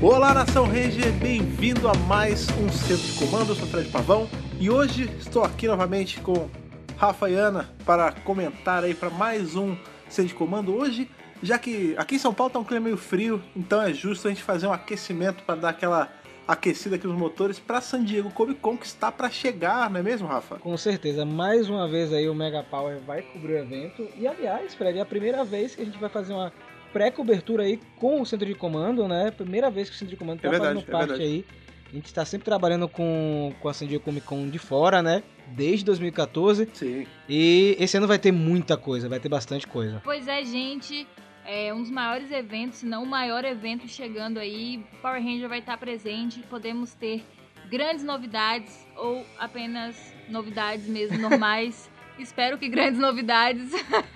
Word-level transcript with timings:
Olá, 0.00 0.32
Nação 0.32 0.64
Ranger, 0.64 1.12
bem-vindo 1.14 1.88
a 1.88 1.94
mais 1.94 2.46
um 2.50 2.68
Centro 2.68 3.04
de 3.04 3.18
Comando. 3.18 3.50
Eu 3.50 3.56
sou 3.56 3.66
Fred 3.66 3.88
Pavão 3.90 4.28
e 4.60 4.70
hoje 4.70 5.10
estou 5.18 5.42
aqui 5.42 5.66
novamente 5.66 6.20
com 6.20 6.48
Rafa 6.96 7.28
e 7.28 7.34
Ana 7.34 7.68
para 7.84 8.12
comentar 8.12 8.84
aí 8.84 8.94
para 8.94 9.10
mais 9.10 9.56
um 9.56 9.76
Centro 10.08 10.28
de 10.28 10.34
Comando. 10.36 10.72
Hoje, 10.72 11.10
já 11.42 11.58
que 11.58 11.96
aqui 11.98 12.14
em 12.14 12.18
São 12.18 12.32
Paulo 12.32 12.52
tá 12.52 12.60
um 12.60 12.64
clima 12.64 12.84
meio 12.84 12.96
frio, 12.96 13.42
então 13.56 13.82
é 13.82 13.92
justo 13.92 14.28
a 14.28 14.30
gente 14.30 14.42
fazer 14.42 14.68
um 14.68 14.72
aquecimento 14.72 15.42
para 15.42 15.56
dar 15.56 15.70
aquela 15.70 16.08
aquecida 16.46 16.94
aqui 16.94 17.06
nos 17.06 17.18
motores 17.18 17.58
para 17.58 17.80
San 17.80 18.04
Diego 18.04 18.30
Comic 18.30 18.60
Con 18.60 18.78
que 18.78 18.86
está 18.86 19.10
para 19.10 19.28
chegar, 19.28 19.90
não 19.90 19.98
é 19.98 20.02
mesmo, 20.02 20.28
Rafa? 20.28 20.58
Com 20.58 20.76
certeza, 20.76 21.24
mais 21.24 21.68
uma 21.68 21.88
vez 21.88 22.12
aí 22.12 22.28
o 22.28 22.34
Mega 22.36 22.62
Power 22.62 23.00
vai 23.00 23.22
cobrir 23.22 23.54
o 23.54 23.58
evento 23.58 24.08
e 24.16 24.28
aliás, 24.28 24.74
Fred, 24.74 24.96
é 24.96 25.02
a 25.02 25.06
primeira 25.06 25.44
vez 25.44 25.74
que 25.74 25.82
a 25.82 25.84
gente 25.84 25.98
vai 25.98 26.08
fazer 26.08 26.32
uma 26.32 26.52
pré-cobertura 26.92 27.64
aí 27.64 27.78
com 27.96 28.20
o 28.20 28.26
centro 28.26 28.46
de 28.46 28.54
comando, 28.54 29.06
né? 29.08 29.30
Primeira 29.30 29.70
vez 29.70 29.88
que 29.88 29.96
o 29.96 29.98
centro 29.98 30.14
de 30.14 30.16
comando 30.16 30.36
está 30.38 30.48
é 30.48 30.58
fazendo 30.58 30.80
é 30.80 30.82
parte 30.82 31.22
aí. 31.22 31.44
A 31.90 31.94
gente 31.94 32.06
está 32.06 32.24
sempre 32.24 32.44
trabalhando 32.44 32.86
com, 32.86 33.54
com 33.60 33.68
a 33.68 33.72
San 33.72 33.86
Diego 33.86 34.04
Comic 34.04 34.26
Con 34.26 34.48
de 34.48 34.58
fora, 34.58 35.02
né? 35.02 35.22
Desde 35.48 35.84
2014. 35.86 36.68
Sim. 36.74 37.06
E 37.26 37.76
esse 37.80 37.96
ano 37.96 38.06
vai 38.06 38.18
ter 38.18 38.30
muita 38.30 38.76
coisa, 38.76 39.08
vai 39.08 39.18
ter 39.18 39.28
bastante 39.28 39.66
coisa. 39.66 40.00
Pois 40.04 40.28
é, 40.28 40.44
gente. 40.44 41.06
É 41.46 41.72
um 41.72 41.80
dos 41.80 41.90
maiores 41.90 42.30
eventos, 42.30 42.80
se 42.80 42.86
não 42.86 43.04
o 43.04 43.06
maior 43.06 43.42
evento 43.42 43.88
chegando 43.88 44.38
aí. 44.38 44.84
Power 45.00 45.22
Ranger 45.22 45.48
vai 45.48 45.60
estar 45.60 45.78
presente. 45.78 46.40
Podemos 46.40 46.92
ter 46.92 47.24
grandes 47.70 48.04
novidades 48.04 48.86
ou 48.94 49.24
apenas 49.38 49.96
novidades 50.28 50.86
mesmo 50.86 51.16
normais. 51.18 51.88
Espero 52.18 52.58
que 52.58 52.68
grandes 52.68 53.00
novidades. 53.00 53.70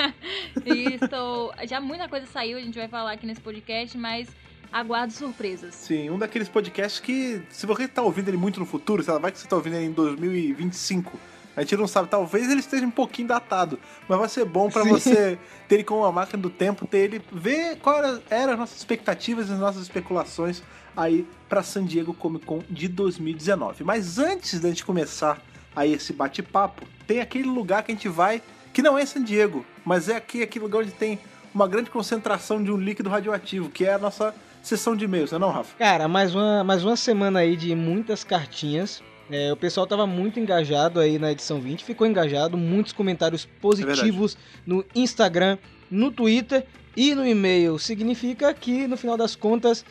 e 0.66 0.95
estou. 0.95 1.52
Já 1.66 1.80
muita 1.80 2.09
coisa 2.09 2.27
saiu, 2.27 2.59
a 2.59 2.60
gente 2.60 2.79
vai 2.79 2.88
falar 2.88 3.12
aqui 3.12 3.27
nesse 3.27 3.41
podcast, 3.41 3.97
mas 3.97 4.29
aguardo 4.73 5.12
surpresas. 5.12 5.74
Sim, 5.74 6.10
um 6.10 6.18
daqueles 6.18 6.49
podcasts 6.49 7.01
que, 7.01 7.43
se 7.51 7.66
você 7.66 7.85
está 7.85 8.02
ouvindo 8.02 8.29
ele 8.29 8.37
muito 8.37 8.59
no 8.59 8.66
futuro, 8.66 9.02
sei 9.02 9.12
lá, 9.12 9.18
vai 9.18 9.30
que 9.30 9.38
você 9.38 9.46
está 9.46 9.57
ouvindo 9.57 9.77
ele 9.77 9.87
em 9.87 9.93
2025 9.93 11.18
a 11.54 11.60
gente 11.60 11.77
não 11.77 11.87
sabe, 11.87 12.09
talvez 12.09 12.51
ele 12.51 12.60
esteja 12.60 12.87
um 12.87 12.90
pouquinho 12.90 13.29
datado, 13.29 13.79
mas 14.09 14.18
vai 14.18 14.29
ser 14.29 14.45
bom 14.45 14.71
para 14.71 14.84
você 14.84 15.38
ter 15.68 15.74
ele 15.77 15.84
como 15.84 16.01
uma 16.01 16.12
máquina 16.12 16.40
do 16.40 16.49
tempo, 16.49 16.87
ter 16.87 16.99
ele 16.99 17.23
ver 17.30 17.77
quais 17.77 18.23
eram 18.30 18.55
as 18.55 18.59
nossas 18.59 18.79
expectativas 18.79 19.49
e 19.49 19.52
as 19.52 19.59
nossas 19.59 19.82
especulações 19.82 20.62
aí 20.96 21.27
para 21.49 21.62
San 21.62 21.84
Diego 21.84 22.15
Comic 22.15 22.46
Con 22.46 22.62
de 22.71 22.88
2019. 22.88 23.84
Mas 23.84 24.18
antes 24.18 24.60
da 24.60 24.68
gente 24.71 24.84
começar 24.84 25.43
aí 25.74 25.92
esse 25.92 26.12
bate-papo, 26.12 26.87
tem 27.06 27.20
aquele 27.20 27.48
lugar 27.48 27.82
que 27.82 27.92
a 27.92 27.95
gente 27.95 28.09
vai 28.09 28.42
que 28.73 28.82
não 28.82 28.96
é 28.98 29.04
San 29.04 29.23
Diego, 29.23 29.66
mas 29.84 30.09
é 30.09 30.16
aqui 30.16 30.42
aquele 30.42 30.65
lugar 30.65 30.80
onde 30.80 30.92
tem 30.92 31.18
uma 31.54 31.68
grande 31.68 31.90
concentração 31.90 32.62
de 32.62 32.73
um 32.73 32.76
líquido 32.76 33.10
radioativo, 33.10 33.68
que 33.68 33.84
é 33.84 33.95
a 33.95 33.98
nossa 33.98 34.34
sessão 34.62 34.96
de 34.96 35.04
e-mails, 35.04 35.32
não 35.32 35.37
é 35.37 35.40
não, 35.40 35.50
Rafa? 35.50 35.76
Cara, 35.76 36.09
mais 36.09 36.34
uma, 36.34 36.65
mais 36.65 36.82
uma 36.84 36.96
semana 36.96 37.40
aí 37.40 37.56
de 37.56 37.74
muitas 37.74 38.24
cartinhas 38.24 39.02
é, 39.32 39.50
o 39.50 39.56
pessoal 39.56 39.84
estava 39.84 40.06
muito 40.06 40.38
engajado 40.38 41.00
aí 41.00 41.18
na 41.18 41.32
edição 41.32 41.59
20, 41.59 41.84
ficou 41.84 42.06
engajado, 42.06 42.56
muitos 42.56 42.93
comentários 42.93 43.46
positivos 43.62 44.34
é 44.34 44.38
no 44.66 44.84
Instagram, 44.95 45.56
no 45.90 46.10
Twitter 46.10 46.66
e 46.95 47.15
no 47.15 47.26
e-mail. 47.26 47.78
Significa 47.78 48.52
que, 48.52 48.87
no 48.87 48.96
final 48.96 49.16
das 49.16 49.34
contas, 49.34 49.87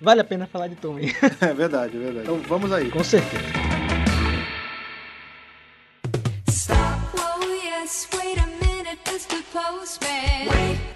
vale 0.00 0.20
a 0.20 0.24
pena 0.24 0.46
falar 0.46 0.68
de 0.68 0.76
Tommy. 0.76 1.12
É 1.40 1.52
verdade, 1.52 1.96
é 1.96 2.00
verdade. 2.00 2.20
Então 2.22 2.40
vamos 2.46 2.70
aí. 2.70 2.88
Com 2.88 3.02
certeza. 3.02 3.73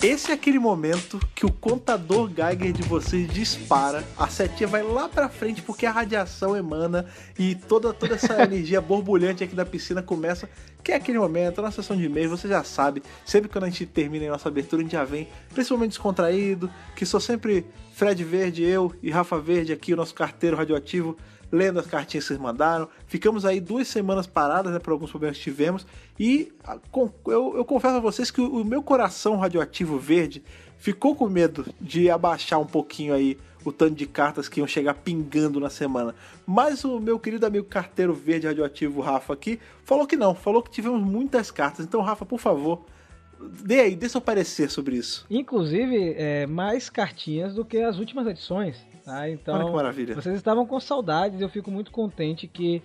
Esse 0.03 0.31
é 0.31 0.35
aquele 0.35 0.59
momento 0.59 1.19
que 1.35 1.47
o 1.47 1.53
contador 1.53 2.29
Geiger 2.29 2.73
de 2.73 2.83
vocês 2.83 3.29
dispara, 3.33 4.05
a 4.17 4.29
setinha 4.29 4.69
vai 4.69 4.83
lá 4.83 5.09
pra 5.09 5.29
frente 5.29 5.63
porque 5.63 5.87
a 5.87 5.91
radiação 5.91 6.57
emana 6.57 7.07
e 7.39 7.55
toda, 7.55 7.93
toda 7.93 8.15
essa 8.15 8.35
energia 8.43 8.81
borbulhante 8.81 9.45
aqui 9.45 9.55
da 9.55 9.65
piscina 9.65 10.03
começa, 10.03 10.49
que 10.83 10.93
é 10.93 10.97
aquele 10.97 11.19
momento, 11.19 11.63
na 11.63 11.71
sessão 11.71 11.97
de 11.97 12.05
e-mail, 12.05 12.31
você 12.31 12.49
já 12.49 12.65
sabe, 12.65 13.03
sempre 13.25 13.49
quando 13.49 13.65
a 13.65 13.69
gente 13.69 13.87
termina 13.87 14.27
a 14.27 14.31
nossa 14.31 14.49
abertura, 14.49 14.83
a 14.83 14.85
gente 14.85 14.93
já 14.93 15.05
vem 15.05 15.29
principalmente 15.53 15.91
descontraído, 15.91 16.71
que 16.97 17.05
sou 17.05 17.21
sempre 17.21 17.67
Fred 17.93 18.23
Verde, 18.25 18.63
eu 18.63 18.95
e 19.03 19.11
Rafa 19.11 19.39
Verde 19.39 19.73
aqui, 19.73 19.93
o 19.93 19.97
nosso 19.97 20.15
carteiro 20.15 20.57
radioativo, 20.57 21.17
lendo 21.51 21.81
as 21.81 21.87
cartinhas 21.87 22.25
que 22.25 22.29
vocês 22.29 22.41
mandaram. 22.41 22.89
Ficamos 23.07 23.45
aí 23.45 23.61
duas 23.61 23.89
semanas 23.89 24.27
paradas, 24.27 24.73
né, 24.73 24.79
por 24.79 24.93
alguns 24.93 25.11
problemas 25.11 25.37
que 25.37 25.45
tivemos. 25.45 25.87
E 26.19 26.53
eu, 27.27 27.55
eu 27.57 27.65
confesso 27.65 27.97
a 27.97 28.01
vocês 28.01 28.31
que 28.31 28.41
o 28.41 28.65
meu 28.65 28.83
coração 28.83 29.37
radioativo 29.37 29.99
verde 29.99 30.43
ficou 30.79 31.15
com 31.15 31.29
medo 31.29 31.67
de 31.81 32.11
abaixar 32.11 32.61
um 32.61 32.67
pouquinho 32.67 33.15
aí 33.15 33.37
o 33.65 33.73
tanto 33.73 33.95
de 33.95 34.07
cartas 34.07 34.49
que 34.49 34.61
iam 34.61 34.67
chegar 34.67 34.95
pingando 34.95 35.61
na 35.61 35.69
semana. 35.69 36.15
Mas 36.47 36.85
o 36.85 37.01
meu 37.01 37.19
querido 37.19 37.45
amigo 37.47 37.67
carteiro 37.67 38.15
verde 38.15 38.47
radioativo 38.47 39.01
Rafa 39.01 39.33
aqui 39.33 39.59
falou 39.85 40.07
que 40.07 40.17
não, 40.17 40.35
falou 40.35 40.63
que 40.63 40.71
tivemos 40.71 41.01
muitas 41.01 41.51
cartas. 41.51 41.85
Então, 41.85 42.01
Rafa, 42.01 42.25
por 42.25 42.39
favor, 42.39 42.85
dê 43.63 43.81
aí, 43.81 43.97
dê 43.97 44.09
seu 44.09 44.21
parecer 44.21 44.71
sobre 44.71 44.97
isso. 44.97 45.27
Inclusive, 45.31 46.15
é, 46.17 46.47
mais 46.47 46.89
cartinhas 46.89 47.55
do 47.55 47.65
que 47.65 47.79
as 47.79 47.99
últimas 47.99 48.27
edições. 48.27 48.77
Tá? 49.09 49.31
Então, 49.31 49.55
Olha 49.55 49.65
que 49.65 49.73
maravilha. 49.73 50.15
Vocês 50.15 50.37
estavam 50.37 50.67
com 50.67 50.79
saudades, 50.79 51.41
eu 51.41 51.49
fico 51.49 51.71
muito 51.71 51.91
contente 51.91 52.47
que 52.47 52.83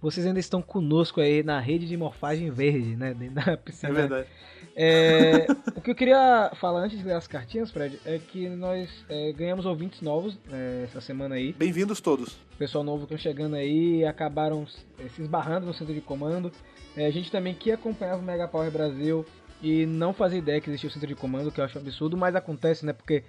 vocês 0.00 0.24
ainda 0.24 0.40
estão 0.40 0.62
conosco 0.62 1.20
aí 1.20 1.42
na 1.42 1.60
rede 1.60 1.86
de 1.86 1.98
morfagem 1.98 2.50
verde, 2.50 2.96
né? 2.96 3.12
Dentro 3.12 3.34
da 3.34 3.56
piscina. 3.58 3.90
É 3.90 3.94
verdade. 3.94 4.28
É, 4.74 5.46
o 5.74 5.82
que 5.82 5.90
eu 5.90 5.94
queria 5.94 6.50
falar 6.54 6.80
antes 6.80 6.98
de 6.98 7.04
ler 7.04 7.12
as 7.12 7.26
cartinhas, 7.26 7.70
Fred, 7.70 8.00
é 8.06 8.18
que 8.18 8.48
nós 8.48 8.88
é, 9.06 9.32
ganhamos 9.32 9.66
ouvintes 9.66 10.00
novos 10.00 10.38
é, 10.50 10.84
essa 10.84 11.02
semana 11.02 11.34
aí. 11.34 11.52
Bem-vindos 11.52 12.00
todos. 12.00 12.38
Pessoal 12.58 12.82
novo 12.82 13.06
que 13.06 13.14
estão 13.14 13.18
chegando 13.18 13.56
aí 13.56 14.02
acabaram 14.06 14.66
é, 14.98 15.08
se 15.10 15.20
esbarrando 15.20 15.66
no 15.66 15.74
centro 15.74 15.92
de 15.92 16.00
comando. 16.00 16.50
É, 16.96 17.04
a 17.04 17.10
gente 17.10 17.30
também 17.30 17.52
que 17.52 17.70
acompanhava 17.70 18.22
o 18.22 18.24
Mega 18.24 18.48
Power 18.48 18.70
Brasil 18.70 19.26
e 19.62 19.84
não 19.84 20.14
fazia 20.14 20.38
ideia 20.38 20.58
que 20.58 20.70
existia 20.70 20.88
o 20.88 20.92
centro 20.92 21.08
de 21.08 21.14
comando, 21.14 21.52
que 21.52 21.60
eu 21.60 21.64
acho 21.64 21.76
absurdo, 21.76 22.16
mas 22.16 22.34
acontece, 22.34 22.86
né? 22.86 22.94
Porque 22.94 23.24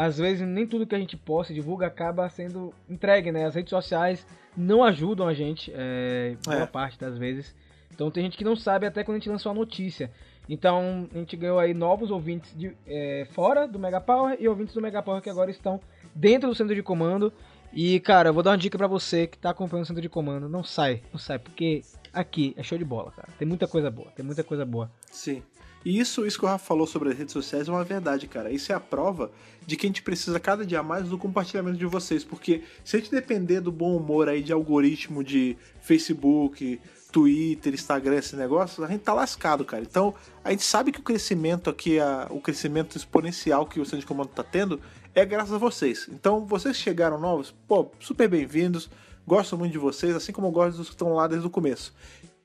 às 0.00 0.16
vezes 0.16 0.48
nem 0.48 0.66
tudo 0.66 0.86
que 0.86 0.94
a 0.94 0.98
gente 0.98 1.14
posta 1.14 1.52
e 1.52 1.54
divulga 1.54 1.86
acaba 1.86 2.26
sendo 2.30 2.72
entregue, 2.88 3.30
né? 3.30 3.44
As 3.44 3.54
redes 3.54 3.68
sociais 3.68 4.26
não 4.56 4.82
ajudam 4.82 5.28
a 5.28 5.34
gente, 5.34 5.70
é, 5.74 6.36
boa 6.42 6.62
é. 6.62 6.66
parte 6.66 6.98
das 6.98 7.18
vezes. 7.18 7.54
Então 7.92 8.10
tem 8.10 8.24
gente 8.24 8.38
que 8.38 8.42
não 8.44 8.56
sabe 8.56 8.86
até 8.86 9.04
quando 9.04 9.16
a 9.16 9.18
gente 9.18 9.28
lançou 9.28 9.52
a 9.52 9.54
notícia. 9.54 10.10
Então 10.48 11.06
a 11.14 11.18
gente 11.18 11.36
ganhou 11.36 11.58
aí 11.58 11.74
novos 11.74 12.10
ouvintes 12.10 12.50
de, 12.56 12.74
é, 12.86 13.28
fora 13.32 13.68
do 13.68 13.78
Mega 13.78 14.00
Power 14.00 14.38
e 14.40 14.48
ouvintes 14.48 14.72
do 14.72 14.80
Mega 14.80 15.02
Power 15.02 15.20
que 15.20 15.28
agora 15.28 15.50
estão 15.50 15.78
dentro 16.14 16.48
do 16.48 16.54
centro 16.54 16.74
de 16.74 16.82
comando. 16.82 17.30
E 17.70 18.00
cara, 18.00 18.30
eu 18.30 18.32
vou 18.32 18.42
dar 18.42 18.52
uma 18.52 18.58
dica 18.58 18.78
para 18.78 18.86
você 18.86 19.26
que 19.26 19.36
tá 19.36 19.50
acompanhando 19.50 19.84
o 19.84 19.86
centro 19.88 20.00
de 20.00 20.08
comando, 20.08 20.48
não 20.48 20.64
sai, 20.64 21.02
não 21.12 21.20
sai, 21.20 21.38
porque 21.38 21.82
aqui 22.10 22.54
é 22.56 22.62
show 22.62 22.78
de 22.78 22.86
bola, 22.86 23.10
cara. 23.10 23.28
Tem 23.38 23.46
muita 23.46 23.68
coisa 23.68 23.90
boa, 23.90 24.10
tem 24.12 24.24
muita 24.24 24.42
coisa 24.42 24.64
boa. 24.64 24.90
Sim. 25.12 25.42
E 25.84 25.98
isso, 25.98 26.26
isso 26.26 26.38
que 26.38 26.44
o 26.44 26.48
Rafa 26.48 26.64
falou 26.64 26.86
sobre 26.86 27.10
as 27.10 27.16
redes 27.16 27.32
sociais 27.32 27.68
é 27.68 27.70
uma 27.70 27.84
verdade, 27.84 28.26
cara. 28.26 28.50
Isso 28.50 28.70
é 28.70 28.74
a 28.74 28.80
prova 28.80 29.30
de 29.66 29.76
que 29.76 29.86
a 29.86 29.88
gente 29.88 30.02
precisa 30.02 30.38
cada 30.38 30.64
dia 30.64 30.82
mais 30.82 31.08
do 31.08 31.16
compartilhamento 31.16 31.78
de 31.78 31.86
vocês. 31.86 32.22
Porque 32.22 32.62
se 32.84 32.96
a 32.96 32.98
gente 32.98 33.10
depender 33.10 33.60
do 33.60 33.72
bom 33.72 33.96
humor 33.96 34.28
aí 34.28 34.42
de 34.42 34.52
algoritmo 34.52 35.24
de 35.24 35.56
Facebook, 35.80 36.78
Twitter, 37.10 37.74
Instagram, 37.74 38.16
esse 38.16 38.36
negócio, 38.36 38.84
a 38.84 38.88
gente 38.88 39.02
tá 39.02 39.12
lascado, 39.12 39.64
cara. 39.64 39.82
Então, 39.82 40.14
a 40.44 40.50
gente 40.50 40.62
sabe 40.62 40.92
que 40.92 41.00
o 41.00 41.02
crescimento 41.02 41.68
aqui, 41.68 41.98
a, 41.98 42.26
o 42.30 42.40
crescimento 42.40 42.96
exponencial 42.96 43.66
que 43.66 43.80
o 43.80 43.84
Centro 43.84 44.00
de 44.00 44.06
Comando 44.06 44.28
tá 44.28 44.44
tendo, 44.44 44.80
é 45.14 45.24
graças 45.24 45.52
a 45.52 45.58
vocês. 45.58 46.08
Então, 46.10 46.46
vocês 46.46 46.76
chegaram 46.76 47.18
novos, 47.18 47.54
pô, 47.66 47.90
super 47.98 48.28
bem-vindos. 48.28 48.88
Gosto 49.26 49.56
muito 49.56 49.72
de 49.72 49.78
vocês, 49.78 50.14
assim 50.16 50.32
como 50.32 50.50
gosto 50.50 50.78
dos 50.78 50.88
que 50.88 50.94
estão 50.94 51.14
lá 51.14 51.26
desde 51.26 51.46
o 51.46 51.50
começo. 51.50 51.92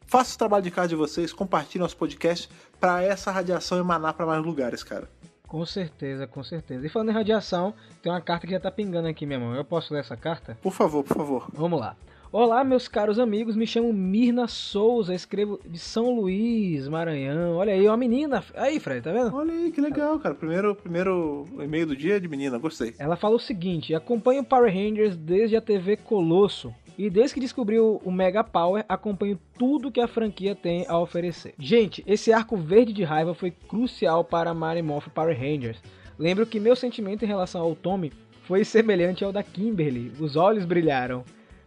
Faça 0.07 0.35
o 0.35 0.37
trabalho 0.37 0.63
de 0.63 0.71
casa 0.71 0.89
de 0.89 0.95
vocês, 0.95 1.33
compartilhe 1.33 1.81
nosso 1.81 1.97
podcast 1.97 2.49
para 2.79 3.01
essa 3.03 3.31
radiação 3.31 3.79
emanar 3.79 4.13
para 4.13 4.25
mais 4.25 4.43
lugares, 4.43 4.83
cara. 4.83 5.09
Com 5.47 5.65
certeza, 5.65 6.27
com 6.27 6.43
certeza. 6.43 6.85
E 6.85 6.89
falando 6.89 7.09
em 7.09 7.13
radiação, 7.13 7.73
tem 8.01 8.11
uma 8.11 8.21
carta 8.21 8.45
que 8.45 8.53
já 8.53 8.59
tá 8.59 8.71
pingando 8.71 9.07
aqui, 9.07 9.25
meu 9.25 9.39
irmão. 9.39 9.55
Eu 9.55 9.65
posso 9.65 9.93
ler 9.93 10.01
essa 10.01 10.15
carta? 10.15 10.57
Por 10.61 10.73
favor, 10.73 11.03
por 11.03 11.15
favor. 11.15 11.47
Vamos 11.53 11.79
lá. 11.79 11.95
Olá, 12.31 12.63
meus 12.65 12.87
caros 12.87 13.17
amigos, 13.17 13.55
me 13.55 13.65
chamo 13.65 13.93
Mirna 13.93 14.47
Souza, 14.47 15.13
escrevo 15.13 15.59
de 15.65 15.79
São 15.79 16.13
Luís, 16.13 16.87
Maranhão. 16.87 17.55
Olha 17.55 17.73
aí, 17.73 17.87
uma 17.87 17.95
menina. 17.95 18.43
Aí, 18.55 18.79
Fred, 18.79 19.01
tá 19.01 19.11
vendo? 19.13 19.33
Olha 19.33 19.53
aí, 19.53 19.71
que 19.71 19.79
legal, 19.79 20.19
cara. 20.19 20.35
Primeiro, 20.35 20.75
primeiro 20.75 21.45
e-mail 21.59 21.85
do 21.85 21.95
dia 21.95 22.17
é 22.17 22.19
de 22.19 22.27
menina, 22.27 22.57
gostei. 22.57 22.93
Ela 22.99 23.15
fala 23.15 23.35
o 23.35 23.39
seguinte: 23.39 23.95
acompanho 23.95 24.43
Power 24.43 24.73
Rangers 24.73 25.15
desde 25.15 25.55
a 25.55 25.61
TV 25.61 25.95
Colosso. 25.95 26.73
E 26.97 27.09
desde 27.09 27.33
que 27.33 27.39
descobriu 27.39 28.01
o 28.03 28.11
Mega 28.11 28.43
Power, 28.43 28.85
acompanho 28.87 29.39
tudo 29.57 29.91
que 29.91 29.99
a 29.99 30.07
franquia 30.07 30.55
tem 30.55 30.85
a 30.87 30.97
oferecer. 30.97 31.53
Gente, 31.59 32.03
esse 32.07 32.31
arco 32.31 32.55
verde 32.55 32.93
de 32.93 33.03
raiva 33.03 33.33
foi 33.33 33.51
crucial 33.51 34.23
para 34.23 34.53
Mary 34.53 34.81
Morph 34.81 35.07
Power 35.09 35.37
Rangers. 35.37 35.81
Lembro 36.17 36.45
que 36.45 36.59
meu 36.59 36.75
sentimento 36.75 37.25
em 37.25 37.27
relação 37.27 37.61
ao 37.61 37.75
Tommy 37.75 38.13
foi 38.43 38.63
semelhante 38.63 39.23
ao 39.25 39.33
da 39.33 39.43
Kimberly. 39.43 40.13
Os 40.19 40.35
olhos 40.37 40.63
brilharam. 40.63 41.25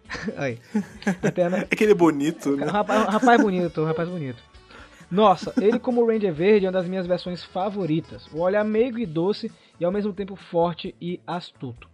Aí. 0.36 0.58
Até, 1.22 1.50
né? 1.50 1.66
É 1.70 1.76
que 1.76 1.84
ele 1.84 1.92
é 1.92 1.94
bonito, 1.94 2.56
né? 2.56 2.66
Rapaz, 2.66 3.04
rapaz 3.04 3.40
bonito, 3.42 3.84
rapaz 3.84 4.08
bonito. 4.08 4.42
Nossa, 5.10 5.52
ele 5.60 5.78
como 5.78 6.06
Ranger 6.06 6.32
Verde 6.32 6.66
é 6.66 6.68
uma 6.68 6.72
das 6.72 6.88
minhas 6.88 7.06
versões 7.06 7.42
favoritas. 7.42 8.26
O 8.32 8.40
olhar 8.40 8.64
meigo 8.64 8.98
e 8.98 9.06
doce 9.06 9.50
e 9.80 9.84
ao 9.84 9.92
mesmo 9.92 10.12
tempo 10.12 10.36
forte 10.36 10.94
e 11.00 11.20
astuto. 11.26 11.88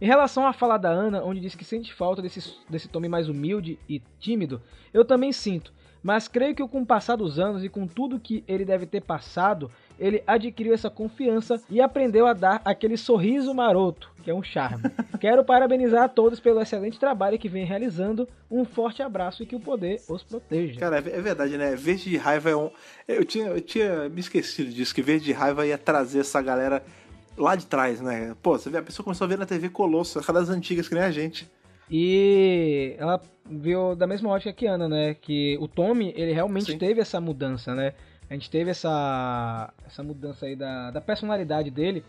Em 0.00 0.06
relação 0.06 0.46
à 0.46 0.52
fala 0.52 0.78
da 0.78 0.88
Ana, 0.88 1.22
onde 1.22 1.40
diz 1.40 1.54
que 1.54 1.64
sente 1.64 1.92
falta 1.92 2.22
desse, 2.22 2.56
desse 2.68 2.88
Tommy 2.88 3.08
mais 3.08 3.28
humilde 3.28 3.78
e 3.86 4.00
tímido, 4.18 4.62
eu 4.94 5.04
também 5.04 5.30
sinto. 5.30 5.72
Mas 6.02 6.26
creio 6.26 6.54
que 6.54 6.66
com 6.66 6.80
o 6.80 6.86
passar 6.86 7.16
dos 7.16 7.38
anos 7.38 7.62
e 7.62 7.68
com 7.68 7.86
tudo 7.86 8.18
que 8.18 8.42
ele 8.48 8.64
deve 8.64 8.86
ter 8.86 9.02
passado, 9.02 9.70
ele 9.98 10.22
adquiriu 10.26 10.72
essa 10.72 10.88
confiança 10.88 11.60
e 11.68 11.80
aprendeu 11.80 12.26
a 12.26 12.32
dar 12.32 12.62
aquele 12.64 12.96
sorriso 12.96 13.52
maroto, 13.52 14.10
que 14.22 14.30
é 14.30 14.34
um 14.34 14.42
charme. 14.42 14.84
Quero 15.20 15.44
parabenizar 15.44 16.04
a 16.04 16.08
todos 16.08 16.40
pelo 16.40 16.62
excelente 16.62 16.98
trabalho 16.98 17.38
que 17.38 17.50
vem 17.50 17.66
realizando. 17.66 18.26
Um 18.50 18.64
forte 18.64 19.02
abraço 19.02 19.42
e 19.42 19.46
que 19.46 19.54
o 19.54 19.60
poder 19.60 20.00
os 20.08 20.22
proteja. 20.22 20.80
Cara, 20.80 20.96
é 20.96 21.20
verdade, 21.20 21.58
né? 21.58 21.76
Verde 21.76 22.08
de 22.08 22.16
raiva 22.16 22.48
é 22.48 22.56
um. 22.56 22.70
Eu 23.06 23.24
tinha, 23.24 23.48
eu 23.48 23.60
tinha 23.60 24.08
me 24.08 24.20
esquecido 24.20 24.70
disso, 24.70 24.94
que 24.94 25.02
Verde 25.02 25.26
de 25.26 25.32
raiva 25.32 25.66
ia 25.66 25.76
trazer 25.76 26.20
essa 26.20 26.40
galera 26.40 26.82
lá 27.36 27.56
de 27.56 27.66
trás, 27.66 28.00
né? 28.00 28.34
Pô, 28.42 28.58
você 28.58 28.70
vê, 28.70 28.78
a 28.78 28.82
pessoa 28.82 29.04
começou 29.04 29.24
a 29.24 29.28
ver 29.28 29.38
na 29.38 29.46
TV 29.46 29.68
Colosso, 29.68 30.18
aquelas 30.18 30.48
antigas 30.50 30.88
que 30.88 30.94
nem 30.94 31.04
a 31.04 31.10
gente. 31.10 31.50
E 31.90 32.94
ela 32.98 33.20
viu 33.50 33.96
da 33.96 34.06
mesma 34.06 34.30
ótica 34.30 34.52
que 34.52 34.66
Ana, 34.66 34.88
né? 34.88 35.14
Que 35.14 35.58
o 35.60 35.66
Tommy, 35.66 36.12
ele 36.16 36.32
realmente 36.32 36.72
Sim. 36.72 36.78
teve 36.78 37.00
essa 37.00 37.20
mudança, 37.20 37.74
né? 37.74 37.94
A 38.28 38.34
gente 38.34 38.48
teve 38.48 38.70
essa, 38.70 39.72
essa 39.84 40.02
mudança 40.04 40.46
aí 40.46 40.54
da, 40.54 40.92
da 40.92 41.00
personalidade 41.00 41.68
dele. 41.68 42.04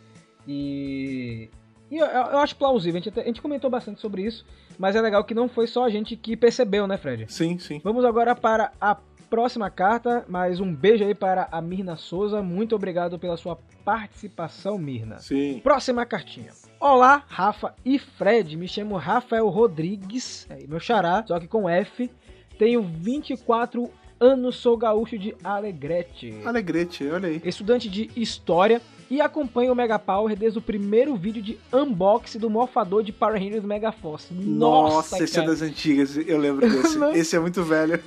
E, 0.47 1.49
e 1.89 1.97
eu, 1.97 2.05
eu, 2.05 2.37
acho 2.37 2.55
plausível. 2.55 2.99
A 2.99 3.01
gente, 3.01 3.09
até, 3.09 3.21
a 3.21 3.25
gente 3.25 3.41
comentou 3.41 3.71
bastante 3.71 3.99
sobre 3.99 4.21
isso. 4.21 4.45
Mas 4.77 4.95
é 4.95 5.01
legal 5.01 5.23
que 5.23 5.33
não 5.33 5.49
foi 5.49 5.65
só 5.65 5.83
a 5.83 5.89
gente 5.89 6.15
que 6.15 6.37
percebeu, 6.37 6.85
né, 6.85 6.97
Fred? 6.97 7.25
Sim, 7.27 7.57
sim. 7.57 7.81
Vamos 7.83 8.05
agora 8.05 8.35
para 8.35 8.71
a 8.79 8.95
próxima 9.31 9.69
carta, 9.69 10.25
mais 10.27 10.59
um 10.59 10.75
beijo 10.75 11.05
aí 11.05 11.15
para 11.15 11.47
a 11.49 11.61
Mirna 11.61 11.95
Souza. 11.95 12.43
Muito 12.43 12.75
obrigado 12.75 13.17
pela 13.17 13.37
sua 13.37 13.57
participação, 13.85 14.77
Mirna. 14.77 15.19
Sim. 15.19 15.61
Próxima 15.63 16.05
cartinha. 16.05 16.51
Olá, 16.77 17.23
Rafa 17.29 17.73
e 17.85 17.97
Fred. 17.97 18.57
Me 18.57 18.67
chamo 18.67 18.97
Rafael 18.97 19.47
Rodrigues, 19.47 20.45
é 20.49 20.67
meu 20.67 20.81
xará, 20.81 21.23
só 21.25 21.39
que 21.39 21.47
com 21.47 21.69
F. 21.69 22.11
Tenho 22.59 22.81
24 22.81 23.89
anos, 24.19 24.57
sou 24.57 24.75
gaúcho 24.75 25.17
de 25.17 25.33
Alegrete. 25.41 26.41
Alegrete, 26.43 27.07
olha 27.07 27.29
aí. 27.29 27.41
Estudante 27.45 27.89
de 27.89 28.11
História 28.17 28.81
e 29.11 29.19
acompanha 29.19 29.69
o 29.69 29.75
Mega 29.75 29.99
Power 29.99 30.37
desde 30.37 30.57
o 30.57 30.61
primeiro 30.61 31.17
vídeo 31.17 31.41
de 31.41 31.59
unboxing 31.73 32.39
do 32.39 32.49
morfador 32.49 33.03
de 33.03 33.11
Power 33.11 33.37
Rangers 33.37 33.65
Mega 33.65 33.91
Force. 33.91 34.33
Nossa, 34.33 34.95
Nossa 34.95 35.23
esse 35.25 35.37
é 35.37 35.45
das 35.45 35.61
antigas, 35.61 36.15
eu 36.15 36.37
lembro 36.37 36.61
desse. 36.71 36.97
esse 37.19 37.35
é 37.35 37.39
muito 37.41 37.61
velho. 37.61 38.01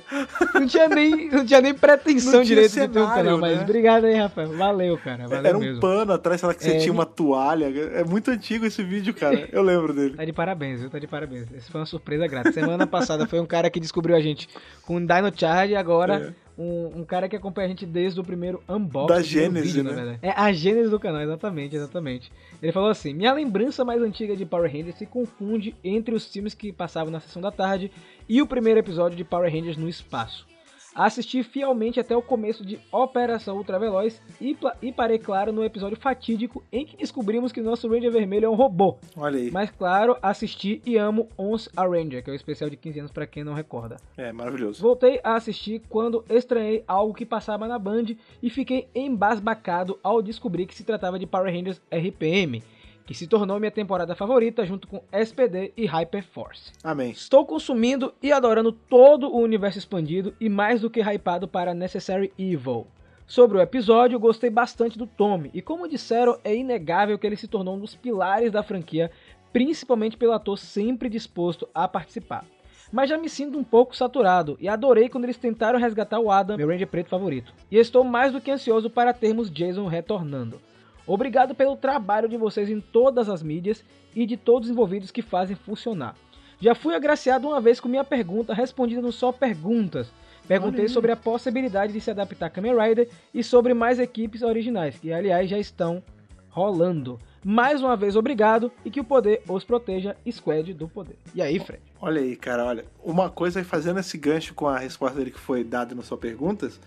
Não 0.55 0.65
tinha 0.65 0.89
nem, 0.89 1.29
não 1.29 1.45
tinha 1.45 1.61
nem 1.61 1.75
pretensão 1.75 2.41
direito 2.41 2.71
cenário, 2.71 2.91
de 2.91 2.99
ter 2.99 3.05
um 3.05 3.07
canal, 3.07 3.37
mas 3.37 3.55
né? 3.55 3.63
obrigado 3.63 4.05
aí, 4.05 4.15
Rafael. 4.15 4.57
Valeu, 4.57 4.97
cara. 4.97 5.27
Valeu 5.27 5.45
Era 5.45 5.57
um 5.59 5.61
mesmo. 5.61 5.79
pano 5.79 6.11
atrás, 6.11 6.39
sei 6.41 6.47
lá, 6.47 6.55
que 6.55 6.63
você 6.63 6.71
é, 6.71 6.77
tinha 6.79 6.91
uma 6.91 7.05
toalha. 7.05 7.65
É 7.67 8.03
muito 8.03 8.31
antigo 8.31 8.65
esse 8.65 8.83
vídeo, 8.83 9.13
cara. 9.13 9.47
Eu 9.51 9.61
lembro 9.61 9.93
dele. 9.93 10.15
Tá 10.17 10.25
de 10.25 10.33
parabéns, 10.33 10.81
viu? 10.81 10.89
Tá 10.89 10.97
de 10.97 11.05
parabéns. 11.05 11.45
Essa 11.53 11.71
foi 11.71 11.81
uma 11.81 11.85
surpresa 11.85 12.25
grata. 12.25 12.51
Semana 12.51 12.87
passada 12.87 13.27
foi 13.27 13.39
um 13.39 13.45
cara 13.45 13.69
que 13.69 13.79
descobriu 13.79 14.15
a 14.15 14.21
gente 14.21 14.49
com 14.81 14.97
Dino 14.99 15.31
Charge 15.35 15.73
e 15.73 15.75
agora... 15.75 16.33
É 16.41 16.44
um, 16.57 16.99
um, 16.99 17.05
cara 17.05 17.27
que 17.27 17.35
acompanha 17.35 17.65
a 17.65 17.69
gente 17.69 17.85
desde 17.85 18.19
o 18.19 18.23
primeiro 18.23 18.61
unboxing. 18.67 19.15
Da 19.15 19.21
Gênese, 19.21 19.83
né? 19.83 20.19
É 20.21 20.31
a 20.31 20.51
Gênese 20.51 20.89
do 20.89 20.99
canal, 20.99 21.21
exatamente, 21.21 21.75
exatamente. 21.75 22.31
Ele 22.61 22.71
falou 22.71 22.89
assim: 22.89 23.13
Minha 23.13 23.33
lembrança 23.33 23.83
mais 23.83 24.01
antiga 24.01 24.35
de 24.35 24.45
Power 24.45 24.71
Rangers 24.71 24.97
se 24.97 25.05
confunde 25.05 25.75
entre 25.83 26.15
os 26.15 26.25
filmes 26.25 26.53
que 26.53 26.71
passavam 26.71 27.11
na 27.11 27.19
sessão 27.19 27.41
da 27.41 27.51
tarde 27.51 27.91
e 28.27 28.41
o 28.41 28.47
primeiro 28.47 28.79
episódio 28.79 29.17
de 29.17 29.23
Power 29.23 29.51
Rangers 29.51 29.77
no 29.77 29.89
espaço. 29.89 30.47
Assisti 30.95 31.43
fielmente 31.43 31.99
até 31.99 32.15
o 32.15 32.21
começo 32.21 32.65
de 32.65 32.79
Operação 32.89 33.57
Ultraveloz 33.57 34.21
e, 34.39 34.57
e 34.81 34.93
parei 34.93 35.19
claro 35.19 35.51
no 35.51 35.61
episódio 35.61 35.97
fatídico 35.97 36.63
em 36.71 36.85
que 36.85 36.95
descobrimos 36.95 37.51
que 37.51 37.59
nosso 37.59 37.89
Ranger 37.89 38.13
Vermelho 38.13 38.45
é 38.45 38.49
um 38.49 38.55
robô. 38.55 38.97
Olha 39.17 39.37
aí. 39.37 39.51
Mas 39.51 39.69
claro, 39.69 40.15
assisti 40.21 40.81
e 40.85 40.95
amo 40.95 41.27
Ons 41.37 41.67
a 41.75 41.85
Ranger, 41.85 42.23
que 42.23 42.29
é 42.29 42.33
o 42.33 42.35
especial 42.35 42.69
de 42.69 42.77
15 42.77 42.99
anos 42.99 43.11
para 43.11 43.27
quem 43.27 43.43
não 43.43 43.53
recorda. 43.53 43.97
É, 44.15 44.31
maravilhoso. 44.31 44.81
Voltei 44.81 45.19
a 45.21 45.35
assistir 45.35 45.81
quando 45.89 46.23
estranhei 46.29 46.85
algo 46.87 47.13
que 47.13 47.25
passava 47.25 47.67
na 47.67 47.77
Band 47.77 48.15
e 48.41 48.49
fiquei 48.49 48.87
embasbacado 48.95 49.99
ao 50.01 50.21
descobrir 50.21 50.65
que 50.65 50.73
se 50.73 50.85
tratava 50.85 51.19
de 51.19 51.27
Power 51.27 51.53
Rangers 51.53 51.81
RPM 51.91 52.63
que 53.05 53.13
se 53.13 53.27
tornou 53.27 53.59
minha 53.59 53.71
temporada 53.71 54.15
favorita 54.15 54.65
junto 54.65 54.87
com 54.87 55.03
SPD 55.11 55.73
e 55.77 55.85
Hyperforce. 55.85 56.71
Amém. 56.83 57.11
Estou 57.11 57.45
consumindo 57.45 58.13
e 58.21 58.31
adorando 58.31 58.71
todo 58.71 59.27
o 59.27 59.39
universo 59.39 59.77
expandido 59.77 60.33
e 60.39 60.49
mais 60.49 60.81
do 60.81 60.89
que 60.89 61.01
hypado 61.01 61.47
para 61.47 61.73
Necessary 61.73 62.33
Evil. 62.37 62.87
Sobre 63.27 63.57
o 63.57 63.61
episódio, 63.61 64.19
gostei 64.19 64.51
bastante 64.51 64.99
do 64.99 65.07
Tommy, 65.07 65.49
e 65.51 65.59
como 65.59 65.87
disseram, 65.87 66.37
é 66.43 66.55
inegável 66.55 67.17
que 67.17 67.25
ele 67.25 67.35
se 67.35 67.47
tornou 67.47 67.75
um 67.75 67.79
dos 67.79 67.95
pilares 67.95 68.51
da 68.51 68.61
franquia, 68.61 69.09
principalmente 69.51 70.15
pelo 70.15 70.33
ator 70.33 70.59
sempre 70.59 71.09
disposto 71.09 71.67
a 71.73 71.87
participar. 71.87 72.45
Mas 72.91 73.09
já 73.09 73.17
me 73.17 73.27
sinto 73.27 73.57
um 73.57 73.63
pouco 73.63 73.95
saturado 73.95 74.57
e 74.59 74.69
adorei 74.69 75.09
quando 75.09 75.23
eles 75.23 75.37
tentaram 75.37 75.79
resgatar 75.79 76.19
o 76.19 76.29
Adam, 76.29 76.55
meu 76.55 76.67
Ranger 76.67 76.87
preto 76.87 77.09
favorito. 77.09 77.51
E 77.71 77.77
estou 77.77 78.03
mais 78.03 78.31
do 78.31 78.39
que 78.39 78.51
ansioso 78.51 78.91
para 78.91 79.11
termos 79.11 79.49
Jason 79.49 79.87
retornando. 79.87 80.61
Obrigado 81.07 81.53
pelo 81.53 81.75
trabalho 81.75 82.27
de 82.27 82.37
vocês 82.37 82.69
em 82.69 82.81
todas 82.81 83.29
as 83.29 83.43
mídias 83.43 83.83
e 84.15 84.25
de 84.25 84.37
todos 84.37 84.69
os 84.69 84.73
envolvidos 84.73 85.11
que 85.11 85.21
fazem 85.21 85.55
funcionar. 85.55 86.15
Já 86.59 86.73
fui 86.73 86.95
agraciado 86.95 87.47
uma 87.47 87.59
vez 87.61 87.79
com 87.79 87.89
minha 87.89 88.03
pergunta 88.03 88.53
respondida 88.53 89.01
no 89.01 89.11
Só 89.11 89.31
Perguntas. 89.31 90.07
Perguntei 90.47 90.87
sobre 90.87 91.11
a 91.11 91.15
possibilidade 91.15 91.91
de 91.91 91.99
se 91.99 92.11
adaptar 92.11 92.45
a 92.45 92.49
Kamen 92.49 92.75
Rider 92.77 93.09
e 93.33 93.43
sobre 93.43 93.73
mais 93.73 93.99
equipes 93.99 94.41
originais, 94.41 94.97
que 94.97 95.11
aliás 95.11 95.49
já 95.49 95.57
estão 95.57 96.03
rolando. 96.49 97.19
Mais 97.43 97.81
uma 97.81 97.95
vez, 97.95 98.15
obrigado 98.15 98.71
e 98.83 98.89
que 98.89 98.99
o 98.99 99.03
poder 99.03 99.43
os 99.47 99.63
proteja, 99.63 100.15
Squad 100.31 100.73
do 100.73 100.87
poder. 100.87 101.15
E 101.33 101.41
aí, 101.41 101.59
Fred? 101.59 101.81
Olha 102.01 102.21
aí, 102.21 102.35
cara, 102.35 102.65
olha. 102.65 102.85
Uma 103.03 103.29
coisa, 103.29 103.63
fazendo 103.63 103.99
esse 103.99 104.17
gancho 104.17 104.53
com 104.53 104.67
a 104.67 104.79
resposta 104.79 105.17
dele 105.17 105.31
que 105.31 105.39
foi 105.39 105.63
dada 105.63 105.93
no 105.93 106.01
Só 106.01 106.15
Perguntas, 106.15 106.79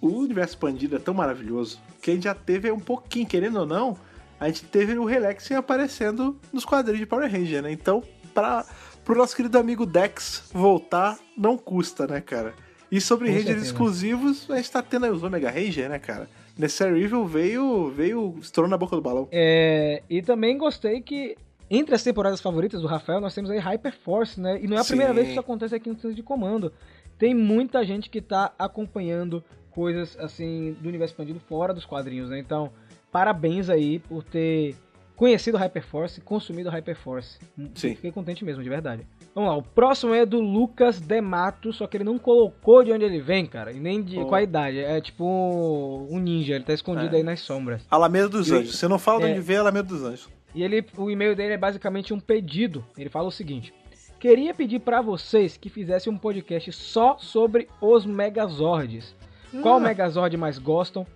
o 0.00 0.08
universo 0.08 0.54
expandido 0.54 0.96
é 0.96 0.98
tão 0.98 1.14
maravilhoso 1.14 1.80
que 2.00 2.10
a 2.10 2.14
gente 2.14 2.24
já 2.24 2.34
teve 2.34 2.70
um 2.70 2.78
pouquinho, 2.78 3.26
querendo 3.26 3.60
ou 3.60 3.66
não, 3.66 3.96
a 4.38 4.46
gente 4.48 4.64
teve 4.64 4.96
o 4.98 5.04
Relaxing 5.04 5.54
aparecendo 5.54 6.36
nos 6.52 6.64
quadrinhos 6.64 7.00
de 7.00 7.06
Power 7.06 7.30
Ranger, 7.30 7.62
né? 7.62 7.72
Então, 7.72 8.02
para 8.34 8.64
pro 9.04 9.16
nosso 9.16 9.36
querido 9.36 9.56
amigo 9.56 9.86
Dex 9.86 10.50
voltar, 10.52 11.16
não 11.36 11.56
custa, 11.56 12.06
né, 12.06 12.20
cara? 12.20 12.54
E 12.90 13.00
sobre 13.00 13.28
Rangers 13.28 13.46
certeza. 13.46 13.66
exclusivos, 13.66 14.50
a 14.50 14.56
gente 14.56 14.70
tá 14.70 14.82
tendo 14.82 15.06
aí 15.06 15.12
os 15.12 15.22
Omega 15.22 15.50
Ranger, 15.50 15.88
né, 15.88 15.98
cara? 15.98 16.28
Necessary 16.58 17.02
Evil 17.02 17.24
veio, 17.26 17.90
veio, 17.90 18.36
estourou 18.40 18.70
na 18.70 18.76
boca 18.76 18.96
do 18.96 19.02
balão. 19.02 19.28
É, 19.30 20.02
e 20.08 20.22
também 20.22 20.56
gostei 20.56 21.00
que 21.00 21.36
entre 21.68 21.94
as 21.94 22.02
temporadas 22.02 22.40
favoritas 22.40 22.80
do 22.80 22.86
Rafael, 22.86 23.20
nós 23.20 23.34
temos 23.34 23.50
aí 23.50 23.58
Hyperforce, 23.58 24.40
né? 24.40 24.58
E 24.62 24.68
não 24.68 24.76
é 24.76 24.80
a 24.80 24.84
Sim. 24.84 24.90
primeira 24.90 25.12
vez 25.12 25.26
que 25.26 25.32
isso 25.32 25.40
acontece 25.40 25.74
aqui 25.74 25.88
no 25.88 25.96
Centro 25.96 26.14
de 26.14 26.22
Comando. 26.22 26.72
Tem 27.18 27.34
muita 27.34 27.84
gente 27.84 28.10
que 28.10 28.20
tá 28.20 28.52
acompanhando 28.58 29.42
coisas 29.70 30.16
assim 30.18 30.76
do 30.80 30.88
universo 30.88 31.12
expandido 31.12 31.40
fora 31.40 31.74
dos 31.74 31.84
quadrinhos, 31.84 32.30
né? 32.30 32.38
Então, 32.38 32.70
parabéns 33.10 33.68
aí 33.68 33.98
por 33.98 34.22
ter 34.22 34.74
conhecido 35.16 35.56
Hyperforce, 35.56 36.20
consumido 36.20 36.70
Hyperforce. 36.70 37.38
Sim. 37.74 37.94
Fiquei 37.94 38.12
contente 38.12 38.44
mesmo, 38.44 38.62
de 38.62 38.68
verdade. 38.68 39.06
Vamos 39.34 39.50
lá, 39.50 39.56
o 39.56 39.62
próximo 39.62 40.14
é 40.14 40.24
do 40.24 40.40
Lucas 40.40 41.00
Demato, 41.00 41.72
só 41.72 41.86
que 41.86 41.96
ele 41.96 42.04
não 42.04 42.18
colocou 42.18 42.82
de 42.82 42.92
onde 42.92 43.04
ele 43.04 43.20
vem, 43.20 43.44
cara, 43.44 43.70
e 43.70 43.78
nem 43.78 44.02
de 44.02 44.18
oh. 44.18 44.26
qual 44.26 44.40
idade. 44.40 44.78
É 44.78 44.98
tipo 45.00 46.06
um 46.10 46.18
ninja, 46.18 46.54
ele 46.54 46.64
tá 46.64 46.72
escondido 46.72 47.14
é. 47.14 47.18
aí 47.18 47.22
nas 47.22 47.40
sombras. 47.40 47.82
Alameda 47.90 48.28
dos 48.28 48.50
Anjos. 48.50 48.76
Você 48.76 48.88
não 48.88 48.98
fala 48.98 49.20
de 49.20 49.26
é. 49.26 49.32
onde 49.32 49.40
vem 49.40 49.56
Alameda 49.56 49.88
dos 49.88 50.02
Anjos. 50.02 50.28
E 50.54 50.62
ele, 50.62 50.82
o 50.96 51.10
e-mail 51.10 51.36
dele 51.36 51.52
é 51.52 51.58
basicamente 51.58 52.14
um 52.14 52.20
pedido. 52.20 52.82
Ele 52.96 53.10
fala 53.10 53.28
o 53.28 53.30
seguinte: 53.30 53.74
Queria 54.18 54.54
pedir 54.54 54.80
para 54.80 55.02
vocês 55.02 55.56
que 55.56 55.68
fizessem 55.68 56.12
um 56.12 56.16
podcast 56.16 56.72
só 56.72 57.18
sobre 57.18 57.68
os 57.80 58.06
Megazords. 58.06 59.14
Qual 59.62 59.78
Megazord 59.78 60.36
mais 60.36 60.58
gostam? 60.58 61.06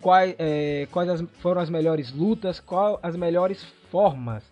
Quais, 0.00 0.34
é, 0.38 0.86
quais 0.90 1.08
as, 1.08 1.24
foram 1.38 1.62
as 1.62 1.70
melhores 1.70 2.12
lutas? 2.12 2.60
Quais 2.60 2.98
as 3.02 3.16
melhores 3.16 3.64
formas? 3.90 4.44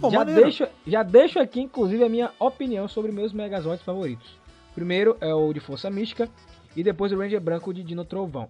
Pô, 0.00 0.10
já, 0.10 0.24
deixo, 0.24 0.66
já 0.86 1.02
deixo 1.02 1.38
aqui, 1.38 1.60
inclusive, 1.60 2.02
a 2.02 2.08
minha 2.08 2.30
opinião 2.38 2.88
sobre 2.88 3.12
meus 3.12 3.32
Megazords 3.32 3.84
favoritos. 3.84 4.38
Primeiro 4.74 5.16
é 5.20 5.32
o 5.32 5.52
de 5.52 5.60
Força 5.60 5.90
Mística 5.90 6.28
e 6.74 6.82
depois 6.82 7.12
o 7.12 7.18
Ranger 7.18 7.40
Branco 7.40 7.72
de 7.72 7.82
Dino 7.82 8.04
Trovão. 8.04 8.48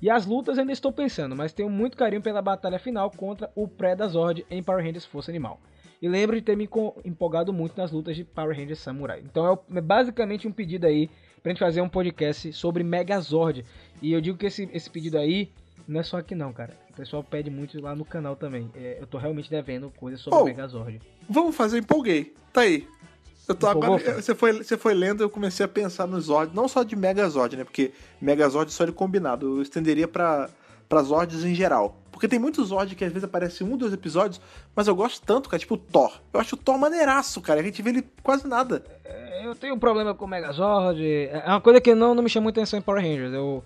E 0.00 0.10
as 0.10 0.26
lutas 0.26 0.58
ainda 0.58 0.72
estou 0.72 0.92
pensando, 0.92 1.34
mas 1.34 1.52
tenho 1.52 1.70
muito 1.70 1.96
carinho 1.96 2.20
pela 2.20 2.42
batalha 2.42 2.78
final 2.78 3.10
contra 3.10 3.50
o 3.54 3.66
Predazord 3.66 4.44
em 4.50 4.62
Power 4.62 4.84
Rangers 4.84 5.06
Força 5.06 5.30
Animal. 5.30 5.58
E 6.04 6.08
lembro 6.08 6.36
de 6.36 6.42
ter 6.42 6.54
me 6.54 6.68
empolgado 7.02 7.50
muito 7.50 7.78
nas 7.78 7.90
lutas 7.90 8.14
de 8.14 8.24
Power 8.24 8.54
Rangers 8.54 8.78
Samurai. 8.78 9.22
Então 9.24 9.50
é, 9.50 9.78
é 9.78 9.80
basicamente 9.80 10.46
um 10.46 10.52
pedido 10.52 10.86
aí 10.86 11.08
pra 11.42 11.50
gente 11.50 11.60
fazer 11.60 11.80
um 11.80 11.88
podcast 11.88 12.52
sobre 12.52 12.84
Megazord. 12.84 13.64
E 14.02 14.12
eu 14.12 14.20
digo 14.20 14.36
que 14.36 14.44
esse, 14.44 14.68
esse 14.74 14.90
pedido 14.90 15.16
aí 15.16 15.50
não 15.88 16.00
é 16.00 16.02
só 16.02 16.18
aqui 16.18 16.34
não, 16.34 16.52
cara. 16.52 16.74
O 16.90 16.92
pessoal 16.92 17.24
pede 17.24 17.48
muito 17.48 17.80
lá 17.80 17.96
no 17.96 18.04
canal 18.04 18.36
também. 18.36 18.70
É, 18.74 18.98
eu 19.00 19.06
tô 19.06 19.16
realmente 19.16 19.48
devendo 19.48 19.90
coisas 19.96 20.20
sobre 20.20 20.38
oh, 20.40 20.44
Megazord. 20.44 21.00
Vamos 21.26 21.56
fazer, 21.56 21.78
empolguei. 21.78 22.34
Tá 22.52 22.60
aí. 22.60 22.86
Eu 23.48 23.54
tô 23.54 23.66
agora, 23.66 24.20
você, 24.20 24.34
foi, 24.34 24.52
você 24.62 24.76
foi 24.76 24.92
lendo, 24.92 25.22
eu 25.22 25.30
comecei 25.30 25.64
a 25.64 25.68
pensar 25.68 26.06
nos 26.06 26.26
Zord, 26.26 26.54
não 26.54 26.68
só 26.68 26.82
de 26.82 26.94
Megazord, 26.94 27.56
né? 27.56 27.64
Porque 27.64 27.92
Megazord 28.20 28.70
é 28.70 28.74
só 28.74 28.84
de 28.84 28.92
combinado. 28.92 29.56
Eu 29.56 29.62
estenderia 29.62 30.06
pra 30.06 30.50
Zords 31.02 31.44
em 31.44 31.54
geral. 31.54 31.98
Porque 32.14 32.28
tem 32.28 32.38
muitos 32.38 32.68
Zord 32.68 32.94
que 32.94 33.04
às 33.04 33.10
vezes 33.10 33.24
aparecem 33.24 33.66
um, 33.66 33.76
dois 33.76 33.92
episódios, 33.92 34.40
mas 34.74 34.86
eu 34.86 34.94
gosto 34.94 35.20
tanto, 35.26 35.48
cara, 35.48 35.58
tipo 35.58 35.74
o 35.74 35.76
Thor. 35.76 36.20
Eu 36.32 36.38
acho 36.38 36.54
o 36.54 36.58
Thor 36.58 36.78
maneiraço, 36.78 37.40
cara. 37.40 37.58
A 37.58 37.62
gente 37.62 37.82
vê 37.82 37.90
ele 37.90 38.04
quase 38.22 38.46
nada. 38.46 38.84
É, 39.04 39.44
eu 39.44 39.52
tenho 39.56 39.74
um 39.74 39.78
problema 39.80 40.14
com 40.14 40.24
o 40.24 40.28
Megazord. 40.28 41.04
É 41.04 41.42
uma 41.44 41.60
coisa 41.60 41.80
que 41.80 41.92
não, 41.92 42.14
não 42.14 42.22
me 42.22 42.30
chama 42.30 42.44
muita 42.44 42.60
atenção 42.60 42.78
em 42.78 42.82
Power 42.82 43.02
Rangers. 43.02 43.34
Eu... 43.34 43.64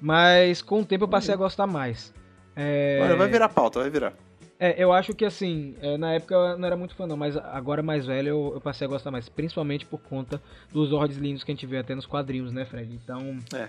Mas 0.00 0.62
com 0.62 0.80
o 0.80 0.84
tempo 0.84 1.04
eu 1.04 1.08
passei 1.08 1.34
a 1.34 1.36
gostar 1.36 1.66
mais. 1.66 2.14
É... 2.54 3.00
Olha, 3.02 3.16
vai 3.16 3.26
virar 3.26 3.48
pauta, 3.48 3.80
vai 3.80 3.90
virar. 3.90 4.14
É, 4.60 4.80
eu 4.82 4.92
acho 4.92 5.12
que 5.12 5.24
assim, 5.24 5.74
é, 5.80 5.96
na 5.96 6.14
época 6.14 6.34
eu 6.36 6.56
não 6.56 6.66
era 6.66 6.76
muito 6.76 6.94
fã 6.94 7.06
não, 7.06 7.16
mas 7.16 7.36
agora 7.36 7.82
mais 7.82 8.06
velho 8.06 8.28
eu, 8.28 8.52
eu, 8.54 8.60
passei 8.60 8.86
a 8.86 8.90
gostar 8.90 9.10
mais, 9.10 9.28
principalmente 9.28 9.86
por 9.86 10.00
conta 10.00 10.42
dos 10.72 10.88
Zords 10.90 11.16
lindos 11.16 11.44
que 11.44 11.50
a 11.50 11.54
gente 11.54 11.66
vê 11.66 11.78
até 11.78 11.94
nos 11.94 12.06
quadrinhos, 12.06 12.52
né, 12.52 12.64
Fred? 12.64 12.92
Então, 12.92 13.38
é. 13.54 13.68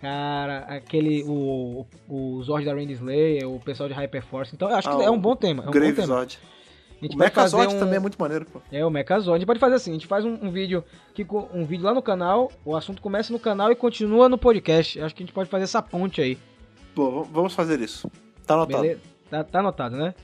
Cara, 0.00 0.58
aquele, 0.60 1.24
o, 1.24 1.86
o 2.08 2.42
Zord 2.42 2.64
da 2.64 2.72
Randy 2.72 2.94
Slayer, 2.94 3.48
o 3.48 3.60
pessoal 3.60 3.88
de 3.88 3.94
Hyperforce, 3.94 4.54
então 4.54 4.68
eu 4.68 4.76
acho 4.76 4.88
ah, 4.88 4.96
que 4.96 5.02
é 5.02 5.10
um 5.10 5.18
bom 5.18 5.36
tema, 5.36 5.64
é 5.64 5.68
um 5.68 5.70
Grave 5.70 5.92
bom 5.92 6.02
tema. 6.02 6.06
Zord. 6.06 6.38
A 7.00 7.04
gente 7.04 7.16
o 7.16 7.18
Mechazord 7.18 7.74
um... 7.74 7.78
também 7.78 7.96
é 7.96 7.98
muito 7.98 8.20
maneiro, 8.20 8.44
pô. 8.44 8.60
É, 8.70 8.84
o 8.84 8.90
Mechazord. 8.90 9.36
A 9.36 9.38
gente 9.38 9.46
pode 9.46 9.58
fazer 9.58 9.74
assim, 9.76 9.90
a 9.90 9.94
gente 9.94 10.06
faz 10.06 10.24
um, 10.24 10.34
um, 10.42 10.50
vídeo 10.50 10.84
que, 11.14 11.26
um 11.52 11.64
vídeo 11.64 11.84
lá 11.84 11.94
no 11.94 12.02
canal, 12.02 12.52
o 12.62 12.76
assunto 12.76 13.00
começa 13.00 13.32
no 13.32 13.38
canal 13.38 13.72
e 13.72 13.74
continua 13.74 14.28
no 14.28 14.36
podcast. 14.36 15.00
Acho 15.00 15.14
que 15.14 15.22
a 15.22 15.26
gente 15.26 15.34
pode 15.34 15.48
fazer 15.48 15.64
essa 15.64 15.80
ponte 15.80 16.20
aí. 16.20 16.38
Pô, 16.94 17.24
vamos 17.24 17.54
fazer 17.54 17.80
isso. 17.80 18.10
Tá 18.46 18.54
anotado. 18.54 18.82
Beleza? 18.82 19.00
Tá, 19.30 19.44
tá 19.44 19.60
anotado, 19.60 19.96
né? 19.96 20.14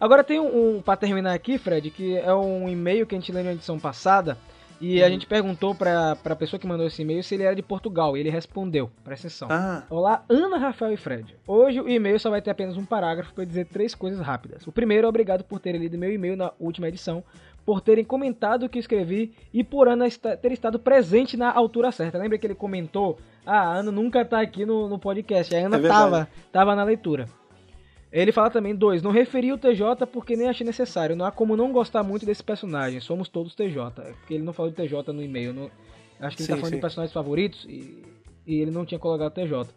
Agora 0.00 0.24
tem 0.24 0.40
um, 0.40 0.78
um 0.78 0.82
para 0.82 0.96
terminar 0.96 1.34
aqui, 1.34 1.56
Fred, 1.56 1.88
que 1.90 2.16
é 2.16 2.34
um 2.34 2.68
e-mail 2.68 3.06
que 3.06 3.14
a 3.14 3.18
gente 3.18 3.30
leu 3.30 3.44
na 3.44 3.52
edição 3.52 3.78
passada. 3.78 4.36
E 4.80 5.00
uhum. 5.00 5.06
a 5.06 5.08
gente 5.08 5.26
perguntou 5.26 5.74
pra, 5.74 6.16
pra 6.16 6.36
pessoa 6.36 6.58
que 6.58 6.66
mandou 6.66 6.86
esse 6.86 7.02
e-mail 7.02 7.22
se 7.22 7.34
ele 7.34 7.44
era 7.44 7.54
de 7.54 7.62
Portugal. 7.62 8.16
E 8.16 8.20
ele 8.20 8.30
respondeu. 8.30 8.90
Presta 9.02 9.26
atenção. 9.26 9.48
Ah. 9.50 9.84
Olá, 9.88 10.24
Ana, 10.28 10.58
Rafael 10.58 10.92
e 10.92 10.96
Fred. 10.96 11.36
Hoje 11.46 11.80
o 11.80 11.88
e-mail 11.88 12.18
só 12.18 12.30
vai 12.30 12.42
ter 12.42 12.50
apenas 12.50 12.76
um 12.76 12.84
parágrafo 12.84 13.32
para 13.32 13.44
dizer 13.44 13.66
três 13.66 13.94
coisas 13.94 14.20
rápidas. 14.20 14.66
O 14.66 14.72
primeiro 14.72 15.08
obrigado 15.08 15.44
por 15.44 15.60
terem 15.60 15.80
lido 15.80 15.98
meu 15.98 16.12
e-mail 16.12 16.36
na 16.36 16.52
última 16.58 16.88
edição, 16.88 17.22
por 17.64 17.80
terem 17.80 18.04
comentado 18.04 18.64
o 18.64 18.68
que 18.68 18.78
escrevi 18.78 19.32
e 19.52 19.64
por 19.64 19.88
Ana 19.88 20.06
ter 20.40 20.52
estado 20.52 20.78
presente 20.78 21.36
na 21.36 21.52
altura 21.52 21.90
certa. 21.90 22.18
Lembra 22.18 22.36
que 22.36 22.46
ele 22.46 22.54
comentou? 22.54 23.18
Ah, 23.46 23.60
a 23.60 23.74
Ana 23.76 23.90
nunca 23.90 24.24
tá 24.24 24.40
aqui 24.40 24.66
no, 24.66 24.88
no 24.88 24.98
podcast. 24.98 25.54
A 25.54 25.66
Ana 25.66 25.78
é 25.78 25.88
tava, 25.88 26.28
tava 26.52 26.74
na 26.74 26.84
leitura. 26.84 27.26
Ele 28.14 28.30
fala 28.30 28.48
também, 28.48 28.76
dois, 28.76 29.02
não 29.02 29.10
referi 29.10 29.52
o 29.52 29.58
TJ 29.58 30.06
porque 30.06 30.36
nem 30.36 30.48
achei 30.48 30.64
necessário. 30.64 31.16
Não 31.16 31.26
há 31.26 31.32
como 31.32 31.56
não 31.56 31.72
gostar 31.72 32.04
muito 32.04 32.24
desse 32.24 32.44
personagem. 32.44 33.00
Somos 33.00 33.28
todos 33.28 33.56
TJ. 33.56 33.90
Porque 34.20 34.34
ele 34.34 34.44
não 34.44 34.52
falou 34.52 34.70
de 34.70 34.76
TJ 34.76 35.12
no 35.12 35.20
e-mail. 35.20 35.52
Não... 35.52 35.68
Acho 36.20 36.36
que 36.36 36.42
ele 36.42 36.46
tá 36.48 36.54
sim, 36.54 36.54
tá 36.54 36.56
falando 36.56 36.70
sim. 36.70 36.76
de 36.76 36.80
personagens 36.80 37.12
favoritos 37.12 37.64
e... 37.68 38.04
e, 38.46 38.60
ele 38.60 38.70
não 38.70 38.86
tinha 38.86 39.00
colocado 39.00 39.32
TJ. 39.32 39.68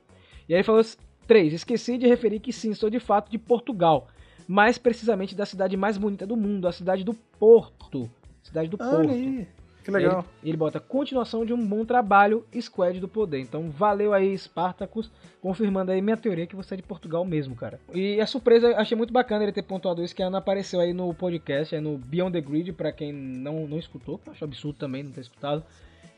E 0.48 0.54
aí 0.54 0.60
ele 0.60 0.64
falou, 0.64 0.84
três, 1.26 1.52
esqueci 1.52 1.98
de 1.98 2.06
referir 2.06 2.40
que 2.40 2.54
sim, 2.54 2.76
sou 2.76 2.92
de 2.92 3.00
fato 3.00 3.32
de 3.32 3.40
Portugal. 3.40 4.08
Mais 4.48 4.78
precisamente 4.78 5.34
da 5.34 5.46
cidade 5.46 5.76
mais 5.76 5.98
bonita 5.98 6.28
do 6.28 6.38
mundo, 6.38 6.68
a 6.68 6.72
cidade 6.72 7.04
do 7.04 7.16
Porto. 7.16 8.08
Cidade 8.44 8.70
do 8.70 8.78
Porto. 8.78 9.10
Aí. 9.10 9.48
Que 9.88 9.92
legal. 9.92 10.26
Ele, 10.44 10.50
ele, 10.50 10.58
bota 10.58 10.82
continuação 10.82 11.46
de 11.46 11.54
um 11.54 11.66
bom 11.66 11.86
trabalho, 11.86 12.46
Squad 12.60 13.00
do 13.00 13.08
Poder. 13.08 13.40
Então, 13.40 13.70
valeu 13.70 14.14
aí, 14.14 14.38
Spartacus, 14.38 15.10
confirmando 15.42 15.94
aí 15.94 16.02
minha 16.02 16.18
teoria 16.18 16.46
que 16.46 16.58
você 16.58 16.74
é 16.74 16.78
de 16.78 16.84
Portugal 16.84 17.24
mesmo, 17.24 17.56
cara. 17.56 17.80
E 17.94 18.20
a 18.20 18.28
surpresa, 18.28 18.76
achei 18.76 18.98
muito 18.98 19.14
bacana 19.14 19.44
ele 19.44 19.54
ter 19.54 19.62
pontuado 19.62 20.04
isso, 20.04 20.14
que 20.14 20.22
a 20.22 20.28
Ana 20.28 20.40
apareceu 20.40 20.82
aí 20.82 20.92
no 20.92 21.14
podcast, 21.14 21.74
é 21.74 21.80
no 21.80 21.98
Beyond 21.98 22.34
the 22.34 22.42
Grid, 22.42 22.74
pra 22.74 22.92
quem 22.92 23.14
não, 23.14 23.66
não 23.66 23.80
escutou, 23.80 24.20
acho 24.28 24.44
absurdo 24.44 24.78
também 24.78 25.04
não 25.04 25.12
ter 25.12 25.22
escutado. 25.22 25.64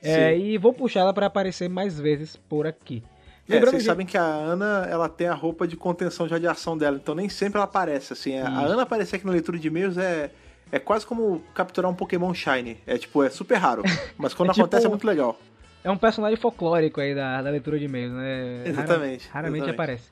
É, 0.01 0.35
e 0.35 0.57
vou 0.57 0.73
puxar 0.73 1.01
ela 1.01 1.13
para 1.13 1.27
aparecer 1.27 1.69
mais 1.69 1.99
vezes 1.99 2.35
por 2.35 2.65
aqui. 2.65 3.03
É, 3.47 3.59
vocês 3.59 3.83
sabem 3.83 4.05
que 4.05 4.17
a 4.17 4.23
Ana, 4.23 4.87
ela 4.89 5.07
tem 5.07 5.27
a 5.27 5.33
roupa 5.35 5.67
de 5.67 5.75
contenção 5.75 6.25
de 6.25 6.33
radiação 6.33 6.75
dela, 6.75 6.97
então 6.97 7.13
nem 7.13 7.29
sempre 7.29 7.57
ela 7.57 7.65
aparece, 7.65 8.13
assim. 8.13 8.37
A, 8.39 8.47
a 8.47 8.61
Ana 8.61 8.81
aparecer 8.81 9.17
aqui 9.17 9.25
na 9.25 9.31
leitura 9.31 9.59
de 9.59 9.67
e-mails 9.67 9.97
é 9.97 10.31
é 10.71 10.79
quase 10.79 11.05
como 11.05 11.41
capturar 11.53 11.89
um 11.89 11.95
Pokémon 11.95 12.33
Shiny. 12.33 12.77
É 12.85 12.97
tipo, 12.97 13.23
é 13.23 13.29
super 13.29 13.57
raro. 13.57 13.83
Mas 14.17 14.33
quando 14.33 14.49
é 14.49 14.53
tipo, 14.53 14.65
acontece 14.65 14.85
é 14.85 14.89
muito 14.89 15.05
legal. 15.05 15.39
É 15.83 15.89
um 15.89 15.97
personagem 15.97 16.37
folclórico 16.37 16.99
aí 16.99 17.15
da, 17.15 17.41
da 17.41 17.49
leitura 17.49 17.79
de 17.79 17.85
e-mails, 17.85 18.13
né? 18.13 18.63
Exatamente. 18.65 19.27
Rara, 19.27 19.47
raramente 19.47 19.69
exatamente. 19.69 19.69
aparece. 19.69 20.09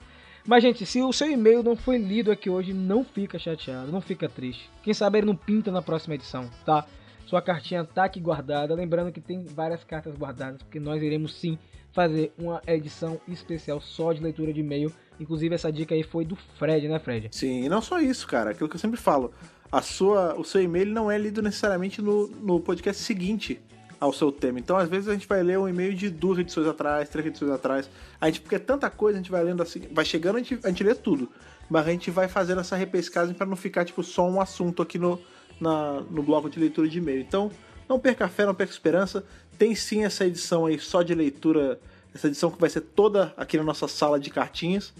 Mas, 0.47 0.63
gente, 0.63 0.85
se 0.85 1.01
o 1.01 1.11
seu 1.11 1.29
e-mail 1.29 1.61
não 1.61 1.75
foi 1.75 1.97
lido 1.97 2.31
aqui 2.31 2.49
hoje, 2.49 2.73
não 2.73 3.03
fica 3.03 3.37
chateado, 3.37 3.91
não 3.91 3.99
fica 3.99 4.29
triste. 4.29 4.69
Quem 4.81 4.93
sabe 4.93 5.17
ele 5.17 5.27
não 5.27 5.35
pinta 5.35 5.69
na 5.71 5.81
próxima 5.81 6.15
edição, 6.15 6.49
tá? 6.65 6.85
Sua 7.25 7.41
cartinha 7.41 7.83
tá 7.83 8.05
aqui 8.05 8.21
guardada. 8.21 8.73
Lembrando 8.73 9.11
que 9.11 9.19
tem 9.19 9.43
várias 9.43 9.83
cartas 9.83 10.15
guardadas, 10.15 10.63
porque 10.63 10.79
nós 10.79 11.03
iremos 11.03 11.35
sim 11.35 11.59
fazer 11.91 12.31
uma 12.37 12.61
edição 12.65 13.19
especial 13.27 13.81
só 13.81 14.13
de 14.13 14.23
leitura 14.23 14.53
de 14.53 14.61
e-mail. 14.61 14.93
Inclusive, 15.19 15.53
essa 15.53 15.69
dica 15.69 15.93
aí 15.93 16.03
foi 16.03 16.23
do 16.23 16.35
Fred, 16.35 16.87
né, 16.87 16.97
Fred? 16.99 17.27
Sim, 17.31 17.65
e 17.65 17.69
não 17.69 17.81
só 17.81 17.99
isso, 17.99 18.25
cara. 18.25 18.51
Aquilo 18.51 18.69
que 18.69 18.75
eu 18.75 18.79
sempre 18.79 18.97
falo 18.97 19.33
a 19.71 19.81
sua, 19.81 20.35
o 20.35 20.43
seu 20.43 20.61
e-mail 20.61 20.87
não 20.87 21.11
é 21.11 21.17
lido 21.17 21.41
necessariamente 21.41 22.01
no, 22.01 22.27
no 22.27 22.59
podcast 22.59 23.01
seguinte 23.01 23.59
ao 23.99 24.13
seu 24.13 24.31
tema. 24.31 24.59
Então, 24.59 24.77
às 24.77 24.87
vezes, 24.89 25.07
a 25.09 25.13
gente 25.13 25.27
vai 25.27 25.41
ler 25.43 25.57
um 25.57 25.67
e-mail 25.67 25.93
de 25.93 26.09
duas 26.09 26.39
edições 26.39 26.67
atrás, 26.67 27.09
três 27.09 27.27
edições 27.27 27.51
atrás. 27.51 27.89
A 28.21 28.27
gente, 28.27 28.41
porque 28.41 28.55
é 28.55 28.59
tanta 28.59 28.89
coisa, 28.89 29.17
a 29.17 29.21
gente 29.21 29.31
vai 29.31 29.43
lendo 29.43 29.61
assim, 29.61 29.81
vai 29.91 30.05
chegando, 30.05 30.35
a 30.35 30.39
gente, 30.39 30.59
a 30.63 30.69
gente 30.69 30.83
lê 30.83 30.93
tudo. 30.93 31.29
Mas 31.69 31.87
a 31.87 31.91
gente 31.91 32.09
vai 32.09 32.27
fazendo 32.27 32.61
essa 32.61 32.75
repescagem 32.75 33.33
para 33.33 33.45
não 33.45 33.55
ficar, 33.55 33.83
tipo, 33.83 34.03
só 34.03 34.27
um 34.27 34.39
assunto 34.39 34.81
aqui 34.81 34.97
no, 34.97 35.19
na, 35.59 36.01
no 36.09 36.23
bloco 36.23 36.49
de 36.49 36.59
leitura 36.59 36.87
de 36.87 36.99
e-mail. 36.99 37.19
Então, 37.19 37.51
não 37.89 37.99
perca 37.99 38.27
fé, 38.27 38.45
não 38.45 38.55
perca 38.55 38.71
esperança. 38.71 39.25
Tem 39.57 39.73
sim 39.75 40.05
essa 40.05 40.25
edição 40.25 40.65
aí 40.65 40.79
só 40.79 41.01
de 41.01 41.13
leitura, 41.13 41.79
essa 42.13 42.27
edição 42.27 42.51
que 42.51 42.59
vai 42.59 42.69
ser 42.69 42.81
toda 42.81 43.33
aqui 43.35 43.57
na 43.57 43.63
nossa 43.63 43.87
sala 43.87 44.19
de 44.19 44.29
cartinhas. 44.29 44.93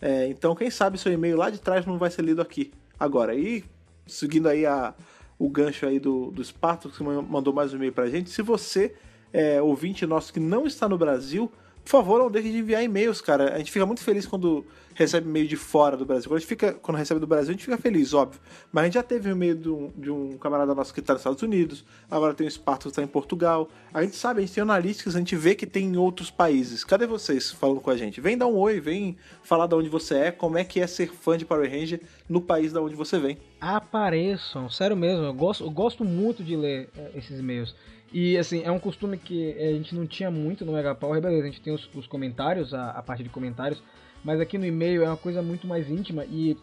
É, 0.00 0.28
então, 0.28 0.54
quem 0.54 0.70
sabe 0.70 0.96
seu 0.96 1.12
e-mail 1.12 1.36
lá 1.36 1.50
de 1.50 1.58
trás 1.60 1.84
não 1.84 1.98
vai 1.98 2.10
ser 2.10 2.22
lido 2.22 2.40
aqui 2.40 2.72
agora. 2.98 3.34
E 3.34 3.64
seguindo 4.06 4.48
aí 4.48 4.66
a, 4.66 4.94
o 5.38 5.48
gancho 5.48 5.86
aí 5.86 5.98
do, 5.98 6.30
do 6.30 6.42
Spartacus, 6.44 6.96
que 6.96 7.04
mandou 7.04 7.52
mais 7.52 7.72
um 7.72 7.76
e-mail 7.76 7.92
pra 7.92 8.08
gente. 8.08 8.30
Se 8.30 8.42
você 8.42 8.94
é 9.32 9.60
ouvinte 9.60 10.06
nosso 10.06 10.32
que 10.32 10.40
não 10.40 10.66
está 10.66 10.88
no 10.88 10.96
Brasil, 10.96 11.50
por 11.84 11.90
favor, 11.90 12.18
não 12.18 12.30
deixe 12.30 12.50
de 12.50 12.58
enviar 12.58 12.82
e-mails, 12.82 13.20
cara. 13.20 13.54
A 13.54 13.58
gente 13.58 13.70
fica 13.70 13.84
muito 13.84 14.02
feliz 14.02 14.24
quando 14.26 14.64
recebe 14.94 15.28
e-mail 15.28 15.46
de 15.46 15.56
fora 15.56 15.96
do 15.96 16.06
Brasil. 16.06 16.28
Quando, 16.28 16.36
a 16.36 16.40
gente 16.40 16.48
fica, 16.48 16.72
quando 16.72 16.96
recebe 16.96 17.20
do 17.20 17.26
Brasil, 17.26 17.50
a 17.50 17.52
gente 17.52 17.64
fica 17.64 17.76
feliz, 17.76 18.14
óbvio. 18.14 18.40
Mas 18.72 18.82
a 18.82 18.84
gente 18.86 18.94
já 18.94 19.02
teve 19.02 19.28
um 19.28 19.32
e-mail 19.32 19.54
de 19.54 19.68
um, 19.68 19.92
de 19.96 20.10
um 20.10 20.38
camarada 20.38 20.74
nosso 20.74 20.94
que 20.94 21.00
está 21.00 21.12
nos 21.12 21.20
Estados 21.20 21.42
Unidos, 21.42 21.84
agora 22.10 22.32
tem 22.32 22.46
o 22.46 22.50
Spartacus 22.50 22.84
que 22.84 22.88
está 22.88 23.02
em 23.02 23.06
Portugal. 23.06 23.68
A 23.92 24.02
gente 24.02 24.16
sabe, 24.16 24.40
a 24.40 24.46
gente 24.46 24.54
tem 24.54 24.62
analíticas, 24.62 25.14
a 25.14 25.18
gente 25.18 25.36
vê 25.36 25.54
que 25.54 25.66
tem 25.66 25.84
em 25.84 25.96
outros 25.96 26.30
países. 26.30 26.84
Cadê 26.84 27.06
vocês 27.06 27.52
falando 27.52 27.80
com 27.80 27.90
a 27.90 27.96
gente? 27.96 28.20
Vem 28.20 28.38
dar 28.38 28.46
um 28.46 28.56
oi, 28.56 28.80
vem 28.80 29.16
falar 29.42 29.66
de 29.66 29.74
onde 29.74 29.88
você 29.88 30.14
é, 30.14 30.30
como 30.30 30.56
é 30.56 30.64
que 30.64 30.80
é 30.80 30.86
ser 30.86 31.10
fã 31.12 31.36
de 31.36 31.44
Power 31.44 31.70
Ranger 31.70 32.00
no 32.28 32.40
país 32.40 32.72
da 32.72 32.80
onde 32.80 32.94
você 32.94 33.18
vem. 33.18 33.36
Apareçam, 33.60 34.70
sério 34.70 34.96
mesmo, 34.96 35.24
eu 35.24 35.34
gosto, 35.34 35.64
eu 35.64 35.70
gosto 35.70 36.04
muito 36.04 36.42
de 36.42 36.56
ler 36.56 36.88
é, 36.96 37.10
esses 37.14 37.38
e-mails. 37.38 37.74
E 38.14 38.38
assim, 38.38 38.62
é 38.62 38.70
um 38.70 38.78
costume 38.78 39.18
que 39.18 39.52
a 39.58 39.72
gente 39.72 39.92
não 39.92 40.06
tinha 40.06 40.30
muito 40.30 40.64
no 40.64 40.72
Mega 40.72 40.94
Power, 40.94 41.20
beleza, 41.20 41.42
a 41.42 41.46
gente 41.46 41.60
tem 41.60 41.74
os, 41.74 41.90
os 41.92 42.06
comentários, 42.06 42.72
a, 42.72 42.90
a, 42.90 43.02
parte 43.02 43.24
de 43.24 43.28
comentários, 43.28 43.82
mas 44.22 44.40
aqui 44.40 44.56
no 44.56 44.64
e-mail 44.64 45.02
é 45.02 45.08
uma 45.08 45.16
coisa 45.16 45.42
muito 45.42 45.66
mais 45.66 45.90
íntima 45.90 46.24
e 46.24 46.56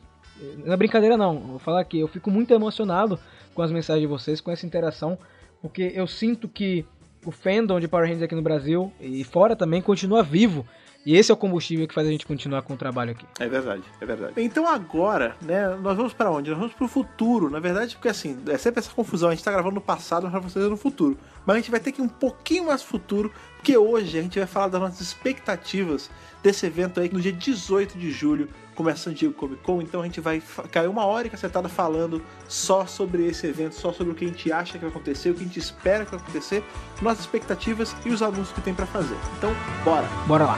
não 0.64 0.72
é 0.72 0.78
brincadeira 0.78 1.18
não, 1.18 1.38
vou 1.40 1.60
falar 1.60 1.82
aqui, 1.82 2.00
eu 2.00 2.08
fico 2.08 2.32
muito 2.32 2.54
emocionado 2.54 3.20
com 3.54 3.62
as 3.62 3.70
mensagens 3.70 4.02
de 4.02 4.08
vocês, 4.08 4.40
com 4.40 4.50
essa 4.50 4.66
interação, 4.66 5.20
porque 5.62 5.92
eu 5.94 6.08
sinto 6.08 6.48
que 6.48 6.86
o 7.26 7.32
fandom 7.32 7.82
de 7.82 7.88
Power 7.90 8.06
Rangers 8.06 8.24
aqui 8.24 8.34
no 8.34 8.42
Brasil 8.42 8.90
e 9.02 9.22
fora 9.26 9.54
também 9.54 9.82
continua 9.82 10.24
vivo. 10.24 10.66
E 11.06 11.16
esse 11.16 11.32
é 11.32 11.34
o 11.34 11.38
combustível 11.38 11.88
que 11.88 11.94
faz 11.94 12.08
a 12.08 12.12
gente 12.12 12.26
continuar 12.26 12.62
com 12.62 12.74
o 12.74 12.78
trabalho 12.78 13.12
aqui. 13.12 13.26
É 13.40 13.48
verdade, 13.48 13.84
é 14.00 14.06
verdade. 14.06 14.34
Então 14.38 14.68
agora, 14.68 15.36
né, 15.42 15.70
nós 15.82 15.98
vamos 15.98 16.14
para 16.14 16.30
onde? 16.30 16.50
Nós 16.50 16.60
vamos 16.60 16.74
para 16.74 16.86
o 16.86 16.88
futuro. 16.88 17.50
Na 17.50 17.60
verdade, 17.60 17.96
porque 17.96 18.10
assim, 18.10 18.38
é 18.48 18.58
sempre 18.58 18.80
essa 18.80 18.92
confusão. 18.92 19.30
A 19.30 19.32
gente 19.32 19.40
está 19.40 19.52
gravando 19.52 19.76
no 19.76 19.82
passado, 19.82 20.24
mas 20.24 20.32
para 20.32 20.40
vocês 20.42 20.64
é 20.64 20.70
no 20.70 20.78
futuro. 20.78 21.18
Mas 21.46 21.56
a 21.56 21.60
gente 21.60 21.72
vai 21.72 21.80
ter 21.80 21.92
que 21.92 22.02
ir 22.02 22.04
um 22.04 22.10
pouquinho 22.10 22.66
mais 22.66 22.84
futuro, 22.84 23.32
porque 23.56 23.76
hoje 23.76 24.20
a 24.20 24.22
gente 24.22 24.38
vai 24.38 24.48
falar 24.48 24.68
das 24.68 24.80
nossas 24.80 25.02
expectativas 25.02 26.10
desse 26.44 26.66
evento 26.66 27.00
aí, 27.00 27.10
no 27.12 27.20
dia 27.20 27.34
18 27.34 27.98
de 27.98 28.12
julho, 28.12 28.50
começa 28.82 29.04
San 29.04 29.14
Diego 29.14 29.34
Comic 29.36 29.62
Con. 29.62 29.82
Então 29.82 30.02
a 30.02 30.06
gente 30.06 30.20
vai 30.20 30.42
cair 30.72 30.88
uma 30.88 31.06
hora 31.06 31.28
e 31.28 31.30
cacetada 31.30 31.70
falando 31.70 32.22
só 32.48 32.86
sobre 32.86 33.28
esse 33.28 33.46
evento, 33.46 33.76
só 33.76 33.94
sobre 33.94 34.14
o 34.14 34.16
que 34.16 34.26
a 34.26 34.28
gente 34.28 34.52
acha 34.52 34.74
que 34.74 34.80
vai 34.80 34.90
acontecer, 34.90 35.30
o 35.30 35.36
que 35.36 35.42
a 35.42 35.46
gente 35.46 35.60
espera 35.60 36.04
que 36.04 36.12
vai 36.12 36.20
acontecer, 36.20 36.64
nossas 37.02 37.22
expectativas 37.22 37.96
e 38.06 38.10
os 38.10 38.22
anúncios 38.22 38.52
que 38.52 38.62
tem 38.62 38.74
para 38.74 38.88
fazer. 38.88 39.16
Então, 39.38 39.56
bora! 39.86 40.08
Bora 40.28 40.46
lá! 40.46 40.58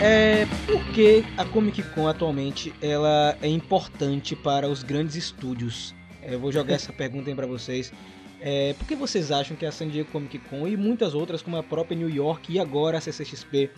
é, 0.00 0.46
por 0.66 0.84
que 0.92 1.24
a 1.36 1.44
Comic 1.44 1.82
Con 1.94 2.08
atualmente 2.08 2.74
ela 2.82 3.38
é 3.40 3.48
importante 3.48 4.36
para 4.36 4.68
os 4.68 4.82
grandes 4.82 5.16
estúdios? 5.16 5.94
É, 6.20 6.34
eu 6.34 6.40
vou 6.40 6.52
jogar 6.52 6.74
essa 6.74 6.92
pergunta 6.94 7.30
aí 7.30 7.36
para 7.36 7.46
vocês. 7.46 7.92
É, 8.46 8.74
por 8.74 8.86
que 8.86 8.94
vocês 8.94 9.32
acham 9.32 9.56
que 9.56 9.64
a 9.64 9.72
San 9.72 9.88
Diego 9.88 10.10
Comic 10.12 10.38
Con 10.38 10.68
e 10.68 10.76
muitas 10.76 11.14
outras, 11.14 11.40
como 11.40 11.56
a 11.56 11.62
própria 11.62 11.96
New 11.96 12.10
York 12.10 12.52
e 12.52 12.60
agora 12.60 12.98
a 12.98 13.00
CCXP, 13.00 13.70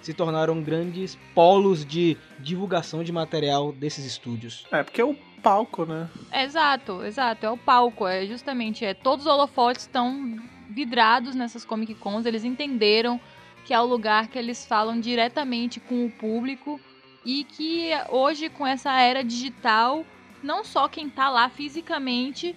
se 0.00 0.14
tornaram 0.14 0.62
grandes 0.62 1.18
polos 1.34 1.84
de 1.84 2.16
divulgação 2.38 3.04
de 3.04 3.12
material 3.12 3.70
desses 3.70 4.06
estúdios? 4.06 4.64
É, 4.72 4.82
porque 4.82 5.02
é 5.02 5.04
o 5.04 5.14
palco, 5.42 5.84
né? 5.84 6.08
Exato, 6.32 7.04
exato, 7.04 7.44
é 7.44 7.50
o 7.50 7.58
palco. 7.58 8.06
É 8.06 8.24
justamente, 8.24 8.82
é, 8.82 8.94
todos 8.94 9.26
os 9.26 9.30
holofotes 9.30 9.82
estão 9.82 10.38
vidrados 10.70 11.34
nessas 11.34 11.62
Comic 11.62 11.94
Cons, 11.96 12.24
eles 12.24 12.44
entenderam 12.44 13.20
que 13.66 13.74
é 13.74 13.80
o 13.80 13.84
lugar 13.84 14.28
que 14.28 14.38
eles 14.38 14.64
falam 14.64 14.98
diretamente 14.98 15.80
com 15.80 16.06
o 16.06 16.10
público 16.10 16.80
e 17.26 17.44
que 17.44 17.90
hoje 18.08 18.48
com 18.48 18.66
essa 18.66 18.98
era 18.98 19.22
digital, 19.22 20.02
não 20.42 20.64
só 20.64 20.88
quem 20.88 21.10
tá 21.10 21.28
lá 21.28 21.50
fisicamente 21.50 22.56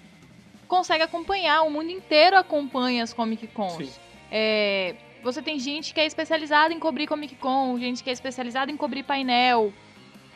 consegue 0.67 1.03
acompanhar, 1.03 1.63
o 1.63 1.69
mundo 1.69 1.89
inteiro 1.89 2.37
acompanha 2.37 3.03
as 3.03 3.13
Comic 3.13 3.47
Cons. 3.47 3.99
É, 4.31 4.95
você 5.23 5.41
tem 5.41 5.59
gente 5.59 5.93
que 5.93 5.99
é 5.99 6.05
especializada 6.05 6.73
em 6.73 6.79
cobrir 6.79 7.07
Comic 7.07 7.35
Con, 7.35 7.77
gente 7.79 8.03
que 8.03 8.09
é 8.09 8.13
especializada 8.13 8.71
em 8.71 8.77
cobrir 8.77 9.03
painel. 9.03 9.73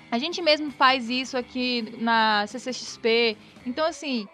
A 0.10 0.18
gente 0.18 0.42
mesmo 0.42 0.72
faz 0.72 1.10
isso 1.10 1.38
aqui 1.38 1.96
na 2.00 2.46
CCXP. 2.48 3.38
Então, 3.66 3.86
assim, 3.86 4.28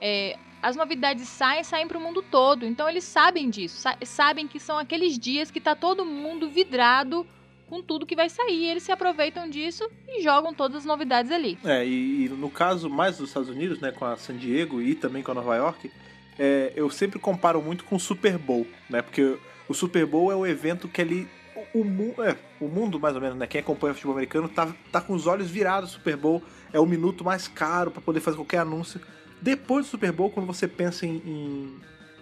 é, 0.00 0.36
as 0.62 0.76
novidades 0.76 1.28
saem, 1.28 1.62
saem 1.62 1.86
para 1.86 1.98
o 1.98 2.00
mundo 2.00 2.22
todo. 2.22 2.64
Então 2.66 2.88
eles 2.88 3.04
sabem 3.04 3.48
disso, 3.48 3.76
sa 3.76 3.96
sabem 4.04 4.46
que 4.48 4.58
são 4.58 4.78
aqueles 4.78 5.18
dias 5.18 5.50
que 5.50 5.60
tá 5.60 5.74
todo 5.74 6.04
mundo 6.04 6.48
vidrado 6.48 7.26
com 7.66 7.82
tudo 7.82 8.06
que 8.06 8.16
vai 8.16 8.28
sair. 8.28 8.66
Eles 8.66 8.82
se 8.82 8.92
aproveitam 8.92 9.48
disso 9.48 9.88
e 10.08 10.22
jogam 10.22 10.54
todas 10.54 10.78
as 10.78 10.84
novidades 10.84 11.30
ali. 11.32 11.58
É, 11.64 11.84
e, 11.84 12.26
e 12.26 12.28
no 12.28 12.50
caso 12.50 12.88
mais 12.88 13.18
dos 13.18 13.28
Estados 13.28 13.48
Unidos, 13.48 13.80
né, 13.80 13.92
com 13.92 14.04
a 14.04 14.16
San 14.16 14.36
Diego 14.36 14.80
e 14.80 14.94
também 14.94 15.22
com 15.22 15.32
a 15.32 15.34
Nova 15.34 15.56
York, 15.56 15.90
é, 16.38 16.72
eu 16.76 16.90
sempre 16.90 17.18
comparo 17.18 17.60
muito 17.62 17.84
com 17.84 17.96
o 17.96 18.00
Super 18.00 18.38
Bowl, 18.38 18.66
né? 18.88 19.02
Porque 19.02 19.38
o 19.68 19.74
Super 19.74 20.06
Bowl 20.06 20.30
é 20.30 20.36
o 20.36 20.46
evento 20.46 20.88
que 20.88 21.00
ele 21.00 21.28
o, 21.74 21.80
o, 21.80 22.22
é, 22.22 22.36
o, 22.60 22.68
mundo, 22.68 23.00
mais 23.00 23.14
ou 23.14 23.20
menos, 23.20 23.36
né? 23.38 23.46
Quem 23.46 23.60
acompanha 23.60 23.92
o 23.92 23.94
futebol 23.94 24.14
americano 24.14 24.48
tá, 24.48 24.74
tá 24.92 25.00
com 25.00 25.14
os 25.14 25.26
olhos 25.26 25.50
virados. 25.50 25.92
Super 25.92 26.16
Bowl 26.16 26.42
é 26.72 26.78
o 26.78 26.86
minuto 26.86 27.24
mais 27.24 27.48
caro 27.48 27.90
para 27.90 28.02
poder 28.02 28.20
fazer 28.20 28.36
qualquer 28.36 28.58
anúncio. 28.58 29.00
Depois 29.40 29.86
do 29.86 29.90
Super 29.90 30.12
Bowl, 30.12 30.30
quando 30.30 30.46
você 30.46 30.68
pensa 30.68 31.06
em, 31.06 31.16
em 31.24 31.74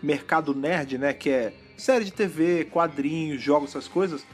mercado 0.02 0.54
nerd, 0.54 0.98
né, 0.98 1.12
que 1.12 1.30
é 1.30 1.52
série 1.76 2.04
de 2.04 2.12
TV, 2.12 2.66
quadrinhos, 2.66 3.42
jogos, 3.42 3.70
essas 3.70 3.88
coisas, 3.88 4.24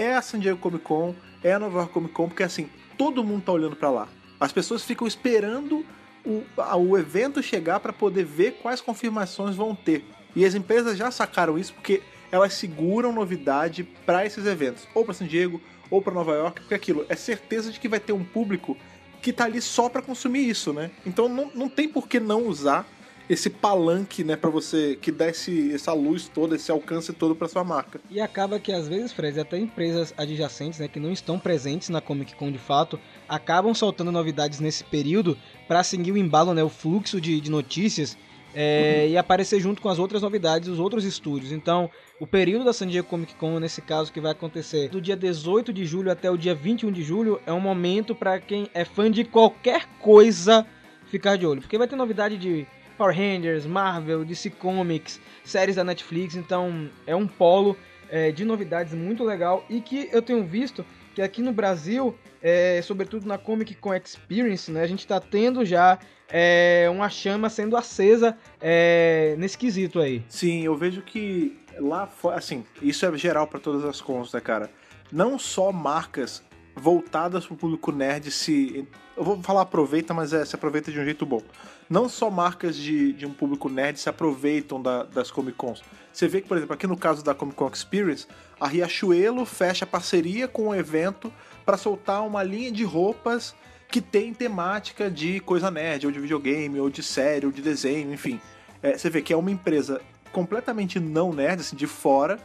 é 0.00 0.16
a 0.16 0.22
San 0.22 0.38
Diego 0.38 0.58
Comic 0.58 0.84
Con, 0.84 1.14
é 1.42 1.52
a 1.52 1.58
Nova 1.58 1.80
York 1.80 1.92
Comic 1.92 2.14
Con, 2.14 2.28
porque 2.28 2.42
assim, 2.42 2.68
todo 2.96 3.22
mundo 3.22 3.44
tá 3.44 3.52
olhando 3.52 3.76
para 3.76 3.90
lá. 3.90 4.08
As 4.38 4.52
pessoas 4.52 4.82
ficam 4.82 5.06
esperando 5.06 5.84
o, 6.24 6.42
o 6.78 6.98
evento 6.98 7.42
chegar 7.42 7.80
para 7.80 7.92
poder 7.92 8.24
ver 8.24 8.58
quais 8.62 8.80
confirmações 8.80 9.56
vão 9.56 9.74
ter. 9.74 10.04
E 10.34 10.44
as 10.44 10.54
empresas 10.54 10.96
já 10.96 11.10
sacaram 11.10 11.58
isso 11.58 11.74
porque 11.74 12.02
elas 12.32 12.54
seguram 12.54 13.12
novidade 13.12 13.84
para 14.06 14.24
esses 14.24 14.46
eventos, 14.46 14.86
ou 14.94 15.04
para 15.04 15.14
San 15.14 15.26
Diego, 15.26 15.60
ou 15.90 16.00
para 16.00 16.14
Nova 16.14 16.32
York, 16.34 16.60
porque 16.60 16.74
aquilo 16.74 17.04
é 17.08 17.16
certeza 17.16 17.72
de 17.72 17.80
que 17.80 17.88
vai 17.88 17.98
ter 17.98 18.12
um 18.12 18.24
público 18.24 18.76
que 19.20 19.32
tá 19.32 19.44
ali 19.44 19.60
só 19.60 19.88
para 19.88 20.00
consumir 20.00 20.48
isso, 20.48 20.72
né? 20.72 20.90
Então 21.04 21.28
não, 21.28 21.50
não 21.54 21.68
tem 21.68 21.88
por 21.88 22.08
que 22.08 22.20
não 22.20 22.46
usar 22.46 22.86
esse 23.30 23.48
palanque, 23.48 24.24
né, 24.24 24.34
para 24.34 24.50
você 24.50 24.98
que 25.00 25.12
dá 25.12 25.28
esse, 25.28 25.72
essa 25.72 25.92
luz 25.92 26.28
toda, 26.28 26.56
esse 26.56 26.68
alcance 26.68 27.12
todo 27.12 27.32
para 27.36 27.46
sua 27.46 27.62
marca. 27.62 28.00
E 28.10 28.20
acaba 28.20 28.58
que 28.58 28.72
às 28.72 28.88
vezes, 28.88 29.12
Fred, 29.12 29.38
até 29.38 29.56
empresas 29.56 30.12
adjacentes, 30.16 30.80
né, 30.80 30.88
que 30.88 30.98
não 30.98 31.12
estão 31.12 31.38
presentes 31.38 31.90
na 31.90 32.00
Comic 32.00 32.34
Con 32.34 32.50
de 32.50 32.58
fato, 32.58 32.98
acabam 33.28 33.72
soltando 33.72 34.10
novidades 34.10 34.58
nesse 34.58 34.82
período 34.82 35.38
para 35.68 35.84
seguir 35.84 36.10
o 36.10 36.18
embalo, 36.18 36.52
né, 36.52 36.64
o 36.64 36.68
fluxo 36.68 37.20
de, 37.20 37.40
de 37.40 37.48
notícias 37.52 38.18
é, 38.52 39.04
uhum. 39.04 39.12
e 39.12 39.16
aparecer 39.16 39.60
junto 39.60 39.80
com 39.80 39.88
as 39.88 40.00
outras 40.00 40.22
novidades 40.22 40.68
dos 40.68 40.80
outros 40.80 41.04
estúdios. 41.04 41.52
Então, 41.52 41.88
o 42.18 42.26
período 42.26 42.64
da 42.64 42.72
San 42.72 42.88
Diego 42.88 43.06
Comic 43.06 43.36
Con, 43.36 43.60
nesse 43.60 43.80
caso, 43.80 44.12
que 44.12 44.20
vai 44.20 44.32
acontecer 44.32 44.88
do 44.88 45.00
dia 45.00 45.16
18 45.16 45.72
de 45.72 45.84
julho 45.84 46.10
até 46.10 46.28
o 46.28 46.36
dia 46.36 46.52
21 46.52 46.90
de 46.90 47.04
julho, 47.04 47.40
é 47.46 47.52
um 47.52 47.60
momento 47.60 48.12
para 48.12 48.40
quem 48.40 48.68
é 48.74 48.84
fã 48.84 49.08
de 49.08 49.22
qualquer 49.22 49.86
coisa 50.00 50.66
ficar 51.06 51.36
de 51.36 51.46
olho. 51.46 51.60
Porque 51.60 51.78
vai 51.78 51.86
ter 51.86 51.94
novidade 51.94 52.36
de 52.36 52.66
Power 53.00 53.16
Rangers, 53.16 53.64
Marvel, 53.64 54.26
DC 54.26 54.50
Comics, 54.50 55.18
séries 55.42 55.76
da 55.76 55.82
Netflix, 55.82 56.36
então 56.36 56.90
é 57.06 57.16
um 57.16 57.26
polo 57.26 57.74
é, 58.10 58.30
de 58.30 58.44
novidades 58.44 58.92
muito 58.92 59.24
legal 59.24 59.64
e 59.70 59.80
que 59.80 60.10
eu 60.12 60.20
tenho 60.20 60.44
visto 60.44 60.84
que 61.14 61.22
aqui 61.22 61.40
no 61.40 61.50
Brasil, 61.50 62.14
é, 62.42 62.82
sobretudo 62.82 63.26
na 63.26 63.38
Comic 63.38 63.74
Con 63.76 63.94
Experience, 63.94 64.70
né, 64.70 64.82
a 64.82 64.86
gente 64.86 64.98
está 64.98 65.18
tendo 65.18 65.64
já 65.64 65.98
é, 66.28 66.88
uma 66.92 67.08
chama 67.08 67.48
sendo 67.48 67.74
acesa 67.74 68.36
é, 68.60 69.34
nesse 69.38 69.56
quesito 69.56 69.98
aí. 69.98 70.22
Sim, 70.28 70.62
eu 70.62 70.76
vejo 70.76 71.00
que 71.00 71.58
lá 71.78 72.06
fora, 72.06 72.36
assim, 72.36 72.66
isso 72.82 73.06
é 73.06 73.16
geral 73.16 73.46
para 73.46 73.60
todas 73.60 73.82
as 73.82 74.02
cons, 74.02 74.30
né, 74.34 74.42
cara? 74.42 74.70
Não 75.10 75.38
só 75.38 75.72
marcas 75.72 76.42
voltadas 76.80 77.46
para 77.46 77.54
o 77.54 77.56
público 77.56 77.92
nerd 77.92 78.30
se. 78.30 78.88
Eu 79.16 79.22
vou 79.22 79.42
falar 79.42 79.62
aproveita, 79.62 80.14
mas 80.14 80.32
é, 80.32 80.44
se 80.44 80.54
aproveita 80.54 80.90
de 80.90 80.98
um 80.98 81.04
jeito 81.04 81.26
bom. 81.26 81.42
Não 81.88 82.08
só 82.08 82.30
marcas 82.30 82.74
de, 82.76 83.12
de 83.12 83.26
um 83.26 83.32
público 83.32 83.68
nerd 83.68 83.98
se 84.00 84.08
aproveitam 84.08 84.80
da, 84.80 85.02
das 85.02 85.30
Comic 85.30 85.56
Cons. 85.58 85.82
Você 86.12 86.26
vê 86.26 86.40
que, 86.40 86.48
por 86.48 86.56
exemplo, 86.56 86.74
aqui 86.74 86.86
no 86.86 86.96
caso 86.96 87.22
da 87.22 87.34
Comic 87.34 87.56
Con 87.56 87.68
Experience, 87.72 88.26
a 88.58 88.66
Riachuelo 88.66 89.44
fecha 89.44 89.84
parceria 89.84 90.48
com 90.48 90.68
o 90.68 90.74
evento 90.74 91.32
para 91.64 91.76
soltar 91.76 92.26
uma 92.26 92.42
linha 92.42 92.72
de 92.72 92.82
roupas 92.82 93.54
que 93.88 94.00
tem 94.00 94.32
temática 94.32 95.10
de 95.10 95.40
coisa 95.40 95.70
nerd, 95.70 96.06
ou 96.06 96.12
de 96.12 96.20
videogame, 96.20 96.80
ou 96.80 96.88
de 96.88 97.02
série, 97.02 97.44
ou 97.44 97.52
de 97.52 97.60
desenho, 97.60 98.12
enfim. 98.12 98.40
É, 98.82 98.96
você 98.96 99.10
vê 99.10 99.20
que 99.20 99.32
é 99.32 99.36
uma 99.36 99.50
empresa 99.50 100.00
completamente 100.32 100.98
não 101.00 101.32
nerd, 101.32 101.60
assim, 101.60 101.76
de 101.76 101.86
fora, 101.86 102.38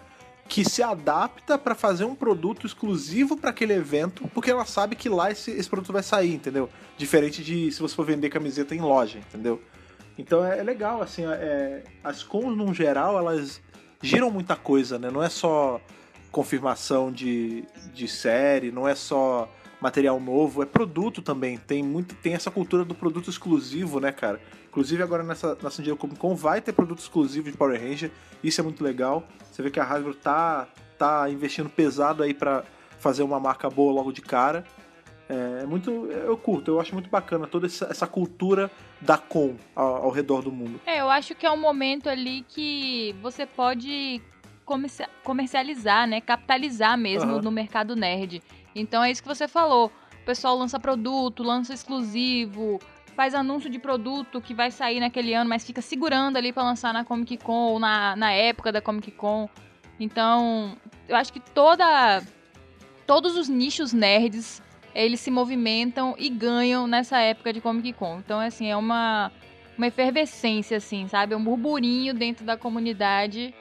que 0.48 0.64
se 0.64 0.84
adapta 0.84 1.58
para 1.58 1.74
fazer 1.74 2.06
um 2.06 2.14
produto 2.14 2.68
exclusivo 2.68 3.36
para 3.36 3.50
aquele 3.50 3.74
evento, 3.74 4.30
porque 4.34 4.52
ela 4.52 4.66
sabe 4.66 4.96
que 4.96 5.10
lá 5.10 5.32
esse, 5.32 5.52
esse, 5.52 5.68
produto 5.68 5.92
vai 5.92 6.04
sair, 6.04 6.34
entendeu? 6.34 6.70
Diferente 6.98 7.44
de 7.44 7.72
se 7.72 7.82
você 7.82 7.96
for 7.96 8.06
vender 8.06 8.30
camiseta 8.30 8.76
em 8.76 8.80
loja, 8.80 9.18
entendeu? 9.18 9.62
Então 10.18 10.46
é, 10.46 10.60
é 10.60 10.64
legal, 10.64 11.02
assim, 11.02 11.26
é, 11.26 11.84
as 12.04 12.24
cons 12.24 12.56
no 12.56 12.74
geral, 12.74 13.18
elas 13.18 13.60
giram 14.02 14.30
muita 14.30 14.56
coisa, 14.56 15.00
né? 15.00 15.10
Não 15.10 15.22
é 15.22 15.30
só 15.30 15.82
confirmação 16.32 17.12
de, 17.12 17.66
de 17.94 18.08
série, 18.08 18.72
não 18.72 18.88
é 18.88 18.94
só 18.94 19.50
material 19.82 20.20
novo, 20.20 20.62
é 20.62 20.66
produto 20.66 21.22
também. 21.22 21.58
Tem 21.58 21.82
muito, 21.84 22.16
tem 22.16 22.34
essa 22.34 22.52
cultura 22.52 22.86
do 22.86 22.94
produto 22.94 23.30
exclusivo, 23.30 24.00
né, 24.00 24.12
cara? 24.12 24.40
Inclusive 24.76 25.02
agora 25.02 25.24
nessa 25.24 25.58
na 25.64 25.70
San 25.70 25.84
Diego 25.84 25.98
Comic 25.98 26.20
Con 26.20 26.36
vai 26.36 26.60
ter 26.60 26.74
produto 26.74 27.00
exclusivo 27.00 27.50
de 27.50 27.56
Power 27.56 27.82
Ranger. 27.82 28.12
Isso 28.44 28.60
é 28.60 28.64
muito 28.64 28.84
legal. 28.84 29.26
Você 29.50 29.64
vê 29.64 29.72
que 29.72 29.80
a 29.80 29.86
Hasbro 29.86 30.14
tá 30.14 30.68
tá 30.98 31.30
investindo 31.30 31.70
pesado 31.70 32.22
aí 32.22 32.34
para 32.34 32.62
fazer 33.00 33.24
uma 33.24 33.40
marca 33.40 33.70
boa 33.70 33.94
logo 33.94 34.12
de 34.12 34.22
cara. 34.22 34.66
É, 35.30 35.62
é 35.64 35.66
muito, 35.66 35.90
eu 36.08 36.38
curto, 36.38 36.72
eu 36.72 36.82
acho 36.82 36.94
muito 36.94 37.10
bacana 37.10 37.48
toda 37.48 37.68
essa, 37.68 37.86
essa 37.86 38.06
cultura 38.06 38.70
da 39.00 39.18
com 39.18 39.56
ao, 39.74 40.04
ao, 40.04 40.12
redor 40.12 40.42
do 40.42 40.52
mundo. 40.52 40.82
É, 40.86 41.00
eu 41.00 41.10
acho 41.10 41.36
que 41.36 41.46
é 41.46 41.52
um 41.52 41.58
momento 41.58 42.10
ali 42.10 42.46
que 42.46 43.16
você 43.22 43.46
pode 43.46 44.22
comercializar, 45.24 46.06
né, 46.06 46.20
capitalizar 46.20 46.98
mesmo 46.98 47.36
uhum. 47.36 47.42
no 47.42 47.50
mercado 47.50 47.96
nerd. 47.96 48.44
Então 48.76 49.02
é 49.02 49.10
isso 49.10 49.22
que 49.22 49.28
você 49.28 49.48
falou. 49.48 49.90
O 50.22 50.26
pessoal 50.26 50.58
lança 50.58 50.78
produto, 50.78 51.44
lança 51.44 51.74
exclusivo, 51.74 52.80
faz 53.16 53.34
anúncio 53.34 53.70
de 53.70 53.80
produto 53.80 54.42
que 54.42 54.54
vai 54.54 54.70
sair 54.70 55.00
naquele 55.00 55.34
ano, 55.34 55.50
mas 55.50 55.66
fica 55.66 55.82
segurando 55.82 56.38
ali 56.38 56.52
para 56.52 56.64
lançar 56.64 56.94
na 56.94 57.06
Comic 57.06 57.38
Con 57.38 57.72
ou 57.72 57.80
na, 57.80 58.16
na 58.16 58.32
época 58.32 58.72
da 58.72 58.82
Comic 58.82 59.12
Con. 59.12 59.50
Então, 60.00 60.76
eu 61.08 61.16
acho 61.16 61.32
que 61.32 61.40
toda 61.40 62.22
todos 63.08 63.38
os 63.38 63.48
nichos 63.48 63.94
nerds 63.94 64.62
eles 64.94 65.20
se 65.20 65.30
movimentam 65.30 66.16
e 66.18 66.30
ganham 66.30 66.88
nessa 66.88 67.20
época 67.20 67.52
de 67.52 67.62
Comic 67.62 67.94
Con. 67.94 68.20
Então, 68.20 68.40
assim, 68.40 68.68
é 68.68 68.78
uma, 68.78 69.32
uma 69.78 69.88
efervescência, 69.88 70.78
assim, 70.78 71.08
sabe? 71.08 71.34
É 71.34 71.38
um 71.38 71.44
burburinho 71.44 72.14
dentro 72.14 72.46
da 72.46 72.56
comunidade. 72.56 73.54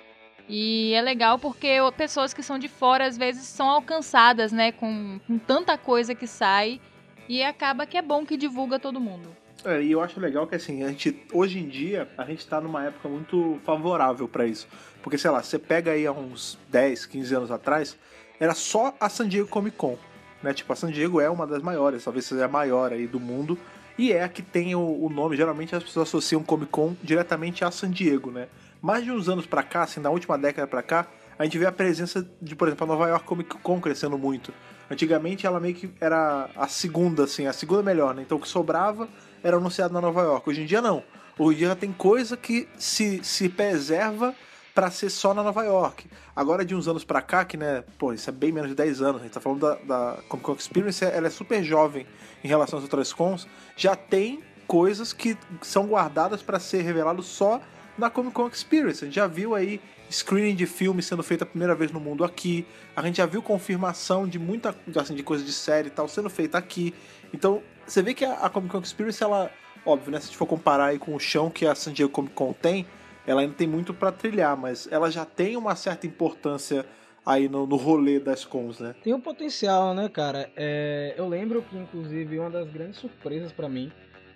E 0.48 0.92
é 0.94 1.02
legal 1.02 1.38
porque 1.38 1.78
pessoas 1.96 2.32
que 2.32 2.42
são 2.42 2.56
de 2.56 2.68
fora, 2.68 3.06
às 3.06 3.18
vezes, 3.18 3.48
são 3.48 3.68
alcançadas, 3.68 4.52
né? 4.52 4.70
Com, 4.70 5.18
com 5.26 5.36
tanta 5.36 5.76
coisa 5.76 6.14
que 6.14 6.26
sai. 6.26 6.80
E 7.28 7.42
acaba 7.42 7.84
que 7.84 7.98
é 7.98 8.02
bom 8.02 8.24
que 8.24 8.36
divulga 8.36 8.78
todo 8.78 9.00
mundo. 9.00 9.34
É, 9.64 9.82
e 9.82 9.92
eu 9.92 10.02
acho 10.02 10.20
legal 10.20 10.46
que 10.46 10.54
assim, 10.54 10.82
a 10.84 10.88
gente, 10.88 11.24
hoje 11.32 11.58
em 11.58 11.68
dia, 11.68 12.08
a 12.18 12.24
gente 12.24 12.46
tá 12.46 12.60
numa 12.60 12.84
época 12.84 13.08
muito 13.08 13.58
favorável 13.64 14.28
para 14.28 14.46
isso. 14.46 14.68
Porque, 15.02 15.16
sei 15.16 15.30
lá, 15.30 15.42
você 15.42 15.58
pega 15.58 15.92
aí 15.92 16.06
há 16.06 16.12
uns 16.12 16.58
10, 16.70 17.06
15 17.06 17.34
anos 17.34 17.50
atrás, 17.50 17.96
era 18.38 18.54
só 18.54 18.94
a 19.00 19.08
San 19.08 19.28
Diego 19.28 19.48
Comic 19.48 19.76
Con. 19.76 19.96
Né? 20.42 20.52
Tipo, 20.52 20.72
a 20.72 20.76
San 20.76 20.90
Diego 20.90 21.20
é 21.20 21.30
uma 21.30 21.46
das 21.46 21.62
maiores, 21.62 22.04
talvez 22.04 22.26
seja 22.26 22.44
a 22.44 22.48
maior 22.48 22.92
aí 22.92 23.06
do 23.06 23.18
mundo. 23.18 23.58
E 23.96 24.12
é 24.12 24.24
a 24.24 24.28
que 24.28 24.42
tem 24.42 24.74
o, 24.74 24.80
o 24.80 25.08
nome, 25.08 25.36
geralmente 25.36 25.74
as 25.74 25.82
pessoas 25.82 26.08
associam 26.08 26.42
Comic 26.42 26.70
Con 26.70 26.94
diretamente 27.02 27.64
a 27.64 27.70
San 27.70 27.90
Diego, 27.90 28.30
né? 28.30 28.48
Mais 28.82 29.04
de 29.04 29.10
uns 29.10 29.28
anos 29.28 29.46
pra 29.46 29.62
cá, 29.62 29.84
assim, 29.84 30.00
na 30.00 30.10
última 30.10 30.36
década 30.36 30.66
pra 30.66 30.82
cá, 30.82 31.06
a 31.38 31.44
gente 31.44 31.58
vê 31.58 31.64
a 31.64 31.72
presença 31.72 32.26
de, 32.40 32.54
por 32.54 32.68
exemplo, 32.68 32.84
a 32.84 32.88
Nova 32.88 33.08
York 33.08 33.24
Comic 33.24 33.56
Con 33.58 33.80
crescendo 33.80 34.18
muito. 34.18 34.52
Antigamente 34.90 35.46
ela 35.46 35.58
meio 35.58 35.74
que 35.74 35.90
era 36.00 36.50
a 36.56 36.68
segunda, 36.68 37.24
assim, 37.24 37.46
a 37.46 37.52
segunda 37.52 37.82
melhor, 37.82 38.14
né? 38.14 38.22
Então 38.22 38.36
o 38.36 38.40
que 38.40 38.48
sobrava 38.48 39.08
era 39.44 39.58
anunciado 39.58 39.92
na 39.92 40.00
Nova 40.00 40.22
York. 40.22 40.48
Hoje 40.48 40.62
em 40.62 40.66
dia 40.66 40.80
não. 40.80 41.04
Hoje 41.38 41.56
em 41.56 41.66
dia 41.66 41.76
tem 41.76 41.92
coisa 41.92 42.36
que 42.36 42.66
se, 42.78 43.22
se 43.22 43.48
preserva 43.48 44.34
para 44.74 44.90
ser 44.90 45.10
só 45.10 45.34
na 45.34 45.42
Nova 45.42 45.62
York. 45.62 46.06
Agora 46.34 46.64
de 46.64 46.74
uns 46.74 46.88
anos 46.88 47.04
para 47.04 47.22
cá, 47.22 47.44
que 47.44 47.56
né, 47.56 47.84
pô, 47.98 48.12
isso 48.12 48.28
é 48.28 48.32
bem 48.32 48.50
menos 48.50 48.70
de 48.70 48.74
10 48.74 49.02
anos, 49.02 49.20
a 49.20 49.24
gente 49.24 49.32
tá 49.32 49.40
falando 49.40 49.60
da, 49.60 49.74
da 49.74 50.22
Comic 50.28 50.46
Con 50.46 50.54
Experience, 50.54 51.04
ela 51.04 51.28
é 51.28 51.30
super 51.30 51.62
jovem 51.62 52.06
em 52.42 52.48
relação 52.48 52.78
às 52.78 52.82
outras 52.82 53.12
cons, 53.12 53.46
já 53.76 53.94
tem 53.94 54.42
coisas 54.66 55.12
que 55.12 55.36
são 55.62 55.86
guardadas 55.86 56.42
para 56.42 56.58
ser 56.58 56.82
revelado 56.82 57.22
só 57.22 57.60
na 57.96 58.10
Comic 58.10 58.34
Con 58.34 58.48
Experience. 58.48 59.04
A 59.04 59.06
gente 59.06 59.14
já 59.14 59.28
viu 59.28 59.54
aí 59.54 59.80
screening 60.10 60.56
de 60.56 60.66
filme 60.66 61.02
sendo 61.02 61.22
feito 61.22 61.42
a 61.42 61.46
primeira 61.46 61.74
vez 61.74 61.92
no 61.92 62.00
mundo 62.00 62.24
aqui. 62.24 62.66
A 62.96 63.02
gente 63.02 63.18
já 63.18 63.26
viu 63.26 63.42
confirmação 63.42 64.26
de 64.26 64.38
muita 64.38 64.74
assim, 64.96 65.14
de 65.14 65.22
coisa 65.22 65.44
de 65.44 65.52
série 65.52 65.88
e 65.88 65.90
tal 65.90 66.08
sendo 66.08 66.28
feita 66.28 66.58
aqui. 66.58 66.94
Então, 67.32 67.62
você 67.86 68.02
vê 68.02 68.14
que 68.14 68.24
a, 68.24 68.34
a 68.34 68.50
Comic 68.50 68.72
Con 68.72 68.80
Experience, 68.80 69.22
ela, 69.22 69.50
óbvio, 69.84 70.12
né? 70.12 70.18
Se 70.18 70.24
a 70.24 70.26
gente 70.28 70.36
for 70.36 70.46
comparar 70.46 70.86
aí 70.86 70.98
com 70.98 71.14
o 71.14 71.20
chão 71.20 71.50
que 71.50 71.66
a 71.66 71.74
San 71.74 71.92
Diego 71.92 72.10
Comic 72.10 72.34
Con 72.34 72.52
tem, 72.52 72.86
ela 73.26 73.40
ainda 73.40 73.54
tem 73.54 73.66
muito 73.66 73.94
para 73.94 74.12
trilhar, 74.12 74.56
mas 74.56 74.88
ela 74.90 75.10
já 75.10 75.24
tem 75.24 75.56
uma 75.56 75.74
certa 75.74 76.06
importância 76.06 76.84
aí 77.24 77.48
no, 77.48 77.66
no 77.66 77.76
rolê 77.76 78.20
das 78.20 78.44
cons, 78.44 78.78
né? 78.78 78.94
Tem 79.02 79.14
um 79.14 79.20
potencial, 79.20 79.94
né, 79.94 80.08
cara? 80.08 80.50
É, 80.56 81.14
eu 81.16 81.26
lembro 81.26 81.62
que, 81.62 81.76
inclusive, 81.76 82.38
uma 82.38 82.50
das 82.50 82.68
grandes 82.68 82.98
surpresas 82.98 83.50
para 83.50 83.68
mim 83.68 83.90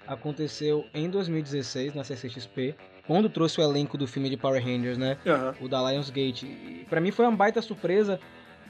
aconteceu 0.06 0.86
em 0.94 1.10
2016 1.10 1.94
na 1.94 2.02
CCXP, 2.02 2.74
quando 3.06 3.28
trouxe 3.28 3.60
o 3.60 3.62
elenco 3.62 3.98
do 3.98 4.06
filme 4.06 4.30
de 4.30 4.38
Power 4.38 4.62
Rangers, 4.62 4.96
né? 4.96 5.18
Uhum. 5.26 5.66
O 5.66 5.68
da 5.68 5.90
Lionsgate. 5.90 6.86
Para 6.88 7.00
mim 7.00 7.10
foi 7.10 7.26
uma 7.26 7.36
baita 7.36 7.60
surpresa, 7.60 8.18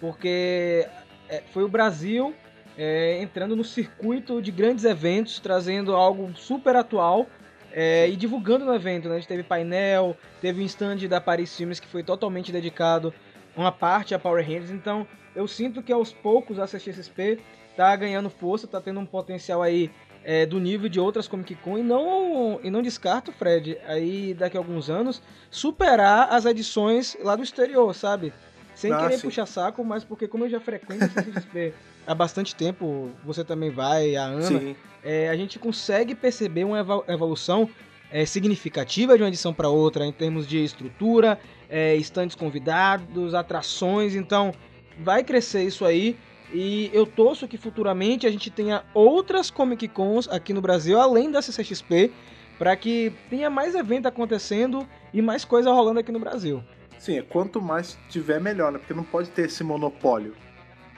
porque 0.01 0.87
é, 1.29 1.43
foi 1.53 1.63
o 1.63 1.69
Brasil 1.69 2.35
é, 2.79 3.21
entrando 3.21 3.57
no 3.57 3.65
circuito 3.65 4.41
de 4.41 4.53
grandes 4.53 4.85
eventos, 4.85 5.41
trazendo 5.41 5.97
algo 5.97 6.33
super 6.37 6.77
atual 6.77 7.27
é, 7.73 8.09
e 8.09 8.15
divulgando 8.15 8.65
no 8.65 8.73
evento. 8.73 9.09
Né? 9.09 9.17
A 9.17 9.19
gente 9.19 9.29
teve 9.29 9.43
painel, 9.43 10.17
teve 10.41 10.63
um 10.63 10.65
stand 10.65 11.09
da 11.09 11.21
Paris 11.21 11.57
Filmes 11.57 11.81
que 11.81 11.89
foi 11.89 12.05
totalmente 12.05 12.53
dedicado 12.53 13.13
uma 13.57 13.73
parte 13.73 14.15
a 14.15 14.19
Power 14.19 14.47
Rangers. 14.47 14.71
Então 14.71 15.07
eu 15.35 15.49
sinto 15.49 15.83
que 15.83 15.93
aos 15.93 16.13
poucos 16.13 16.61
a 16.61 16.67
CXSP 16.67 17.41
tá 17.77 17.95
ganhando 17.97 18.31
força, 18.31 18.67
tá 18.69 18.81
tendo 18.81 19.01
um 19.01 19.07
potencial 19.07 19.61
aí 19.61 19.91
é, 20.25 20.47
do 20.47 20.61
nível 20.61 20.89
de 20.89 21.01
outras 21.01 21.27
Comic 21.27 21.55
Con 21.57 21.79
e 21.79 21.83
não, 21.83 22.61
e 22.63 22.71
não 22.71 22.83
descarto, 22.83 23.33
Fred, 23.33 23.79
aí 23.87 24.35
daqui 24.35 24.57
a 24.57 24.61
alguns 24.61 24.91
anos, 24.91 25.23
superar 25.51 26.29
as 26.33 26.45
edições 26.45 27.17
lá 27.23 27.35
do 27.35 27.43
exterior, 27.43 27.95
sabe? 27.95 28.33
Sem 28.75 28.93
ah, 28.93 28.99
querer 28.99 29.17
sim. 29.17 29.23
puxar 29.23 29.47
saco, 29.47 29.85
mas 29.85 30.05
porque 30.05 30.29
como 30.29 30.45
eu 30.45 30.51
já 30.51 30.61
frequento 30.61 31.05
a 31.05 31.23
CXP 31.23 31.73
há 32.09 32.15
bastante 32.15 32.57
tempo, 32.57 33.11
você 33.23 33.45
também 33.45 33.71
vai, 33.71 34.17
a 34.17 34.25
Ana, 34.25 34.75
é, 35.05 35.29
a 35.29 35.37
gente 35.37 35.59
consegue 35.59 36.15
perceber 36.15 36.65
uma 36.65 36.79
evolução 37.07 37.69
é, 38.11 38.25
significativa 38.25 39.15
de 39.15 39.23
uma 39.23 39.29
edição 39.29 39.53
para 39.53 39.69
outra 39.69 40.07
em 40.07 40.13
termos 40.13 40.49
de 40.49 40.65
estrutura, 40.65 41.39
é, 41.69 41.95
estandes 41.97 42.35
convidados, 42.35 43.35
atrações, 43.35 44.15
então 44.15 44.53
vai 44.99 45.23
crescer 45.23 45.65
isso 45.65 45.85
aí. 45.85 46.17
E 46.51 46.91
eu 46.95 47.05
torço 47.05 47.47
que 47.47 47.59
futuramente 47.59 48.27
a 48.27 48.31
gente 48.31 48.51
tenha 48.51 48.83
outras 48.95 49.51
Comic 49.51 49.87
Cons 49.89 50.27
aqui 50.29 50.55
no 50.55 50.63
Brasil, 50.63 50.99
além 50.99 51.31
da 51.31 51.43
CCXP, 51.43 52.11
para 52.59 52.75
que 52.75 53.13
tenha 53.29 53.51
mais 53.51 53.75
evento 53.75 54.07
acontecendo 54.07 54.89
e 55.13 55.21
mais 55.21 55.45
coisa 55.45 55.71
rolando 55.71 56.01
aqui 56.01 56.11
no 56.11 56.19
Brasil. 56.19 56.65
Sim, 56.99 57.21
quanto 57.29 57.61
mais 57.61 57.99
tiver, 58.09 58.41
melhor, 58.41 58.73
né? 58.73 58.79
Porque 58.79 58.95
não 58.95 59.05
pode 59.05 59.29
ter 59.29 59.45
esse 59.45 59.63
monopólio 59.63 60.35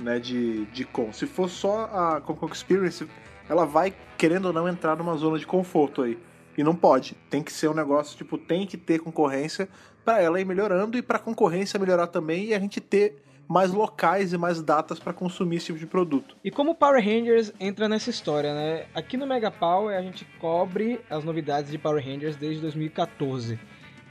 né, 0.00 0.18
de, 0.18 0.64
de 0.66 0.84
com. 0.84 1.12
Se 1.12 1.26
for 1.26 1.48
só 1.48 1.84
a 1.84 2.20
Con 2.20 2.46
Experience, 2.46 3.06
ela 3.48 3.64
vai, 3.64 3.92
querendo 4.16 4.46
ou 4.46 4.52
não, 4.52 4.68
entrar 4.68 4.96
numa 4.96 5.16
zona 5.16 5.38
de 5.38 5.46
conforto 5.46 6.02
aí. 6.02 6.18
E 6.56 6.62
não 6.62 6.74
pode. 6.74 7.14
Tem 7.28 7.42
que 7.42 7.52
ser 7.52 7.68
um 7.68 7.74
negócio, 7.74 8.16
tipo, 8.16 8.36
tem 8.36 8.66
que 8.66 8.76
ter 8.76 8.98
concorrência 8.98 9.68
para 10.04 10.20
ela 10.20 10.40
ir 10.40 10.44
melhorando 10.44 10.98
e 10.98 11.02
para 11.02 11.16
a 11.16 11.20
concorrência 11.20 11.78
melhorar 11.78 12.06
também 12.06 12.46
e 12.46 12.54
a 12.54 12.58
gente 12.58 12.80
ter 12.80 13.22
mais 13.48 13.72
locais 13.72 14.32
e 14.32 14.38
mais 14.38 14.62
datas 14.62 15.00
para 15.00 15.12
consumir 15.12 15.56
esse 15.56 15.66
tipo 15.66 15.78
de 15.78 15.86
produto. 15.86 16.36
E 16.44 16.52
como 16.52 16.74
Power 16.74 17.04
Rangers 17.04 17.52
entra 17.58 17.88
nessa 17.88 18.08
história, 18.08 18.54
né? 18.54 18.86
Aqui 18.94 19.16
no 19.16 19.26
Mega 19.26 19.50
Power 19.50 19.96
a 19.96 20.02
gente 20.02 20.24
cobre 20.40 21.00
as 21.10 21.24
novidades 21.24 21.70
de 21.70 21.76
Power 21.76 22.04
Rangers 22.04 22.36
desde 22.36 22.60
2014. 22.60 23.58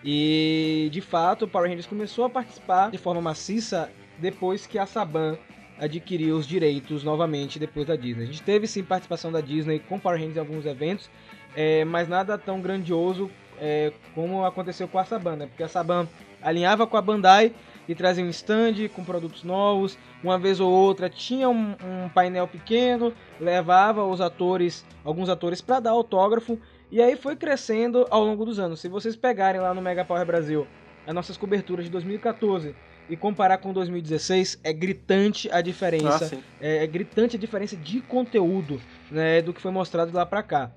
E 0.03 0.89
de 0.91 0.99
fato, 0.99 1.45
o 1.45 1.47
Power 1.47 1.69
Rangers 1.69 1.87
começou 1.87 2.25
a 2.25 2.29
participar 2.29 2.91
de 2.91 2.97
forma 2.97 3.21
maciça 3.21 3.89
depois 4.17 4.67
que 4.67 4.77
a 4.77 4.85
Saban 4.85 5.37
adquiriu 5.79 6.35
os 6.35 6.45
direitos 6.45 7.03
novamente 7.03 7.57
depois 7.57 7.87
da 7.87 7.95
Disney. 7.95 8.23
A 8.23 8.27
gente 8.27 8.41
teve 8.41 8.67
sim 8.67 8.83
participação 8.83 9.31
da 9.31 9.41
Disney 9.41 9.79
com 9.79 9.99
Power 9.99 10.17
Rangers 10.17 10.37
em 10.37 10.39
alguns 10.39 10.65
eventos, 10.65 11.09
é, 11.55 11.85
mas 11.85 12.07
nada 12.07 12.37
tão 12.37 12.61
grandioso 12.61 13.31
é, 13.59 13.91
como 14.13 14.45
aconteceu 14.45 14.87
com 14.87 14.99
a 14.99 15.05
Saban, 15.05 15.35
né? 15.35 15.45
Porque 15.47 15.63
a 15.63 15.67
Saban 15.67 16.07
alinhava 16.41 16.85
com 16.85 16.97
a 16.97 17.01
Bandai 17.01 17.53
e 17.87 17.95
trazia 17.95 18.23
um 18.23 18.29
stand 18.29 18.87
com 18.93 19.03
produtos 19.03 19.43
novos. 19.43 19.97
Uma 20.23 20.37
vez 20.37 20.59
ou 20.59 20.71
outra 20.71 21.09
tinha 21.09 21.49
um, 21.49 21.71
um 21.71 22.09
painel 22.13 22.47
pequeno, 22.47 23.13
levava 23.39 24.05
os 24.05 24.21
atores, 24.21 24.85
alguns 25.03 25.29
atores 25.29 25.61
para 25.61 25.79
dar 25.79 25.91
autógrafo 25.91 26.59
e 26.91 27.01
aí 27.01 27.15
foi 27.15 27.35
crescendo 27.35 28.05
ao 28.09 28.23
longo 28.23 28.45
dos 28.45 28.59
anos. 28.59 28.79
Se 28.79 28.87
vocês 28.87 29.15
pegarem 29.15 29.61
lá 29.61 29.73
no 29.73 29.81
Mega 29.81 30.03
Power 30.03 30.25
Brasil 30.25 30.67
as 31.07 31.13
nossas 31.13 31.37
coberturas 31.37 31.85
de 31.85 31.91
2014 31.91 32.75
e 33.09 33.17
comparar 33.17 33.57
com 33.57 33.73
2016, 33.73 34.59
é 34.63 34.71
gritante 34.71 35.49
a 35.51 35.61
diferença. 35.61 36.31
Ah, 36.33 36.37
é, 36.61 36.83
é, 36.83 36.87
gritante 36.87 37.35
a 37.35 37.39
diferença 37.39 37.75
de 37.75 38.01
conteúdo 38.01 38.79
né, 39.09 39.41
do 39.41 39.51
que 39.53 39.59
foi 39.59 39.71
mostrado 39.71 40.15
lá 40.15 40.25
pra 40.25 40.43
cá. 40.43 40.71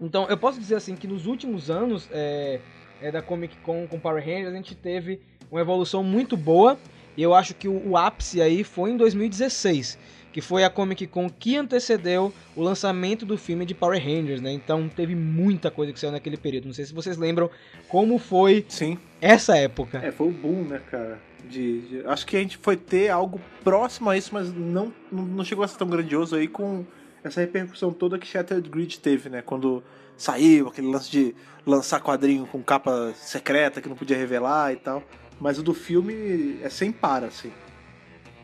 Então, 0.00 0.26
eu 0.28 0.36
posso 0.36 0.58
dizer 0.58 0.74
assim 0.74 0.96
que 0.96 1.06
nos 1.06 1.26
últimos 1.26 1.70
anos 1.70 2.08
é, 2.10 2.60
é, 3.00 3.12
da 3.12 3.22
Comic 3.22 3.56
Con 3.58 3.86
com 3.86 4.00
Power 4.00 4.24
Rangers, 4.24 4.48
a 4.48 4.56
gente 4.56 4.74
teve 4.74 5.20
uma 5.50 5.60
evolução 5.60 6.02
muito 6.02 6.36
boa. 6.36 6.76
E 7.16 7.22
eu 7.22 7.34
acho 7.34 7.54
que 7.54 7.68
o, 7.68 7.90
o 7.90 7.96
ápice 7.96 8.40
aí 8.40 8.64
foi 8.64 8.90
em 8.90 8.96
2016 8.96 9.98
que 10.32 10.40
foi 10.40 10.62
a 10.62 10.70
Comic 10.70 11.08
Con 11.08 11.28
que 11.28 11.56
antecedeu 11.56 12.32
o 12.54 12.62
lançamento 12.62 13.26
do 13.26 13.36
filme 13.36 13.66
de 13.66 13.74
Power 13.74 14.00
Rangers, 14.00 14.40
né? 14.40 14.52
Então 14.52 14.88
teve 14.88 15.12
muita 15.14 15.72
coisa 15.72 15.92
que 15.92 15.98
saiu 15.98 16.12
naquele 16.12 16.36
período. 16.36 16.66
Não 16.66 16.72
sei 16.72 16.84
se 16.84 16.94
vocês 16.94 17.16
lembram 17.16 17.50
como 17.88 18.16
foi 18.16 18.64
Sim. 18.68 18.96
essa 19.20 19.56
época. 19.56 19.98
É, 19.98 20.12
foi 20.12 20.28
o 20.28 20.32
boom, 20.32 20.62
né, 20.62 20.80
cara? 20.90 21.18
De, 21.48 21.80
de, 21.80 22.06
acho 22.06 22.26
que 22.26 22.36
a 22.36 22.40
gente 22.40 22.56
foi 22.58 22.76
ter 22.76 23.08
algo 23.08 23.40
próximo 23.64 24.10
a 24.10 24.16
isso, 24.16 24.30
mas 24.32 24.52
não, 24.52 24.92
não 25.10 25.44
chegou 25.44 25.64
a 25.64 25.68
ser 25.68 25.78
tão 25.78 25.88
grandioso 25.88 26.36
aí 26.36 26.46
com 26.46 26.84
essa 27.22 27.40
repercussão 27.40 27.92
toda 27.92 28.18
que 28.18 28.26
Shattered 28.26 28.68
Grid 28.68 29.00
teve, 29.00 29.28
né? 29.28 29.42
Quando 29.42 29.82
saiu 30.16 30.68
aquele 30.68 30.88
lance 30.88 31.10
de 31.10 31.34
lançar 31.66 32.00
quadrinho 32.00 32.46
com 32.46 32.62
capa 32.62 33.12
secreta 33.14 33.80
que 33.80 33.88
não 33.88 33.96
podia 33.96 34.16
revelar 34.16 34.72
e 34.72 34.76
tal. 34.76 35.02
Mas 35.40 35.58
o 35.58 35.62
do 35.62 35.72
filme 35.72 36.58
é 36.62 36.68
sem 36.68 36.92
para, 36.92 37.26
assim. 37.26 37.50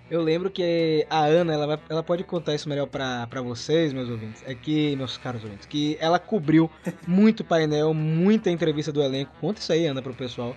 Eu 0.08 0.22
lembro 0.22 0.48
que 0.50 1.04
a 1.10 1.24
Ana, 1.24 1.52
ela, 1.52 1.80
ela 1.88 2.02
pode 2.02 2.22
contar 2.22 2.54
isso 2.54 2.68
melhor 2.68 2.86
para 2.86 3.42
vocês, 3.42 3.92
meus 3.92 4.08
ouvintes. 4.08 4.42
É 4.46 4.54
que, 4.54 4.94
meus 4.96 5.18
caros 5.18 5.42
ouvintes, 5.42 5.66
que 5.66 5.98
ela 6.00 6.18
cobriu 6.18 6.70
muito 7.06 7.44
painel, 7.44 7.92
muita 7.92 8.50
entrevista 8.50 8.92
do 8.92 9.02
elenco. 9.02 9.32
Conta 9.40 9.60
isso 9.60 9.72
aí, 9.72 9.84
Ana, 9.84 10.00
pro 10.00 10.14
pessoal. 10.14 10.56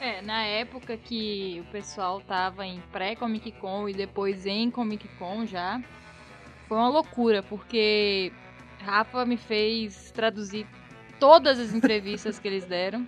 É, 0.00 0.22
na 0.22 0.44
época 0.44 0.96
que 0.96 1.60
o 1.60 1.70
pessoal 1.70 2.22
tava 2.22 2.64
em 2.64 2.80
pré-Comic 2.90 3.52
Con 3.52 3.86
e 3.86 3.92
depois 3.92 4.46
em 4.46 4.70
Comic 4.70 5.06
Con 5.18 5.44
já, 5.44 5.78
foi 6.66 6.78
uma 6.78 6.88
loucura, 6.88 7.42
porque 7.42 8.32
Rafa 8.78 9.26
me 9.26 9.36
fez 9.36 10.10
traduzir 10.10 10.66
todas 11.18 11.58
as 11.58 11.74
entrevistas 11.74 12.38
que 12.38 12.48
eles 12.48 12.64
deram. 12.64 13.06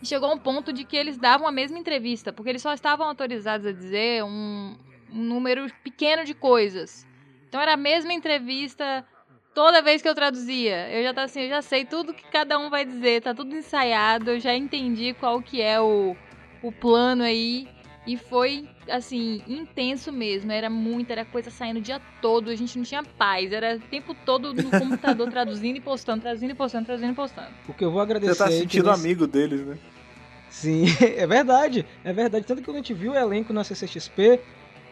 E 0.00 0.06
chegou 0.06 0.30
a 0.30 0.34
um 0.34 0.38
ponto 0.38 0.72
de 0.72 0.84
que 0.84 0.96
eles 0.96 1.18
davam 1.18 1.48
a 1.48 1.52
mesma 1.52 1.78
entrevista, 1.78 2.32
porque 2.32 2.50
eles 2.50 2.62
só 2.62 2.72
estavam 2.72 3.08
autorizados 3.08 3.66
a 3.66 3.72
dizer 3.72 4.22
um, 4.22 4.76
um 5.12 5.22
número 5.24 5.66
pequeno 5.82 6.24
de 6.24 6.32
coisas. 6.32 7.04
Então 7.48 7.60
era 7.60 7.74
a 7.74 7.76
mesma 7.76 8.12
entrevista 8.12 9.04
toda 9.54 9.82
vez 9.82 10.02
que 10.02 10.08
eu 10.08 10.14
traduzia. 10.14 10.90
Eu 10.90 11.02
já 11.02 11.14
tá 11.14 11.24
assim, 11.24 11.42
eu 11.42 11.48
já 11.48 11.62
sei 11.62 11.84
tudo 11.84 12.14
que 12.14 12.24
cada 12.30 12.58
um 12.58 12.70
vai 12.70 12.84
dizer, 12.84 13.22
tá 13.22 13.34
tudo 13.34 13.54
ensaiado, 13.54 14.30
eu 14.30 14.40
já 14.40 14.54
entendi 14.54 15.14
qual 15.14 15.40
que 15.40 15.60
é 15.60 15.80
o, 15.80 16.16
o 16.62 16.72
plano 16.72 17.22
aí. 17.22 17.68
E 18.04 18.16
foi, 18.16 18.68
assim, 18.90 19.42
intenso 19.46 20.10
mesmo. 20.10 20.50
Era 20.50 20.68
muito, 20.68 21.12
era 21.12 21.24
coisa 21.24 21.50
saindo 21.50 21.76
o 21.76 21.80
dia 21.80 22.00
todo. 22.20 22.50
A 22.50 22.56
gente 22.56 22.76
não 22.76 22.84
tinha 22.84 23.04
paz. 23.04 23.52
Era 23.52 23.76
o 23.76 23.80
tempo 23.80 24.12
todo 24.12 24.52
no 24.52 24.70
computador 24.76 25.30
traduzindo 25.30 25.76
e 25.76 25.80
postando, 25.80 26.22
traduzindo 26.22 26.50
e 26.50 26.54
postando, 26.54 26.86
traduzindo 26.86 27.12
e 27.12 27.14
postando. 27.14 27.50
O 27.68 27.72
que 27.72 27.84
eu 27.84 27.92
vou 27.92 28.00
agradecer. 28.00 28.34
Você 28.34 28.44
tá 28.44 28.50
sentindo 28.50 28.90
amigo 28.90 29.28
deles, 29.28 29.64
né? 29.64 29.78
Sim, 30.48 30.84
é 31.00 31.26
verdade, 31.28 31.86
é 32.02 32.12
verdade. 32.12 32.44
Tanto 32.44 32.58
que 32.58 32.64
quando 32.64 32.76
a 32.76 32.80
gente 32.80 32.92
viu 32.92 33.12
o 33.12 33.16
elenco 33.16 33.52
na 33.52 33.62
CCXP, 33.62 34.40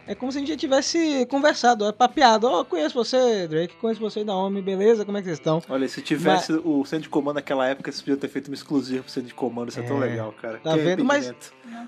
é 0.07 0.15
como 0.15 0.31
se 0.31 0.37
a 0.37 0.41
gente 0.41 0.49
já 0.49 0.57
tivesse 0.57 1.25
conversado, 1.27 1.85
é 1.85 1.91
papeado. 1.91 2.47
Ó, 2.47 2.61
oh, 2.61 2.65
conheço 2.65 2.95
você, 2.95 3.47
Drake, 3.47 3.75
conheço 3.75 4.01
você 4.01 4.23
da 4.23 4.35
Homem, 4.35 4.61
beleza? 4.61 5.05
Como 5.05 5.17
é 5.17 5.21
que 5.21 5.25
vocês 5.25 5.37
estão? 5.37 5.61
Olha, 5.69 5.87
se 5.87 6.01
tivesse 6.01 6.51
Mas... 6.51 6.61
o 6.65 6.83
centro 6.85 7.03
de 7.03 7.09
comando 7.09 7.35
naquela 7.35 7.67
época, 7.67 7.91
você 7.91 7.99
podia 7.99 8.17
ter 8.17 8.27
feito 8.27 8.47
uma 8.47 8.55
exclusiva 8.55 9.03
pro 9.03 9.11
centro 9.11 9.27
de 9.27 9.33
comando, 9.33 9.69
isso 9.69 9.79
é, 9.79 9.83
é 9.83 9.87
tão 9.87 9.99
legal, 9.99 10.33
cara. 10.33 10.59
Tá 10.63 10.73
que 10.73 10.79
vendo? 10.79 11.03
Mas, 11.03 11.33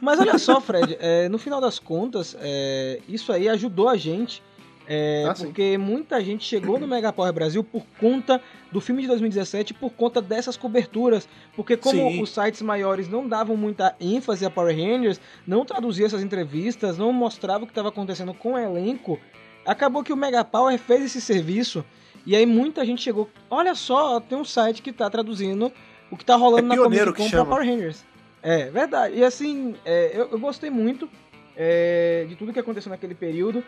mas 0.02 0.20
olha 0.20 0.38
só, 0.38 0.62
Fred, 0.62 0.98
é, 1.02 1.28
no 1.30 1.38
final 1.38 1.60
das 1.60 1.80
contas, 1.80 2.36
é, 2.40 3.00
isso 3.08 3.32
aí 3.32 3.50
ajudou 3.50 3.90
a 3.90 3.98
gente 3.98 4.42
é, 4.88 5.26
ah, 5.28 5.34
porque 5.34 5.78
muita 5.78 6.22
gente 6.24 6.44
chegou 6.44 6.78
no 6.78 6.88
Mega 6.88 7.14
Power 7.14 7.32
Brasil 7.32 7.64
por 7.64 7.86
conta 8.00 8.42
do 8.72 8.82
filme 8.82 9.02
de 9.02 9.08
2017, 9.08 9.74
por 9.74 9.92
conta 9.92 10.22
dessas 10.22 10.58
coberturas. 10.58 11.28
Porque 11.56 11.78
como 11.78 12.12
sim. 12.12 12.22
os 12.22 12.30
sites 12.30 12.62
maiores 12.62 13.08
não 13.08 13.28
davam 13.28 13.56
muita 13.56 13.96
ênfase 14.00 14.46
a 14.46 14.50
Power 14.50 14.76
Rangers, 14.76 15.22
não 15.48 15.64
traduziam 15.64 16.06
essas 16.06 16.22
entrevistas, 16.22 16.98
não 16.98 17.14
mostrava 17.14 17.64
o 17.64 17.68
que 17.68 17.72
estava 17.72 17.90
acontecendo 17.90 18.34
com 18.34 18.54
o 18.54 18.58
elenco, 18.58 19.20
acabou 19.66 20.04
que 20.04 20.12
o 20.12 20.18
Mega 20.18 20.44
Power 20.44 20.78
fez 20.78 21.04
esse 21.06 21.22
serviço. 21.22 21.86
E 22.26 22.36
aí 22.36 22.46
muita 22.46 22.86
gente 22.86 23.02
chegou, 23.02 23.30
olha 23.50 23.76
só, 23.76 24.20
tem 24.20 24.38
um 24.38 24.46
site 24.46 24.82
que 24.82 24.90
está 24.90 25.10
traduzindo 25.10 25.72
o 26.10 26.18
que 26.18 26.24
tá 26.24 26.36
rolando 26.36 26.74
É 26.74 26.76
na 26.76 26.84
Comic 26.84 27.14
Con 27.14 27.28
chama. 27.28 27.46
Power 27.46 27.68
Rangers. 27.68 28.06
É, 28.42 28.70
verdade. 28.70 29.16
E 29.16 29.24
assim, 29.24 29.76
é, 29.86 30.12
eu, 30.14 30.30
eu 30.32 30.40
gostei 30.40 30.70
muito 30.70 31.10
é, 31.56 32.26
de 32.28 32.36
tudo 32.36 32.52
que 32.52 32.60
aconteceu 32.60 32.90
naquele 32.90 33.16
período. 33.16 33.64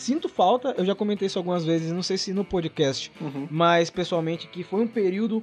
Sinto 0.00 0.28
falta, 0.30 0.74
eu 0.78 0.84
já 0.86 0.94
comentei 0.94 1.26
isso 1.26 1.38
algumas 1.38 1.62
vezes, 1.64 1.92
não 1.92 2.02
sei 2.02 2.16
se 2.16 2.32
no 2.32 2.42
podcast, 2.42 3.12
Uhum. 3.20 3.46
mas 3.50 3.90
pessoalmente 3.90 4.46
que 4.48 4.62
foi 4.64 4.80
um 4.80 4.86
período 4.86 5.42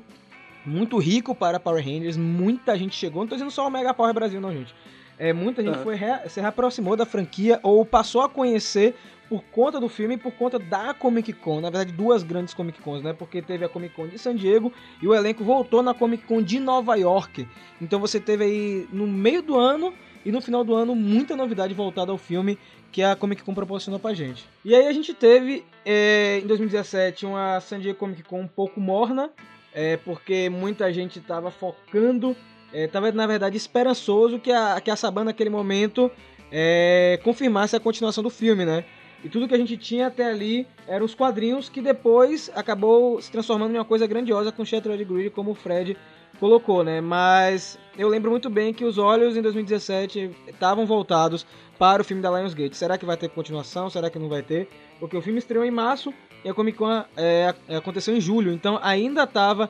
muito 0.66 0.98
rico 0.98 1.36
para 1.36 1.60
Power 1.60 1.84
Rangers, 1.84 2.18
muita 2.18 2.76
gente 2.78 2.96
chegou, 2.96 3.22
não 3.22 3.28
tô 3.30 3.36
dizendo 3.36 3.52
só 3.52 3.68
o 3.68 3.70
Mega 3.70 3.94
Power 3.94 4.14
Brasil 4.16 4.42
não, 4.42 4.52
gente. 4.52 4.74
É, 5.20 5.32
muita 5.32 5.62
gente 5.64 5.76
Aham. 5.76 5.84
foi 5.84 5.96
rea- 5.96 6.28
se 6.28 6.42
reaproximou 6.42 6.96
da 6.96 7.06
franquia 7.06 7.60
ou 7.62 7.86
passou 7.86 8.22
a 8.22 8.30
conhecer 8.30 8.96
por 9.30 9.44
conta 9.52 9.80
do 9.80 9.88
filme 9.90 10.16
e 10.16 10.18
por 10.18 10.32
conta 10.32 10.58
da 10.58 10.94
Comic 10.94 11.34
Con. 11.34 11.60
Na 11.62 11.70
verdade, 11.70 11.92
duas 11.92 12.24
grandes 12.24 12.54
Comic 12.54 12.82
Cons, 12.82 13.04
né? 13.04 13.14
Porque 13.14 13.42
teve 13.42 13.64
a 13.66 13.70
Comic 13.70 13.94
Con 13.96 14.08
de 14.08 14.18
San 14.18 14.36
Diego 14.36 14.72
e 15.02 15.08
o 15.08 15.14
elenco 15.14 15.44
voltou 15.44 15.84
na 15.84 15.94
Comic 15.94 16.24
Con 16.26 16.42
de 16.42 16.60
Nova 16.60 16.96
York. 16.96 17.48
Então 17.82 18.00
você 18.00 18.20
teve 18.20 18.44
aí 18.46 18.88
no 18.92 19.06
meio 19.08 19.42
do 19.42 19.56
ano 19.58 19.94
e 20.26 20.32
no 20.32 20.40
final 20.42 20.64
do 20.64 20.74
ano 20.76 20.96
muita 20.96 21.36
novidade 21.36 21.74
voltada 21.74 22.12
ao 22.12 22.18
filme 22.18 22.58
que 22.92 23.04
a 23.04 23.16
Comic 23.16 23.44
Con 23.44 23.54
proporcionou 23.54 24.00
pra 24.00 24.14
gente. 24.14 24.46
E 24.64 24.74
aí 24.76 24.88
a 24.88 24.92
gente 24.92 25.14
teve 25.14 25.64
é, 25.86 26.40
em 26.44 26.48
2017 26.48 27.26
uma 27.26 27.60
San 27.60 27.80
Diego 27.80 27.98
Comic 27.98 28.24
Con 28.24 28.42
um 28.42 28.48
pouco 28.48 28.80
morna, 28.80 29.30
é, 29.74 29.98
porque 29.98 30.50
muita 30.50 30.92
gente 30.92 31.20
tava 31.20 31.52
focando, 31.52 32.36
é, 32.74 32.88
tava 32.88 33.12
na 33.12 33.28
verdade 33.28 33.58
esperançoso 33.58 34.40
que 34.40 34.52
a, 34.52 34.80
que 34.82 34.90
a 34.90 34.96
Saban 34.96 35.26
naquele 35.26 35.50
momento 35.50 36.12
é, 36.52 37.20
confirmasse 37.24 37.76
a 37.76 37.80
continuação 37.80 38.24
do 38.24 38.30
filme, 38.30 38.66
né? 38.66 38.86
E 39.24 39.30
tudo 39.30 39.48
que 39.48 39.56
a 39.56 39.58
gente 39.58 39.76
tinha 39.78 40.08
até 40.08 40.26
ali 40.26 40.68
eram 40.88 41.06
os 41.06 41.16
quadrinhos 41.16 41.70
que 41.70 41.82
depois 41.82 42.52
acabou 42.56 43.22
se 43.22 43.32
transformando 43.32 43.74
em 43.74 43.78
uma 43.78 43.86
coisa 43.86 44.06
grandiosa 44.06 44.52
com 44.52 44.64
Shattered 44.64 45.04
Grid, 45.04 45.32
como 45.32 45.52
o 45.52 45.56
Fred 45.56 45.98
colocou, 46.40 46.84
né? 46.84 47.02
Mas 47.02 47.78
eu 47.98 48.08
lembro 48.08 48.32
muito 48.32 48.50
bem 48.50 48.74
que 48.74 48.86
os 48.86 48.98
olhos 48.98 49.36
em 49.36 49.42
2017 49.42 50.32
estavam 50.48 50.86
voltados 50.86 51.46
para 51.78 52.02
o 52.02 52.06
filme 52.06 52.22
da 52.22 52.30
Lionsgate. 52.32 52.76
Será 52.76 52.98
que 52.98 53.06
vai 53.06 53.18
ter 53.18 53.30
continuação? 53.30 53.90
Será 53.90 54.10
que 54.10 54.20
não 54.20 54.30
vai 54.30 54.42
ter? 54.42 54.68
Porque 55.00 55.16
o 55.16 55.22
filme 55.22 55.40
estreou 55.40 55.64
em 55.64 55.72
março 55.72 56.14
e 56.44 56.50
a 56.50 56.54
Comic 56.54 56.78
Con 56.78 57.04
é, 57.16 57.54
aconteceu 57.70 58.16
em 58.16 58.22
julho, 58.22 58.52
então 58.52 58.80
ainda 58.82 59.24
estava 59.24 59.70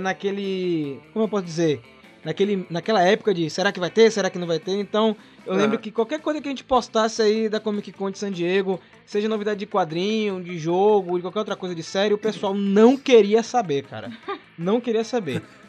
naquele, 0.00 1.00
como 1.12 1.24
eu 1.24 1.28
posso 1.28 1.44
dizer, 1.44 1.80
naquele, 2.24 2.66
naquela 2.70 3.02
época 3.02 3.34
de 3.34 3.50
será 3.50 3.72
que 3.72 3.80
vai 3.80 3.90
ter, 3.90 4.10
será 4.10 4.30
que 4.30 4.38
não 4.38 4.46
vai 4.46 4.58
ter? 4.58 4.78
Então 4.78 5.16
eu 5.44 5.54
lembro 5.54 5.74
Aham. 5.74 5.82
que 5.82 5.90
qualquer 5.90 6.20
coisa 6.20 6.40
que 6.40 6.48
a 6.48 6.50
gente 6.50 6.64
postasse 6.64 7.20
aí 7.20 7.48
da 7.48 7.58
Comic 7.58 7.92
Con 7.92 8.10
de 8.10 8.18
San 8.18 8.30
Diego, 8.30 8.80
seja 9.04 9.28
novidade 9.28 9.60
de 9.60 9.66
quadrinho, 9.66 10.42
de 10.42 10.58
jogo, 10.58 11.16
de 11.16 11.22
qualquer 11.22 11.40
outra 11.40 11.56
coisa 11.56 11.74
de 11.74 11.82
série, 11.82 12.14
o 12.14 12.18
pessoal 12.18 12.54
não 12.54 12.96
queria 12.96 13.42
saber, 13.42 13.84
cara. 13.84 14.10
Não 14.56 14.80
queria 14.80 15.04
saber. 15.04 15.42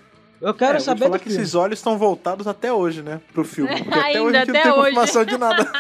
Eu 0.44 0.54
quero 0.54 0.74
É, 0.74 0.76
eu 0.76 0.82
saber 0.82 1.06
falar 1.06 1.18
do 1.18 1.20
que 1.24 1.30
filme. 1.30 1.42
esses 1.42 1.56
olhos 1.56 1.80
estão 1.80 1.98
voltados 1.98 2.46
até 2.48 2.72
hoje, 2.74 3.02
né? 3.02 3.22
Pro 3.34 3.46
filme. 3.46 3.72
Porque 3.82 3.98
até 3.98 4.22
hoje 4.22 4.36
Ainda, 4.36 4.38
a 4.38 4.46
gente 4.46 4.52
não 4.52 4.60
até 4.60 4.62
tem 4.64 4.72
hoje. 4.72 4.80
confirmação 4.82 5.26
de 5.26 5.38
nada. 5.38 5.72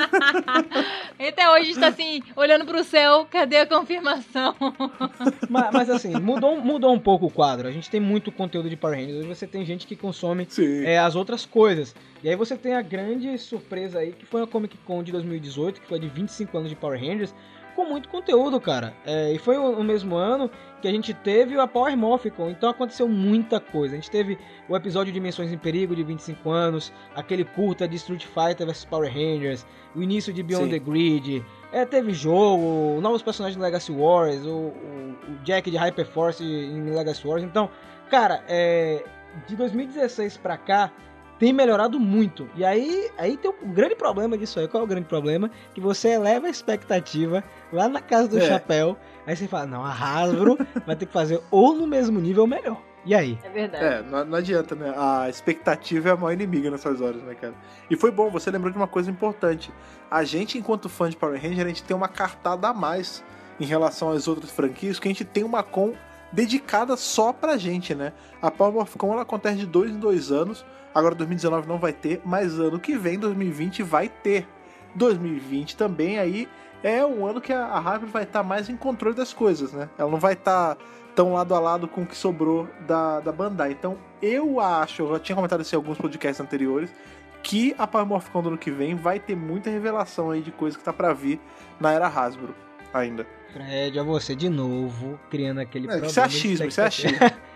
Até 1.19 1.49
hoje 1.49 1.61
a 1.61 1.65
gente 1.65 1.79
tá 1.79 1.87
assim, 1.87 2.21
olhando 2.35 2.65
pro 2.65 2.83
céu, 2.83 3.25
cadê 3.29 3.57
a 3.57 3.65
confirmação? 3.65 4.53
Mas, 5.49 5.71
mas, 5.71 5.89
assim, 5.89 6.13
mudou, 6.19 6.59
mudou 6.59 6.93
um 6.93 6.99
pouco 6.99 7.27
o 7.27 7.29
quadro. 7.31 7.67
A 7.67 7.71
gente 7.71 7.89
tem 7.89 7.99
muito 7.99 8.31
conteúdo 8.31 8.69
de 8.69 8.75
Power 8.75 8.97
Rangers. 8.99 9.19
Hoje 9.19 9.27
você 9.27 9.47
tem 9.47 9.63
gente 9.65 9.85
que 9.87 9.95
consome 9.95 10.47
é, 10.83 10.99
as 10.99 11.15
outras 11.15 11.45
coisas. 11.45 11.95
E 12.23 12.29
aí 12.29 12.35
você 12.35 12.57
tem 12.57 12.73
a 12.75 12.81
grande 12.81 13.37
surpresa 13.37 13.99
aí, 13.99 14.11
que 14.11 14.25
foi 14.25 14.41
a 14.41 14.47
Comic 14.47 14.77
Con 14.85 15.03
de 15.03 15.11
2018, 15.11 15.81
que 15.81 15.87
foi 15.87 15.99
de 15.99 16.07
25 16.07 16.57
anos 16.57 16.69
de 16.69 16.75
Power 16.75 16.99
Rangers, 16.99 17.33
com 17.75 17.85
muito 17.85 18.07
conteúdo, 18.09 18.59
cara. 18.61 18.93
É, 19.05 19.31
e 19.33 19.37
foi 19.37 19.57
o, 19.57 19.71
o 19.79 19.83
mesmo 19.83 20.15
ano 20.15 20.49
que 20.81 20.87
a 20.87 20.91
gente 20.91 21.13
teve 21.13 21.57
a 21.59 21.65
Power 21.65 21.95
Morphicon, 21.97 22.49
então 22.49 22.69
aconteceu 22.69 23.07
muita 23.07 23.59
coisa. 23.59 23.93
A 23.93 23.97
gente 23.97 24.11
teve 24.11 24.37
o 24.67 24.75
episódio 24.75 25.13
Dimensões 25.13 25.51
em 25.51 25.57
Perigo 25.57 25.95
de 25.95 26.03
25 26.03 26.49
anos, 26.49 26.91
aquele 27.15 27.45
curta 27.45 27.87
de 27.87 27.95
Street 27.95 28.25
Fighter 28.25 28.67
vs 28.67 28.83
Power 28.85 29.09
Rangers, 29.11 29.65
o 29.95 30.01
início 30.03 30.33
de 30.33 30.43
Beyond 30.43 30.65
Sim. 30.65 30.71
the 30.71 30.79
Grid, 30.79 31.45
é, 31.71 31.85
teve 31.85 32.13
jogo, 32.13 32.99
novos 33.01 33.21
personagens 33.21 33.55
de 33.57 33.61
Legacy 33.63 33.91
Wars, 33.91 34.45
o, 34.45 34.49
o- 34.49 35.15
o 35.29 35.43
Jack 35.43 35.71
de 35.71 35.77
Hyperforce 35.77 36.43
em 36.43 36.89
Legacy 36.93 37.25
Wars. 37.25 37.43
Então, 37.43 37.69
cara, 38.09 38.43
é, 38.49 39.03
de 39.47 39.55
2016 39.55 40.35
pra 40.37 40.57
cá, 40.57 40.91
tem 41.39 41.51
melhorado 41.53 41.99
muito. 41.99 42.47
E 42.55 42.63
aí, 42.63 43.09
aí 43.17 43.35
tem 43.37 43.51
um 43.63 43.71
grande 43.73 43.95
problema 43.95 44.37
disso 44.37 44.59
aí. 44.59 44.67
Qual 44.67 44.81
é 44.81 44.83
o 44.85 44.87
grande 44.87 45.07
problema? 45.07 45.49
Que 45.73 45.81
você 45.81 46.09
eleva 46.09 46.47
a 46.47 46.49
expectativa 46.49 47.43
lá 47.71 47.87
na 47.87 47.99
casa 48.01 48.27
do 48.27 48.37
É. 48.37 48.41
chapéu. 48.47 48.97
Aí 49.25 49.35
você 49.35 49.47
fala, 49.47 49.65
não, 49.65 49.83
a 49.83 49.91
Hasbro 49.91 50.57
vai 50.85 50.95
ter 50.95 51.05
que 51.05 51.13
fazer 51.13 51.41
ou 51.51 51.73
no 51.75 51.87
mesmo 51.87 52.19
nível 52.19 52.43
ou 52.43 52.47
melhor. 52.47 52.81
E 53.05 53.13
aí? 53.13 53.37
É 53.43 53.49
verdade. 53.49 53.83
É, 53.83 54.01
não, 54.03 54.23
não 54.23 54.37
adianta, 54.37 54.75
né? 54.75 54.93
A 54.95 55.27
expectativa 55.29 56.07
é 56.09 56.11
a 56.13 56.15
maior 56.15 56.31
inimiga 56.31 56.71
nessas 56.71 57.01
horas, 57.01 57.21
né, 57.23 57.35
cara? 57.35 57.53
E 57.89 57.97
foi 57.97 58.11
bom, 58.11 58.29
você 58.29 58.49
lembrou 58.49 58.71
de 58.71 58.77
uma 58.77 58.87
coisa 58.87 59.11
importante. 59.11 59.73
A 60.09 60.23
gente, 60.23 60.57
enquanto 60.57 60.87
fã 60.87 61.09
de 61.09 61.17
Power 61.17 61.41
Ranger, 61.41 61.65
a 61.65 61.67
gente 61.67 61.83
tem 61.83 61.95
uma 61.97 62.07
cartada 62.07 62.69
a 62.69 62.73
mais 62.73 63.21
em 63.59 63.65
relação 63.65 64.09
às 64.09 64.25
outras 64.27 64.51
franquias, 64.51 64.99
que 64.99 65.07
a 65.09 65.11
gente 65.11 65.25
tem 65.25 65.43
uma 65.43 65.61
con 65.61 65.93
dedicada 66.31 66.95
só 66.95 67.33
pra 67.33 67.57
gente, 67.57 67.93
né? 67.93 68.13
A 68.41 68.49
Power 68.49 68.77
of 68.81 68.97
Con 68.97 69.11
ela 69.11 69.21
acontece 69.23 69.57
de 69.57 69.65
dois 69.65 69.91
em 69.91 69.99
dois 69.99 70.31
anos. 70.31 70.65
Agora 70.93 71.15
2019 71.15 71.67
não 71.67 71.77
vai 71.77 71.91
ter, 71.93 72.21
mas 72.23 72.59
ano 72.59 72.79
que 72.79 72.95
vem, 72.97 73.17
2020, 73.19 73.81
vai 73.83 74.07
ter. 74.09 74.47
2020 74.95 75.75
também 75.75 76.19
aí 76.19 76.47
é 76.83 77.03
um 77.05 77.25
ano 77.25 77.41
que 77.41 77.51
a 77.51 77.65
a 77.65 77.79
Hasbro 77.79 78.07
vai 78.09 78.23
estar 78.23 78.43
mais 78.43 78.69
em 78.69 78.75
controle 78.77 79.15
das 79.15 79.33
coisas, 79.33 79.71
né? 79.73 79.89
Ela 79.97 80.11
não 80.11 80.19
vai 80.19 80.33
estar 80.33 80.77
tão 81.15 81.33
lado 81.33 81.53
a 81.55 81.59
lado 81.59 81.87
com 81.87 82.01
o 82.01 82.05
que 82.05 82.15
sobrou 82.15 82.67
da, 82.87 83.19
da 83.19 83.31
Bandai. 83.31 83.71
Então 83.71 83.97
eu 84.21 84.59
acho, 84.59 85.01
eu 85.03 85.09
já 85.13 85.19
tinha 85.19 85.35
comentado 85.35 85.61
isso 85.61 85.73
em 85.75 85.77
alguns 85.77 85.97
podcasts 85.97 86.39
anteriores, 86.39 86.93
que 87.41 87.73
a 87.77 87.87
Power 87.87 88.05
Morphicon 88.05 88.41
do 88.41 88.49
ano 88.49 88.57
que 88.57 88.71
vem 88.71 88.95
vai 88.95 89.19
ter 89.19 89.35
muita 89.35 89.69
revelação 89.69 90.29
aí 90.31 90.41
de 90.41 90.51
coisa 90.51 90.77
que 90.77 90.83
tá 90.83 90.93
pra 90.93 91.11
vir 91.13 91.39
na 91.79 91.91
era 91.91 92.07
Hasbro 92.07 92.53
ainda. 92.93 93.25
Fred, 93.51 93.97
a 93.99 94.03
você 94.03 94.35
de 94.35 94.49
novo, 94.49 95.19
criando 95.29 95.59
aquele 95.59 95.85
É, 95.85 95.87
problema. 95.89 96.07
isso 96.09 96.19
é 96.19 96.23
achismo, 96.23 96.67
isso 96.67 96.81
é 96.81 96.85
achismo. 96.85 97.17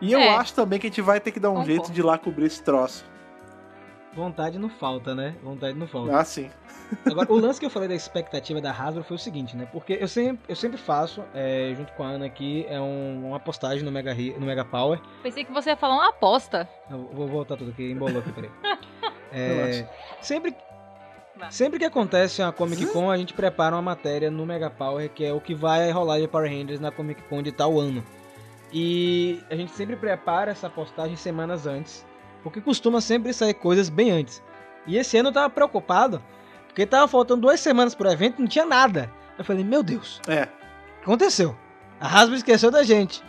E 0.00 0.12
eu 0.12 0.20
É. 0.20 0.36
acho 0.36 0.54
também 0.54 0.78
que 0.78 0.86
a 0.86 0.90
gente 0.90 1.00
vai 1.00 1.20
ter 1.20 1.32
que 1.32 1.40
dar 1.40 1.48
um 1.50 1.54
Concordo. 1.54 1.70
jeito 1.72 1.92
de 1.92 2.00
ir 2.00 2.04
lá 2.04 2.18
cobrir 2.18 2.46
esse 2.46 2.62
troço. 2.62 3.04
Vontade 4.14 4.58
não 4.58 4.70
falta, 4.70 5.14
né? 5.14 5.34
Vontade 5.42 5.76
não 5.78 5.86
falta. 5.86 6.16
Ah, 6.16 6.24
sim. 6.24 6.50
Agora, 7.04 7.30
o 7.30 7.36
lance 7.36 7.60
que 7.60 7.66
eu 7.66 7.70
falei 7.70 7.86
da 7.88 7.94
expectativa 7.94 8.60
da 8.62 8.70
Hasbro 8.70 9.02
foi 9.04 9.16
o 9.16 9.18
seguinte, 9.18 9.54
né? 9.56 9.68
Porque 9.70 9.98
eu 10.00 10.08
sempre, 10.08 10.42
eu 10.48 10.56
sempre 10.56 10.78
faço, 10.78 11.22
é, 11.34 11.74
junto 11.76 11.92
com 11.92 12.02
a 12.02 12.06
Ana 12.08 12.24
aqui, 12.26 12.64
é 12.68 12.80
um- 12.80 13.28
uma 13.28 13.40
postagem 13.40 13.84
no 13.84 13.92
Mega, 13.92 14.14
no 14.14 14.46
Mega 14.46 14.64
Power. 14.64 15.00
Pensei 15.22 15.44
que 15.44 15.52
você 15.52 15.70
ia 15.70 15.76
falar 15.76 15.96
uma 15.96 16.08
aposta. 16.08 16.66
Eu 16.90 17.10
vou 17.12 17.26
voltar 17.28 17.56
tudo 17.56 17.70
aqui, 17.72 17.90
embolou 17.90 18.20
aqui, 18.20 18.32
peraí. 18.32 18.50
É, 19.32 19.86
sempre, 20.22 20.54
sempre 21.50 21.78
que 21.78 21.84
acontece 21.84 22.40
uma 22.40 22.52
Comic 22.52 22.86
Con, 22.86 23.10
a 23.10 23.18
gente 23.18 23.34
prepara 23.34 23.74
uma 23.74 23.82
matéria 23.82 24.30
no 24.30 24.46
Mega 24.46 24.70
Power, 24.70 25.10
que 25.10 25.24
é 25.24 25.32
o 25.32 25.40
que 25.40 25.54
vai 25.54 25.90
rolar 25.90 26.20
de 26.20 26.28
Power 26.28 26.48
Rangers 26.50 26.80
na 26.80 26.90
Comic 26.90 27.20
Con 27.24 27.42
de 27.42 27.52
tal 27.52 27.78
ano. 27.78 28.02
E 28.72 29.40
a 29.50 29.54
gente 29.54 29.72
sempre 29.72 29.96
prepara 29.96 30.50
essa 30.50 30.68
postagem 30.68 31.16
semanas 31.16 31.66
antes, 31.66 32.04
porque 32.42 32.60
costuma 32.60 33.00
sempre 33.00 33.32
sair 33.32 33.54
coisas 33.54 33.88
bem 33.88 34.10
antes. 34.10 34.42
E 34.86 34.96
esse 34.96 35.16
ano 35.16 35.28
eu 35.28 35.32
tava 35.32 35.50
preocupado, 35.50 36.22
porque 36.66 36.84
tava 36.86 37.08
faltando 37.08 37.42
duas 37.42 37.60
semanas 37.60 37.94
pro 37.94 38.10
evento 38.10 38.38
e 38.38 38.42
não 38.42 38.48
tinha 38.48 38.64
nada. 38.64 39.10
Eu 39.38 39.44
falei, 39.44 39.64
meu 39.64 39.82
Deus, 39.82 40.20
É. 40.28 40.48
aconteceu? 41.02 41.56
A 42.00 42.06
Hasbro 42.06 42.36
esqueceu 42.36 42.70
da 42.70 42.82
gente. 42.82 43.22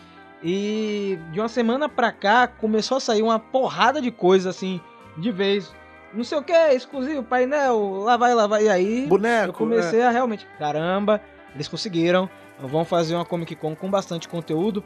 E 0.44 1.18
de 1.32 1.40
uma 1.40 1.50
semana 1.50 1.90
pra 1.90 2.12
cá 2.12 2.48
começou 2.48 2.98
a 2.98 3.02
sair 3.02 3.22
uma 3.24 3.40
porrada 3.40 4.02
de 4.02 4.12
coisa 4.12 4.50
assim, 4.50 4.80
de 5.18 5.32
vez. 5.32 5.74
Não 6.14 6.24
sei 6.24 6.38
o 6.38 6.44
que, 6.44 6.54
exclusivo, 6.74 7.24
painel, 7.24 7.98
lá 8.04 8.18
vai, 8.18 8.34
lá 8.34 8.48
vai. 8.48 8.66
E 8.66 8.70
aí 8.70 9.08
Boneco. 9.08 9.50
eu 9.50 9.54
comecei 9.54 10.02
a 10.02 10.10
realmente, 10.12 10.48
caramba, 10.60 11.22
eles 11.54 11.68
conseguiram. 11.68 12.30
Vão 12.60 12.84
fazer 12.86 13.14
uma 13.16 13.26
Comic 13.26 13.56
Con 13.56 13.76
com 13.76 13.90
bastante 13.90 14.28
conteúdo. 14.28 14.84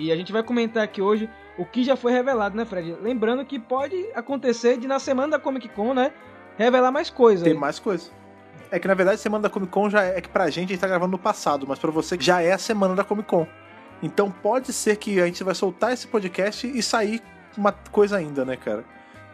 E 0.00 0.10
a 0.10 0.16
gente 0.16 0.32
vai 0.32 0.42
comentar 0.42 0.82
aqui 0.82 1.02
hoje 1.02 1.28
o 1.58 1.66
que 1.66 1.84
já 1.84 1.94
foi 1.94 2.10
revelado, 2.10 2.56
né, 2.56 2.64
Fred? 2.64 2.96
Lembrando 3.02 3.44
que 3.44 3.58
pode 3.58 3.94
acontecer 4.14 4.78
de 4.78 4.88
na 4.88 4.98
semana 4.98 5.32
da 5.32 5.38
Comic 5.38 5.68
Con, 5.68 5.92
né, 5.92 6.10
revelar 6.56 6.90
mais 6.90 7.10
coisa. 7.10 7.44
é, 7.44 7.50
tem 7.50 7.58
mais 7.58 7.78
coisa. 7.78 8.10
É 8.70 8.78
que 8.78 8.88
na 8.88 8.94
verdade 8.94 9.20
semana 9.20 9.42
da 9.42 9.50
Comic 9.50 9.70
Con 9.70 9.90
já 9.90 10.02
é, 10.02 10.16
é 10.16 10.20
que 10.22 10.28
pra 10.30 10.48
gente 10.48 10.70
a 10.70 10.72
gente 10.72 10.80
tá 10.80 10.88
gravando 10.88 11.12
no 11.12 11.18
passado, 11.18 11.66
mas 11.68 11.78
pra 11.78 11.90
você 11.90 12.16
já 12.18 12.40
é 12.40 12.52
a 12.52 12.58
semana 12.58 12.94
da 12.94 13.04
Comic 13.04 13.28
Con. 13.28 13.46
Então 14.02 14.30
pode 14.30 14.72
ser 14.72 14.96
que 14.96 15.20
a 15.20 15.26
gente 15.26 15.44
vai 15.44 15.54
soltar 15.54 15.92
esse 15.92 16.06
podcast 16.06 16.66
e 16.66 16.82
sair 16.82 17.20
uma 17.54 17.70
coisa 17.70 18.16
ainda, 18.16 18.42
né, 18.42 18.56
cara? 18.56 18.82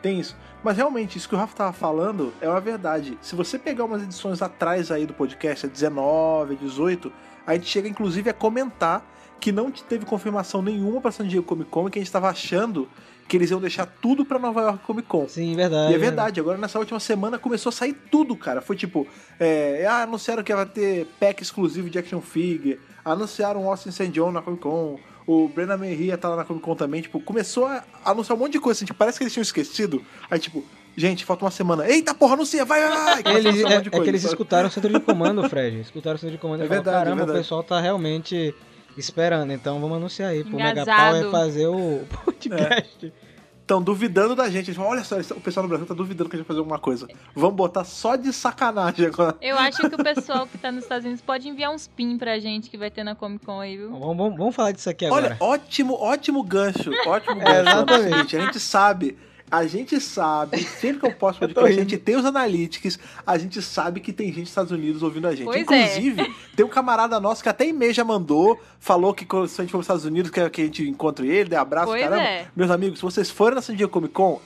Tem 0.02 0.18
isso. 0.18 0.36
Mas 0.64 0.76
realmente, 0.76 1.16
isso 1.16 1.28
que 1.28 1.34
o 1.36 1.38
Rafa 1.38 1.54
tava 1.54 1.72
falando 1.72 2.34
é 2.40 2.48
uma 2.48 2.60
verdade. 2.60 3.16
Se 3.22 3.36
você 3.36 3.56
pegar 3.56 3.84
umas 3.84 4.02
edições 4.02 4.42
atrás 4.42 4.90
aí 4.90 5.06
do 5.06 5.14
podcast, 5.14 5.66
a 5.66 5.68
19, 5.68 6.54
a 6.54 6.56
18, 6.58 7.12
a 7.46 7.54
gente 7.54 7.66
chega 7.66 7.88
inclusive 7.88 8.28
a 8.28 8.34
comentar 8.34 9.04
que 9.40 9.52
não 9.52 9.70
teve 9.70 10.04
confirmação 10.06 10.62
nenhuma 10.62 11.00
pra 11.00 11.10
San 11.12 11.26
Diego 11.26 11.44
Comic 11.46 11.70
Con 11.70 11.88
e 11.88 11.90
que 11.90 11.98
a 11.98 12.02
gente 12.02 12.10
tava 12.12 12.28
achando 12.28 12.88
que 13.28 13.36
eles 13.36 13.50
iam 13.50 13.60
deixar 13.60 13.86
tudo 13.86 14.24
pra 14.24 14.38
Nova 14.38 14.60
York 14.62 14.84
Comic 14.86 15.08
Con. 15.08 15.28
Sim, 15.28 15.54
verdade. 15.56 15.92
E 15.92 15.94
é 15.94 15.98
verdade, 15.98 16.38
agora 16.40 16.56
nessa 16.58 16.78
última 16.78 17.00
semana 17.00 17.38
começou 17.38 17.70
a 17.70 17.72
sair 17.72 17.92
tudo, 18.10 18.36
cara. 18.36 18.60
Foi 18.60 18.76
tipo, 18.76 19.06
é, 19.38 19.84
ah, 19.88 20.02
anunciaram 20.02 20.42
que 20.44 20.54
vai 20.54 20.64
ter 20.66 21.06
pack 21.18 21.42
exclusivo 21.42 21.90
de 21.90 21.98
action 21.98 22.20
figure, 22.20 22.78
anunciaram 23.04 23.64
o 23.64 23.68
Austin 23.70 23.90
St. 23.90 24.08
John 24.08 24.30
na 24.32 24.42
Comic 24.42 24.62
Con, 24.62 24.98
O 25.26 25.48
Brennan 25.48 25.76
Merria 25.76 26.16
tá 26.16 26.28
lá 26.28 26.36
na 26.36 26.44
Comic 26.44 26.64
Con 26.64 26.76
também, 26.76 27.02
tipo, 27.02 27.18
começou 27.20 27.66
a 27.66 27.82
anunciar 28.04 28.36
um 28.36 28.40
monte 28.40 28.52
de 28.52 28.60
coisa, 28.60 28.78
assim, 28.78 28.84
tipo, 28.86 28.96
parece 28.98 29.18
que 29.18 29.24
eles 29.24 29.32
tinham 29.32 29.42
esquecido. 29.42 30.00
Aí, 30.30 30.38
tipo, 30.38 30.64
gente, 30.96 31.24
falta 31.24 31.44
uma 31.44 31.50
semana. 31.50 31.84
Eita, 31.90 32.14
porra, 32.14 32.34
anuncia, 32.34 32.64
vai, 32.64 32.80
vai, 32.80 33.22
vai! 33.24 33.34
Eles, 33.34 33.46
anunciar 33.46 33.70
um 33.70 33.74
é, 33.74 33.86
é 33.88 33.90
que 34.04 34.08
eles 34.08 34.22
sabe? 34.22 34.34
escutaram 34.34 34.68
o 34.68 34.70
centro 34.70 34.92
de 34.92 35.00
comando, 35.00 35.48
Fred. 35.48 35.80
Escutaram 35.80 36.14
o 36.14 36.18
centro 36.20 36.36
de 36.36 36.40
comando 36.40 36.60
e 36.60 36.64
É 36.64 36.68
falaram, 36.68 36.84
verdade, 36.84 36.96
é 36.96 37.04
caramba, 37.06 37.22
o 37.22 37.26
verdade. 37.26 37.44
pessoal 37.44 37.64
tá 37.64 37.80
realmente 37.80 38.54
esperando. 39.00 39.52
Então 39.52 39.80
vamos 39.80 39.96
anunciar 39.96 40.30
aí 40.30 40.44
pro 40.44 40.56
Mega 40.56 40.82
Engasado. 40.82 41.18
Power 41.18 41.30
fazer 41.30 41.66
o 41.66 42.00
podcast. 42.24 43.12
Estão 43.60 43.82
duvidando 43.82 44.36
da 44.36 44.48
gente. 44.48 44.66
Eles 44.68 44.76
falam, 44.76 44.92
olha 44.92 45.02
só, 45.02 45.18
o 45.18 45.40
pessoal 45.40 45.64
no 45.64 45.68
Brasil 45.68 45.84
tá 45.86 45.92
duvidando 45.92 46.30
que 46.30 46.36
a 46.36 46.38
gente 46.38 46.46
vai 46.46 46.54
fazer 46.54 46.60
alguma 46.60 46.78
coisa. 46.78 47.08
Vamos 47.34 47.56
botar 47.56 47.82
só 47.82 48.14
de 48.14 48.32
sacanagem 48.32 49.06
agora. 49.06 49.36
Eu 49.42 49.58
acho 49.58 49.88
que 49.90 49.94
o 49.96 50.04
pessoal 50.04 50.46
que 50.46 50.56
tá 50.56 50.70
nos 50.70 50.84
Estados 50.84 51.04
Unidos 51.04 51.20
pode 51.20 51.48
enviar 51.48 51.72
uns 51.72 51.88
pin 51.88 52.16
pra 52.16 52.38
gente 52.38 52.70
que 52.70 52.78
vai 52.78 52.92
ter 52.92 53.02
na 53.02 53.16
Comic 53.16 53.44
Con 53.44 53.58
aí, 53.58 53.76
viu? 53.76 53.90
Vamos, 53.90 54.16
vamos, 54.16 54.38
vamos 54.38 54.54
falar 54.54 54.70
disso 54.70 54.88
aqui 54.88 55.04
agora. 55.06 55.36
Olha, 55.40 55.52
ótimo, 55.52 55.94
ótimo 55.94 56.44
gancho. 56.44 56.92
Ótimo 57.08 57.40
É, 57.42 57.44
gancho. 57.44 57.56
É, 57.56 57.60
exatamente. 57.60 58.36
a 58.36 58.40
gente 58.40 58.60
sabe. 58.60 59.18
A 59.48 59.64
gente 59.66 60.00
sabe, 60.00 60.58
sempre 60.64 61.00
que 61.00 61.06
eu 61.06 61.12
posto 61.12 61.40
Eu 61.44 61.48
tô 61.48 61.54
podcast, 61.60 61.80
a 61.80 61.82
gente 61.84 61.98
tem 61.98 62.16
os 62.16 62.24
analytics, 62.24 62.98
a 63.24 63.38
gente 63.38 63.62
sabe 63.62 64.00
que 64.00 64.12
tem 64.12 64.26
gente 64.28 64.40
dos 64.40 64.48
Estados 64.48 64.72
Unidos 64.72 65.02
ouvindo 65.04 65.28
a 65.28 65.34
gente. 65.34 65.44
Pois 65.46 65.56
é. 65.70 65.98
Inclusive, 65.98 66.34
tem 66.56 66.66
um 66.66 66.68
camarada 66.68 67.20
nosso 67.20 67.42
que 67.44 67.48
até 67.48 67.66
e-mail 67.66 67.94
já 67.94 68.04
mandou, 68.04 68.60
falou 68.80 69.14
que 69.14 69.24
quando 69.24 69.46
se 69.46 69.60
a 69.60 69.64
gente 69.64 69.70
for 69.70 69.78
para 69.78 69.80
os 69.82 69.84
Estados 69.86 70.04
Unidos, 70.04 70.30
quer 70.32 70.50
que 70.50 70.62
a 70.62 70.64
gente 70.64 70.82
encontre 70.88 71.28
ele, 71.28 71.50
dê 71.50 71.56
abraço, 71.56 71.86
Pois 71.88 72.02
caramba. 72.02 72.22
é. 72.22 72.46
Meus 72.56 72.70
amigos, 72.70 72.98
se 72.98 73.04
vocês 73.04 73.30
forem 73.30 73.54
na 73.54 73.62
San 73.62 73.76
Diego 73.76 73.92
Comic 73.92 74.12
Con, 74.12 74.40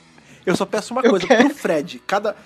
eu 0.44 0.54
só 0.54 0.66
peço 0.66 0.92
uma 0.92 1.00
Eu 1.02 1.10
coisa 1.10 1.26
quero. 1.26 1.46
pro 1.48 1.54
Fred. 1.54 2.02
Cada. 2.06 2.36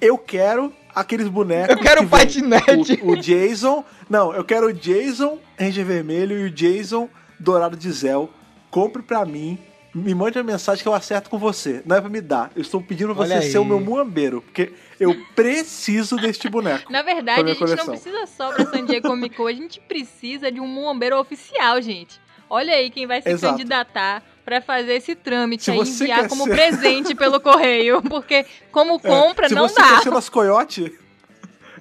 Eu 0.00 0.18
quero 0.18 0.72
aqueles 0.94 1.28
bonecos. 1.28 1.74
Eu 1.74 1.82
quero 1.82 2.00
que 2.00 2.06
o 2.06 2.10
patinete. 2.10 3.00
O, 3.02 3.12
o 3.12 3.16
Jason. 3.16 3.82
Não, 4.10 4.34
eu 4.34 4.44
quero 4.44 4.66
o 4.66 4.72
Jason 4.72 5.38
Ranger 5.58 5.86
Vermelho 5.86 6.38
e 6.38 6.44
o 6.44 6.50
Jason 6.50 7.08
Dourado 7.40 7.76
de 7.76 7.90
Zel. 7.90 8.28
Compre 8.70 9.02
pra 9.02 9.24
mim. 9.24 9.58
Me 9.94 10.14
mande 10.14 10.38
uma 10.38 10.44
mensagem 10.44 10.82
que 10.82 10.88
eu 10.88 10.94
acerto 10.94 11.30
com 11.30 11.38
você. 11.38 11.82
Não 11.86 11.96
é 11.96 12.00
pra 12.00 12.10
me 12.10 12.20
dar. 12.20 12.50
Eu 12.56 12.62
estou 12.62 12.80
pedindo 12.82 13.14
pra 13.14 13.22
Olha 13.22 13.40
você 13.40 13.50
ser 13.52 13.58
aí. 13.58 13.62
o 13.62 13.64
meu 13.64 13.78
muambeiro. 13.78 14.42
Porque 14.42 14.72
eu 14.98 15.14
preciso 15.36 16.16
deste 16.16 16.48
boneco. 16.48 16.90
Na 16.92 17.02
verdade, 17.02 17.42
a 17.42 17.46
gente 17.46 17.60
não 17.60 17.66
coleção. 17.68 17.86
precisa 17.86 18.26
só 18.26 18.52
pra 18.52 18.66
San 18.66 18.84
Diego 18.84 19.06
Comic 19.08 19.36
Con, 19.36 19.46
a 19.46 19.52
gente 19.52 19.80
precisa 19.80 20.50
de 20.50 20.60
um 20.60 20.66
muambeiro 20.66 21.16
oficial, 21.18 21.80
gente. 21.80 22.20
Olha 22.50 22.74
aí 22.74 22.90
quem 22.90 23.06
vai 23.06 23.22
se 23.22 23.28
Exato. 23.30 23.52
candidatar 23.54 24.22
pra 24.44 24.60
fazer 24.60 24.94
esse 24.94 25.14
trâmite 25.14 25.70
aí, 25.70 25.76
você 25.76 26.04
enviar 26.04 26.28
como 26.28 26.44
ser- 26.44 26.50
presente 26.50 27.14
pelo 27.14 27.40
correio, 27.40 28.02
porque 28.10 28.44
como 28.70 28.96
É, 28.96 28.98
compra 29.08 29.48
se 29.48 29.54
não 29.54 29.66
você 29.68 29.80
dá. 29.80 29.88
quer 29.96 30.02
ser 30.02 30.10
nosso 30.10 30.30
coiote. 30.30 30.92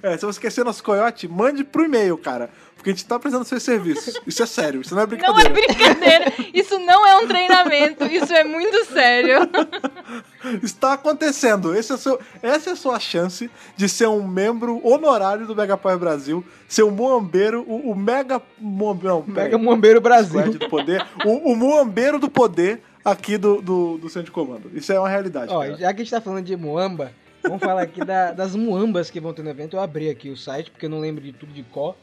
É, 0.03 0.17
se 0.17 0.25
você 0.25 0.37
quer 0.39 0.51
ser 0.51 0.65
nosso 0.65 0.83
coiote, 0.83 1.29
mande 1.29 1.63
pro 1.63 1.85
e-mail, 1.85 2.17
cara. 2.17 2.49
Porque 2.75 2.89
a 2.89 2.93
gente 2.93 3.05
tá 3.05 3.17
precisando 3.17 3.43
dos 3.43 3.47
seus 3.47 3.63
serviços. 3.63 4.19
Isso 4.27 4.43
é 4.43 4.45
sério, 4.45 4.81
isso 4.81 4.93
não 4.93 5.03
é 5.03 5.05
Não 5.05 5.09
brincadeira. 5.09 5.49
é 5.49 5.53
brincadeira. 5.53 6.33
Isso 6.53 6.77
não 6.79 7.07
é 7.07 7.15
um 7.15 7.25
treinamento. 7.25 8.03
Isso 8.03 8.33
é 8.33 8.43
muito 8.43 8.83
sério. 8.83 9.37
Está 10.61 10.91
acontecendo. 10.91 11.73
Esse 11.73 11.93
é 11.93 11.97
seu, 11.97 12.19
essa 12.41 12.71
é 12.71 12.73
a 12.73 12.75
sua 12.75 12.99
chance 12.99 13.49
de 13.77 13.87
ser 13.87 14.07
um 14.09 14.27
membro 14.27 14.85
honorário 14.85 15.47
do 15.47 15.55
Mega 15.55 15.77
Power 15.77 15.97
Brasil, 15.97 16.43
ser 16.67 16.83
um 16.83 16.91
muambeiro, 16.91 17.63
o, 17.65 17.91
o 17.91 17.95
mega 17.95 18.41
muambeiro, 18.59 19.23
não, 19.25 19.33
Mega 19.33 19.57
Muambeiro 19.57 20.01
Brasil. 20.01 20.51
Do 20.51 20.67
poder, 20.67 21.05
o, 21.25 21.53
o 21.53 21.55
muambeiro 21.55 22.19
do 22.19 22.29
poder 22.29 22.81
aqui 23.05 23.37
do, 23.37 23.61
do, 23.61 23.97
do 23.97 24.09
centro 24.09 24.25
de 24.25 24.31
comando. 24.31 24.69
Isso 24.73 24.91
é 24.91 24.99
uma 24.99 25.07
realidade. 25.07 25.53
Ó, 25.53 25.59
cara. 25.61 25.77
já 25.77 25.93
que 25.93 26.01
a 26.01 26.03
gente 26.03 26.11
tá 26.11 26.19
falando 26.19 26.43
de 26.43 26.57
Muamba, 26.57 27.13
vamos 27.43 27.59
falar 27.63 27.81
aqui 27.83 28.03
da- 28.03 28.31
das 28.31 28.55
Muambas 28.55 29.09
que 29.11 29.19
vão 29.19 29.33
ter 29.33 29.43
no 29.43 29.49
evento. 29.49 29.75
Eu 29.75 29.81
abri 29.81 30.09
aqui 30.09 30.29
o 30.29 30.37
site 30.37 30.71
porque 30.71 30.85
eu 30.85 30.89
não 30.89 30.99
lembro 30.99 31.21
de 31.23 31.31
tudo 31.33 31.51
de 31.53 31.63
cor, 31.63 31.95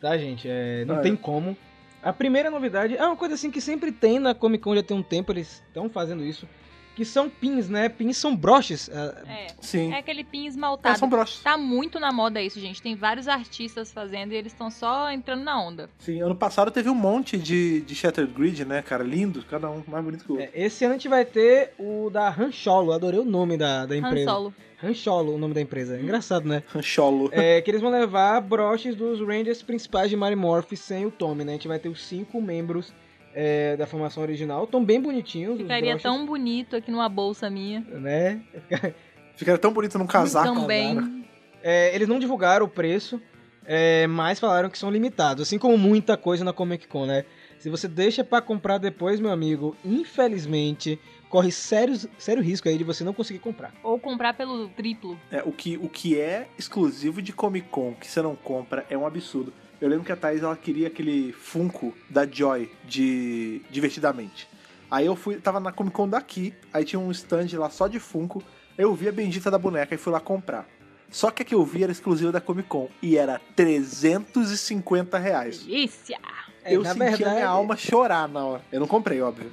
tá, 0.00 0.16
gente? 0.18 0.46
É, 0.48 0.84
não 0.84 0.96
Ah, 0.96 1.00
tem 1.00 1.14
é. 1.14 1.16
como. 1.16 1.56
A 2.02 2.12
primeira 2.12 2.50
novidade 2.50 2.96
é 2.96 3.04
uma 3.04 3.16
coisa 3.16 3.34
assim 3.34 3.50
que 3.50 3.60
sempre 3.60 3.92
tem 3.92 4.18
na 4.18 4.34
Comic 4.34 4.64
Con, 4.64 4.74
já 4.74 4.82
tem 4.82 4.96
um 4.96 5.02
tempo, 5.02 5.32
eles 5.32 5.62
estão 5.68 5.88
fazendo 5.90 6.24
isso. 6.24 6.48
Que 6.96 7.04
são 7.04 7.30
pins, 7.30 7.68
né? 7.68 7.88
Pins 7.88 8.16
são 8.16 8.34
broches. 8.36 8.90
ah, 8.92 9.22
É, 9.26 9.46
Sim. 9.60 9.92
é 9.92 9.98
aquele 9.98 10.24
pin 10.24 10.44
É, 10.44 10.48
esmaltado. 10.48 10.98
são 10.98 11.08
broches. 11.08 11.40
Tá 11.40 11.56
muito 11.56 12.00
na 12.00 12.12
moda 12.12 12.42
isso, 12.42 12.58
gente. 12.60 12.82
Tem 12.82 12.94
vários 12.94 13.28
artistas 13.28 13.92
fazendo 13.92 14.32
e 14.32 14.36
eles 14.36 14.52
estão 14.52 14.70
só 14.70 15.10
entrando 15.10 15.42
na 15.44 15.58
onda. 15.62 15.88
Sim, 15.98 16.20
ano 16.20 16.34
passado 16.34 16.70
teve 16.70 16.90
um 16.90 16.94
monte 16.94 17.38
de, 17.38 17.80
de 17.82 17.94
Shattered 17.94 18.32
Grid, 18.34 18.64
né, 18.64 18.82
cara? 18.82 19.04
Lindo, 19.04 19.42
cada 19.48 19.70
um 19.70 19.82
mais 19.86 20.04
bonito 20.04 20.24
que 20.24 20.32
o 20.32 20.34
outro. 20.40 20.50
é, 20.52 20.62
esse 20.64 20.84
ano 20.84 20.94
a 20.94 20.96
gente 20.96 21.08
vai 21.08 21.24
ter 21.24 21.72
o 21.78 22.10
da 22.10 22.28
Rancholo. 22.28 22.92
Adorei 22.92 23.20
o 23.20 23.24
nome 23.24 23.56
da, 23.56 23.86
da 23.86 23.94
Han 23.94 23.98
empresa. 23.98 24.30
Solo. 24.30 24.54
Rancholo, 24.82 25.34
o 25.34 25.38
nome 25.38 25.52
da 25.52 25.60
empresa. 25.60 25.96
É 25.96 26.00
engraçado, 26.00 26.48
né? 26.48 26.62
Rancholo. 26.68 27.28
É, 27.32 27.60
que 27.60 27.70
eles 27.70 27.82
vão 27.82 27.90
levar 27.90 28.40
broches 28.40 28.94
dos 28.96 29.20
Rangers 29.20 29.62
principais 29.62 30.08
de 30.08 30.16
Mary 30.16 30.36
Morph 30.36 30.72
sem 30.74 31.04
o 31.04 31.10
Tommy, 31.10 31.44
né? 31.44 31.52
A 31.52 31.54
gente 31.56 31.68
vai 31.68 31.78
ter 31.78 31.88
os 31.88 32.02
cinco 32.02 32.40
membros 32.40 32.92
é, 33.34 33.76
da 33.76 33.86
formação 33.86 34.22
original. 34.22 34.64
Estão 34.64 34.82
bem 34.82 35.00
bonitinhos. 35.00 35.56
os 35.56 35.62
Ficaria 35.62 35.98
tão 35.98 36.24
bonito 36.24 36.76
aqui 36.76 36.90
numa 36.90 37.08
bolsa 37.08 37.50
minha. 37.50 37.80
Né? 37.80 38.40
Ficaria 39.36 39.58
tão 39.58 39.72
bonito 39.72 39.98
num 39.98 40.06
casaco. 40.06 40.54
Também. 40.54 41.26
É, 41.62 41.94
eles 41.94 42.08
não 42.08 42.18
divulgaram 42.18 42.64
o 42.64 42.68
preço, 42.68 43.20
é, 43.66 44.06
mas 44.06 44.40
falaram 44.40 44.70
que 44.70 44.78
são 44.78 44.90
limitados. 44.90 45.42
Assim 45.42 45.58
como 45.58 45.76
muita 45.76 46.16
coisa 46.16 46.42
na 46.42 46.52
Comic 46.52 46.88
Con, 46.88 47.06
né? 47.06 47.24
Se 47.58 47.68
você 47.68 47.86
deixa 47.86 48.24
pra 48.24 48.40
comprar 48.40 48.78
depois, 48.78 49.20
meu 49.20 49.30
amigo, 49.30 49.76
infelizmente, 49.84 50.98
corre 51.30 51.50
sério, 51.50 51.96
sério 52.18 52.42
risco 52.42 52.68
aí 52.68 52.76
de 52.76 52.84
você 52.84 53.02
não 53.04 53.14
conseguir 53.14 53.38
comprar. 53.38 53.72
Ou 53.82 53.98
comprar 53.98 54.34
pelo 54.34 54.68
triplo. 54.70 55.18
É, 55.30 55.42
o, 55.42 55.52
que, 55.52 55.78
o 55.78 55.88
que 55.88 56.20
é 56.20 56.48
exclusivo 56.58 57.22
de 57.22 57.32
Comic 57.32 57.68
Con, 57.68 57.94
que 57.94 58.06
você 58.10 58.20
não 58.20 58.34
compra, 58.36 58.84
é 58.90 58.98
um 58.98 59.06
absurdo. 59.06 59.52
Eu 59.80 59.88
lembro 59.88 60.04
que 60.04 60.12
a 60.12 60.16
Thaís 60.16 60.42
ela 60.42 60.56
queria 60.56 60.88
aquele 60.88 61.32
Funko 61.32 61.94
da 62.10 62.26
Joy 62.26 62.70
de 62.84 63.62
Divertidamente. 63.70 64.46
Aí 64.90 65.06
eu 65.06 65.14
fui, 65.16 65.36
tava 65.36 65.58
na 65.60 65.72
Comic 65.72 65.94
Con 65.96 66.08
daqui, 66.08 66.52
aí 66.74 66.84
tinha 66.84 66.98
um 67.00 67.10
stand 67.12 67.46
lá 67.54 67.70
só 67.70 67.86
de 67.86 67.98
Funko. 68.00 68.42
Eu 68.76 68.94
vi 68.94 69.08
a 69.08 69.12
bendita 69.12 69.50
da 69.50 69.58
boneca 69.58 69.94
e 69.94 69.98
fui 69.98 70.12
lá 70.12 70.20
comprar. 70.20 70.66
Só 71.08 71.30
que 71.30 71.42
a 71.42 71.44
que 71.44 71.54
eu 71.54 71.64
vi 71.64 71.82
era 71.82 71.92
exclusiva 71.92 72.30
da 72.32 72.40
Comic 72.40 72.68
Con 72.68 72.88
e 73.00 73.16
era 73.16 73.40
350 73.56 75.18
reais. 75.18 75.60
Delícia! 75.64 76.18
É, 76.62 76.76
eu 76.76 76.82
na 76.82 76.90
senti 76.92 77.02
a 77.02 77.10
verdade- 77.10 77.34
minha 77.36 77.48
alma 77.48 77.76
chorar 77.76 78.28
na 78.28 78.44
hora. 78.44 78.62
Eu 78.70 78.80
não 78.80 78.86
comprei, 78.86 79.20
óbvio. 79.22 79.50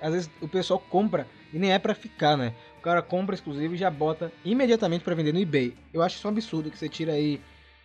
Às 0.00 0.12
vezes 0.12 0.30
o 0.40 0.48
pessoal 0.48 0.78
compra 0.78 1.26
e 1.52 1.58
nem 1.58 1.72
é 1.72 1.78
pra 1.78 1.94
ficar, 1.94 2.36
né? 2.36 2.52
O 2.78 2.82
cara 2.82 3.02
compra 3.02 3.34
exclusivo 3.34 3.74
e 3.74 3.78
já 3.78 3.90
bota 3.90 4.32
imediatamente 4.44 5.02
pra 5.02 5.14
vender 5.14 5.32
no 5.32 5.40
eBay. 5.40 5.74
Eu 5.92 6.02
acho 6.02 6.16
isso 6.16 6.26
um 6.28 6.30
absurdo 6.30 6.70
que 6.70 6.78
você 6.78 6.88
tira 6.88 7.12
aí 7.12 7.40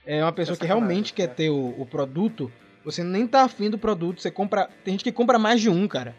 é 0.06 0.24
uma 0.24 0.32
pessoa 0.32 0.56
É 0.56 0.60
que 0.60 0.65
realmente 0.65 1.13
quer 1.13 1.24
é. 1.24 1.28
ter 1.28 1.50
o, 1.50 1.76
o 1.80 1.86
produto, 1.86 2.52
você 2.84 3.04
nem 3.04 3.26
tá 3.28 3.43
afim 3.43 3.69
do 3.69 3.78
produto, 3.78 4.21
você 4.21 4.32
compra. 4.32 4.69
Tem 4.84 4.93
gente 4.93 5.04
que 5.04 5.12
compra 5.12 5.38
mais 5.39 5.62
de 5.62 5.69
um, 5.69 5.88
cara. 5.88 6.15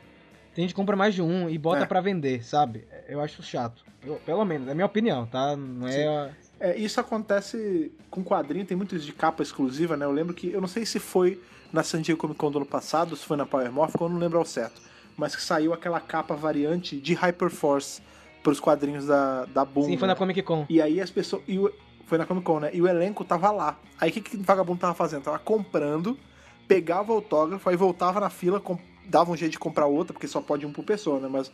Tem 0.54 0.62
gente 0.62 0.72
que 0.72 0.76
compra 0.76 0.94
mais 0.96 1.14
de 1.14 1.22
um 1.22 1.48
e 1.48 1.56
bota 1.58 1.82
É. 1.82 1.86
pra 1.86 2.00
vender, 2.00 2.44
sabe? 2.44 2.84
Eu 3.08 3.20
acho 3.20 3.42
chato. 3.42 3.82
Eu- 4.04 4.16
pelo 4.26 4.44
menos, 4.44 4.68
é 4.68 4.72
a 4.72 4.74
minha 4.74 4.86
opinião, 4.86 5.26
tá? 5.26 5.56
Não 5.56 5.88
é. 5.88 6.06
A- 6.06 6.30
É, 6.60 6.76
isso 6.76 7.00
acontece 7.00 7.90
com 8.08 8.22
quadrinho, 8.22 8.64
tem 8.64 8.76
muito 8.76 8.94
isso 8.94 9.04
de 9.06 9.12
capa 9.12 9.42
exclusiva, 9.42 9.96
né? 9.96 10.04
Eu 10.04 10.12
lembro 10.12 10.32
que, 10.32 10.52
eu 10.52 10.60
não 10.60 10.68
sei 10.68 10.86
se 10.86 11.00
foi 11.00 11.40
na 11.72 11.82
San 11.82 12.00
Diego 12.02 12.20
Comic 12.20 12.38
Con 12.38 12.52
do 12.52 12.58
ano 12.58 12.66
passado, 12.66 13.16
se 13.16 13.24
foi 13.24 13.36
na 13.36 13.44
Power 13.44 13.72
Morph, 13.72 13.94
eu 14.00 14.08
não 14.08 14.18
lembro 14.18 14.38
ao 14.38 14.44
certo. 14.44 14.80
Mas 15.16 15.36
que 15.36 15.42
saiu 15.42 15.72
aquela 15.72 16.00
capa 16.00 16.34
variante 16.34 16.96
de 16.96 17.14
Hyperforce 17.14 18.00
pros 18.42 18.58
quadrinhos 18.58 19.06
da, 19.06 19.44
da 19.46 19.64
Boom. 19.64 19.84
Sim, 19.84 19.96
foi 19.96 20.08
né? 20.08 20.14
na 20.14 20.18
Comic 20.18 20.42
Con. 20.42 20.66
E 20.68 20.80
aí 20.80 21.00
as 21.00 21.10
pessoas. 21.10 21.42
E 21.46 21.58
o- 21.58 21.72
foi 22.06 22.18
na 22.18 22.26
Comic 22.26 22.44
Con, 22.44 22.60
né? 22.60 22.70
E 22.72 22.82
o 22.82 22.88
elenco 22.88 23.24
tava 23.24 23.50
lá. 23.50 23.78
Aí 24.00 24.10
o 24.10 24.12
que, 24.12 24.20
que 24.20 24.36
o 24.36 24.42
vagabundo 24.42 24.80
tava 24.80 24.94
fazendo? 24.94 25.22
Tava 25.22 25.38
comprando, 25.38 26.18
pegava 26.66 27.12
o 27.12 27.16
autógrafo, 27.16 27.68
aí 27.68 27.76
voltava 27.76 28.20
na 28.20 28.28
fila, 28.30 28.58
com- 28.60 28.78
dava 29.06 29.30
um 29.30 29.36
jeito 29.36 29.52
de 29.52 29.58
comprar 29.58 29.86
outra, 29.86 30.12
porque 30.12 30.26
só 30.28 30.40
pode 30.40 30.64
um 30.66 30.72
por 30.72 30.84
pessoa, 30.84 31.20
né? 31.20 31.28
Mas 31.30 31.50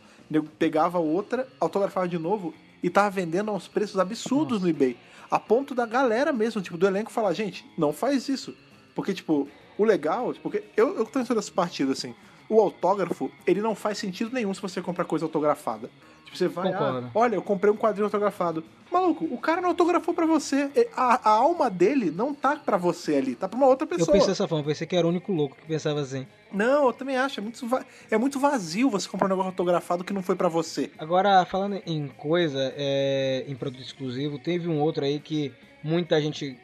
pegava 0.57 0.99
outra, 0.99 1.47
autografava 1.59 2.07
de 2.07 2.17
novo 2.17 2.53
e 2.81 2.89
tava 2.89 3.09
vendendo 3.09 3.49
a 3.51 3.53
uns 3.53 3.67
preços 3.67 3.97
absurdos 3.99 4.59
Nossa. 4.59 4.63
no 4.65 4.69
eBay. 4.69 4.97
A 5.29 5.39
ponto 5.39 5.75
da 5.75 5.85
galera 5.85 6.33
mesmo, 6.33 6.61
tipo, 6.61 6.77
do 6.77 6.87
elenco 6.87 7.11
falar, 7.11 7.33
gente, 7.33 7.63
não 7.77 7.93
faz 7.93 8.27
isso. 8.29 8.55
Porque, 8.95 9.13
tipo, 9.13 9.47
o 9.77 9.83
legal, 9.85 10.33
porque 10.41 10.63
eu, 10.75 10.97
eu 10.97 11.05
tô 11.05 11.19
nesse 11.19 11.51
partido, 11.51 11.91
assim, 11.91 12.15
o 12.49 12.59
autógrafo, 12.59 13.31
ele 13.45 13.61
não 13.61 13.75
faz 13.75 13.97
sentido 13.97 14.33
nenhum 14.33 14.53
se 14.53 14.61
você 14.61 14.81
comprar 14.81 15.05
coisa 15.05 15.25
autografada. 15.25 15.89
Tipo, 16.25 16.37
você 16.37 16.47
vai, 16.47 16.71
ah, 16.73 17.09
olha, 17.15 17.35
eu 17.35 17.41
comprei 17.41 17.71
um 17.71 17.77
quadrinho 17.77 18.05
autografado. 18.05 18.63
Maluco, 18.91 19.25
o 19.25 19.37
cara 19.37 19.61
não 19.61 19.69
autografou 19.69 20.13
pra 20.13 20.25
você. 20.25 20.69
A, 20.95 21.29
a 21.29 21.33
alma 21.33 21.69
dele 21.69 22.11
não 22.11 22.33
tá 22.33 22.55
pra 22.55 22.77
você 22.77 23.15
ali, 23.15 23.35
tá 23.35 23.47
pra 23.47 23.57
uma 23.57 23.67
outra 23.67 23.85
Eu 23.85 23.89
pessoa. 23.89 24.11
pensei 24.13 24.29
dessa 24.29 24.47
forma, 24.47 24.63
pensei 24.63 24.85
que 24.85 24.95
era 24.95 25.05
o 25.05 25.09
único 25.09 25.31
louco 25.31 25.55
que 25.55 25.65
pensava 25.65 25.99
assim. 26.01 26.25
Não, 26.51 26.87
eu 26.87 26.93
também 26.93 27.17
acho. 27.17 27.39
É 27.39 27.43
muito, 27.43 27.67
é 28.11 28.17
muito 28.17 28.39
vazio 28.39 28.89
você 28.89 29.07
comprar 29.07 29.27
um 29.27 29.29
negócio 29.29 29.49
autografado 29.49 30.03
que 30.03 30.13
não 30.13 30.23
foi 30.23 30.35
pra 30.35 30.49
você. 30.49 30.91
Agora, 30.97 31.45
falando 31.45 31.81
em 31.85 32.07
coisa, 32.07 32.73
é, 32.75 33.45
em 33.47 33.55
produto 33.55 33.81
exclusivo, 33.81 34.39
teve 34.39 34.67
um 34.67 34.79
outro 34.79 35.05
aí 35.05 35.19
que 35.19 35.51
muita 35.83 36.19
gente. 36.21 36.57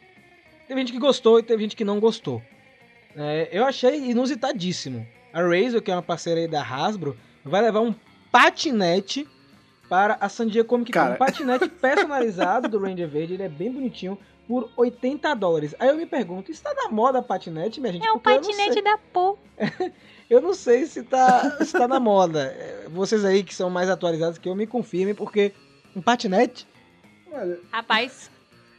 Teve 0.66 0.80
gente 0.80 0.92
que 0.92 0.98
gostou 0.98 1.38
e 1.38 1.42
teve 1.42 1.62
gente 1.62 1.76
que 1.76 1.84
não 1.84 2.00
gostou. 2.00 2.42
É, 3.16 3.48
eu 3.52 3.64
achei 3.64 4.10
inusitadíssimo. 4.10 5.06
A 5.36 5.42
Razer, 5.42 5.82
que 5.82 5.90
é 5.90 5.94
uma 5.94 6.02
parceira 6.02 6.40
aí 6.40 6.48
da 6.48 6.62
Hasbro, 6.62 7.16
vai 7.44 7.60
levar 7.60 7.80
um 7.80 7.94
patinete 8.32 9.28
para 9.88 10.16
a 10.20 10.28
San 10.28 10.46
Diego 10.48 10.68
Comic 10.68 10.90
Con. 10.92 10.98
Cara. 10.98 11.14
Um 11.14 11.18
patinete 11.18 11.68
personalizado 11.80 12.68
do 12.68 12.78
Ranger 12.78 13.08
Verde, 13.08 13.34
ele 13.34 13.42
é 13.42 13.48
bem 13.48 13.70
bonitinho, 13.70 14.18
por 14.48 14.70
80 14.76 15.34
dólares. 15.34 15.74
Aí 15.78 15.88
eu 15.88 15.96
me 15.96 16.06
pergunto, 16.06 16.50
está 16.50 16.72
na 16.72 16.88
moda 16.88 17.20
patinete, 17.22 17.80
minha 17.80 17.92
gente? 17.92 18.06
É 18.06 18.10
o 18.10 18.14
Porque 18.14 18.30
eu 18.30 18.34
não 18.36 18.40
patinete 18.42 18.72
sei- 18.72 18.82
da 18.82 18.98
Pô. 19.12 19.38
Eu 20.28 20.40
não 20.40 20.54
sei 20.54 20.86
se 20.86 21.04
tá, 21.04 21.64
se 21.64 21.70
tá 21.72 21.86
na 21.86 22.00
moda. 22.00 22.52
Vocês 22.88 23.24
aí 23.24 23.44
que 23.44 23.54
são 23.54 23.70
mais 23.70 23.88
atualizados 23.88 24.38
que 24.38 24.48
eu 24.48 24.56
me 24.56 24.66
confirmem, 24.66 25.14
porque 25.14 25.52
um 25.94 26.02
patinete 26.02 26.66
Olha, 27.30 27.60
Rapaz, 27.70 28.28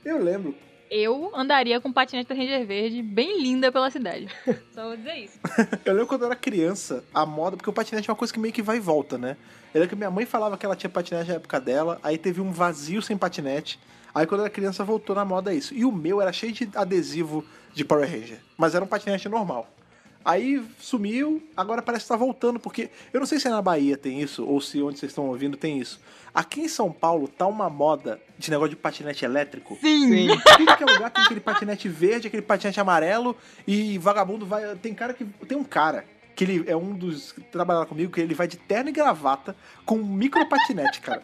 eu 0.03 0.21
lembro. 0.21 0.53
Eu 0.89 1.31
andaria 1.35 1.79
com 1.79 1.91
patinete 1.91 2.29
da 2.29 2.35
Ranger 2.35 2.65
Verde 2.65 3.01
bem 3.01 3.41
linda 3.41 3.71
pela 3.71 3.89
cidade. 3.89 4.27
Só 4.73 4.87
vou 4.87 4.97
dizer 4.97 5.15
isso. 5.15 5.39
Eu 5.85 5.93
lembro 5.93 6.07
quando 6.07 6.21
eu 6.21 6.27
era 6.27 6.35
criança, 6.35 7.03
a 7.13 7.25
moda, 7.25 7.57
porque 7.57 7.69
o 7.69 7.73
patinete 7.73 8.09
é 8.09 8.11
uma 8.11 8.17
coisa 8.17 8.33
que 8.33 8.39
meio 8.39 8.53
que 8.53 8.61
vai 8.61 8.77
e 8.77 8.79
volta, 8.79 9.17
né? 9.17 9.37
Eu 9.73 9.81
lembro 9.81 9.89
que 9.89 9.95
minha 9.95 10.11
mãe 10.11 10.25
falava 10.25 10.57
que 10.57 10.65
ela 10.65 10.75
tinha 10.75 10.89
patinete 10.89 11.29
na 11.29 11.35
época 11.35 11.59
dela, 11.59 11.99
aí 12.01 12.17
teve 12.17 12.41
um 12.41 12.51
vazio 12.51 13.01
sem 13.01 13.17
patinete. 13.17 13.79
Aí 14.13 14.25
quando 14.25 14.41
eu 14.41 14.45
era 14.45 14.53
criança 14.53 14.83
voltou 14.83 15.15
na 15.15 15.23
moda 15.23 15.53
isso. 15.53 15.73
E 15.73 15.85
o 15.85 15.91
meu 15.91 16.21
era 16.21 16.33
cheio 16.33 16.51
de 16.51 16.69
adesivo 16.75 17.45
de 17.73 17.85
Power 17.85 18.09
Ranger, 18.09 18.39
mas 18.57 18.73
era 18.73 18.83
um 18.83 18.87
patinete 18.87 19.29
normal. 19.29 19.69
Aí 20.27 20.61
sumiu, 20.77 21.41
agora 21.55 21.81
parece 21.81 22.03
que 22.03 22.09
tá 22.09 22.17
voltando, 22.17 22.59
porque 22.59 22.89
eu 23.13 23.19
não 23.21 23.25
sei 23.25 23.39
se 23.39 23.47
é 23.47 23.49
na 23.49 23.61
Bahia 23.61 23.95
tem 23.95 24.21
isso, 24.21 24.45
ou 24.45 24.59
se 24.59 24.81
onde 24.81 24.99
vocês 24.99 25.09
estão 25.09 25.27
ouvindo 25.27 25.55
tem 25.55 25.79
isso. 25.79 26.01
Aqui 26.35 26.59
em 26.59 26.67
São 26.67 26.91
Paulo 26.91 27.29
tá 27.29 27.47
uma 27.47 27.69
moda 27.69 28.19
de 28.37 28.51
negócio 28.51 28.71
de 28.71 28.75
patinete 28.75 29.23
elétrico. 29.23 29.77
Sim. 29.79 30.27
Tudo 30.57 30.75
que 30.75 30.83
é 30.83 30.85
lugar 30.85 31.11
tem 31.11 31.23
aquele 31.23 31.39
patinete 31.39 31.87
verde, 31.87 32.27
aquele 32.27 32.41
patinete 32.41 32.77
amarelo 32.77 33.37
e 33.65 33.97
vagabundo 33.99 34.45
vai. 34.45 34.75
Tem 34.75 34.93
cara 34.93 35.13
que. 35.13 35.23
Tem 35.23 35.57
um 35.57 35.63
cara 35.63 36.03
que 36.35 36.43
ele 36.43 36.69
é 36.69 36.75
um 36.75 36.93
dos 36.93 37.31
que 37.31 37.39
trabalha 37.39 37.85
comigo, 37.85 38.11
que 38.11 38.19
ele 38.19 38.35
vai 38.35 38.49
de 38.49 38.57
terno 38.57 38.89
e 38.89 38.91
gravata 38.91 39.55
com 39.85 39.95
um 39.95 40.05
micro 40.05 40.45
patinete, 40.49 40.99
cara. 40.99 41.23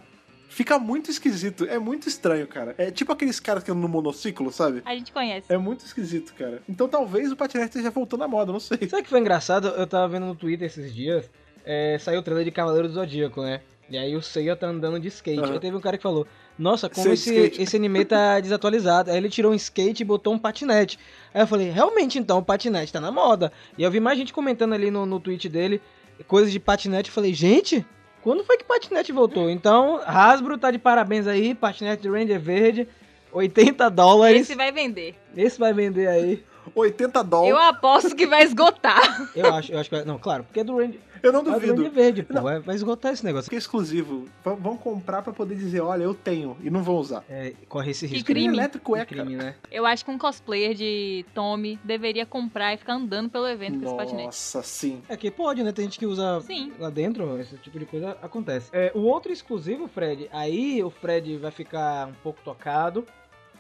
Fica 0.54 0.78
muito 0.78 1.10
esquisito, 1.10 1.66
é 1.66 1.80
muito 1.80 2.08
estranho, 2.08 2.46
cara. 2.46 2.76
É 2.78 2.92
tipo 2.92 3.12
aqueles 3.12 3.40
caras 3.40 3.64
que 3.64 3.72
andam 3.72 3.82
no 3.82 3.90
monociclo, 3.90 4.52
sabe? 4.52 4.84
A 4.86 4.94
gente 4.96 5.12
conhece. 5.12 5.52
É 5.52 5.58
muito 5.58 5.84
esquisito, 5.84 6.32
cara. 6.36 6.62
Então 6.70 6.88
talvez 6.88 7.32
o 7.32 7.36
patinete 7.36 7.70
esteja 7.70 7.90
voltando 7.90 8.24
à 8.24 8.28
moda, 8.28 8.52
não 8.52 8.60
sei. 8.60 8.78
Sabe 8.88 9.02
o 9.02 9.04
que 9.04 9.10
foi 9.10 9.20
engraçado? 9.20 9.70
Eu 9.70 9.88
tava 9.88 10.08
vendo 10.08 10.28
no 10.28 10.36
Twitter 10.36 10.68
esses 10.68 10.94
dias, 10.94 11.28
é, 11.66 11.98
saiu 12.00 12.20
o 12.20 12.22
trailer 12.22 12.46
de 12.46 12.52
Cavaleiro 12.52 12.88
do 12.88 12.94
Zodíaco, 12.94 13.42
né? 13.42 13.62
E 13.90 13.98
aí 13.98 14.16
o 14.16 14.22
Seiya 14.22 14.56
tá 14.56 14.68
andando 14.68 15.00
de 15.00 15.08
skate. 15.08 15.40
Aham. 15.40 15.54
Aí 15.54 15.60
teve 15.60 15.76
um 15.76 15.82
cara 15.82 15.98
que 15.98 16.04
falou, 16.04 16.28
nossa, 16.58 16.88
como 16.88 17.04
Sei 17.04 17.14
esse, 17.14 17.34
skate. 17.34 17.62
esse 17.64 17.76
anime 17.76 18.06
tá 18.06 18.38
desatualizado. 18.42 19.10
Aí 19.10 19.18
ele 19.18 19.30
tirou 19.30 19.52
um 19.52 19.56
skate 19.56 20.04
e 20.04 20.06
botou 20.06 20.36
um 20.36 20.40
patinete. 20.40 21.00
Aí 21.34 21.42
eu 21.42 21.48
falei, 21.48 21.72
realmente 21.72 22.20
então, 22.20 22.38
o 22.38 22.44
patinete 22.44 22.94
tá 22.94 23.02
na 23.02 23.12
moda. 23.12 23.52
E 23.76 23.82
eu 23.82 23.90
vi 23.90 24.00
mais 24.00 24.20
gente 24.20 24.32
comentando 24.32 24.74
ali 24.74 24.92
no, 24.92 25.04
no 25.06 25.20
tweet 25.20 25.50
dele, 25.50 25.82
coisas 26.28 26.52
de 26.52 26.60
patinete. 26.60 27.10
Eu 27.10 27.14
falei, 27.14 27.34
gente, 27.34 27.84
quando 28.24 28.44
foi 28.44 28.58
que 28.58 28.64
patinete 28.64 29.12
voltou? 29.12 29.50
Então, 29.50 30.00
Hasbro 30.06 30.58
tá 30.58 30.72
de 30.72 30.80
parabéns 30.80 31.28
aí, 31.28 31.54
patinete 31.54 32.04
do 32.04 32.14
Ranger 32.14 32.40
Verde, 32.40 32.88
80 33.32 33.90
dólares. 33.90 34.42
Esse 34.42 34.56
vai 34.56 34.72
vender. 34.72 35.16
Esse 35.36 35.60
vai 35.60 35.74
vender 35.74 36.08
aí. 36.08 36.44
80 36.74 37.24
dólares. 37.24 37.52
Eu 37.52 37.58
aposto 37.58 38.16
que 38.16 38.26
vai 38.26 38.44
esgotar. 38.44 39.30
Eu 39.36 39.54
acho, 39.54 39.74
eu 39.74 39.80
acho 39.80 39.90
que 39.90 39.96
vai. 39.98 40.06
Não, 40.06 40.18
claro, 40.18 40.46
porque 40.46 40.62
é 40.62 40.64
do 40.64 40.78
Ranger. 40.78 41.00
Eu 41.24 41.32
não 41.32 41.40
É 41.40 41.44
duvido. 41.44 41.90
Verde, 41.90 42.22
pô. 42.24 42.34
Não. 42.34 42.44
Vai, 42.44 42.60
vai 42.60 42.76
esgotar 42.76 43.14
esse 43.14 43.24
negócio. 43.24 43.50
Que 43.50 43.56
é 43.56 43.58
exclusivo. 43.60 44.26
V- 44.46 44.56
vão 44.60 44.76
comprar 44.78 45.22
pra 45.22 45.32
poder 45.32 45.56
dizer, 45.56 45.80
olha, 45.80 46.04
eu 46.04 46.14
tenho 46.14 46.58
e 46.62 46.70
não 46.70 46.84
vão 46.84 46.96
usar. 46.98 47.24
É, 47.30 47.54
corre 47.70 47.92
esse 47.92 48.06
risco. 48.06 48.26
crime. 48.26 48.50
de- 48.52 48.60
elétrico 48.60 48.96
é, 48.96 49.00
de 49.00 49.06
crime, 49.06 49.36
né? 49.38 49.56
Eu 49.72 49.86
acho 49.86 50.04
que 50.04 50.12
um 50.12 50.18
cosplayer 50.18 50.74
de 50.76 51.26
Tommy 51.34 51.80
deveria 51.84 52.26
comprar 52.26 52.74
e 52.74 52.78
ficar 52.78 52.96
andando 52.96 53.30
pelo 53.30 53.48
evento 53.48 53.80
com 53.80 53.86
esse 53.86 53.96
patinete. 53.96 54.26
Nossa, 54.26 54.62
sim. 54.64 55.02
É 55.08 55.16
que 55.16 55.32
pode, 55.32 55.64
né? 55.64 55.72
Tem 55.72 55.86
gente 55.86 55.98
que 55.98 56.06
usa 56.06 56.42
Sim. 56.42 56.74
lá 56.78 56.90
dentro, 56.90 57.40
esse 57.40 57.56
tipo 57.58 57.80
de 57.80 57.86
coisa 57.86 58.18
acontece. 58.22 58.70
É, 58.74 58.92
o 58.94 59.00
outro 59.04 59.32
exclusivo, 59.32 59.88
Fred, 59.88 60.28
aí 60.34 60.84
o 60.84 60.90
Fred 60.90 61.38
vai 61.38 61.52
ficar 61.52 62.08
um 62.10 62.14
pouco 62.22 62.42
tocado, 62.44 63.06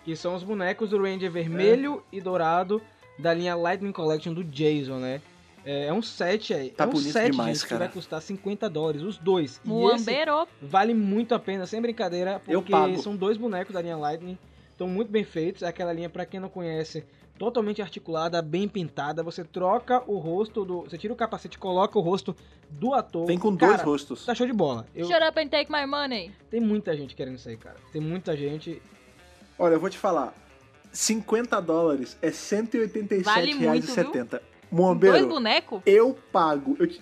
que 0.03 0.15
são 0.17 0.35
os 0.35 0.43
bonecos 0.43 0.89
do 0.89 1.01
Ranger 1.01 1.31
vermelho 1.31 2.03
e 2.11 2.19
dourado 2.19 2.81
da 3.17 3.33
linha 3.33 3.55
Lightning 3.55 3.91
Collection 3.93 4.33
do 4.33 4.43
Jason, 4.43 4.97
né? 4.97 5.21
É, 5.65 5.85
é 5.87 5.93
um 5.93 6.01
set 6.01 6.53
aí. 6.53 6.69
Tá 6.69 6.83
é 6.83 6.87
um 6.87 6.91
bonito 6.91 7.11
set, 7.11 7.31
demais, 7.31 7.59
gente, 7.59 7.69
cara. 7.69 7.85
que 7.85 7.87
vai 7.87 7.93
custar 7.93 8.21
50 8.21 8.69
dólares, 8.69 9.01
os 9.01 9.17
dois. 9.17 9.51
E 9.51 9.53
esse 9.55 9.67
Muambeiro. 9.67 10.47
vale 10.61 10.93
muito 10.93 11.33
a 11.33 11.39
pena, 11.39 11.65
sem 11.65 11.81
brincadeira, 11.81 12.41
Eu 12.47 12.61
porque 12.61 12.71
pago. 12.71 13.01
são 13.01 13.15
dois 13.15 13.37
bonecos 13.37 13.73
da 13.73 13.81
linha 13.81 13.95
Lightning, 13.97 14.37
estão 14.71 14.87
muito 14.87 15.09
bem 15.09 15.23
feitos. 15.23 15.63
É 15.63 15.67
aquela 15.67 15.93
linha, 15.93 16.09
pra 16.09 16.25
quem 16.25 16.39
não 16.39 16.49
conhece, 16.49 17.05
totalmente 17.37 17.81
articulada, 17.81 18.41
bem 18.41 18.67
pintada. 18.67 19.23
Você 19.23 19.43
troca 19.43 20.03
o 20.05 20.17
rosto 20.17 20.65
do. 20.65 20.81
Você 20.81 20.97
tira 20.97 21.13
o 21.13 21.15
capacete, 21.15 21.57
coloca 21.57 21.97
o 21.97 22.01
rosto 22.01 22.35
do 22.69 22.93
ator. 22.93 23.25
Vem 23.25 23.39
com 23.39 23.55
Cara, 23.55 23.73
dois 23.73 23.83
rostos. 23.83 24.25
Tá 24.25 24.35
show 24.35 24.47
de 24.47 24.53
bola. 24.53 24.85
Eu, 24.95 25.05
Shut 25.07 25.23
up 25.23 25.39
and 25.39 25.47
take 25.47 25.71
my 25.71 25.85
money. 25.85 26.31
tem 26.49 26.59
muita 26.59 26.95
gente 26.95 27.15
querendo 27.15 27.35
isso 27.35 27.47
aí, 27.47 27.57
cara. 27.57 27.77
Tem 27.91 28.01
muita 28.01 28.35
gente. 28.35 28.81
Olha, 29.57 29.75
eu 29.75 29.79
vou 29.79 29.89
te 29.89 29.97
falar. 29.97 30.33
50 30.91 31.59
dólares 31.59 32.17
é 32.21 32.29
Vale 33.23 33.55
muito, 33.55 33.87
viu? 33.87 34.52
187,70. 34.73 34.99
Dois 34.99 35.25
bonecos? 35.25 35.81
eu 35.85 36.17
pago. 36.31 36.75
Eu, 36.79 36.87
te- 36.87 37.01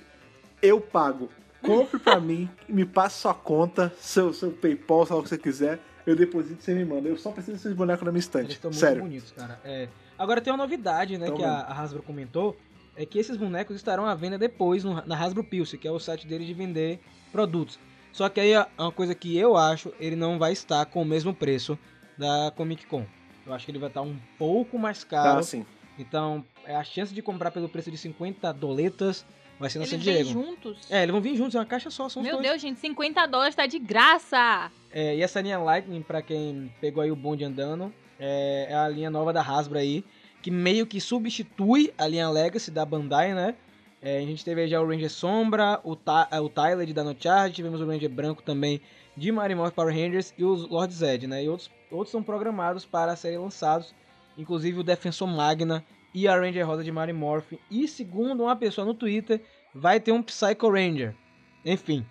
eu 0.62 0.82
pago. 0.82 1.30
Compre 1.62 2.00
pra 2.00 2.20
mim, 2.22 2.50
me 2.68 2.86
passe 2.86 3.20
sua 3.22 3.34
conta, 3.34 3.94
seu, 4.00 4.34
seu 4.34 4.52
PayPal, 4.52 5.06
sei 5.06 5.16
lá 5.16 5.20
o 5.20 5.24
que 5.24 5.30
você 5.30 5.38
quiser. 5.38 5.80
Eu 6.06 6.16
deposito 6.16 6.60
e 6.60 6.64
você 6.64 6.74
me 6.74 6.84
manda. 6.84 7.08
Eu 7.08 7.18
só 7.18 7.32
preciso 7.32 7.58
desses 7.58 7.74
bonecos 7.74 8.04
na 8.04 8.12
minha 8.12 8.18
Eles 8.18 8.26
estante. 8.26 8.52
estão 8.54 8.72
muito 8.72 8.80
Sério. 8.80 9.04
bonitos, 9.04 9.32
cara. 9.32 9.60
É. 9.64 9.88
Agora 10.18 10.42
tem 10.42 10.52
uma 10.52 10.58
novidade, 10.58 11.18
né, 11.18 11.28
Tão 11.28 11.36
que 11.38 11.44
a, 11.44 11.52
a 11.60 11.80
Hasbro 11.80 12.02
comentou. 12.02 12.58
É 12.96 13.06
que 13.06 13.18
esses 13.20 13.38
bonecos 13.38 13.76
estarão 13.76 14.06
à 14.06 14.14
venda 14.16 14.38
depois 14.38 14.84
no- 14.84 15.02
na 15.06 15.16
Hasbro 15.16 15.44
Pulse, 15.44 15.78
que 15.78 15.88
é 15.88 15.92
o 15.92 16.00
site 16.00 16.28
dele 16.28 16.44
de 16.46 16.54
vender 16.54 17.00
produtos. 17.32 17.80
Só 18.12 18.28
que 18.28 18.40
aí 18.40 18.52
é 18.52 18.66
uma 18.78 18.92
coisa 18.92 19.14
que 19.16 19.38
eu 19.38 19.56
acho, 19.56 19.94
ele 20.00 20.16
não 20.16 20.38
vai 20.40 20.52
estar 20.52 20.86
com 20.88 21.02
o 21.02 21.06
mesmo 21.06 21.34
preço 21.34 21.78
da 22.18 22.52
Comic 22.56 22.86
Con. 22.88 23.06
Eu 23.46 23.54
acho 23.54 23.66
que 23.66 23.72
ele 23.72 23.80
vai 23.80 23.88
estar 23.90 24.02
um 24.02 24.18
pouco 24.38 24.78
mais 24.78 25.04
caro. 25.04 25.40
Ah, 25.40 25.44
sim. 25.44 25.66
Então, 25.98 26.44
é 26.66 26.76
a 26.76 26.84
chance 26.84 27.14
de 27.14 27.22
comprar 27.22 27.52
pelo 27.52 27.70
preço 27.70 27.92
de 27.92 27.98
50 27.98 28.52
doletas 28.54 29.26
vai 29.60 29.70
ser 29.70 29.80
na 29.80 29.86
San 29.86 29.96
Eles 29.96 30.06
vêm 30.06 30.16
Diego. 30.24 30.30
juntos? 30.30 30.88
É, 30.90 31.04
eles 31.04 31.12
vão 31.12 31.22
vir 31.22 31.36
juntos, 31.36 31.54
é 31.56 31.60
uma 31.60 31.66
caixa 31.66 31.92
só, 31.92 32.08
Meu 32.20 32.38
dois. 32.38 32.48
Deus, 32.48 32.62
gente, 32.62 32.80
50 32.80 33.26
dólares 33.28 33.56
tá 33.56 33.68
de 33.68 33.78
graça. 33.78 34.72
É, 34.92 35.16
e 35.16 35.22
essa 35.22 35.40
linha 35.40 35.60
Lightning, 35.60 36.02
pra 36.02 36.22
quem 36.22 36.74
pegou 36.82 37.04
aí 37.04 37.12
o 37.12 37.16
bonde 37.16 37.44
andando, 37.44 37.94
é, 38.20 38.68
é 38.70 38.76
a 38.76 38.88
linha 38.90 39.10
nova 39.10 39.32
da 39.32 39.42
Hasbro 39.42 39.78
aí, 39.78 40.04
que 40.42 40.50
meio 40.50 40.88
que 40.88 41.00
substitui 41.00 41.94
a 41.98 42.08
linha 42.08 42.30
Legacy 42.30 42.72
da 42.72 42.84
Bandai, 42.84 43.34
né? 43.34 43.56
É, 44.02 44.18
a 44.18 44.22
gente 44.22 44.44
teve 44.44 44.62
aí 44.62 44.68
já 44.68 44.82
o 44.82 44.88
Ranger 44.88 45.12
Sombra, 45.12 45.80
o, 45.84 45.96
Ty 45.96 46.36
o 46.42 46.50
Tyler 46.50 46.88
de 46.88 46.94
Dino 46.94 47.16
Charge, 47.20 47.54
tivemos 47.54 47.80
o 47.82 47.86
Ranger 47.86 48.10
Branco 48.10 48.42
também 48.42 48.82
de 49.16 49.32
Morphin 49.32 49.70
Power 49.76 49.94
Rangers 49.94 50.34
e 50.38 50.44
os 50.44 50.68
Lord 50.68 50.92
Zed, 50.92 51.28
né? 51.28 51.44
E 51.44 51.50
outros, 51.50 51.70
outros 51.92 52.10
são 52.10 52.24
programados 52.24 52.84
para 52.84 53.16
serem 53.16 53.38
lançados, 53.38 53.94
inclusive 54.38 54.80
o 54.80 54.84
Defensor 54.84 55.28
Magna 55.28 55.84
e 56.14 56.28
a 56.28 56.38
Ranger 56.38 56.68
Rosa 56.68 56.84
de 56.84 56.92
Mighty 56.92 57.14
Morphin. 57.14 57.60
E 57.70 57.88
segundo 57.88 58.44
uma 58.44 58.56
pessoa 58.56 58.86
no 58.86 58.94
Twitter, 58.94 59.42
vai 59.74 60.00
ter 60.00 60.12
um 60.12 60.22
Psycho 60.22 60.70
Ranger. 60.70 61.16
Enfim, 61.64 62.06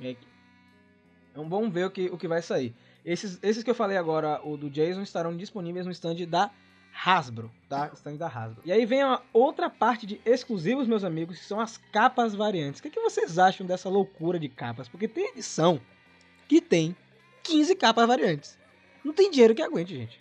é, 0.00 0.16
então 1.30 1.48
vamos 1.48 1.72
ver 1.72 1.86
o 1.86 1.90
que, 1.90 2.06
o 2.06 2.16
que 2.16 2.26
vai 2.26 2.42
sair. 2.42 2.74
Esses, 3.04 3.38
esses 3.42 3.62
que 3.62 3.70
eu 3.70 3.74
falei 3.74 3.96
agora, 3.96 4.40
o 4.42 4.56
do 4.56 4.70
Jason, 4.70 5.02
estarão 5.02 5.36
disponíveis 5.36 5.86
no 5.86 5.92
stand 5.92 6.26
da 6.26 6.50
Hasbro, 7.04 7.52
tá? 7.68 7.90
Stand 7.94 8.16
da 8.16 8.26
Hasbro. 8.26 8.62
E 8.64 8.72
aí 8.72 8.86
vem 8.86 9.02
a 9.02 9.20
outra 9.32 9.68
parte 9.68 10.06
de 10.06 10.18
exclusivos, 10.24 10.88
meus 10.88 11.04
amigos, 11.04 11.38
que 11.38 11.44
são 11.44 11.60
as 11.60 11.76
capas 11.76 12.34
variantes. 12.34 12.80
O 12.80 12.82
que, 12.82 12.90
que 12.90 13.00
vocês 13.00 13.38
acham 13.38 13.66
dessa 13.66 13.88
loucura 13.88 14.38
de 14.38 14.48
capas? 14.48 14.88
Porque 14.88 15.06
tem 15.06 15.28
edição 15.28 15.78
que 16.48 16.60
tem 16.60 16.96
15 17.42 17.76
capas 17.76 18.08
variantes. 18.08 18.58
Não 19.04 19.12
tem 19.12 19.30
dinheiro 19.30 19.54
que 19.54 19.62
aguente, 19.62 19.94
gente. 19.94 20.18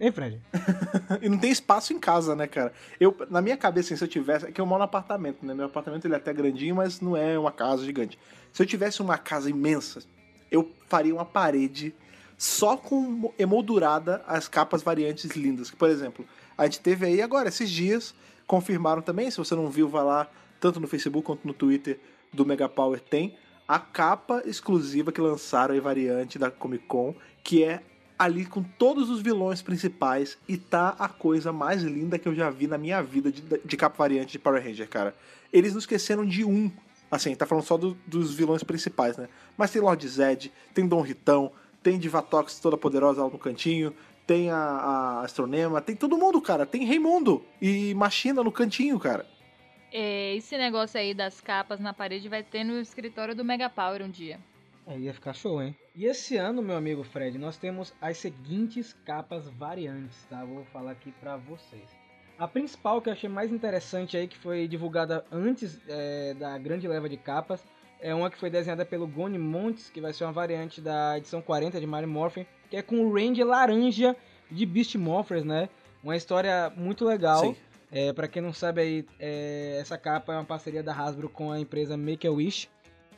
Hein, 0.00 0.12
Fred? 0.12 0.40
E 1.20 1.28
não 1.28 1.38
tem 1.38 1.50
espaço 1.50 1.92
em 1.92 1.98
casa, 1.98 2.36
né, 2.36 2.46
cara? 2.46 2.72
Eu, 3.00 3.16
na 3.30 3.40
minha 3.40 3.56
cabeça, 3.56 3.96
se 3.96 4.02
eu 4.02 4.08
tivesse. 4.08 4.46
É 4.46 4.52
que 4.52 4.60
eu 4.60 4.66
moro 4.66 4.78
no 4.78 4.84
apartamento, 4.84 5.44
né? 5.44 5.54
Meu 5.54 5.66
apartamento 5.66 6.06
ele 6.06 6.14
é 6.14 6.16
até 6.16 6.32
grandinho, 6.32 6.76
mas 6.76 7.00
não 7.00 7.16
é 7.16 7.38
uma 7.38 7.50
casa 7.50 7.84
gigante. 7.84 8.18
Se 8.52 8.62
eu 8.62 8.66
tivesse 8.66 9.02
uma 9.02 9.18
casa 9.18 9.50
imensa, 9.50 10.02
eu 10.50 10.70
faria 10.88 11.14
uma 11.14 11.24
parede 11.24 11.94
só 12.36 12.76
com 12.76 13.32
emoldurada 13.38 14.22
as 14.26 14.46
capas 14.46 14.82
variantes 14.82 15.32
lindas. 15.32 15.70
Por 15.70 15.88
exemplo, 15.88 16.24
a 16.56 16.64
gente 16.64 16.80
teve 16.80 17.06
aí 17.06 17.20
agora, 17.20 17.48
esses 17.48 17.68
dias, 17.68 18.14
confirmaram 18.46 19.02
também, 19.02 19.30
se 19.30 19.38
você 19.38 19.54
não 19.54 19.68
viu, 19.68 19.88
vá 19.88 20.02
lá, 20.02 20.30
tanto 20.60 20.78
no 20.78 20.86
Facebook 20.86 21.26
quanto 21.26 21.46
no 21.46 21.52
Twitter 21.52 21.98
do 22.32 22.46
Mega 22.46 22.68
Power, 22.68 23.00
tem 23.00 23.36
a 23.66 23.78
capa 23.78 24.42
exclusiva 24.46 25.12
que 25.12 25.20
lançaram 25.20 25.74
aí, 25.74 25.80
variante 25.80 26.38
da 26.38 26.50
Comic 26.50 26.86
Con, 26.86 27.14
que 27.42 27.64
é 27.64 27.82
ali 28.18 28.44
com 28.44 28.62
todos 28.62 29.08
os 29.10 29.20
vilões 29.22 29.62
principais 29.62 30.36
e 30.48 30.56
tá 30.56 30.96
a 30.98 31.08
coisa 31.08 31.52
mais 31.52 31.82
linda 31.82 32.18
que 32.18 32.28
eu 32.28 32.34
já 32.34 32.50
vi 32.50 32.66
na 32.66 32.76
minha 32.76 33.00
vida 33.02 33.30
de, 33.30 33.42
de 33.64 33.76
capa 33.76 33.96
variante 33.96 34.32
de 34.32 34.38
Power 34.38 34.62
Ranger, 34.62 34.88
cara. 34.88 35.14
Eles 35.52 35.72
não 35.72 35.78
esqueceram 35.78 36.26
de 36.26 36.44
um. 36.44 36.70
Assim, 37.10 37.34
tá 37.34 37.46
falando 37.46 37.64
só 37.64 37.76
do- 37.78 37.96
dos 38.06 38.34
vilões 38.34 38.62
principais, 38.62 39.16
né? 39.16 39.28
Mas 39.56 39.70
tem 39.70 39.80
Lord 39.80 40.06
Zed, 40.08 40.52
tem 40.74 40.86
Dom 40.86 41.00
Ritão, 41.00 41.50
tem 41.82 41.98
Divatox 41.98 42.58
toda 42.58 42.76
poderosa 42.76 43.22
lá 43.24 43.30
no 43.30 43.38
cantinho, 43.38 43.94
tem 44.26 44.50
a, 44.50 44.56
a 44.58 45.20
Astronema, 45.22 45.80
tem 45.80 45.96
todo 45.96 46.18
mundo, 46.18 46.40
cara. 46.42 46.66
Tem 46.66 46.84
Raimundo 46.86 47.42
e 47.62 47.94
Machina 47.94 48.42
no 48.42 48.52
cantinho, 48.52 48.98
cara. 48.98 49.24
É, 49.90 50.34
esse 50.36 50.58
negócio 50.58 51.00
aí 51.00 51.14
das 51.14 51.40
capas 51.40 51.80
na 51.80 51.94
parede 51.94 52.28
vai 52.28 52.42
ter 52.42 52.62
no 52.62 52.78
escritório 52.78 53.34
do 53.34 53.42
Mega 53.44 53.70
Power 53.70 54.02
um 54.02 54.10
dia. 54.10 54.38
É, 54.88 54.98
ia 54.98 55.12
ficar 55.12 55.34
show, 55.34 55.62
hein? 55.62 55.76
E 55.94 56.06
esse 56.06 56.38
ano, 56.38 56.62
meu 56.62 56.74
amigo 56.74 57.04
Fred, 57.04 57.36
nós 57.36 57.58
temos 57.58 57.92
as 58.00 58.16
seguintes 58.16 58.96
capas 59.04 59.46
variantes, 59.46 60.16
tá? 60.30 60.42
Vou 60.46 60.64
falar 60.64 60.92
aqui 60.92 61.12
pra 61.20 61.36
vocês. 61.36 61.84
A 62.38 62.48
principal 62.48 63.02
que 63.02 63.10
eu 63.10 63.12
achei 63.12 63.28
mais 63.28 63.52
interessante 63.52 64.16
aí, 64.16 64.26
que 64.26 64.38
foi 64.38 64.66
divulgada 64.66 65.26
antes 65.30 65.78
é, 65.86 66.32
da 66.32 66.56
grande 66.56 66.88
leva 66.88 67.06
de 67.06 67.18
capas, 67.18 67.62
é 68.00 68.14
uma 68.14 68.30
que 68.30 68.38
foi 68.38 68.48
desenhada 68.48 68.86
pelo 68.86 69.06
Goni 69.06 69.36
Montes, 69.36 69.90
que 69.90 70.00
vai 70.00 70.14
ser 70.14 70.24
uma 70.24 70.32
variante 70.32 70.80
da 70.80 71.18
edição 71.18 71.42
40 71.42 71.78
de 71.78 71.86
Mario 71.86 72.08
Morphin, 72.08 72.46
que 72.70 72.76
é 72.76 72.80
com 72.80 73.00
o 73.00 73.12
Ranger 73.12 73.46
laranja 73.46 74.16
de 74.50 74.64
Beast 74.64 74.94
Morphers, 74.94 75.44
né? 75.44 75.68
Uma 76.02 76.16
história 76.16 76.72
muito 76.74 77.04
legal. 77.04 77.40
Sim. 77.40 77.56
É, 77.90 78.12
para 78.12 78.28
quem 78.28 78.40
não 78.40 78.52
sabe 78.52 78.80
aí, 78.80 79.06
é, 79.18 79.78
essa 79.80 79.98
capa 79.98 80.32
é 80.32 80.36
uma 80.36 80.44
parceria 80.44 80.82
da 80.82 80.94
Hasbro 80.94 81.28
com 81.28 81.50
a 81.50 81.58
empresa 81.58 81.96
Make-A-Wish, 81.96 82.68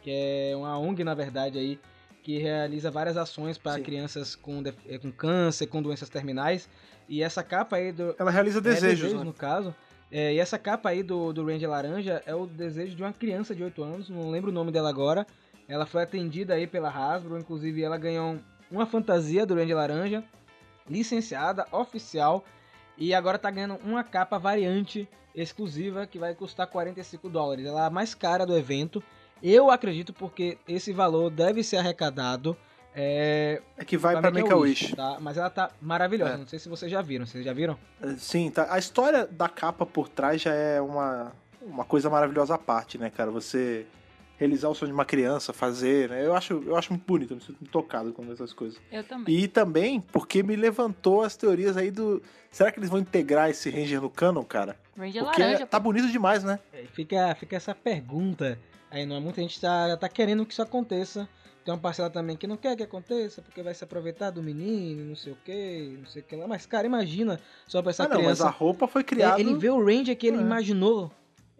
que 0.03 0.11
é 0.11 0.57
uma 0.57 0.78
ONG, 0.78 1.05
na 1.05 1.14
verdade, 1.14 1.59
aí, 1.59 1.78
que 2.22 2.38
realiza 2.38 2.90
várias 2.90 3.16
ações 3.16 3.59
para 3.59 3.80
crianças 3.80 4.34
com, 4.34 4.62
é, 4.86 4.98
com 4.98 5.11
câncer, 5.11 5.66
com 5.66 5.82
doenças 5.82 6.09
terminais. 6.09 6.68
E 7.09 7.22
essa 7.22 7.42
capa 7.42 7.76
aí 7.76 7.92
do, 7.92 8.14
Ela 8.18 8.30
realiza 8.30 8.59
é, 8.59 8.62
desejos, 8.62 9.12
né? 9.14 9.24
no 9.24 9.32
caso. 9.32 9.74
É, 10.12 10.34
e 10.34 10.38
essa 10.38 10.59
capa 10.59 10.88
aí 10.88 11.03
do, 11.03 11.32
do 11.32 11.44
Ranger 11.44 11.70
Laranja 11.70 12.22
é 12.26 12.34
o 12.34 12.46
desejo 12.46 12.96
de 12.96 13.03
uma 13.03 13.12
criança 13.12 13.55
de 13.55 13.62
8 13.62 13.82
anos, 13.82 14.09
não 14.11 14.30
lembro 14.30 14.51
o 14.51 14.55
nome 14.55 14.72
dela 14.72 14.88
agora. 14.88 15.26
Ela 15.68 15.86
foi 15.86 16.03
atendida 16.03 16.55
aí 16.55 16.66
pela 16.66 16.90
Hasbro, 16.90 17.38
inclusive 17.38 17.82
ela 17.82 17.96
ganhou 17.96 18.38
uma 18.70 18.86
fantasia 18.86 19.46
do 19.46 19.55
Ranger 19.55 19.76
Laranja, 19.76 20.24
licenciada, 20.88 21.64
oficial, 21.70 22.44
e 22.98 23.14
agora 23.14 23.38
tá 23.38 23.51
ganhando 23.51 23.76
uma 23.84 24.03
capa 24.03 24.38
variante 24.38 25.09
exclusiva 25.34 26.07
que 26.07 26.18
vai 26.18 26.34
custar 26.34 26.66
45 26.66 27.28
dólares. 27.28 27.64
Ela 27.64 27.84
é 27.84 27.86
a 27.86 27.90
mais 27.90 28.14
cara 28.14 28.44
do 28.44 28.57
evento. 28.57 29.03
Eu 29.43 29.70
acredito 29.70 30.12
porque 30.12 30.59
esse 30.68 30.93
valor 30.93 31.30
deve 31.30 31.62
ser 31.62 31.76
arrecadado 31.78 32.57
é, 32.95 33.62
É 33.76 33.84
que 33.84 33.97
vai 33.97 34.20
pra 34.20 34.30
Make-A-Wish. 34.30 34.95
tá? 34.97 35.18
Mas 35.20 35.36
ela 35.36 35.49
tá 35.51 35.70
maravilhosa. 35.80 36.34
É. 36.34 36.36
Não 36.36 36.47
sei 36.47 36.59
se 36.59 36.68
vocês 36.68 36.91
já 36.91 37.01
viram. 37.01 37.24
Vocês 37.24 37.45
já 37.45 37.53
viram? 37.53 37.78
Sim, 38.18 38.51
tá. 38.51 38.66
A 38.72 38.78
história 38.78 39.26
da 39.26 39.49
capa 39.49 39.86
por 39.86 40.09
trás 40.09 40.43
já 40.43 40.53
é 40.53 40.80
uma, 40.80 41.32
uma 41.62 41.84
coisa 41.84 42.11
maravilhosa 42.11 42.55
à 42.55 42.59
parte, 42.59 42.99
né, 42.99 43.09
cara? 43.11 43.30
Você 43.30 43.86
realizar 44.36 44.70
o 44.70 44.74
sonho 44.74 44.88
de 44.88 44.95
uma 44.95 45.05
criança, 45.05 45.53
fazer, 45.53 46.09
né? 46.09 46.24
Eu 46.26 46.34
acho, 46.34 46.62
eu 46.66 46.74
acho 46.74 46.91
muito 46.93 47.05
bonito, 47.07 47.32
eu 47.32 47.36
me 47.36 47.43
sinto 47.43 47.59
muito 47.61 47.70
tocado 47.70 48.11
com 48.12 48.32
essas 48.32 48.55
coisas. 48.55 48.80
Eu 48.91 49.05
também. 49.05 49.34
E 49.38 49.47
também 49.47 50.01
porque 50.01 50.43
me 50.43 50.57
levantou 50.57 51.22
as 51.22 51.36
teorias 51.36 51.76
aí 51.76 51.91
do. 51.91 52.22
Será 52.51 52.72
que 52.72 52.80
eles 52.80 52.88
vão 52.91 52.99
integrar 52.99 53.51
esse 53.51 53.70
Ranger 53.70 54.01
no 54.01 54.11
canon, 54.11 54.43
cara? 54.43 54.76
Ranger 54.97 55.24
Porque 55.24 55.43
laranja. 55.43 55.66
tá 55.66 55.78
pô. 55.78 55.84
bonito 55.84 56.11
demais, 56.11 56.43
né? 56.43 56.59
É, 56.72 56.84
Fica, 56.93 57.34
fica 57.38 57.55
essa 57.55 57.74
pergunta 57.74 58.59
aí, 58.91 59.07
não 59.07 59.16
é? 59.16 59.20
Muita 59.20 59.41
gente 59.41 59.61
tá, 59.61 59.97
tá 59.97 60.09
querendo 60.09 60.45
que 60.45 60.53
isso 60.53 60.62
aconteça. 60.62 61.28
Tem 61.64 61.74
uma 61.74 61.80
parcela 61.80 62.09
também 62.09 62.36
que 62.36 62.47
não 62.47 62.57
quer 62.57 62.74
que 62.74 62.82
aconteça, 62.82 63.43
porque 63.43 63.62
vai 63.62 63.74
se 63.74 63.84
aproveitar 63.84 64.30
do 64.30 64.43
menino, 64.43 65.05
não 65.05 65.14
sei 65.14 65.32
o 65.34 65.36
que, 65.45 65.97
não 65.99 66.07
sei 66.07 66.22
o 66.22 66.24
que 66.24 66.34
lá. 66.34 66.47
Mas, 66.49 66.64
cara, 66.64 66.86
imagina 66.86 67.38
só 67.66 67.82
pra 67.82 67.91
essa 67.91 68.05
ah, 68.05 68.09
não, 68.09 68.14
mas 68.16 68.22
criança. 68.38 68.47
a 68.47 68.51
roupa 68.51 68.88
foi 68.88 69.03
É, 69.03 69.05
criada. 69.05 69.41
ele 69.41 69.55
vê 69.55 69.68
o 69.68 69.84
Ranger 69.84 70.16
que 70.16 70.26
ele 70.26 70.38
É. 70.38 70.41
imaginou. 70.41 71.11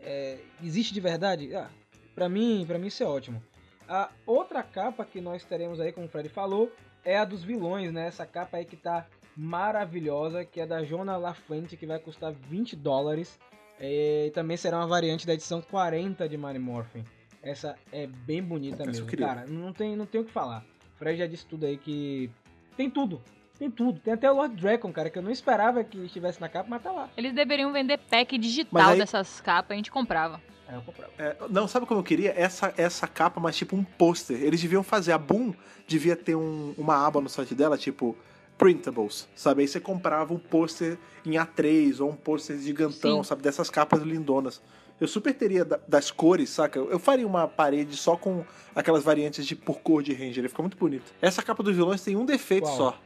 é, 0.03 0.39
existe 0.64 0.95
de 0.95 1.01
verdade? 1.01 1.55
Ah, 1.55 1.68
pra 2.14 2.26
mim, 2.28 2.64
pra 2.66 2.78
mim 2.78 2.87
isso 2.87 3.03
é 3.03 3.07
ótimo. 3.07 3.43
A 3.87 4.09
outra 4.26 4.62
capa 4.62 5.05
que 5.05 5.20
nós 5.20 5.45
teremos 5.45 5.78
aí, 5.81 5.93
como 5.93 6.07
o 6.07 6.09
Fred 6.09 6.28
falou, 6.31 6.72
é 7.05 7.18
a 7.18 7.24
dos 7.26 7.43
vilões, 7.45 7.93
né? 7.93 8.07
Essa 8.07 8.24
capa 8.24 8.57
aí 8.57 8.64
que 8.64 8.76
tá 8.76 9.07
maravilhosa, 9.37 10.45
que 10.45 10.61
é 10.61 10.66
da 10.66 10.83
Jona 10.83 11.16
Lafuente, 11.18 11.76
que 11.76 11.85
vai 11.87 11.99
custar 11.99 12.33
20 12.33 12.74
dólares. 12.76 13.39
É, 13.78 14.26
e 14.28 14.31
também 14.31 14.57
será 14.57 14.78
uma 14.78 14.87
variante 14.87 15.26
da 15.26 15.35
edição 15.35 15.61
40 15.61 16.26
de 16.28 16.37
Mario 16.39 16.61
Morphin. 16.62 17.05
Essa 17.43 17.76
é 17.93 18.07
bem 18.07 18.43
bonita 18.43 18.82
Essa 18.82 18.86
mesmo. 19.03 19.07
Cara, 19.16 19.47
não 19.47 19.72
tem, 19.72 19.97
não 19.97 20.07
tem 20.07 20.20
o 20.20 20.24
que 20.24 20.30
falar. 20.32 20.64
O 20.95 20.99
Fred 20.99 21.18
já 21.18 21.26
disse 21.26 21.47
tudo 21.47 21.64
aí 21.66 21.76
que. 21.76 22.30
Tem 22.76 22.91
tudo. 22.91 23.20
Tem 23.59 23.70
tudo. 23.70 24.01
Tem 24.01 24.14
até 24.14 24.30
o 24.30 24.34
Lord 24.36 24.55
Dragon, 24.57 24.93
cara, 24.93 25.11
que 25.11 25.18
eu 25.18 25.22
não 25.22 25.30
esperava 25.30 25.82
que 25.84 25.99
estivesse 26.05 26.41
na 26.41 26.49
capa, 26.49 26.68
mas 26.68 26.82
tá 26.82 26.91
lá. 26.93 27.09
Eles 27.16 27.32
deveriam 27.34 27.72
vender 27.72 27.99
pack 27.99 28.36
digital 28.38 28.91
aí- 28.91 28.99
dessas 28.99 29.41
capas, 29.41 29.72
a 29.72 29.76
gente 29.76 29.91
comprava. 29.91 30.41
Aí 30.68 30.74
eu 30.76 30.82
comprava. 30.82 31.12
É, 31.18 31.36
não, 31.51 31.66
sabe 31.66 31.84
como 31.86 32.01
eu 32.01 32.05
queria? 32.05 32.32
Essa, 32.36 32.72
essa 32.76 33.07
capa, 33.07 33.41
mas 33.41 33.57
tipo 33.57 33.74
um 33.76 33.82
pôster. 33.84 34.41
Eles 34.43 34.61
deviam 34.61 34.82
fazer. 34.82 35.12
A 35.12 35.18
Boom 35.18 35.53
devia 35.86 36.16
ter 36.16 36.34
um- 36.36 36.74
uma 36.78 37.07
aba 37.07 37.20
no 37.20 37.28
site 37.28 37.55
dela, 37.55 37.76
tipo 37.76 38.16
printables, 38.57 39.26
sabe? 39.34 39.62
Aí 39.62 39.68
você 39.68 39.80
comprava 39.80 40.34
um 40.34 40.38
pôster 40.38 40.99
em 41.24 41.32
A3 41.32 41.99
ou 42.01 42.11
um 42.11 42.14
pôster 42.16 42.59
gigantão, 42.59 43.22
Sim. 43.22 43.28
sabe? 43.28 43.43
Dessas 43.43 43.70
capas 43.70 44.03
lindonas. 44.03 44.62
Eu 45.01 45.09
super 45.09 45.33
teria 45.35 45.65
da- 45.65 45.81
das 45.89 46.11
cores, 46.11 46.51
saca? 46.51 46.79
Eu 46.79 46.99
faria 46.99 47.27
uma 47.27 47.49
parede 47.49 47.97
só 47.97 48.17
com 48.17 48.45
aquelas 48.75 49.03
variantes 49.03 49.47
de 49.47 49.57
por 49.57 49.81
cor 49.81 50.03
de 50.03 50.13
Ranger. 50.13 50.39
Ele 50.39 50.49
fica 50.49 50.63
muito 50.63 50.77
bonito. 50.77 51.13
Essa 51.23 51.43
capa 51.43 51.63
dos 51.63 51.75
vilões 51.75 52.03
tem 52.03 52.17
um 52.17 52.25
defeito 52.25 52.65
Qual? 52.65 52.77
só. 52.77 52.99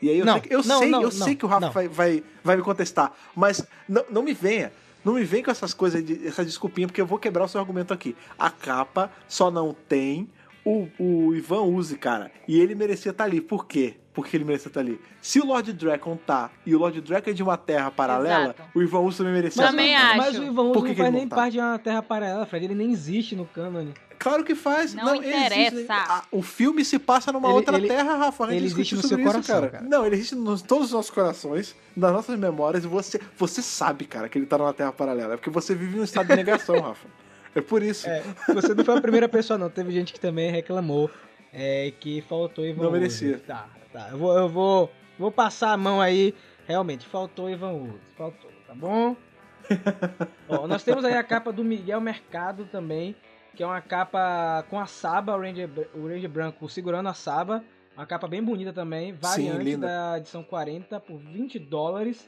E 0.00 0.08
aí 0.10 0.18
eu 0.18 0.24
Não, 0.24 0.32
sei, 0.34 0.42
que- 0.42 0.54
eu 0.54 0.62
não, 0.64 0.78
sei, 0.78 0.90
não, 0.90 0.98
eu 1.02 1.10
não, 1.12 1.24
sei 1.24 1.34
que 1.36 1.44
o 1.44 1.48
Rafa 1.48 1.68
vai, 1.70 1.88
vai, 1.88 2.24
vai 2.42 2.56
me 2.56 2.62
contestar, 2.62 3.12
mas 3.36 3.64
não, 3.88 4.04
não 4.10 4.22
me 4.22 4.32
venha. 4.34 4.72
Não 5.04 5.14
me 5.14 5.24
vem 5.24 5.42
com 5.42 5.50
essas 5.50 5.74
coisas, 5.74 6.04
de, 6.04 6.26
essa 6.26 6.44
desculpinha, 6.44 6.86
porque 6.86 7.00
eu 7.00 7.06
vou 7.06 7.18
quebrar 7.18 7.44
o 7.44 7.48
seu 7.48 7.60
argumento 7.60 7.92
aqui. 7.92 8.14
A 8.38 8.48
capa 8.50 9.10
só 9.28 9.50
não 9.50 9.74
tem 9.88 10.28
o, 10.64 10.88
o 10.98 11.34
Ivan 11.34 11.62
Uzi, 11.62 11.96
cara. 11.96 12.30
E 12.46 12.60
ele 12.60 12.74
merecia 12.74 13.10
estar 13.10 13.24
ali. 13.24 13.40
Por 13.40 13.66
quê? 13.66 13.94
Porque 14.14 14.36
ele 14.36 14.44
merecia 14.44 14.68
estar 14.68 14.80
ali. 14.80 15.00
Se 15.22 15.40
o 15.40 15.46
Lord 15.46 15.72
Dragon 15.72 16.16
tá 16.16 16.50
e 16.66 16.74
o 16.74 16.78
Lord 16.78 17.00
Dragon 17.00 17.30
é 17.30 17.32
de 17.32 17.42
uma 17.42 17.56
terra 17.56 17.90
paralela, 17.90 18.44
Exato. 18.44 18.62
o 18.74 18.82
Ivan 18.82 19.00
Uzi 19.00 19.18
também 19.18 19.32
merecia 19.32 19.66
Também 19.66 19.94
estar. 19.94 20.06
acho. 20.08 20.16
Mas 20.18 20.38
o 20.38 20.42
Ivan 20.44 20.62
Uzi 20.64 20.78
não 20.80 20.94
faz 20.94 20.98
não 20.98 21.10
nem 21.12 21.28
tá? 21.28 21.36
parte 21.36 21.52
de 21.52 21.58
uma 21.60 21.78
terra 21.78 22.02
paralela, 22.02 22.44
Fred. 22.46 22.64
Ele 22.66 22.74
nem 22.74 22.92
existe 22.92 23.34
no 23.34 23.46
cânone. 23.46 23.94
Claro 24.18 24.44
que 24.44 24.54
faz. 24.54 24.94
Não 24.94 25.16
interessa. 25.16 25.74
existe. 25.74 25.86
Ah, 25.90 26.22
o 26.30 26.42
filme 26.42 26.84
se 26.84 26.96
passa 26.96 27.32
numa 27.32 27.48
Ele- 27.48 27.54
outra 27.56 27.76
ele- 27.76 27.88
terra, 27.88 28.14
Rafa. 28.16 28.44
A 28.44 28.46
gente 28.50 28.56
ele 28.58 28.66
discutiu 28.66 28.98
existe 28.98 29.02
no 29.02 29.08
seu 29.08 29.18
isso, 29.18 29.26
coração, 29.32 29.54
cara. 29.56 29.68
cara. 29.68 29.84
Não, 29.88 30.06
ele 30.06 30.14
existe 30.14 30.34
nos 30.36 30.62
todos 30.62 30.86
os 30.88 30.92
nossos 30.92 31.10
corações, 31.10 31.74
nas 31.96 32.12
nossas 32.12 32.38
memórias. 32.38 32.84
E 32.84 32.86
você, 32.86 33.18
você 33.36 33.60
sabe, 33.60 34.04
cara, 34.04 34.28
que 34.28 34.38
ele 34.38 34.46
tá 34.46 34.56
numa 34.58 34.72
terra 34.72 34.92
paralela. 34.92 35.34
É 35.34 35.36
porque 35.36 35.50
você 35.50 35.74
vive 35.74 35.96
em 35.96 36.00
um 36.02 36.04
estado 36.04 36.28
de 36.28 36.36
negação, 36.36 36.78
Rafa. 36.80 37.08
É 37.54 37.60
por 37.60 37.82
isso. 37.82 38.08
É, 38.08 38.22
você 38.54 38.74
não 38.74 38.84
foi 38.84 38.96
a 38.96 39.00
primeira 39.00 39.28
pessoa, 39.28 39.58
não. 39.58 39.68
Teve 39.68 39.92
gente 39.92 40.12
que 40.12 40.20
também 40.20 40.50
reclamou 40.50 41.10
é, 41.52 41.92
que 42.00 42.22
faltou 42.22 42.64
Ivan 42.64 42.84
Não 42.84 42.90
merecia. 42.90 43.38
Tá, 43.38 43.68
tá. 43.92 44.08
Eu 44.10 44.18
vou, 44.18 44.36
eu 44.36 44.48
vou, 44.48 44.90
vou 45.18 45.30
passar 45.30 45.72
a 45.72 45.76
mão 45.76 46.00
aí. 46.00 46.34
Realmente, 46.66 47.06
faltou 47.06 47.50
Ivan 47.50 47.72
Uzi. 47.72 48.00
Faltou, 48.16 48.50
tá 48.66 48.74
bom? 48.74 49.16
Ó, 50.48 50.66
nós 50.66 50.82
temos 50.82 51.04
aí 51.04 51.14
a 51.14 51.22
capa 51.22 51.52
do 51.52 51.62
Miguel 51.62 52.00
Mercado 52.00 52.64
também, 52.66 53.14
que 53.54 53.62
é 53.62 53.66
uma 53.66 53.80
capa 53.80 54.64
com 54.70 54.80
a 54.80 54.86
Saba, 54.86 55.36
o 55.36 55.40
Ranger, 55.40 55.68
o 55.94 56.08
Ranger 56.08 56.30
branco 56.30 56.68
segurando 56.68 57.08
a 57.08 57.14
Saba. 57.14 57.62
Uma 57.94 58.06
capa 58.06 58.26
bem 58.26 58.42
bonita 58.42 58.72
também, 58.72 59.12
variante 59.12 59.62
linda. 59.62 59.86
da 59.86 60.18
edição 60.18 60.42
40 60.42 60.98
por 61.00 61.18
20 61.18 61.58
dólares. 61.58 62.26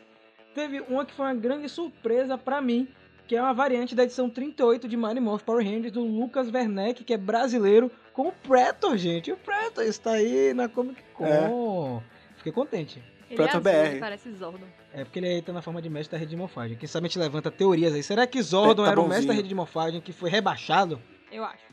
Teve 0.55 0.81
uma 0.81 1.07
que 1.07 1.14
foi 1.14 1.25
uma 1.25 1.35
grande 1.35 1.68
surpresa 1.68 2.37
pra 2.37 2.61
mim, 2.61 2.87
que 3.27 3.35
é 3.37 3.41
uma 3.43 3.55
variante 3.55 3.95
da 3.95 4.05
edição 4.05 4.29
38 4.29 4.87
de 4.89 4.97
Mighty 4.97 5.20
Morph 5.20 5.43
Power 5.43 5.64
Rangers 5.64 5.93
do 5.93 6.03
Lucas 6.05 6.53
Werneck, 6.53 7.03
que 7.05 7.14
é 7.14 7.16
brasileiro, 7.16 7.91
com 8.12 8.29
o 8.29 8.33
Pretor, 8.33 8.97
gente. 8.97 9.33
O 9.33 9.37
Pretor 9.37 9.85
está 9.85 10.12
aí 10.12 10.53
na 10.55 10.68
Comic 10.68 11.03
Con. 11.14 12.03
Fiquei 12.37 12.53
contente. 12.53 13.03
Ele 13.31 13.37
Preto 13.37 13.49
é 13.49 13.51
azul, 13.57 13.62
BR. 13.62 13.91
ele 13.91 14.01
parece 14.01 14.31
Zordon. 14.33 14.66
É 14.93 15.03
porque 15.03 15.18
ele 15.18 15.27
aí 15.27 15.43
tá 15.43 15.53
na 15.53 15.62
forma 15.62 15.81
de 15.81 15.89
mestre 15.89 16.12
da 16.12 16.18
rede 16.18 16.31
de 16.31 16.37
morfagem. 16.37 16.77
Quem 16.77 16.87
sabe 16.87 17.07
a 17.07 17.09
gente 17.09 17.18
levanta 17.18 17.51
teorias 17.51 17.95
aí. 17.95 18.03
Será 18.03 18.27
que 18.27 18.41
Zordon 18.43 18.83
É, 18.83 18.87
tá 18.87 18.93
era 18.93 19.01
o 19.01 19.05
mestre 19.05 19.16
bonzinho. 19.22 19.29
da 19.29 19.35
rede 19.35 19.49
de 19.49 19.55
morfagem 19.55 20.01
que 20.01 20.12
foi 20.12 20.29
rebaixado? 20.31 21.01
Eu 21.33 21.43
acho. 21.45 21.64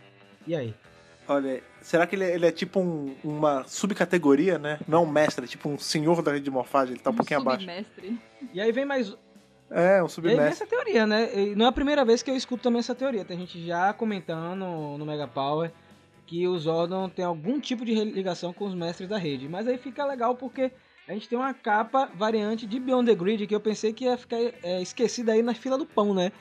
E 0.47 0.55
aí? 0.55 0.73
Olha, 1.27 1.61
será 1.81 2.07
que 2.07 2.15
ele 2.15 2.23
é, 2.23 2.33
ele 2.33 2.45
é 2.47 2.51
tipo 2.51 2.79
um- 2.79 3.13
uma 3.23 3.63
subcategoria, 3.67 4.57
né? 4.57 4.79
Não 4.87 4.99
é 4.99 5.01
um 5.01 5.09
mestre, 5.11 5.45
é 5.45 5.47
tipo 5.47 5.69
um 5.69 5.77
senhor 5.77 6.21
da 6.23 6.31
rede 6.31 6.45
de 6.45 6.51
morfagem. 6.51 6.95
Ele 6.95 7.03
tá 7.03 7.11
um, 7.11 7.15
pouquinho 7.15 7.41
abaixo. 7.41 7.59
submestre. 7.61 8.19
E 8.53 8.59
aí 8.59 8.71
vem 8.71 8.85
mais. 8.85 9.15
É, 9.71 9.97
um 9.97 10.05
vem 10.05 10.09
submestre. 10.09 10.47
essa 10.49 10.67
teoria, 10.67 11.07
né? 11.07 11.29
Não 11.55 11.65
é 11.65 11.69
a 11.69 11.71
primeira 11.71 12.03
vez 12.03 12.21
que 12.21 12.29
eu 12.29 12.35
escuto 12.35 12.61
também 12.63 12.79
essa 12.79 12.93
teoria. 12.93 13.23
Tem 13.23 13.37
gente 13.39 13.65
já 13.65 13.93
comentando 13.93 14.55
no, 14.59 14.97
no 14.97 15.05
Mega 15.05 15.27
Power 15.27 15.71
que 16.27 16.45
o 16.47 16.57
Zordon 16.57 17.07
tem 17.09 17.23
algum 17.25 17.59
tipo 17.59 17.83
de 17.85 17.93
ligação 18.03 18.51
com 18.53 18.65
os 18.65 18.75
mestres 18.75 19.07
da 19.09 19.17
rede. 19.17 19.47
Mas 19.47 19.67
aí 19.67 19.77
fica 19.77 20.05
legal 20.05 20.35
porque 20.35 20.71
a 21.07 21.13
gente 21.13 21.27
tem 21.29 21.37
uma 21.37 21.53
capa 21.53 22.09
variante 22.15 22.65
de 22.67 22.79
Beyond 22.79 23.09
the 23.09 23.15
Grid 23.15 23.47
que 23.47 23.55
eu 23.55 23.59
pensei 23.61 23.93
que 23.93 24.05
ia 24.05 24.17
ficar 24.17 24.37
é, 24.37 24.81
esquecida 24.81 25.31
aí 25.31 25.41
na 25.41 25.53
fila 25.53 25.77
do 25.77 25.85
pão, 25.85 26.13
né? 26.13 26.31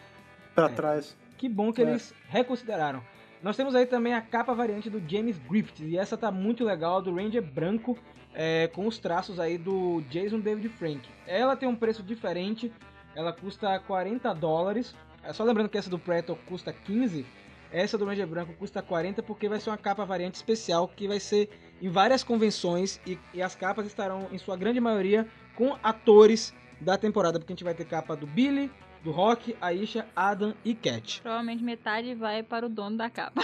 Pra 0.55 0.67
É. 0.67 0.69
trás. 0.69 1.17
Que 1.39 1.49
bom 1.49 1.73
que 1.73 1.81
É. 1.83 1.85
eles 1.89 2.13
reconsideraram. 2.29 3.01
Nós 3.43 3.57
temos 3.57 3.75
aí 3.75 3.87
também 3.87 4.13
a 4.13 4.21
capa 4.21 4.53
variante 4.53 4.91
do 4.91 5.01
James 5.09 5.39
Griffith, 5.39 5.81
e 5.87 5.97
essa 5.97 6.17
tá 6.17 6.31
muito 6.31 6.63
legal, 6.63 7.01
do 7.01 7.15
Ranger 7.15 7.41
branco, 7.43 7.97
é, 8.35 8.69
com 8.69 8.87
os 8.87 8.99
traços 8.99 9.41
aí 9.41 9.57
do 9.57 10.03
Jason 10.11 10.41
David 10.41 10.69
Frank. 10.69 11.01
Ela 11.27 11.57
tem 11.57 11.67
um 11.69 11.75
preço 11.75 12.03
diferente, 12.03 12.71
ela 13.15 13.33
custa 13.33 13.79
40 13.81 14.33
dólares. 14.35 14.95
É 15.23 15.33
só 15.33 15.45
lembrando 15.45 15.69
que 15.69 15.79
essa 15.79 15.91
do 15.91 15.99
Preto 15.99 16.37
custa 16.47 16.73
15, 16.73 17.27
essa 17.73 17.97
do 17.97 18.05
Ranger 18.05 18.27
branco 18.27 18.53
custa 18.55 18.83
40 18.83 19.23
porque 19.23 19.49
vai 19.49 19.61
ser 19.61 19.71
uma 19.71 19.79
capa 19.79 20.05
variante 20.05 20.35
especial 20.35 20.89
que 20.89 21.07
vai 21.07 21.21
ser 21.21 21.49
em 21.81 21.89
várias 21.89 22.25
convenções 22.25 23.01
e, 23.07 23.19
e 23.33 23.41
as 23.41 23.55
capas 23.55 23.87
estarão, 23.87 24.29
em 24.33 24.39
sua 24.39 24.57
grande 24.57 24.81
maioria, 24.81 25.27
com 25.55 25.77
atores 25.83 26.55
da 26.81 26.99
temporada, 26.99 27.39
porque 27.39 27.53
a 27.53 27.55
gente 27.55 27.65
vai 27.65 27.75
ter 27.75 27.85
capa 27.85 28.17
do 28.17 28.27
Billy, 28.27 28.71
do 29.05 29.11
Rock, 29.11 29.57
Aisha, 29.61 30.07
Adam 30.17 30.55
e 30.65 30.75
Cat. 30.75 31.21
Provavelmente 31.23 31.63
metade 31.63 32.15
vai 32.15 32.43
para 32.43 32.67
o 32.67 32.69
dono 32.69 32.97
da 32.97 33.09
capa. 33.09 33.43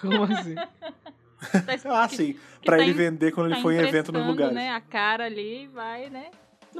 Como 0.00 0.24
assim? 0.24 0.54
Tá, 1.38 2.02
ah, 2.02 2.08
sim. 2.08 2.34
Pra 2.64 2.78
tá 2.78 2.82
ele 2.82 2.94
vender 2.94 3.30
quando 3.30 3.50
tá 3.50 3.56
ele 3.56 3.62
for 3.62 3.70
em 3.70 3.76
evento 3.76 4.10
nos 4.10 4.26
lugares. 4.26 4.54
né? 4.54 4.70
A 4.70 4.80
cara 4.80 5.26
ali 5.26 5.68
vai, 5.68 6.08
né? 6.08 6.30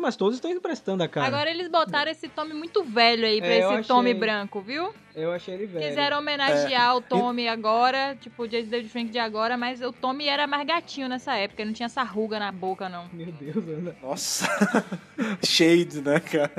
Mas 0.00 0.14
todos 0.16 0.36
estão 0.36 0.50
emprestando 0.50 1.02
a 1.02 1.08
cara. 1.08 1.26
Agora 1.26 1.50
eles 1.50 1.68
botaram 1.68 2.10
esse 2.10 2.28
Tommy 2.28 2.52
muito 2.54 2.84
velho 2.84 3.26
aí 3.26 3.38
pra 3.38 3.48
É, 3.48 3.58
esse 3.78 3.88
Tommy 3.88 4.10
achei. 4.10 4.20
branco, 4.20 4.60
viu? 4.60 4.94
Eu 5.14 5.32
achei 5.32 5.54
ele 5.54 5.66
velho. 5.66 5.84
Quiseram 5.88 6.18
homenagear 6.18 6.94
o 6.96 7.00
Tommy 7.00 7.48
agora, 7.48 8.16
tipo 8.20 8.42
o 8.44 8.48
David 8.48 8.88
Frank 8.88 9.10
de 9.10 9.18
agora, 9.18 9.56
mas 9.56 9.80
o 9.80 9.92
Tommy 9.92 10.28
era 10.28 10.46
mais 10.46 10.66
gatinho 10.66 11.08
nessa 11.08 11.34
época, 11.36 11.64
não 11.64 11.72
tinha 11.72 11.86
essa 11.86 12.02
ruga 12.02 12.38
na 12.38 12.52
boca, 12.52 12.88
não. 12.88 13.08
Meu 13.12 13.32
Deus, 13.32 13.56
Ana. 13.68 13.96
Nossa. 14.02 14.46
Shade, 15.42 16.00
né, 16.02 16.20
cara? 16.20 16.52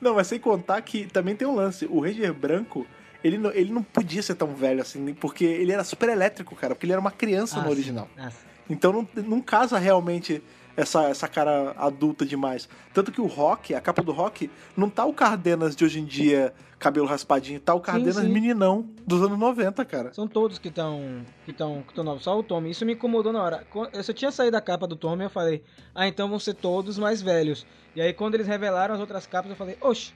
Não, 0.00 0.14
mas 0.14 0.26
sem 0.26 0.38
contar 0.38 0.80
que 0.82 1.06
também 1.06 1.34
tem 1.34 1.46
um 1.48 1.54
lance. 1.54 1.86
O 1.86 2.00
Ranger 2.00 2.32
branco, 2.32 2.86
ele 3.24 3.38
não, 3.38 3.50
ele 3.52 3.72
não 3.72 3.82
podia 3.82 4.22
ser 4.22 4.34
tão 4.34 4.54
velho 4.54 4.80
assim, 4.82 5.14
porque 5.14 5.44
ele 5.44 5.72
era 5.72 5.84
super 5.84 6.08
elétrico, 6.08 6.54
cara, 6.54 6.74
porque 6.74 6.86
ele 6.86 6.92
era 6.92 7.00
uma 7.00 7.10
criança 7.10 7.56
Ah, 7.58 7.62
no 7.62 7.66
sim. 7.68 7.72
original. 7.72 8.08
Ah, 8.16 8.30
sim. 8.30 8.36
Então 8.70 8.92
não, 8.92 9.08
não 9.24 9.40
casa 9.40 9.78
realmente 9.78 10.42
essa, 10.76 11.04
essa 11.04 11.28
cara 11.28 11.74
adulta 11.76 12.24
demais. 12.24 12.68
Tanto 12.92 13.12
que 13.12 13.20
o 13.20 13.26
Rock, 13.26 13.74
a 13.74 13.80
capa 13.80 14.02
do 14.02 14.12
Rock, 14.12 14.50
não 14.76 14.88
tá 14.88 15.04
o 15.04 15.12
Cardenas 15.12 15.76
de 15.76 15.84
hoje 15.84 16.00
em 16.00 16.04
dia, 16.04 16.52
cabelo 16.78 17.06
raspadinho, 17.06 17.60
tá 17.60 17.74
o 17.74 17.80
Cardenas 17.80 18.16
sim. 18.16 18.28
meninão 18.28 18.88
dos 19.06 19.22
anos 19.22 19.38
90, 19.38 19.84
cara. 19.84 20.12
São 20.12 20.26
todos 20.26 20.58
que 20.58 20.68
estão 20.68 21.24
que 21.44 21.52
estão 21.52 21.82
que 21.86 21.94
tão 21.94 22.04
novos, 22.04 22.24
só 22.24 22.38
o 22.38 22.42
Tommy. 22.42 22.70
Isso 22.70 22.84
me 22.84 22.94
incomodou 22.94 23.32
na 23.32 23.42
hora. 23.42 23.66
Eu 23.92 24.02
só 24.02 24.12
tinha 24.12 24.32
saído 24.32 24.52
da 24.52 24.60
capa 24.60 24.86
do 24.86 24.96
Tommy, 24.96 25.24
eu 25.24 25.30
falei, 25.30 25.62
ah, 25.94 26.08
então 26.08 26.28
vão 26.28 26.38
ser 26.38 26.54
todos 26.54 26.98
mais 26.98 27.22
velhos. 27.22 27.66
E 27.94 28.00
aí 28.00 28.12
quando 28.12 28.34
eles 28.34 28.46
revelaram 28.46 28.94
as 28.94 29.00
outras 29.00 29.26
capas, 29.26 29.50
eu 29.50 29.56
falei, 29.56 29.76
oxe, 29.80 30.12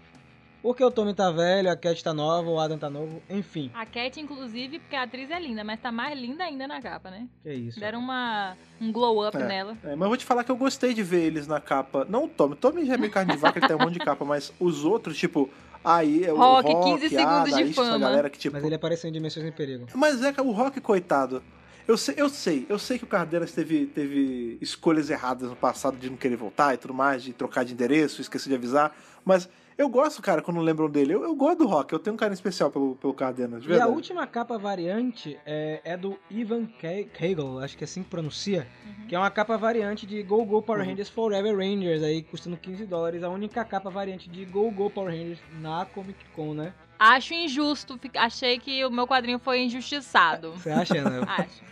por 0.63 0.75
que 0.77 0.83
o 0.85 0.91
Tommy 0.91 1.15
tá 1.15 1.31
velho, 1.31 1.71
a 1.71 1.77
Cat 1.77 2.03
tá 2.03 2.13
nova, 2.13 2.49
o 2.51 2.59
Adam 2.59 2.77
tá 2.79 2.91
novo, 2.91 3.23
enfim. 3.31 3.71
A 3.75 3.87
Cat, 3.87 4.21
inclusive, 4.21 4.79
porque 4.81 4.97
a 4.97 5.03
atriz 5.03 5.31
é 5.31 5.39
linda, 5.39 5.63
mas 5.63 5.79
tá 5.81 5.93
mais 5.93 6.19
linda 6.19 6.45
ainda 6.45 6.67
na 6.67 6.81
capa, 6.83 7.11
né? 7.11 7.29
Que 7.43 7.53
isso. 7.53 7.79
Deram 7.79 8.01
uma, 8.01 8.57
um 8.81 8.91
glow 8.91 9.27
up 9.27 9.37
É. 9.37 9.45
nela. 9.47 9.77
É, 9.85 9.91
mas 9.91 10.01
eu 10.03 10.09
vou 10.09 10.17
te 10.17 10.25
falar 10.25 10.43
que 10.45 10.51
eu 10.51 10.57
gostei 10.57 10.93
de 10.93 11.03
ver 11.03 11.23
eles 11.25 11.47
na 11.47 11.61
capa. 11.61 12.05
Não 12.09 12.25
o 12.25 12.29
Tommy. 12.29 12.55
O 12.55 12.57
Tommy 12.57 12.85
já 12.85 12.95
é 12.95 12.97
meio 12.97 13.13
carne 13.13 13.33
de 13.33 13.39
vaca, 13.39 13.59
ele 13.59 13.67
tem 13.69 13.77
um 13.77 13.81
monte 13.81 13.95
de 13.95 14.01
capa, 14.01 14.25
mas 14.25 14.53
os 14.59 14.85
outros, 14.85 15.17
tipo. 15.17 15.49
Aí 15.85 16.25
é 16.25 16.33
o 16.33 16.37
Rock, 16.37 16.73
Rock, 16.73 16.91
15 17.01 17.09
segundos 17.11 17.53
Ada, 17.53 17.63
de 17.63 17.63
isso, 17.71 17.75
fama. 17.75 17.99
galera 17.99 18.29
que, 18.29 18.37
tipo, 18.39 18.57
Mas 18.57 18.65
ele 18.65 18.75
apareceu 18.75 19.09
em 19.09 19.13
Dimensões 19.13 19.47
em 19.47 19.53
Perigo. 19.53 19.87
Mas 19.95 20.21
é 20.21 20.33
que 20.33 20.41
o 20.41 20.51
Rock, 20.51 20.81
coitado. 20.81 21.41
Eu 21.87 21.97
sei, 21.97 22.17
eu 22.19 22.29
sei, 22.29 22.67
eu 22.69 22.77
sei 22.77 22.99
que 22.99 23.05
o 23.05 23.07
Cardenas 23.07 23.53
teve, 23.53 23.87
teve 23.87 24.59
escolhas 24.61 25.09
erradas 25.11 25.49
no 25.49 25.55
passado 25.55 25.97
de 25.97 26.11
não 26.11 26.17
querer 26.17 26.35
voltar 26.35 26.75
e 26.75 26.77
tudo 26.77 26.93
mais, 26.93 27.23
de 27.23 27.33
trocar 27.33 27.65
de 27.65 27.73
endereço, 27.73 28.21
esquecer 28.21 28.49
de 28.49 28.57
avisar. 28.57 28.93
Mas 29.25 29.49
eu 29.79 29.89
gosto, 29.89 30.22
cara, 30.22 30.41
quando 30.41 30.61
lembram 30.61 30.89
dele. 30.89 31.12
Eu, 31.14 31.22
eu 31.22 31.35
gosto 31.35 31.59
do 31.59 31.66
Rock, 31.66 31.93
eu 31.93 31.99
tenho 31.99 32.14
um 32.14 32.16
carinho 32.16 32.35
especial 32.35 32.70
pelo, 32.70 32.97
pelo 32.97 33.12
Cardenas, 33.12 33.62
de 33.62 33.70
E 33.70 33.81
a 33.81 33.87
última 33.87 34.27
capa 34.27 34.57
variante 34.57 35.39
é, 35.45 35.81
é 35.85 35.97
do 35.97 36.18
Ivan 36.31 36.66
Kegel, 36.66 37.59
acho 37.61 37.77
que 37.77 37.85
é 37.85 37.87
assim 37.87 38.03
que 38.03 38.09
pronuncia, 38.09 38.66
Uhum. 38.87 39.07
que 39.07 39.14
é 39.14 39.18
uma 39.18 39.31
capa 39.31 39.57
variante 39.59 40.07
de 40.07 40.22
Go 40.22 40.45
Go 40.45 40.62
Power 40.62 40.81
Uhum. 40.83 40.89
Rangers 40.89 41.09
Forever 41.11 41.57
Rangers, 41.57 42.03
aí 42.03 42.22
custando 42.22 42.57
15 42.57 42.87
dólares, 42.87 43.22
a 43.22 43.29
única 43.29 43.64
capa 43.64 43.91
variante 43.91 44.29
de 44.31 44.45
Go 44.47 44.70
Go 44.70 44.89
Power 44.91 45.11
Rangers 45.11 45.39
na 45.61 45.85
Comic 45.85 46.24
Con, 46.35 46.55
né? 46.55 46.72
Acho 46.99 47.35
injusto, 47.35 48.01
achei 48.16 48.59
que 48.59 48.83
o 48.85 48.91
meu 48.91 49.07
quadrinho 49.07 49.39
foi 49.39 49.61
injustiçado. 49.61 50.53
Você 50.53 50.70
acha, 50.70 50.95
né? 51.03 51.20
Acho. 51.29 51.62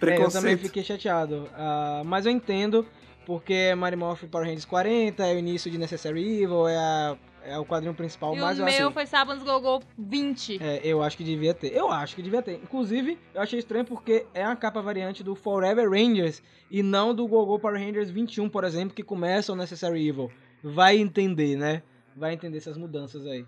É, 0.00 0.16
eu 0.22 0.30
também 0.30 0.56
fiquei 0.56 0.82
chateado. 0.82 1.48
Ah, 1.54 2.02
mas 2.04 2.24
eu 2.26 2.30
entendo, 2.32 2.86
porque 3.28 3.52
é 3.52 3.74
Mighty 3.76 3.94
Morphin 3.94 4.26
Power 4.26 4.46
Rangers 4.46 4.64
40, 4.64 5.22
é 5.26 5.34
o 5.34 5.38
início 5.38 5.70
de 5.70 5.76
Necessary 5.76 6.42
Evil, 6.42 6.66
é, 6.66 6.78
a- 6.78 7.18
é 7.44 7.58
o 7.58 7.64
quadrinho 7.66 7.92
principal, 7.92 8.34
e 8.34 8.38
mas 8.40 8.56
o 8.58 8.62
eu 8.62 8.64
meu 8.64 8.84
assim, 8.86 8.94
foi 8.94 9.04
Sábados 9.04 9.42
Gogol 9.44 9.82
20. 9.98 10.56
É, 10.62 10.80
eu 10.82 11.02
acho 11.02 11.14
que 11.14 11.22
devia 11.22 11.52
ter. 11.52 11.76
Eu 11.76 11.90
acho 11.90 12.16
que 12.16 12.22
devia 12.22 12.40
ter. 12.40 12.54
Inclusive, 12.54 13.18
eu 13.34 13.42
achei 13.42 13.58
estranho 13.58 13.84
porque 13.84 14.24
é 14.32 14.46
uma 14.46 14.56
capa 14.56 14.80
variante 14.80 15.22
do 15.22 15.34
Forever 15.34 15.90
Rangers 15.90 16.42
e 16.70 16.82
não 16.82 17.14
do 17.14 17.28
Gogo 17.28 17.58
Power 17.58 17.78
Rangers 17.78 18.08
21, 18.08 18.48
por 18.48 18.64
exemplo, 18.64 18.94
que 18.94 19.02
começa 19.02 19.52
o 19.52 19.56
Necessary 19.56 20.08
Evil. 20.08 20.32
Vai 20.64 20.96
entender, 20.96 21.54
né? 21.54 21.82
Vai 22.16 22.32
entender 22.32 22.56
essas 22.56 22.78
mudanças 22.78 23.26
aí. 23.26 23.44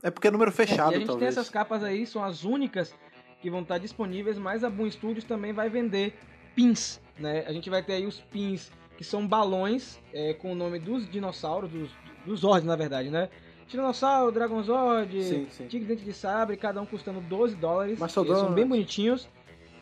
É 0.00 0.12
porque 0.12 0.28
é 0.28 0.30
número 0.30 0.52
fechado, 0.52 0.92
e 0.92 0.94
a 0.94 0.98
gente 0.98 1.06
tem 1.06 1.06
talvez. 1.06 1.36
essas 1.36 1.50
capas 1.50 1.82
aí, 1.82 2.06
são 2.06 2.22
as 2.22 2.44
únicas 2.44 2.94
que 3.42 3.50
vão 3.50 3.62
estar 3.62 3.78
disponíveis, 3.78 4.38
mas 4.38 4.62
a 4.62 4.70
Boom 4.70 4.88
Studios 4.88 5.24
também 5.24 5.52
vai 5.52 5.68
vender 5.68 6.14
pins, 6.54 7.00
né? 7.18 7.44
A 7.48 7.52
gente 7.52 7.68
vai 7.68 7.82
ter 7.82 7.94
aí 7.94 8.06
os 8.06 8.20
pins 8.20 8.70
que 8.96 9.04
são 9.04 9.26
balões 9.26 9.98
é, 10.12 10.34
com 10.34 10.52
o 10.52 10.54
nome 10.54 10.78
dos 10.78 11.08
dinossauros, 11.08 11.70
dos, 11.70 11.90
dos 12.24 12.40
Zords, 12.40 12.64
na 12.64 12.76
verdade, 12.76 13.10
né? 13.10 13.28
Tiranossauro, 13.66 14.30
Dragon 14.30 14.62
Zord, 14.62 15.22
Sim, 15.22 15.46
sim. 15.50 15.66
Tigre 15.66 15.88
Dente 15.88 16.04
de 16.04 16.12
Sabre, 16.12 16.56
cada 16.56 16.80
um 16.80 16.86
custando 16.86 17.20
12 17.20 17.56
dólares. 17.56 17.98
Eles 18.00 18.12
são 18.12 18.52
bem 18.52 18.66
bonitinhos. 18.66 19.28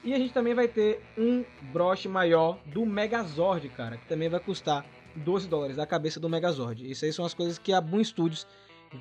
E 0.05 0.13
a 0.13 0.19
gente 0.19 0.33
também 0.33 0.55
vai 0.55 0.67
ter 0.67 1.01
um 1.17 1.45
broche 1.73 2.09
maior 2.09 2.59
do 2.67 2.85
Megazord, 2.85 3.69
cara, 3.69 3.97
que 3.97 4.07
também 4.07 4.29
vai 4.29 4.41
custar 4.41 4.85
12 5.15 5.49
dólares, 5.49 5.79
a 5.79 5.87
cabeça 5.87 6.19
do 6.19 6.29
Megazord. 6.29 6.91
Isso 6.91 7.05
aí 7.05 7.13
são 7.13 7.25
as 7.25 7.35
coisas 7.35 7.57
que 7.59 7.73
a 7.73 7.81
Boom 7.81 8.03
Studios 8.03 8.47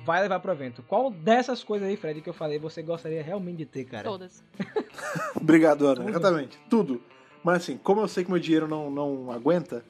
vai 0.04 0.22
levar 0.22 0.38
pro 0.40 0.52
evento. 0.52 0.82
Qual 0.82 1.10
dessas 1.10 1.64
coisas 1.64 1.88
aí, 1.88 1.96
Fred, 1.96 2.20
que 2.20 2.28
eu 2.28 2.34
falei, 2.34 2.58
você 2.58 2.82
gostaria 2.82 3.22
realmente 3.22 3.58
de 3.58 3.66
ter, 3.66 3.84
cara? 3.84 4.04
Todas. 4.04 4.44
Obrigado, 5.34 5.86
Ana. 5.86 5.96
Tudo. 5.96 6.08
Exatamente. 6.08 6.58
Tudo. 6.70 7.02
Mas 7.42 7.62
assim, 7.62 7.76
como 7.76 8.00
eu 8.00 8.08
sei 8.08 8.24
que 8.24 8.30
meu 8.30 8.38
dinheiro 8.38 8.68
não, 8.68 8.90
não 8.90 9.32
aguenta, 9.32 9.84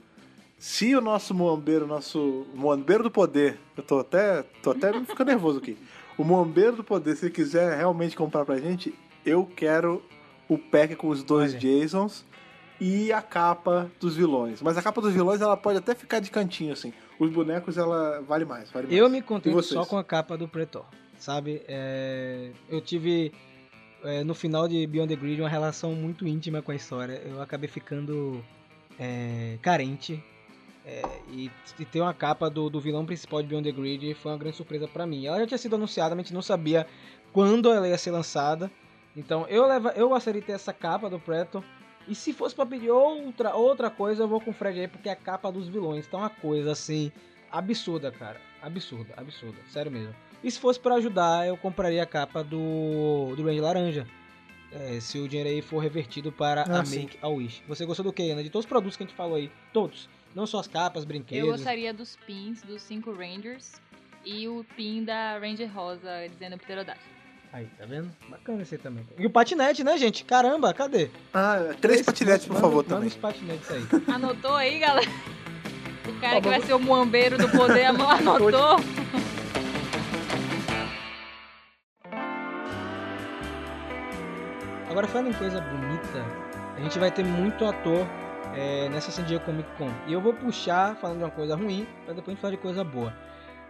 se 0.63 0.95
o 0.95 1.01
nosso 1.01 1.35
Moambeiro, 1.35 1.89
nosso 1.89 2.47
Moambeiro 2.55 3.03
do 3.03 3.11
Poder, 3.11 3.59
eu 3.77 3.83
tô 3.83 3.99
até, 3.99 4.45
tô 4.63 4.71
até 4.71 4.93
ficando 5.03 5.27
nervoso 5.27 5.59
aqui. 5.59 5.77
O 6.17 6.23
Moambeiro 6.23 6.77
do 6.77 6.85
Poder, 6.85 7.17
se 7.17 7.25
ele 7.25 7.35
quiser 7.35 7.77
realmente 7.77 8.15
comprar 8.15 8.45
pra 8.45 8.57
gente, 8.59 8.95
eu 9.27 9.45
quero 9.45 10.01
o 10.49 10.57
pack 10.57 10.95
com 10.95 11.09
os 11.09 11.25
dois 11.25 11.53
Olha. 11.53 11.61
Jasons 11.61 12.25
e 12.81 13.13
a 13.13 13.21
capa 13.21 13.91
dos 13.99 14.15
vilões. 14.15 14.63
Mas 14.63 14.79
a 14.79 14.83
capa 14.83 15.01
dos 15.01 15.13
vilões, 15.13 15.41
ela 15.41 15.57
pode 15.57 15.79
até 15.79 15.97
ficar 15.97 16.21
de 16.21 16.31
cantinho, 16.31 16.73
assim. 16.73 16.93
Os 17.19 17.29
bonecos, 17.29 17.77
ela 17.77 18.21
vale 18.21 18.45
mais. 18.45 18.71
Vale 18.71 18.87
mais. 18.87 18.97
Eu 18.97 19.11
me 19.11 19.21
contento 19.21 19.61
só 19.65 19.85
com 19.85 19.99
a 19.99 20.05
capa 20.05 20.39
do 20.39 20.47
Pretor, 20.47 20.87
sabe? 21.19 21.61
É, 21.67 22.53
Eu 22.69 22.81
tive, 22.81 23.33
é, 24.05 24.23
no 24.23 24.33
final 24.33 24.69
de 24.69 24.87
Beyond 24.87 25.13
the 25.13 25.21
Grid, 25.21 25.43
uma 25.43 25.49
relação 25.49 25.93
muito 25.93 26.25
íntima 26.25 26.63
com 26.63 26.71
a 26.71 26.77
história. 26.77 27.21
Eu 27.27 27.43
acabei 27.43 27.69
ficando 27.69 28.45
é, 28.97 29.59
carente. 29.61 30.23
É, 30.85 31.03
e, 31.31 31.51
e 31.79 31.85
ter 31.85 32.01
uma 32.01 32.13
capa 32.15 32.51
do, 32.51 32.69
do 32.69 32.81
vilão 32.81 33.07
principal 33.07 33.41
de 33.43 33.49
Beyond 33.49 33.71
the 33.71 33.77
Grid 33.81 34.15
foi 34.15 34.33
uma 34.33 34.39
grande 34.39 34.57
surpresa 34.57 34.89
pra 34.89 35.07
mim. 35.07 35.27
Ela 35.27 35.39
já 35.41 35.47
tinha 35.47 35.59
sido 35.59 35.77
anunciada, 35.77 36.15
mas 36.15 36.25
a 36.25 36.27
gente 36.27 36.35
não 36.35 36.43
sabia 36.43 36.87
quando 37.33 37.71
ela 37.71 37.87
ia 37.89 37.99
ser 37.99 38.11
lançada. 38.11 38.71
Então 39.17 39.47
eu, 39.49 39.67
leva, 39.67 39.91
eu 39.97 40.09
gostaria 40.09 40.41
de 40.41 40.47
ter 40.47 40.55
essa 40.55 40.73
capa 40.73 41.09
do 41.09 41.21
Pretor. 41.21 41.63
E 42.09 42.15
se 42.15 42.33
fosse 42.33 42.55
pra 42.55 42.67
pedir 42.67 42.91
outra, 42.91 43.55
outra 43.55 43.89
coisa, 43.89 44.25
eu 44.25 44.29
vou 44.29 44.41
com 44.41 44.51
o 44.51 44.55
Fred 44.55 44.81
aí, 44.81 44.89
porque 44.89 45.09
é 45.09 45.13
a 45.13 45.17
capa 45.17 45.53
dos 45.53 45.69
vilões 45.69 46.07
tá 46.09 46.19
uma 46.19 46.31
coisa 46.31 46.73
assim 46.73 47.13
absurda, 47.51 48.11
cara. 48.11 48.41
Absurda, 48.61 49.15
absurda. 49.17 49.59
Sério 49.69 49.93
mesmo. 49.93 50.15
E 50.43 50.51
se 50.51 50.59
fosse 50.59 50.81
pra 50.81 50.97
ajudar, 50.97 51.47
eu 51.47 51.57
compraria 51.57 52.03
a 52.03 52.07
capa 52.07 52.43
do, 52.43 53.35
do 53.37 53.45
Range 53.45 53.61
Laranja. 53.61 54.07
É, 54.73 54.99
se 55.01 55.19
o 55.19 55.29
dinheiro 55.29 55.51
aí 55.51 55.63
for 55.63 55.79
revertido 55.79 56.33
para 56.33 56.63
Ah, 56.63 56.81
a 56.81 56.85
sim. 56.85 57.03
Make 57.03 57.19
a 57.21 57.29
Wish. 57.29 57.63
Você 57.69 57.85
gostou 57.85 58.05
do 58.05 58.13
que, 58.13 58.31
Ana? 58.31 58.43
De 58.43 58.51
todos 58.51 58.65
os 58.65 58.69
produtos 58.69 58.97
que 58.97 59.05
a 59.05 59.07
gente 59.07 59.15
falou 59.15 59.37
aí. 59.37 59.51
Todos. 59.73 60.09
Não 60.35 60.47
só 60.47 60.61
as 60.61 60.67
capas, 60.67 61.05
brinquedos. 61.05 61.47
Eu 61.47 61.53
gostaria 61.53 61.93
dos 61.93 62.17
pins 62.27 62.63
dos 62.63 62.81
cinco 62.83 63.13
Rangers 63.13 63.73
e 64.25 64.49
o 64.49 64.65
pin 64.77 65.05
da 65.05 65.39
Ranger 65.39 65.71
Rosa 65.73 66.27
dizendo 66.31 66.57
Pterodactyl. 66.59 67.11
Aí, 67.53 67.67
tá 67.79 67.85
vendo? 67.85 68.11
Bacana 68.31 68.63
esse 68.63 68.77
aí 68.77 68.81
também. 68.81 69.07
E 69.19 69.27
o 69.27 69.31
patinete, 69.31 69.85
né, 69.85 69.99
gente? 69.99 70.25
Caramba, 70.25 70.73
cadê? 70.73 71.11
Ah, 71.35 71.75
três 71.81 72.01
patinetes, 72.01 72.47
por 72.47 72.55
Manda- 72.55 72.63
favor, 72.67 72.77
manda 72.85 72.95
também. 72.95 73.09
os 73.09 73.15
patinetes 73.17 73.71
aí. 73.71 73.83
Anotou 74.15 74.55
aí, 74.55 74.79
galera? 74.79 75.11
O 76.09 76.21
cara 76.21 76.37
Tá 76.37 76.41
que 76.41 76.49
vai 76.49 76.61
ser 76.63 76.73
o 76.73 76.79
muambeiro 76.79 77.37
do 77.37 77.49
poder 77.51 77.85
anotou. 77.85 78.79
Agora 84.91 85.07
falando 85.09 85.31
em 85.31 85.33
coisa 85.33 85.61
bonita, 85.61 86.25
a 86.77 86.81
gente 86.81 86.99
vai 86.99 87.11
ter 87.11 87.25
muito 87.25 87.65
ator 87.65 88.07
é, 88.55 88.89
nessa 88.89 89.11
San 89.11 89.25
Diego 89.25 89.45
Comic 89.45 89.69
Con. 89.77 89.91
E 90.07 90.13
eu 90.13 90.21
vou 90.21 90.35
puxar 90.35 90.97
falando 90.97 91.19
de 91.19 91.25
uma 91.25 91.31
coisa 91.31 91.57
ruim, 91.57 91.87
pra 92.05 92.15
depois 92.15 92.29
a 92.29 92.31
gente 92.33 92.41
falar 92.41 92.55
de 92.55 92.61
coisa 92.61 92.85
boa. 92.85 93.15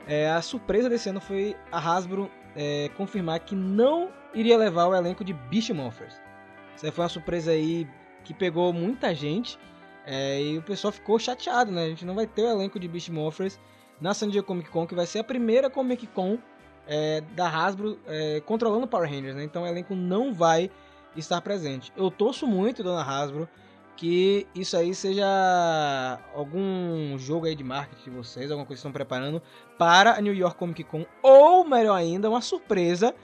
É, 0.07 0.31
a 0.31 0.43
surpresa 0.43 0.89
desse 0.89 1.09
ano 1.09 1.21
foi 1.21 1.57
a 1.71 1.79
Hasbro 1.79 2.31
é, 2.57 2.91
confirmar 2.97 3.41
que 3.41 3.55
não 3.55 4.11
iria 4.35 4.57
levar 4.57 4.87
o 4.87 4.95
elenco 4.95 5.25
de 5.25 5.33
Beast. 5.33 5.71
Isso 5.71 6.87
aí 6.87 6.91
foi 6.91 7.05
uma 7.05 7.09
surpresa 7.09 7.53
aí 7.53 7.87
que 8.25 8.35
pegou 8.35 8.73
muita 8.73 9.15
gente. 9.15 9.59
é, 10.05 10.43
e 10.43 10.59
o 10.59 10.63
pessoal 10.63 10.93
ficou 10.93 11.19
chateado, 11.19 11.71
né? 11.71 11.85
A 11.85 11.89
gente 11.89 12.05
não 12.05 12.15
vai 12.15 12.27
ter 12.27 12.43
o 12.43 12.51
elenco 12.51 12.79
de 12.79 12.89
Beast 12.89 13.09
Morphers 13.11 13.59
na 14.01 14.15
San 14.15 14.29
Diego 14.29 14.47
Comic 14.47 14.71
Con, 14.71 14.87
que 14.87 14.95
vai 14.95 15.07
ser 15.07 15.21
a 15.21 15.25
primeira 15.25 15.71
Comic 15.71 16.07
Con 16.09 16.39
é, 16.87 17.21
da 17.37 17.49
Hasbro 17.49 17.99
é, 18.07 18.41
controlando 18.41 18.87
Power 18.87 19.09
Rangers, 19.09 19.37
né? 19.37 19.45
Então 19.45 19.63
o 19.63 19.67
elenco 19.67 19.95
não 19.95 20.35
vai 20.35 20.71
estar 21.17 21.41
presente. 21.41 21.93
Eu 21.97 22.11
torço 22.11 22.47
muito, 22.47 22.83
dona 22.83 23.03
Hasbro, 23.03 23.49
que 23.97 24.47
isso 24.55 24.77
aí 24.77 24.95
seja 24.95 26.19
algum 26.35 27.17
jogo 27.19 27.47
aí 27.47 27.55
de 27.55 27.63
marketing 27.63 28.11
de 28.11 28.17
vocês, 28.17 28.51
alguma 28.51 28.67
coisa 28.67 28.79
que 28.79 28.87
estão 28.87 28.93
preparando 28.93 29.41
para 29.79 30.17
a 30.17 30.21
New 30.21 30.35
York 30.35 30.57
Comic 30.57 30.85
Con, 30.85 31.05
ou 31.23 31.65
melhor 31.65 31.95
ainda, 31.95 32.29
uma 32.29 32.41
surpresa 32.41 33.15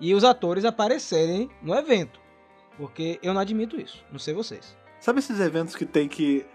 e 0.00 0.14
os 0.14 0.24
atores 0.24 0.64
aparecerem 0.64 1.50
no 1.62 1.74
evento. 1.74 2.20
Porque 2.76 3.18
eu 3.22 3.32
não 3.32 3.40
admito 3.40 3.80
isso, 3.80 4.04
não 4.10 4.18
sei 4.18 4.34
vocês. 4.34 4.76
Sabe 5.00 5.18
esses 5.18 5.38
eventos 5.38 5.76
que 5.76 5.84
tem 5.84 6.08
que 6.08 6.46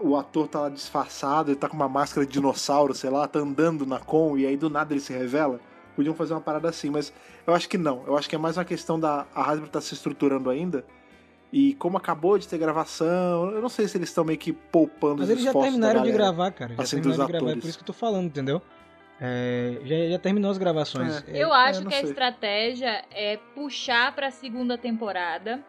o 0.00 0.16
ator 0.16 0.48
tá 0.48 0.60
lá 0.60 0.68
disfarçado, 0.68 1.50
ele 1.50 1.58
tá 1.58 1.68
com 1.68 1.76
uma 1.76 1.88
máscara 1.88 2.26
de 2.26 2.32
dinossauro, 2.32 2.94
sei 2.94 3.10
lá, 3.10 3.26
tá 3.26 3.38
andando 3.38 3.84
na 3.84 3.98
com 3.98 4.38
e 4.38 4.46
aí 4.46 4.56
do 4.56 4.70
nada 4.70 4.92
ele 4.92 5.00
se 5.00 5.12
revela? 5.12 5.60
Podiam 5.96 6.14
fazer 6.14 6.34
uma 6.34 6.40
parada 6.40 6.68
assim, 6.68 6.90
mas 6.90 7.12
eu 7.46 7.54
acho 7.54 7.68
que 7.68 7.76
não. 7.76 8.04
Eu 8.06 8.16
acho 8.16 8.28
que 8.28 8.36
é 8.36 8.38
mais 8.38 8.56
uma 8.56 8.64
questão 8.64 8.98
da 8.98 9.26
a 9.34 9.50
Hasbro 9.50 9.68
tá 9.68 9.80
se 9.80 9.94
estruturando 9.94 10.48
ainda. 10.48 10.84
E 11.52 11.74
como 11.74 11.96
acabou 11.96 12.38
de 12.38 12.46
ter 12.46 12.58
gravação, 12.58 13.50
eu 13.52 13.62
não 13.62 13.70
sei 13.70 13.88
se 13.88 13.96
eles 13.96 14.10
estão 14.10 14.22
meio 14.24 14.38
que 14.38 14.52
poupando 14.52 15.16
Mas 15.18 15.24
os 15.24 15.30
eles 15.30 15.44
já 15.44 15.52
terminaram 15.52 16.02
de 16.02 16.12
gravar, 16.12 16.50
cara. 16.50 16.74
Já 16.74 16.82
assim, 16.82 16.96
terminaram 16.96 17.26
de 17.26 17.32
gravar, 17.32 17.46
é 17.46 17.48
atores. 17.48 17.62
por 17.64 17.68
isso 17.68 17.78
que 17.78 17.82
eu 17.82 17.86
tô 17.86 17.92
falando, 17.94 18.26
entendeu? 18.26 18.60
É, 19.20 19.80
já, 19.84 20.08
já 20.10 20.18
terminou 20.18 20.50
as 20.50 20.58
gravações. 20.58 21.24
É. 21.26 21.38
É, 21.38 21.42
Eu 21.42 21.52
acho 21.52 21.80
não 21.82 21.88
que 21.88 21.96
a 21.96 22.00
sei. 22.00 22.10
estratégia 22.10 23.04
é 23.10 23.38
puxar 23.54 24.14
pra 24.14 24.30
segunda 24.30 24.76
temporada 24.76 25.64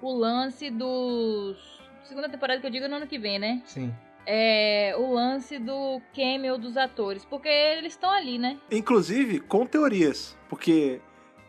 o 0.00 0.12
lance 0.16 0.70
dos. 0.70 1.58
Segunda 2.04 2.28
temporada 2.28 2.60
que 2.60 2.66
eu 2.66 2.70
digo 2.70 2.84
é 2.84 2.88
no 2.88 2.96
ano 2.96 3.06
que 3.06 3.18
vem, 3.18 3.38
né? 3.38 3.60
Sim. 3.64 3.92
É 4.24 4.94
o 4.96 5.12
lance 5.12 5.58
do 5.58 6.00
cameo 6.14 6.56
dos 6.58 6.76
atores. 6.76 7.24
Porque 7.24 7.48
eles 7.48 7.92
estão 7.92 8.10
ali, 8.10 8.38
né? 8.38 8.56
Inclusive 8.70 9.40
com 9.40 9.66
teorias, 9.66 10.36
porque 10.48 11.00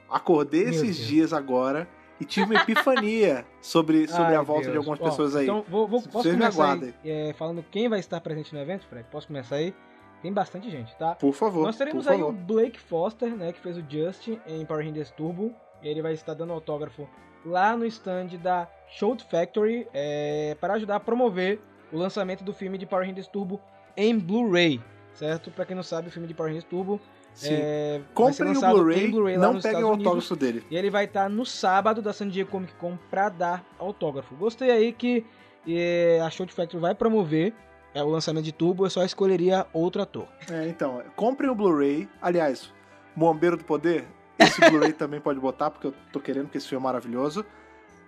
acordei 0.10 0.64
Meu 0.66 0.72
esses 0.72 0.98
Deus. 0.98 1.08
dias 1.08 1.34
agora 1.34 1.88
e 2.20 2.26
tive 2.26 2.54
uma 2.54 2.62
epifania 2.62 3.46
sobre, 3.62 4.08
sobre 4.08 4.26
Ai, 4.26 4.36
a 4.36 4.42
volta 4.42 4.66
de 4.68 4.72
Deus. 4.72 4.88
algumas 4.88 5.00
Ó, 5.00 5.10
pessoas 5.10 5.36
aí. 5.36 5.44
Então, 5.46 5.64
vou, 5.68 5.88
vou, 5.88 6.02
posso 6.02 6.24
Vocês 6.24 6.36
me 6.36 6.42
começar 6.42 6.74
aí, 6.74 6.94
é, 7.06 7.34
falando 7.34 7.64
quem 7.72 7.88
vai 7.88 8.00
estar 8.00 8.20
presente 8.22 8.54
no 8.54 8.60
evento, 8.60 8.86
Fred? 8.88 9.08
Posso 9.12 9.28
começar 9.28 9.58
aí? 9.58 9.74
Tem 10.22 10.34
bastante 10.34 10.70
gente, 10.70 10.96
tá? 10.96 11.16
Por 11.16 11.34
favor. 11.34 11.64
Nós 11.64 11.78
teremos 11.78 12.08
aí 12.08 12.18
o 12.22 12.28
favor. 12.28 12.34
Blake 12.34 12.80
Foster, 12.80 13.30
né, 13.36 13.54
que 13.54 13.60
fez 13.60 13.78
o 13.78 13.84
Justin 13.88 14.40
em 14.48 14.66
Power 14.66 14.86
Rangers 14.86 15.12
Turbo. 15.12 15.54
Ele 15.84 16.02
vai 16.02 16.14
estar 16.14 16.34
dando 16.34 16.54
autógrafo 16.54 17.08
lá 17.46 17.78
no 17.78 17.86
stand 17.86 18.30
da 18.42 18.68
Shout 18.90 19.24
Factory 19.30 19.88
é, 19.94 20.58
para 20.60 20.74
ajudar 20.74 20.96
a 20.96 21.00
promover 21.00 21.62
o 21.92 21.98
lançamento 21.98 22.44
do 22.44 22.52
filme 22.52 22.78
de 22.78 22.86
Power 22.86 23.08
Rangers 23.08 23.28
Turbo 23.28 23.62
em 23.96 24.18
Blu-ray, 24.18 24.82
certo? 25.14 25.52
Pra 25.52 25.66
quem 25.66 25.76
não 25.76 25.84
sabe, 25.84 26.08
o 26.08 26.12
filme 26.12 26.28
de 26.28 26.34
Power 26.34 26.50
Rangers 26.52 26.68
Turbo 26.68 27.00
Sim. 27.38 27.54
é, 27.54 28.02
Comprem 28.16 28.58
o 28.58 28.60
Blu-ray, 28.60 29.38
lá 29.38 29.52
não 29.52 29.54
peguem 29.54 29.54
o 29.54 29.58
Estados 29.58 29.74
Unidos. 29.84 29.90
autógrafo 30.08 30.36
dele. 30.36 30.64
E 30.72 30.76
ele 30.76 30.90
vai 30.90 31.06
estar 31.06 31.30
no 31.30 31.46
sábado 31.46 32.02
da 32.02 32.12
San 32.12 32.28
Diego 32.28 32.50
Comic 32.50 32.74
Con 32.76 32.98
pra 33.12 33.30
dar 33.30 33.64
autógrafo. 33.78 34.36
Gostei 34.36 34.72
aí 34.72 34.92
que 34.92 35.24
eh, 35.68 36.20
a 36.26 36.30
Shout 36.32 36.52
Factory 36.52 36.82
vai 36.82 36.96
promover 36.96 37.54
é, 37.94 38.04
o 38.04 38.08
lançamento 38.10 38.44
de 38.46 38.52
Turbo, 38.52 38.86
eu 38.86 38.90
só 38.90 39.04
escolheria 39.04 39.68
outro 39.72 40.02
ator. 40.02 40.28
É, 40.52 40.68
então, 40.68 41.02
comprem 41.16 41.50
o 41.50 41.56
Blu-ray. 41.56 42.10
Aliás, 42.22 42.74
Bombeiro 43.16 43.56
do 43.58 43.64
Poder, 43.64 44.06
esse 44.40 44.60
Blu-ray 44.70 44.94
também 44.94 45.20
pode 45.22 45.40
botar, 45.40 45.70
porque 45.70 45.88
eu 45.88 45.94
tô 46.12 46.20
querendo, 46.20 46.46
porque 46.46 46.58
esse 46.58 46.68
filme 46.68 46.82
é 46.82 46.86
maravilhoso. 46.86 47.46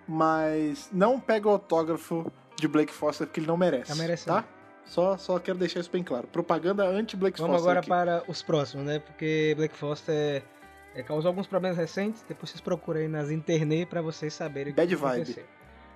Mas 0.06 0.88
não 0.92 1.20
pega 1.20 1.48
o 1.48 1.52
autógrafo 1.52 2.30
de 2.56 2.66
Blake 2.66 2.92
Foster, 2.92 3.26
porque 3.26 3.40
ele 3.40 3.46
não 3.46 3.56
merece. 3.56 3.92
Tá 3.92 3.94
merecendo. 3.94 4.36
Tá? 4.36 4.44
Só, 4.90 5.16
só 5.16 5.38
quero 5.38 5.56
deixar 5.56 5.78
isso 5.78 5.90
bem 5.90 6.02
claro. 6.02 6.26
Propaganda 6.26 6.84
anti-Blake 6.84 7.38
Foster. 7.38 7.46
Vamos 7.46 7.62
agora 7.62 7.78
aqui. 7.78 7.88
para 7.88 8.24
os 8.26 8.42
próximos, 8.42 8.84
né? 8.84 8.98
Porque 8.98 9.54
Black 9.56 9.76
Foster 9.76 10.12
é, 10.12 10.42
é, 10.96 11.02
causou 11.04 11.28
alguns 11.28 11.46
problemas 11.46 11.78
recentes. 11.78 12.24
Depois 12.28 12.50
vocês 12.50 12.60
procuram 12.60 12.98
aí 12.98 13.06
nas 13.06 13.30
internet 13.30 13.86
pra 13.86 14.02
vocês 14.02 14.34
saberem 14.34 14.72
o 14.72 14.74
que 14.74 14.80
Bad 14.80 14.94
acontecer. 14.94 15.46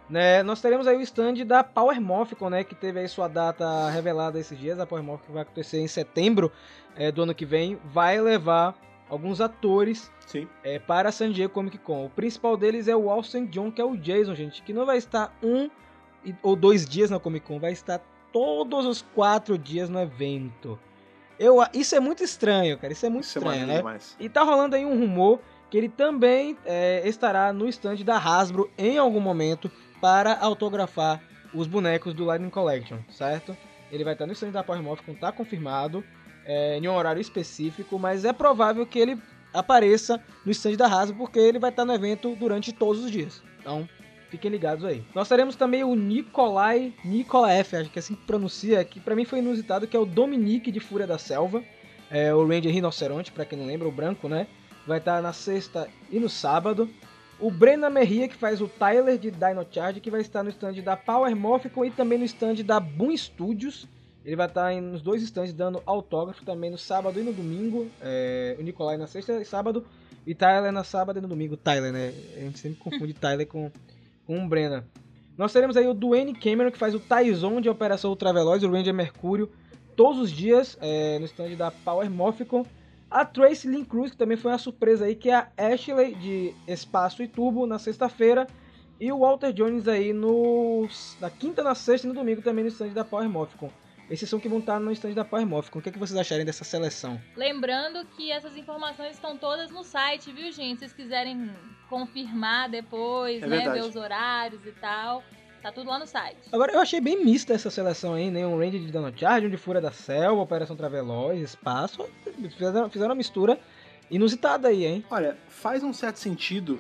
Né, 0.08 0.42
nós 0.42 0.60
teremos 0.60 0.86
aí 0.86 0.96
o 0.96 1.00
stand 1.00 1.44
da 1.44 1.64
Power 1.64 2.00
Morphicon, 2.00 2.48
né? 2.48 2.62
Que 2.62 2.76
teve 2.76 3.00
aí 3.00 3.08
sua 3.08 3.26
data 3.26 3.90
revelada 3.90 4.38
esses 4.38 4.56
dias. 4.56 4.78
A 4.78 4.86
Power 4.86 5.02
Morphicon 5.02 5.32
vai 5.32 5.42
acontecer 5.42 5.80
em 5.80 5.88
setembro 5.88 6.52
é, 6.94 7.10
do 7.10 7.22
ano 7.22 7.34
que 7.34 7.44
vem. 7.44 7.76
Vai 7.86 8.20
levar 8.20 8.78
alguns 9.10 9.40
atores 9.40 10.08
Sim. 10.24 10.46
é, 10.62 10.78
para 10.78 11.08
a 11.08 11.12
San 11.12 11.32
Diego 11.32 11.52
Comic 11.52 11.78
Con. 11.78 12.06
O 12.06 12.10
principal 12.10 12.56
deles 12.56 12.86
é 12.86 12.94
o 12.94 13.10
Austin 13.10 13.46
John, 13.46 13.72
que 13.72 13.80
é 13.80 13.84
o 13.84 13.96
Jason, 13.96 14.36
gente, 14.36 14.62
que 14.62 14.72
não 14.72 14.86
vai 14.86 14.98
estar 14.98 15.36
um 15.42 15.68
ou 16.42 16.54
dois 16.54 16.86
dias 16.86 17.10
na 17.10 17.18
Comic 17.18 17.44
Con, 17.44 17.58
vai 17.58 17.72
estar 17.72 18.00
todos 18.34 18.84
os 18.84 19.00
quatro 19.00 19.56
dias 19.56 19.88
no 19.88 20.00
evento. 20.00 20.76
Eu, 21.38 21.58
isso 21.72 21.94
é 21.94 22.00
muito 22.00 22.24
estranho, 22.24 22.76
cara. 22.76 22.92
Isso 22.92 23.06
é 23.06 23.08
muito 23.08 23.24
Isso 23.24 23.38
é 23.38 23.40
estranho, 23.40 23.60
maneiro 23.60 23.72
né? 23.72 23.78
demais. 23.78 24.16
E 24.18 24.28
tá 24.28 24.42
rolando 24.42 24.74
aí 24.74 24.84
um 24.84 24.98
rumor 24.98 25.40
que 25.70 25.78
ele 25.78 25.88
também 25.88 26.58
é, 26.64 27.08
estará 27.08 27.52
no 27.52 27.68
stand 27.68 27.96
da 28.04 28.18
Hasbro 28.18 28.68
em 28.76 28.98
algum 28.98 29.20
momento 29.20 29.70
para 30.00 30.36
autografar 30.36 31.22
os 31.54 31.68
bonecos 31.68 32.12
do 32.12 32.24
Lightning 32.24 32.50
Collection, 32.50 32.98
certo? 33.08 33.56
Ele 33.90 34.02
vai 34.02 34.14
estar 34.14 34.26
no 34.26 34.32
stand 34.32 34.50
da 34.50 34.64
Power 34.64 34.82
Morphicon, 34.82 35.14
tá 35.14 35.30
confirmado, 35.30 36.04
é, 36.44 36.78
em 36.78 36.88
um 36.88 36.94
horário 36.94 37.20
específico, 37.20 37.98
mas 38.00 38.24
é 38.24 38.32
provável 38.32 38.84
que 38.84 38.98
ele 38.98 39.16
apareça 39.52 40.20
no 40.44 40.50
stand 40.50 40.74
da 40.74 40.86
Hasbro 40.86 41.18
porque 41.18 41.38
ele 41.38 41.60
vai 41.60 41.70
estar 41.70 41.84
no 41.84 41.92
evento 41.92 42.34
durante 42.34 42.72
todos 42.72 43.04
os 43.04 43.10
dias. 43.10 43.42
Então, 43.60 43.88
fiquem 44.34 44.50
ligados 44.50 44.84
aí. 44.84 45.04
Nós 45.14 45.28
teremos 45.28 45.54
também 45.54 45.84
o 45.84 45.94
Nikolai, 45.94 46.92
Nikolaev, 47.04 47.76
acho 47.76 47.90
que 47.90 47.98
é 47.98 48.00
assim 48.00 48.14
que 48.16 48.24
pronuncia, 48.26 48.84
que 48.84 48.98
pra 48.98 49.14
mim 49.14 49.24
foi 49.24 49.38
inusitado, 49.38 49.86
que 49.86 49.96
é 49.96 50.00
o 50.00 50.04
Dominique 50.04 50.72
de 50.72 50.80
Fúria 50.80 51.06
da 51.06 51.18
Selva, 51.18 51.62
é, 52.10 52.34
o 52.34 52.44
Ranger 52.46 52.72
Rinoceronte, 52.72 53.30
pra 53.30 53.44
quem 53.44 53.56
não 53.58 53.66
lembra, 53.66 53.86
o 53.86 53.92
branco, 53.92 54.28
né? 54.28 54.48
Vai 54.86 54.98
estar 54.98 55.22
na 55.22 55.32
sexta 55.32 55.88
e 56.10 56.18
no 56.18 56.28
sábado. 56.28 56.88
O 57.38 57.50
Brenna 57.50 57.88
Merria, 57.88 58.28
que 58.28 58.34
faz 58.34 58.60
o 58.60 58.66
Tyler 58.68 59.18
de 59.18 59.30
Dino 59.30 59.64
Charge, 59.70 60.00
que 60.00 60.10
vai 60.10 60.20
estar 60.20 60.42
no 60.42 60.50
stand 60.50 60.74
da 60.82 60.96
Power 60.96 61.34
Morphicon 61.36 61.84
e 61.84 61.90
também 61.90 62.18
no 62.18 62.24
stand 62.24 62.56
da 62.64 62.80
Boom 62.80 63.16
Studios. 63.16 63.86
Ele 64.24 64.36
vai 64.36 64.46
estar 64.46 64.72
em- 64.72 64.80
nos 64.80 65.00
dois 65.02 65.22
stands 65.22 65.52
dando 65.52 65.82
autógrafo 65.86 66.44
também 66.44 66.70
no 66.70 66.78
sábado 66.78 67.20
e 67.20 67.22
no 67.22 67.32
domingo. 67.32 67.88
É, 68.00 68.56
o 68.58 68.62
Nicolai 68.62 68.96
na 68.96 69.06
sexta 69.06 69.32
e 69.40 69.44
sábado. 69.44 69.84
E 70.26 70.34
Tyler 70.34 70.72
na 70.72 70.82
sábado 70.84 71.18
e 71.18 71.22
no 71.22 71.28
domingo. 71.28 71.56
Tyler, 71.56 71.92
né? 71.92 72.14
A 72.36 72.40
gente 72.40 72.58
sempre 72.58 72.78
confunde 72.78 73.12
Tyler 73.12 73.46
com, 73.46 73.70
com 74.26 74.44
o 74.44 74.48
Brenna. 74.48 74.86
Nós 75.36 75.52
teremos 75.52 75.76
aí 75.76 75.86
o 75.86 75.94
Dwayne 75.94 76.34
Cameron, 76.34 76.70
que 76.70 76.78
faz 76.78 76.94
o 76.94 77.00
Tyzon 77.00 77.60
de 77.60 77.68
Operação 77.68 78.10
Ultraveloz, 78.10 78.62
o 78.62 78.70
Ranger 78.70 78.94
Mercúrio, 78.94 79.50
todos 79.96 80.20
os 80.20 80.30
dias 80.30 80.78
é, 80.80 81.18
no 81.18 81.24
stand 81.24 81.56
da 81.56 81.70
Power 81.70 82.10
Morphicon. 82.10 82.64
A 83.10 83.24
Tracy 83.24 83.68
Lynn 83.68 83.84
Cruz, 83.84 84.10
que 84.10 84.16
também 84.16 84.36
foi 84.36 84.50
uma 84.50 84.58
surpresa 84.58 85.04
aí, 85.04 85.14
que 85.14 85.30
é 85.30 85.34
a 85.34 85.48
Ashley 85.56 86.14
de 86.14 86.54
Espaço 86.66 87.22
e 87.22 87.28
Turbo 87.28 87.66
na 87.66 87.78
sexta-feira. 87.78 88.46
E 89.00 89.10
o 89.12 89.20
Walter 89.20 89.52
Jones 89.52 89.88
aí 89.88 90.12
no, 90.12 90.88
na 91.20 91.30
quinta, 91.30 91.62
na 91.62 91.74
sexta 91.74 92.06
e 92.06 92.08
no 92.08 92.14
domingo 92.14 92.42
também 92.42 92.64
no 92.64 92.70
stand 92.70 92.90
da 92.90 93.04
Power 93.04 93.28
Morphicon. 93.28 93.70
Esses 94.10 94.28
são 94.28 94.38
que 94.38 94.48
vão 94.48 94.58
estar 94.58 94.78
no 94.78 94.92
stand 94.92 95.12
da 95.12 95.24
Power. 95.24 95.46
O 95.72 95.80
que, 95.80 95.88
é 95.88 95.92
que 95.92 95.98
vocês 95.98 96.18
acharem 96.18 96.44
dessa 96.44 96.64
seleção? 96.64 97.20
Lembrando 97.36 98.04
que 98.16 98.30
essas 98.30 98.56
informações 98.56 99.12
estão 99.12 99.36
todas 99.36 99.70
no 99.70 99.82
site, 99.82 100.30
viu, 100.32 100.52
gente? 100.52 100.80
Se 100.80 100.88
vocês 100.88 100.92
quiserem 100.92 101.50
confirmar 101.88 102.68
depois, 102.68 103.42
É 103.42 103.46
né? 103.46 103.56
verdade. 103.56 103.80
Ver 103.80 103.86
os 103.86 103.96
horários 103.96 104.64
e 104.66 104.72
tal. 104.72 105.22
Tá 105.62 105.72
tudo 105.72 105.88
lá 105.88 105.98
no 105.98 106.06
site. 106.06 106.36
Agora, 106.52 106.72
eu 106.72 106.78
achei 106.80 107.00
bem 107.00 107.24
mista 107.24 107.54
essa 107.54 107.70
seleção 107.70 108.12
aí, 108.12 108.30
né? 108.30 108.46
Um 108.46 108.58
Ranger 108.58 108.80
de 108.80 108.92
Dano 108.92 109.10
Charge, 109.16 109.46
um 109.46 109.50
de 109.50 109.56
Fúria 109.56 109.80
da 109.80 109.90
Selva, 109.90 110.42
Operação 110.42 110.76
Traveloz, 110.76 111.40
Espaço. 111.40 112.06
Fizeram, 112.50 112.90
fizeram 112.90 113.10
uma 113.10 113.14
mistura 113.16 113.58
inusitada 114.10 114.68
aí, 114.68 114.84
hein? 114.84 115.04
Olha, 115.10 115.38
faz 115.48 115.82
um 115.82 115.92
certo 115.94 116.16
sentido. 116.18 116.78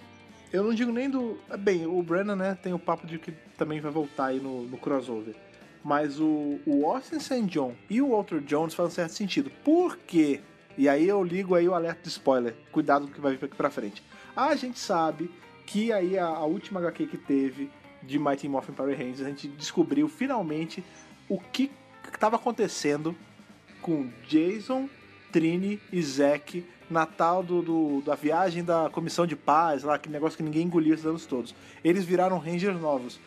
Eu 0.52 0.62
não 0.62 0.74
digo 0.74 0.92
nem 0.92 1.08
do. 1.08 1.40
Bem, 1.58 1.86
o 1.86 2.02
Brennan, 2.02 2.36
né, 2.36 2.58
tem 2.62 2.74
o 2.74 2.78
papo 2.78 3.06
de 3.06 3.18
que 3.18 3.32
também 3.56 3.80
vai 3.80 3.90
voltar 3.90 4.26
aí 4.26 4.38
no, 4.38 4.64
no 4.64 4.76
crossover. 4.76 5.34
Mas 5.84 6.18
o, 6.18 6.58
o 6.66 6.86
Austin 6.90 7.20
St. 7.20 7.42
John 7.42 7.74
e 7.90 8.00
o 8.00 8.08
Walter 8.10 8.40
Jones 8.40 8.72
fazem 8.74 8.92
certo 8.94 9.10
sentido. 9.12 9.50
Por 9.62 9.98
quê? 9.98 10.40
E 10.78 10.88
aí 10.88 11.06
eu 11.06 11.22
ligo 11.22 11.54
aí 11.54 11.68
o 11.68 11.74
alerta 11.74 12.00
de 12.02 12.08
spoiler. 12.08 12.54
Cuidado 12.72 13.04
com 13.06 13.12
o 13.12 13.14
que 13.14 13.20
vai 13.20 13.36
vir 13.36 13.44
aqui 13.44 13.54
pra 13.56 13.70
frente. 13.70 14.02
A 14.34 14.56
gente 14.56 14.78
sabe 14.78 15.30
que 15.66 15.92
aí 15.92 16.18
a, 16.18 16.26
a 16.26 16.44
última 16.44 16.80
HQ 16.80 17.06
que 17.06 17.18
teve 17.18 17.70
de 18.02 18.18
Mighty 18.18 18.48
Morphin 18.48 18.72
Power 18.72 18.96
Rangers, 18.96 19.20
a 19.22 19.28
gente 19.28 19.46
descobriu 19.48 20.08
finalmente 20.08 20.82
o 21.28 21.38
que 21.38 21.70
estava 22.12 22.36
acontecendo 22.36 23.14
com 23.80 24.10
Jason, 24.26 24.88
Trini 25.32 25.80
e 25.92 26.02
Zack 26.02 26.66
na 26.90 27.06
tal 27.06 27.42
do, 27.42 27.62
do- 27.62 28.00
da 28.02 28.14
viagem 28.14 28.62
da 28.64 28.90
comissão 28.90 29.26
de 29.26 29.34
paz, 29.36 29.82
lá, 29.82 29.94
aquele 29.94 30.12
negócio 30.14 30.36
que 30.36 30.42
ninguém 30.42 30.62
engoliu 30.66 30.92
esses 30.94 31.06
anos 31.06 31.24
todos. 31.26 31.54
Eles 31.82 32.04
viraram 32.04 32.38
Rangers 32.38 32.78
novos. 32.80 33.18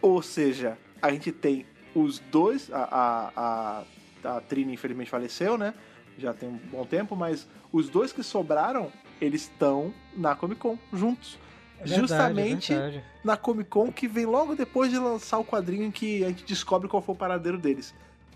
Ou 0.00 0.20
seja, 0.22 0.76
a 1.00 1.10
gente 1.10 1.32
tem 1.32 1.64
os 1.94 2.18
dois, 2.18 2.70
a, 2.72 2.82
a, 2.84 3.84
a, 4.30 4.36
a 4.36 4.40
Trini 4.40 4.74
infelizmente 4.74 5.10
faleceu, 5.10 5.56
né? 5.58 5.74
Já 6.18 6.32
tem 6.34 6.48
um 6.48 6.56
bom 6.70 6.84
tempo, 6.84 7.16
mas 7.16 7.48
os 7.72 7.88
dois 7.88 8.12
que 8.12 8.22
sobraram, 8.22 8.92
eles 9.20 9.42
estão 9.42 9.92
na 10.16 10.34
Comic 10.34 10.60
Con 10.60 10.78
juntos. 10.92 11.38
É 11.78 11.84
verdade, 11.84 12.00
Justamente 12.00 12.72
é 12.72 12.76
verdade. 12.78 13.04
na 13.24 13.36
Comic 13.36 13.68
Con 13.70 13.90
que 13.90 14.06
vem 14.06 14.24
logo 14.26 14.54
depois 14.54 14.90
de 14.90 14.98
lançar 14.98 15.38
o 15.38 15.44
quadrinho 15.44 15.84
em 15.84 15.90
que 15.90 16.22
a 16.24 16.28
gente 16.28 16.44
descobre 16.44 16.88
qual 16.88 17.02
foi 17.02 17.14
o 17.14 17.18
paradeiro 17.18 17.58
deles. 17.58 17.94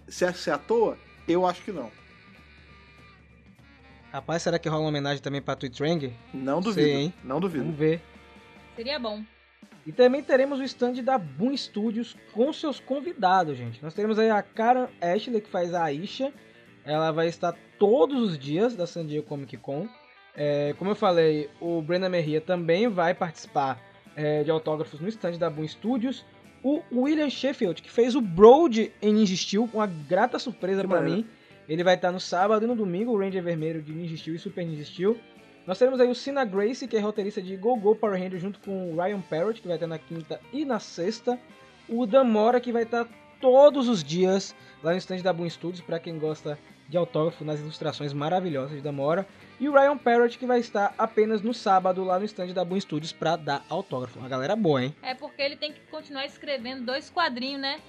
Você 0.08 0.24
acha 0.24 0.42
que 0.42 0.50
é 0.50 0.52
à 0.52 0.58
toa? 0.58 0.98
Eu 1.28 1.46
acho 1.46 1.62
que 1.62 1.70
não. 1.72 1.90
Rapaz, 4.12 4.42
será 4.42 4.58
que 4.58 4.68
rola 4.68 4.82
uma 4.82 4.88
homenagem 4.88 5.22
também 5.22 5.42
pra 5.42 5.54
Twitch 5.54 5.78
Ranger? 5.80 6.12
Não 6.32 6.62
Sei, 6.62 6.72
duvido. 6.72 6.88
hein? 6.88 7.14
Não 7.22 7.40
duvido. 7.40 7.64
Vamos 7.64 7.78
ver. 7.78 8.00
Seria 8.74 8.98
bom. 8.98 9.22
E 9.86 9.92
também 9.92 10.20
teremos 10.20 10.58
o 10.58 10.64
stand 10.64 10.94
da 10.94 11.16
Boom 11.16 11.56
Studios 11.56 12.16
com 12.32 12.52
seus 12.52 12.80
convidados, 12.80 13.56
gente. 13.56 13.80
Nós 13.82 13.94
teremos 13.94 14.18
aí 14.18 14.28
a 14.28 14.42
Karen 14.42 14.88
Ashley, 15.00 15.40
que 15.40 15.48
faz 15.48 15.72
a 15.72 15.84
Aisha. 15.84 16.32
Ela 16.84 17.12
vai 17.12 17.28
estar 17.28 17.54
todos 17.78 18.30
os 18.30 18.38
dias 18.38 18.74
da 18.74 18.86
San 18.86 19.06
Diego 19.06 19.26
Comic 19.26 19.56
Con. 19.56 19.88
É, 20.34 20.74
como 20.76 20.90
eu 20.90 20.96
falei, 20.96 21.48
o 21.60 21.80
Brennan 21.80 22.08
Merria 22.08 22.40
também 22.40 22.88
vai 22.88 23.14
participar 23.14 23.80
é, 24.16 24.42
de 24.42 24.50
autógrafos 24.50 25.00
no 25.00 25.08
stand 25.08 25.38
da 25.38 25.48
Boom 25.48 25.68
Studios. 25.68 26.24
O 26.64 26.82
William 26.92 27.30
Sheffield, 27.30 27.80
que 27.80 27.90
fez 27.90 28.16
o 28.16 28.20
Broad 28.20 28.92
em 29.00 29.12
Ninja 29.12 29.36
Steel, 29.36 29.68
uma 29.72 29.86
grata 29.86 30.36
surpresa 30.36 30.82
para 30.86 31.00
mim. 31.00 31.24
Ele 31.68 31.84
vai 31.84 31.94
estar 31.94 32.10
no 32.10 32.18
sábado 32.18 32.64
e 32.64 32.68
no 32.68 32.74
domingo, 32.74 33.12
o 33.12 33.18
Ranger 33.18 33.42
Vermelho 33.42 33.80
de 33.80 33.92
Ninja 33.92 34.16
Steel 34.16 34.34
e 34.34 34.38
Super 34.38 34.66
Ninja 34.66 34.84
Steel. 34.84 35.16
Nós 35.66 35.78
teremos 35.78 36.00
aí 36.00 36.08
o 36.08 36.14
Cena 36.14 36.44
Grace, 36.44 36.86
que 36.86 36.96
é 36.96 37.00
roteirista 37.00 37.42
de 37.42 37.56
Go 37.56 37.74
Go 37.76 37.96
Power 37.96 38.22
Ranger, 38.22 38.38
junto 38.38 38.60
com 38.60 38.92
o 38.92 39.02
Ryan 39.02 39.20
Parrott, 39.20 39.60
que 39.60 39.66
vai 39.66 39.76
estar 39.76 39.88
na 39.88 39.98
quinta 39.98 40.40
e 40.52 40.64
na 40.64 40.78
sexta. 40.78 41.38
O 41.88 42.06
Damora, 42.06 42.60
que 42.60 42.70
vai 42.70 42.84
estar 42.84 43.04
todos 43.40 43.88
os 43.88 44.04
dias 44.04 44.54
lá 44.80 44.92
no 44.92 44.98
stand 44.98 45.22
da 45.22 45.32
Boom 45.32 45.50
Studios, 45.50 45.80
para 45.80 45.98
quem 45.98 46.20
gosta 46.20 46.56
de 46.88 46.96
autógrafo 46.96 47.44
nas 47.44 47.58
ilustrações 47.58 48.12
maravilhosas 48.12 48.76
de 48.76 48.80
Damora. 48.80 49.26
E 49.58 49.68
o 49.68 49.72
Ryan 49.72 49.98
Parrott, 49.98 50.38
que 50.38 50.46
vai 50.46 50.60
estar 50.60 50.94
apenas 50.96 51.42
no 51.42 51.52
sábado 51.52 52.04
lá 52.04 52.16
no 52.16 52.24
stand 52.26 52.52
da 52.52 52.64
Boom 52.64 52.78
Studios 52.78 53.12
para 53.12 53.34
dar 53.34 53.64
autógrafo. 53.68 54.20
Uma 54.20 54.28
galera 54.28 54.54
boa, 54.54 54.84
hein? 54.84 54.94
É 55.02 55.14
porque 55.14 55.42
ele 55.42 55.56
tem 55.56 55.72
que 55.72 55.80
continuar 55.90 56.26
escrevendo 56.26 56.86
dois 56.86 57.10
quadrinhos, 57.10 57.60
né? 57.60 57.80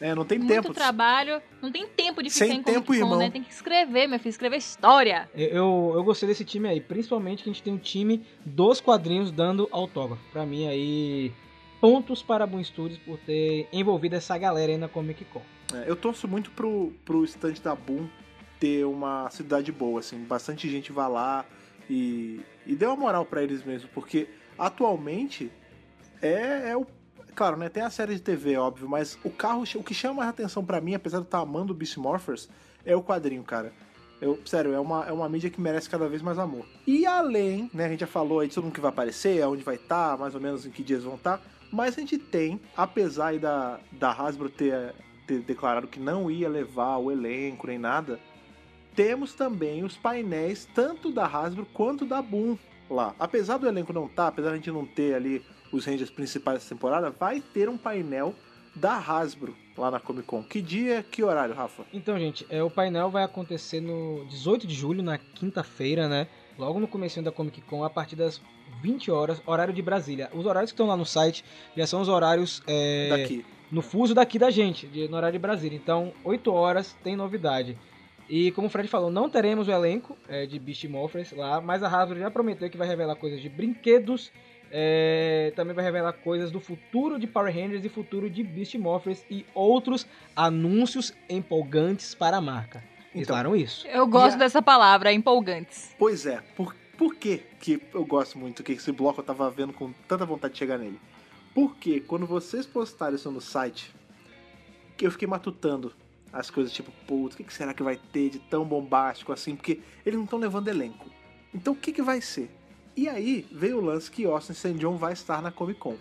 É, 0.00 0.14
não 0.14 0.24
tem 0.24 0.38
Muito 0.38 0.50
tempo. 0.62 0.72
trabalho. 0.72 1.42
Não 1.60 1.70
tem 1.70 1.86
tempo 1.86 2.22
de 2.22 2.30
ficar 2.30 2.46
Sem 2.46 2.56
em 2.56 2.62
tempo, 2.62 2.86
Comic 2.86 3.02
Con, 3.02 3.06
irmão. 3.06 3.18
né? 3.18 3.30
Tem 3.30 3.42
que 3.42 3.52
escrever, 3.52 4.06
meu 4.06 4.18
filho. 4.18 4.30
Escrever 4.30 4.56
história. 4.56 5.28
Eu, 5.34 5.48
eu, 5.48 5.92
eu 5.96 6.04
gostei 6.04 6.26
desse 6.28 6.44
time 6.44 6.68
aí, 6.68 6.80
principalmente 6.80 7.42
que 7.44 7.50
a 7.50 7.52
gente 7.52 7.62
tem 7.62 7.72
um 7.72 7.78
time 7.78 8.24
dos 8.44 8.80
quadrinhos 8.80 9.30
dando 9.30 9.68
autógrafo. 9.70 10.22
Pra 10.32 10.46
mim 10.46 10.66
aí, 10.66 11.32
pontos 11.80 12.22
para 12.22 12.44
a 12.44 12.46
Boom 12.46 12.64
Studios 12.64 12.98
por 13.00 13.18
ter 13.18 13.68
envolvido 13.72 14.16
essa 14.16 14.38
galera 14.38 14.72
aí 14.72 14.78
na 14.78 14.88
Comic 14.88 15.24
Con. 15.26 15.42
É, 15.74 15.84
eu 15.86 15.94
torço 15.96 16.26
muito 16.26 16.50
pro, 16.52 16.92
pro 17.04 17.22
stand 17.24 17.54
da 17.62 17.74
Boom 17.74 18.08
ter 18.58 18.84
uma 18.86 19.28
cidade 19.30 19.70
boa, 19.72 20.00
assim, 20.00 20.18
bastante 20.24 20.68
gente 20.68 20.92
vá 20.92 21.08
lá 21.08 21.44
e, 21.88 22.40
e 22.66 22.74
dê 22.74 22.84
uma 22.86 22.96
moral 22.96 23.24
pra 23.24 23.42
eles 23.42 23.64
mesmo, 23.64 23.88
porque 23.94 24.28
atualmente 24.58 25.50
é, 26.22 26.70
é 26.70 26.76
o. 26.76 26.86
Claro, 27.34 27.56
né? 27.56 27.68
Tem 27.68 27.82
a 27.82 27.90
série 27.90 28.14
de 28.14 28.22
TV, 28.22 28.56
óbvio, 28.56 28.88
mas 28.88 29.18
o 29.24 29.30
carro, 29.30 29.64
o 29.74 29.84
que 29.84 29.94
chama 29.94 30.14
mais 30.16 30.28
atenção 30.30 30.64
pra 30.64 30.80
mim, 30.80 30.94
apesar 30.94 31.18
de 31.18 31.24
eu 31.24 31.26
estar 31.26 31.40
amando 31.40 31.72
o 31.72 31.76
Beast 31.76 31.96
Morphers, 31.96 32.48
é 32.84 32.94
o 32.96 33.02
quadrinho, 33.02 33.42
cara. 33.42 33.72
Eu, 34.20 34.38
sério, 34.44 34.74
é 34.74 34.80
uma, 34.80 35.06
é 35.06 35.12
uma 35.12 35.28
mídia 35.28 35.48
que 35.48 35.60
merece 35.60 35.88
cada 35.88 36.06
vez 36.06 36.20
mais 36.20 36.38
amor. 36.38 36.66
E 36.86 37.06
além, 37.06 37.70
né, 37.72 37.86
a 37.86 37.88
gente 37.88 38.00
já 38.00 38.06
falou 38.06 38.40
aí 38.40 38.48
de 38.48 38.54
todo 38.54 38.64
mundo 38.64 38.74
que 38.74 38.80
vai 38.80 38.90
aparecer, 38.90 39.42
aonde 39.42 39.62
vai 39.62 39.76
estar, 39.76 40.18
mais 40.18 40.34
ou 40.34 40.40
menos 40.40 40.66
em 40.66 40.70
que 40.70 40.82
dias 40.82 41.04
vão 41.04 41.14
estar, 41.14 41.40
mas 41.72 41.96
a 41.96 42.00
gente 42.00 42.18
tem, 42.18 42.60
apesar 42.76 43.38
da, 43.38 43.80
da 43.92 44.10
Hasbro 44.10 44.50
ter, 44.50 44.94
ter 45.26 45.40
declarado 45.40 45.88
que 45.88 45.98
não 45.98 46.30
ia 46.30 46.48
levar 46.48 46.98
o 46.98 47.10
elenco 47.10 47.66
nem 47.66 47.78
nada, 47.78 48.20
temos 48.94 49.32
também 49.32 49.84
os 49.84 49.96
painéis 49.96 50.68
tanto 50.74 51.10
da 51.10 51.24
Hasbro 51.24 51.64
quanto 51.72 52.04
da 52.04 52.20
Boom 52.20 52.58
lá. 52.90 53.14
Apesar 53.18 53.56
do 53.56 53.68
elenco 53.68 53.92
não 53.92 54.06
estar, 54.06 54.26
apesar 54.26 54.48
de 54.48 54.54
a 54.54 54.56
gente 54.56 54.70
não 54.70 54.84
ter 54.84 55.14
ali 55.14 55.42
os 55.72 55.84
Rangers 55.86 56.10
principais 56.10 56.58
dessa 56.58 56.74
temporada, 56.74 57.10
vai 57.10 57.40
ter 57.40 57.68
um 57.68 57.76
painel 57.76 58.34
da 58.74 58.96
Hasbro 58.96 59.56
lá 59.76 59.90
na 59.90 59.98
Comic 60.00 60.26
Con. 60.26 60.42
Que 60.42 60.60
dia, 60.62 61.04
que 61.10 61.22
horário, 61.22 61.54
Rafa? 61.54 61.84
Então, 61.92 62.18
gente, 62.18 62.46
é, 62.50 62.62
o 62.62 62.70
painel 62.70 63.10
vai 63.10 63.24
acontecer 63.24 63.80
no 63.80 64.24
18 64.26 64.66
de 64.66 64.74
julho, 64.74 65.02
na 65.02 65.18
quinta-feira, 65.18 66.08
né? 66.08 66.26
Logo 66.58 66.78
no 66.78 66.86
começo 66.86 67.20
da 67.22 67.32
Comic 67.32 67.60
Con, 67.62 67.82
a 67.84 67.90
partir 67.90 68.14
das 68.16 68.40
20 68.82 69.10
horas, 69.10 69.42
horário 69.46 69.72
de 69.74 69.82
Brasília. 69.82 70.30
Os 70.34 70.46
horários 70.46 70.70
que 70.70 70.74
estão 70.74 70.86
lá 70.86 70.96
no 70.96 71.06
site 71.06 71.44
já 71.76 71.86
são 71.86 72.00
os 72.00 72.08
horários 72.08 72.62
é, 72.66 73.08
Daqui. 73.08 73.44
no 73.72 73.82
fuso 73.82 74.14
daqui 74.14 74.38
da 74.38 74.50
gente, 74.50 74.86
de- 74.86 75.08
no 75.08 75.16
horário 75.16 75.32
de 75.32 75.38
Brasília. 75.40 75.76
Então, 75.76 76.12
8 76.22 76.52
horas 76.52 76.94
tem 77.02 77.16
novidade. 77.16 77.76
E 78.28 78.52
como 78.52 78.68
o 78.68 78.70
Fred 78.70 78.88
falou, 78.88 79.10
não 79.10 79.28
teremos 79.28 79.66
o 79.66 79.72
elenco 79.72 80.16
é, 80.28 80.46
de 80.46 80.58
Beast 80.60 80.84
Morphers 80.84 81.32
lá, 81.32 81.60
mas 81.60 81.82
a 81.82 81.88
Hasbro 81.88 82.18
já 82.18 82.30
prometeu 82.30 82.70
que 82.70 82.76
vai 82.76 82.86
revelar 82.86 83.16
coisas 83.16 83.40
de 83.40 83.48
brinquedos, 83.48 84.30
é, 84.70 85.52
também 85.56 85.74
vai 85.74 85.84
revelar 85.84 86.12
coisas 86.12 86.50
do 86.50 86.60
futuro 86.60 87.18
de 87.18 87.26
Power 87.26 87.52
Rangers 87.54 87.84
e 87.84 87.88
futuro 87.88 88.30
de 88.30 88.42
Beast 88.42 88.74
Morphers 88.76 89.24
e 89.30 89.44
outros 89.54 90.06
anúncios 90.36 91.12
empolgantes 91.28 92.14
para 92.14 92.36
a 92.36 92.40
marca. 92.40 92.82
Então, 93.14 93.34
falaram 93.34 93.56
isso. 93.56 93.86
Eu 93.88 94.06
gosto 94.06 94.36
a- 94.36 94.38
dessa 94.38 94.62
palavra, 94.62 95.12
empolgantes. 95.12 95.94
Pois 95.98 96.26
é, 96.26 96.40
por, 96.56 96.74
por 96.96 97.14
que, 97.16 97.38
que 97.58 97.80
eu 97.92 98.04
gosto 98.04 98.38
muito 98.38 98.62
que 98.62 98.72
esse 98.72 98.92
bloco 98.92 99.20
eu 99.20 99.24
tava 99.24 99.50
vendo 99.50 99.72
com 99.72 99.92
tanta 100.06 100.24
vontade 100.24 100.52
de 100.54 100.58
chegar 100.58 100.78
nele? 100.78 101.00
Porque 101.52 101.98
quando 102.00 102.26
vocês 102.26 102.64
postarem 102.64 103.16
isso 103.16 103.30
no 103.30 103.40
site, 103.40 103.92
que 104.96 105.04
eu 105.06 105.10
fiquei 105.10 105.26
matutando 105.26 105.92
as 106.32 106.48
coisas 106.48 106.72
tipo, 106.72 106.92
putz, 107.08 107.34
o 107.34 107.38
que, 107.38 107.42
que 107.42 107.52
será 107.52 107.74
que 107.74 107.82
vai 107.82 107.96
ter 108.12 108.30
de 108.30 108.38
tão 108.38 108.64
bombástico 108.64 109.32
assim? 109.32 109.56
Porque 109.56 109.80
eles 110.06 110.16
não 110.16 110.24
estão 110.24 110.38
levando 110.38 110.68
elenco. 110.68 111.10
Então 111.52 111.72
o 111.72 111.76
que, 111.76 111.92
que 111.92 112.02
vai 112.02 112.20
ser? 112.20 112.48
E 113.00 113.08
aí 113.08 113.46
veio 113.50 113.78
o 113.78 113.80
lance 113.80 114.10
que 114.10 114.26
Austin 114.26 114.52
St. 114.52 114.74
John 114.74 114.98
vai 114.98 115.14
estar 115.14 115.40
na 115.40 115.50
Comic 115.50 115.80
Con. 115.80 115.96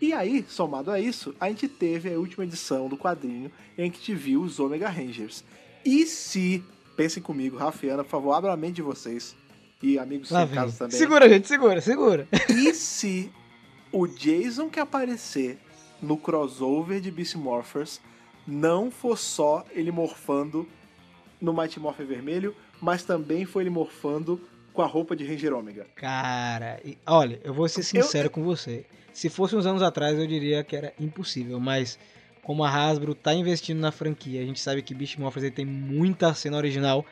E 0.00 0.12
aí, 0.12 0.44
somado 0.48 0.88
a 0.92 1.00
isso, 1.00 1.34
a 1.40 1.48
gente 1.48 1.66
teve 1.66 2.08
a 2.08 2.16
última 2.16 2.44
edição 2.44 2.88
do 2.88 2.96
quadrinho 2.96 3.50
em 3.76 3.90
que 3.90 3.98
gente 3.98 4.14
viu 4.14 4.40
os 4.40 4.60
Omega 4.60 4.88
Rangers. 4.88 5.42
E 5.84 6.06
se, 6.06 6.62
pensem 6.96 7.20
comigo, 7.20 7.56
Rafiana, 7.56 8.04
por 8.04 8.10
favor, 8.10 8.32
abra 8.32 8.52
a 8.52 8.56
mente 8.56 8.76
de 8.76 8.82
vocês 8.82 9.34
e 9.82 9.98
amigos 9.98 10.30
Lá 10.30 10.44
vem. 10.44 10.54
casa 10.54 10.78
também. 10.78 10.96
Segura, 10.96 11.28
gente, 11.28 11.48
segura, 11.48 11.80
segura. 11.80 12.28
E 12.48 12.72
se 12.74 13.28
o 13.90 14.06
Jason 14.06 14.70
que 14.70 14.78
aparecer 14.78 15.58
no 16.00 16.16
crossover 16.16 17.00
de 17.00 17.10
Beast 17.10 17.34
Morphers 17.34 18.00
não 18.46 18.88
for 18.88 19.18
só 19.18 19.64
ele 19.72 19.90
morfando 19.90 20.64
no 21.40 21.52
Mighty 21.52 21.80
Morpher 21.80 22.06
vermelho, 22.06 22.54
mas 22.80 23.02
também 23.02 23.44
foi 23.44 23.64
ele 23.64 23.70
morfando 23.70 24.40
com 24.72 24.82
a 24.82 24.86
roupa 24.86 25.14
de 25.16 25.24
Ranger 25.24 25.54
Omega. 25.54 25.86
Cara, 25.94 26.80
olha, 27.06 27.40
eu 27.44 27.52
vou 27.52 27.68
ser 27.68 27.82
sincero 27.82 28.30
com 28.30 28.42
você. 28.42 28.84
Se 29.12 29.28
fosse 29.28 29.56
uns 29.56 29.66
anos 29.66 29.82
atrás, 29.82 30.18
eu 30.18 30.26
diria 30.26 30.62
que 30.62 30.76
era 30.76 30.92
impossível, 30.98 31.58
mas 31.58 31.98
como 32.42 32.64
a 32.64 32.70
Hasbro 32.70 33.14
tá 33.14 33.34
investindo 33.34 33.78
na 33.78 33.92
franquia, 33.92 34.40
a 34.40 34.44
gente 34.44 34.60
sabe 34.60 34.82
que 34.82 34.94
Beast 34.94 35.18
Morphers 35.18 35.52
tem 35.52 35.64
muita 35.64 36.32
cena 36.34 36.56
original, 36.56 37.04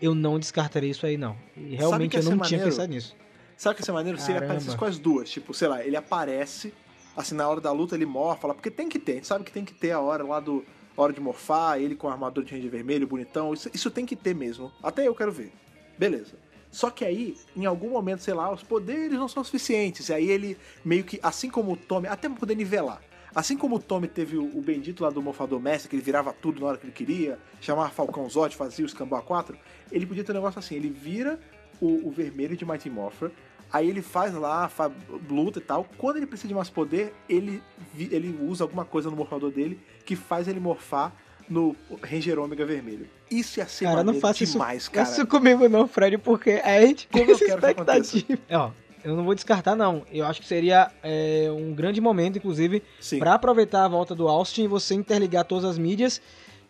eu 0.00 0.14
não 0.14 0.38
descartaria 0.38 0.90
isso 0.90 1.06
aí 1.06 1.16
não. 1.16 1.36
E 1.56 1.76
realmente 1.76 2.16
eu 2.16 2.22
não 2.22 2.32
ser 2.32 2.36
tinha 2.36 2.58
maneiro? 2.58 2.64
pensado 2.64 2.92
nisso. 2.92 3.16
Sabe 3.56 3.72
o 3.72 3.76
que 3.76 3.82
ia 3.82 3.86
ser 3.86 3.92
maneiro? 3.92 4.18
Se 4.18 4.30
ele 4.30 4.44
aparecesse 4.44 4.76
com 4.76 4.84
as 4.84 4.98
duas. 4.98 5.30
Tipo, 5.30 5.54
sei 5.54 5.68
lá, 5.68 5.84
ele 5.84 5.96
aparece, 5.96 6.74
assim, 7.16 7.34
na 7.34 7.48
hora 7.48 7.60
da 7.60 7.72
luta 7.72 7.94
ele 7.94 8.04
morfa 8.04 8.52
porque 8.52 8.70
tem 8.70 8.88
que 8.88 8.98
ter. 8.98 9.12
A 9.12 9.14
gente 9.16 9.26
sabe 9.26 9.44
que 9.44 9.52
tem 9.52 9.64
que 9.64 9.72
ter 9.72 9.92
a 9.92 10.00
hora 10.00 10.22
lá 10.24 10.40
do. 10.40 10.64
hora 10.96 11.12
de 11.12 11.20
morfar, 11.20 11.80
ele 11.80 11.94
com 11.94 12.08
a 12.08 12.12
armadura 12.12 12.46
de 12.46 12.54
Ranger 12.54 12.70
vermelho, 12.70 13.06
bonitão. 13.06 13.54
Isso, 13.54 13.70
isso 13.72 13.90
tem 13.90 14.04
que 14.04 14.14
ter 14.14 14.34
mesmo. 14.34 14.70
Até 14.82 15.08
eu 15.08 15.14
quero 15.14 15.32
ver. 15.32 15.52
Beleza. 15.98 16.34
Só 16.76 16.90
que 16.90 17.06
aí, 17.06 17.34
em 17.56 17.64
algum 17.64 17.88
momento, 17.88 18.20
sei 18.22 18.34
lá, 18.34 18.52
os 18.52 18.62
poderes 18.62 19.18
não 19.18 19.28
são 19.28 19.42
suficientes. 19.42 20.10
E 20.10 20.12
aí 20.12 20.28
ele 20.30 20.58
meio 20.84 21.04
que, 21.04 21.18
assim 21.22 21.48
como 21.48 21.72
o 21.72 21.76
Tommy, 21.76 22.06
até 22.06 22.28
poder 22.28 22.54
nivelar. 22.54 23.00
Assim 23.34 23.56
como 23.56 23.76
o 23.76 23.78
Tommy 23.78 24.06
teve 24.06 24.36
o, 24.36 24.44
o 24.44 24.60
bendito 24.60 25.02
lá 25.02 25.08
do 25.08 25.22
Morfador 25.22 25.58
Mestre, 25.58 25.88
que 25.88 25.96
ele 25.96 26.02
virava 26.02 26.34
tudo 26.34 26.60
na 26.60 26.66
hora 26.66 26.76
que 26.76 26.84
ele 26.84 26.92
queria, 26.92 27.38
chamava 27.62 27.88
Falcão 27.88 28.28
Zod, 28.28 28.54
fazia 28.54 28.84
o 28.84 28.86
Escambau 28.86 29.22
4, 29.22 29.56
ele 29.90 30.04
podia 30.04 30.22
ter 30.22 30.32
um 30.32 30.34
negócio 30.34 30.58
assim, 30.58 30.74
ele 30.74 30.90
vira 30.90 31.40
o, 31.80 32.08
o 32.08 32.10
vermelho 32.10 32.54
de 32.54 32.66
Mighty 32.66 32.90
Morpher, 32.90 33.30
aí 33.72 33.88
ele 33.88 34.02
faz 34.02 34.34
lá, 34.34 34.68
fa- 34.68 34.92
luta 35.30 35.58
e 35.58 35.62
tal. 35.62 35.86
Quando 35.96 36.18
ele 36.18 36.26
precisa 36.26 36.48
de 36.48 36.54
mais 36.54 36.68
poder, 36.68 37.14
ele, 37.26 37.62
ele 37.98 38.38
usa 38.42 38.64
alguma 38.64 38.84
coisa 38.84 39.08
no 39.08 39.16
morfador 39.16 39.50
dele 39.50 39.80
que 40.04 40.14
faz 40.14 40.46
ele 40.46 40.60
morfar 40.60 41.10
no 41.48 41.76
Ranger 42.02 42.38
Ômega 42.38 42.64
vermelho. 42.64 43.08
Isso 43.30 43.58
ia 43.58 43.66
ser 43.66 43.86
Cara, 43.86 44.04
não 44.04 44.14
faça 44.14 44.44
isso, 44.44 44.52
demais, 44.54 44.88
cara. 44.88 45.08
isso 45.08 45.26
comigo 45.26 45.68
não, 45.68 45.86
Fred, 45.88 46.18
porque 46.18 46.60
a 46.64 46.80
gente 46.80 47.08
Como 47.08 47.24
tem 47.24 47.30
eu 47.30 47.36
essa 47.36 47.44
quero 47.44 47.60
que 47.60 47.66
expectativa. 47.66 48.38
É, 48.48 48.56
ó, 48.56 48.70
eu 49.04 49.16
não 49.16 49.24
vou 49.24 49.34
descartar 49.34 49.76
não. 49.76 50.04
Eu 50.12 50.26
acho 50.26 50.40
que 50.40 50.46
seria 50.48 50.90
é, 51.02 51.48
um 51.50 51.72
grande 51.72 52.00
momento, 52.00 52.38
inclusive. 52.38 52.82
Pra 53.18 53.34
aproveitar 53.34 53.84
a 53.84 53.88
volta 53.88 54.14
do 54.14 54.28
Austin 54.28 54.64
e 54.64 54.68
você 54.68 54.94
interligar 54.94 55.44
todas 55.44 55.64
as 55.64 55.78
mídias. 55.78 56.20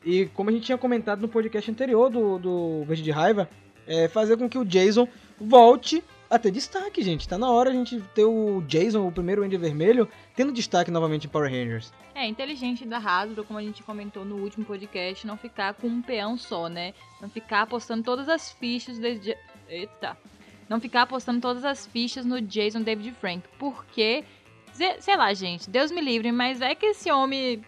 E 0.04 0.26
como 0.26 0.50
a 0.50 0.52
gente 0.52 0.66
tinha 0.66 0.78
comentado 0.78 1.20
no 1.20 1.28
podcast 1.28 1.70
anterior 1.70 2.10
do, 2.10 2.38
do 2.38 2.84
Verde 2.84 3.02
de 3.02 3.10
Raiva, 3.10 3.48
é 3.86 4.08
fazer 4.08 4.36
com 4.36 4.48
que 4.48 4.58
o 4.58 4.64
Jason 4.64 5.08
volte 5.40 6.02
a 6.28 6.38
ter 6.38 6.50
destaque, 6.50 7.02
gente. 7.02 7.28
Tá 7.28 7.36
na 7.38 7.50
hora 7.50 7.70
a 7.70 7.72
gente 7.72 8.00
ter 8.14 8.24
o 8.24 8.62
Jason, 8.66 9.06
o 9.06 9.12
primeiro 9.12 9.42
Ranger 9.42 9.60
Vermelho, 9.60 10.08
tendo 10.34 10.52
destaque 10.52 10.90
novamente 10.90 11.26
em 11.26 11.30
Power 11.30 11.50
Rangers. 11.50 11.92
É 12.14 12.26
inteligente 12.26 12.84
da 12.86 12.98
Hasbro, 12.98 13.44
como 13.44 13.58
a 13.58 13.62
gente 13.62 13.82
comentou 13.82 14.24
no 14.24 14.36
último 14.36 14.64
podcast, 14.64 15.26
não 15.26 15.36
ficar 15.36 15.74
com 15.74 15.86
um 15.86 16.02
peão 16.02 16.36
só, 16.36 16.68
né? 16.68 16.94
Não 17.20 17.28
ficar 17.28 17.62
apostando 17.62 18.02
todas 18.02 18.28
as 18.28 18.50
fichas 18.52 18.98
desde. 18.98 19.36
Eita! 19.68 20.16
Não 20.68 20.80
ficar 20.80 21.02
apostando 21.02 21.40
todas 21.40 21.64
as 21.64 21.86
fichas 21.86 22.24
no 22.24 22.40
Jason 22.40 22.82
David 22.82 23.12
Frank. 23.20 23.44
Porque, 23.58 24.24
sei 25.00 25.16
lá, 25.16 25.32
gente, 25.32 25.70
Deus 25.70 25.90
me 25.92 26.00
livre, 26.00 26.32
mas 26.32 26.60
é 26.60 26.74
que 26.74 26.86
esse 26.86 27.10
homem 27.10 27.62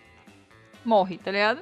morre, 0.85 1.19
tá 1.19 1.31
ligado? 1.31 1.61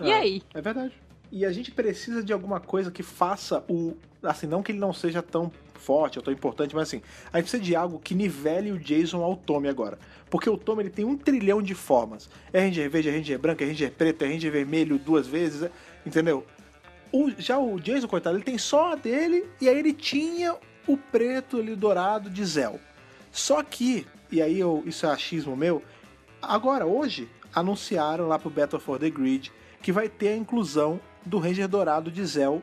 E 0.00 0.10
É. 0.10 0.14
aí? 0.14 0.42
É 0.54 0.60
verdade. 0.62 0.94
E 1.30 1.44
a 1.44 1.52
gente 1.52 1.70
precisa 1.72 2.22
de 2.22 2.32
alguma 2.32 2.60
coisa 2.60 2.90
que 2.90 3.02
faça 3.02 3.64
o. 3.68 3.96
Assim, 4.22 4.46
não 4.46 4.62
que 4.62 4.72
ele 4.72 4.78
não 4.78 4.92
seja 4.92 5.20
tão 5.22 5.50
forte 5.78 6.20
tão 6.22 6.32
importante, 6.32 6.74
mas 6.74 6.88
assim, 6.88 7.02
a 7.32 7.38
gente 7.38 7.44
precisa 7.50 7.62
de 7.62 7.76
algo 7.76 7.98
que 7.98 8.14
nivele 8.14 8.72
o 8.72 8.78
Jason 8.78 9.22
ao 9.22 9.36
Tommy 9.36 9.68
agora. 9.68 9.98
Porque 10.28 10.48
o 10.50 10.56
Tommy 10.58 10.82
ele 10.82 10.90
tem 10.90 11.04
um 11.04 11.16
trilhão 11.16 11.62
de 11.62 11.74
formas. 11.74 12.28
É 12.52 12.60
Ranger 12.60 12.90
verde, 12.90 13.08
é 13.08 13.12
Ranger 13.12 13.38
branco, 13.38 13.62
é 13.62 13.66
Ranger 13.66 13.92
preto, 13.92 14.22
é 14.24 14.28
Ranger 14.28 14.50
vermelho 14.52 14.98
duas 14.98 15.26
vezes, 15.26 15.62
é- 15.62 15.70
entendeu? 16.04 16.44
O- 17.12 17.30
já 17.38 17.58
o 17.58 17.78
Jason, 17.80 18.08
coitado, 18.08 18.36
ele 18.36 18.44
tem 18.44 18.58
só 18.58 18.92
a 18.92 18.94
dele 18.96 19.44
e 19.60 19.68
aí 19.68 19.78
ele 19.78 19.92
tinha 19.92 20.56
o 20.86 20.96
preto 20.96 21.58
ali, 21.58 21.74
dourado 21.76 22.28
de 22.28 22.44
Zell. 22.44 22.80
Só 23.30 23.62
que 23.62 24.06
e 24.30 24.42
aí 24.42 24.58
eu, 24.58 24.82
isso 24.86 25.06
é 25.06 25.10
achismo 25.10 25.56
meu, 25.56 25.82
agora, 26.42 26.84
hoje, 26.84 27.28
anunciaram 27.54 28.26
lá 28.26 28.38
pro 28.38 28.50
Battle 28.50 28.80
for 28.80 28.98
the 28.98 29.08
Grid 29.08 29.52
que 29.82 29.92
vai 29.92 30.08
ter 30.08 30.28
a 30.30 30.36
inclusão 30.36 31.00
do 31.24 31.38
Ranger 31.38 31.68
Dourado 31.68 32.10
de 32.10 32.24
Zell 32.26 32.60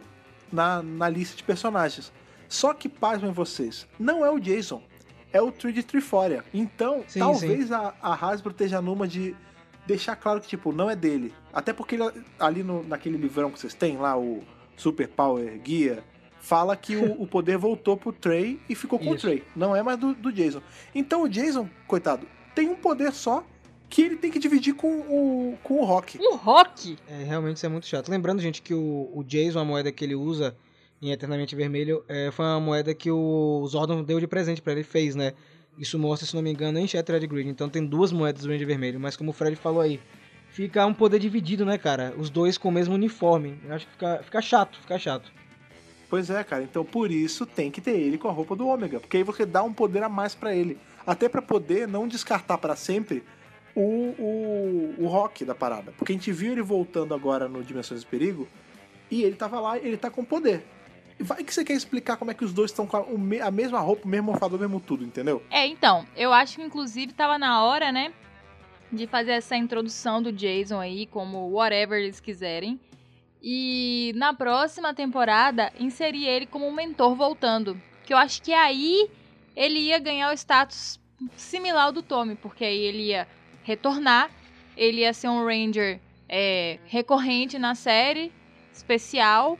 na, 0.52 0.84
na 0.84 1.08
lista 1.10 1.38
de 1.38 1.44
personagens. 1.44 2.12
Só 2.54 2.72
que, 2.72 2.88
pasmem 2.88 3.32
vocês, 3.32 3.88
não 4.00 4.24
é 4.24 4.30
o 4.30 4.40
Jason, 4.40 4.84
é 5.32 5.42
o 5.42 5.52
Tree 5.52 5.74
de 5.74 5.82
Triforia. 5.82 6.46
Então, 6.54 7.04
Sim, 7.08 7.18
talvez 7.18 7.68
sim. 7.70 7.74
A, 7.74 7.96
a 8.00 8.14
Hasbro 8.14 8.52
esteja 8.52 8.80
numa 8.80 9.08
de 9.08 9.36
deixar 9.88 10.16
claro 10.16 10.40
que, 10.40 10.48
tipo, 10.48 10.72
não 10.72 10.88
é 10.88 10.96
dele. 10.96 11.34
Até 11.52 11.74
porque 11.74 11.96
ele, 11.96 12.04
ali 12.40 12.62
no, 12.62 12.84
naquele 12.84 13.18
livrão 13.18 13.50
que 13.50 13.60
vocês 13.60 13.74
têm 13.74 13.98
lá, 13.98 14.16
o 14.16 14.44
Super 14.78 15.08
Power 15.08 15.60
Guia, 15.62 16.04
fala 16.40 16.78
que 16.78 16.96
o, 16.96 17.24
o 17.24 17.26
poder 17.26 17.58
voltou 17.58 17.98
pro 17.98 18.14
Trey 18.14 18.62
e 18.70 18.76
ficou 18.76 19.00
com 19.00 19.10
o 19.10 19.16
Isso. 19.16 19.26
Trey. 19.26 19.44
Não 19.56 19.76
é 19.76 19.82
mais 19.82 19.98
do, 19.98 20.14
do 20.14 20.32
Jason. 20.32 20.62
Então 20.94 21.24
o 21.24 21.28
Jason, 21.28 21.68
coitado, 21.88 22.28
tem 22.54 22.70
um 22.70 22.76
poder 22.76 23.14
só 23.14 23.44
que 23.90 24.04
ele 24.04 24.16
tem 24.16 24.30
que 24.30 24.38
dividir 24.38 24.76
com 24.76 25.00
o, 25.00 25.58
com 25.64 25.82
o 25.82 25.86
Rock. 25.86 26.20
O 26.20 26.36
Rock! 26.36 27.00
É, 27.08 27.24
realmente 27.24 27.58
isso 27.58 27.66
é 27.66 27.70
muito 27.70 27.88
chato. 27.88 28.10
Lembrando, 28.10 28.44
gente, 28.44 28.62
que 28.62 28.76
o, 28.76 29.10
o 29.12 29.24
Jason, 29.24 29.60
a 29.60 29.66
moeda 29.66 29.92
que 29.92 30.06
ele 30.06 30.14
usa 30.14 30.56
em 31.04 31.12
Eternamente 31.12 31.56
Vermelho, 31.56 32.04
é, 32.08 32.32
foi 32.32 32.46
uma 32.46 32.60
moeda 32.60 32.94
que 32.94 33.12
o 33.12 33.66
Zordon 33.68 34.04
deu 34.04 34.20
de 34.20 34.28
presente 34.28 34.62
pra 34.62 34.72
ele, 34.72 34.84
fez, 34.84 35.16
né? 35.16 35.34
Isso 35.78 36.00
mostra, 36.00 36.26
se 36.26 36.36
não 36.36 36.42
me 36.42 36.52
engano, 36.52 36.80
em 36.80 36.88
Shattered 36.88 37.28
Grid. 37.28 37.50
Então 37.50 37.68
tem 37.68 37.86
duas 37.86 38.12
moedas 38.12 38.44
do 38.44 38.50
Ranger 38.50 38.68
Vermelho. 38.68 39.00
Mas 39.00 39.18
como 39.18 39.32
o 39.32 39.34
Fred 39.34 39.56
falou 39.56 39.82
aí, 39.82 40.00
fica 40.50 40.86
um 40.86 40.94
poder 40.94 41.20
dividido, 41.20 41.66
né, 41.66 41.78
cara? 41.78 42.14
Os 42.18 42.30
dois 42.30 42.58
com 42.58 42.70
o 42.70 42.72
mesmo 42.72 42.94
uniforme. 42.94 43.60
Eu 43.66 43.74
acho 43.74 43.86
que 43.86 43.92
fica, 43.92 44.22
fica 44.24 44.42
chato, 44.42 44.80
fica 44.80 44.98
chato. 45.00 45.32
Pois 46.10 46.30
é, 46.30 46.44
cara. 46.44 46.64
Então 46.64 46.86
por 46.86 47.12
isso 47.12 47.46
tem 47.46 47.72
que 47.72 47.82
ter 47.82 48.00
ele 48.00 48.18
com 48.18 48.28
a 48.28 48.32
roupa 48.32 48.56
do 48.56 48.68
Ômega. 48.68 49.00
Porque 49.00 49.18
aí 49.18 49.24
você 49.24 49.46
dá 49.46 49.64
um 49.64 49.74
poder 49.74 50.04
a 50.04 50.10
mais 50.10 50.36
pra 50.36 50.56
ele. 50.56 50.78
Até 51.06 51.28
pra 51.28 51.42
poder 51.42 51.88
não 51.88 52.08
descartar 52.08 52.60
pra 52.60 52.76
sempre 52.76 53.24
o, 53.76 53.82
o, 53.82 54.96
o 55.00 55.08
Rock 55.08 55.44
da 55.44 55.56
parada. 55.56 55.92
Porque 55.98 56.14
a 56.14 56.16
gente 56.16 56.32
viu 56.32 56.52
ele 56.52 56.62
voltando 56.62 57.16
agora 57.16 57.50
no 57.50 57.64
Dimensões 57.64 58.04
do 58.04 58.08
Perigo. 58.08 58.48
E 59.10 59.24
ele 59.24 59.36
tava 59.36 59.60
lá, 59.60 59.78
ele 59.78 59.98
tá 59.98 60.10
com 60.10 60.24
poder. 60.24 60.64
Vai 61.20 61.44
que 61.44 61.54
você 61.54 61.64
quer 61.64 61.74
explicar 61.74 62.18
como 62.18 62.32
é 62.32 62.34
que 62.34 62.44
os 62.44 62.54
dois 62.54 62.72
estão 62.72 62.88
com 62.88 62.98
a, 62.98 63.48
a 63.48 63.52
mesma 63.52 63.80
roupa, 63.80 64.06
o 64.06 64.08
mesmo 64.08 64.32
morfador, 64.32 64.58
o 64.58 64.62
mesmo 64.62 64.80
tudo, 64.80 65.04
entendeu? 65.04 65.44
É, 65.50 65.66
então, 65.66 66.06
eu 66.16 66.34
acho 66.34 66.58
que 66.58 66.64
inclusive 66.64 67.14
tava 67.14 67.38
na 67.38 67.64
hora, 67.64 67.92
né? 67.92 68.14
De 68.92 69.08
fazer 69.08 69.32
essa 69.32 69.56
introdução 69.56 70.22
do 70.22 70.32
Jason 70.32 70.80
aí, 70.80 71.06
como 71.06 71.50
whatever 71.50 72.00
eles 72.00 72.20
quiserem. 72.20 72.80
E 73.42 74.14
na 74.16 74.34
próxima 74.34 74.94
temporada, 74.94 75.72
inserir 75.80 76.26
ele 76.26 76.46
como 76.46 76.68
um 76.68 76.72
mentor 76.72 77.16
voltando. 77.16 77.80
Que 78.06 78.14
eu 78.14 78.18
acho 78.18 78.42
que 78.42 78.54
aí 78.54 79.10
ele 79.56 79.80
ia 79.80 80.00
ganhar 80.00 80.32
o 80.32 80.34
status 80.34 81.00
similar 81.36 81.86
ao 81.86 81.92
do 81.92 82.02
Tommy, 82.02 82.36
porque 82.36 82.64
aí 82.64 82.80
ele 82.80 83.08
ia 83.08 83.28
retornar, 83.64 84.30
ele 84.76 85.02
ia 85.02 85.14
ser 85.14 85.30
um 85.30 85.46
Ranger 85.46 86.00
é, 86.28 86.80
recorrente 86.86 87.60
na 87.60 87.76
série, 87.76 88.32
especial. 88.72 89.58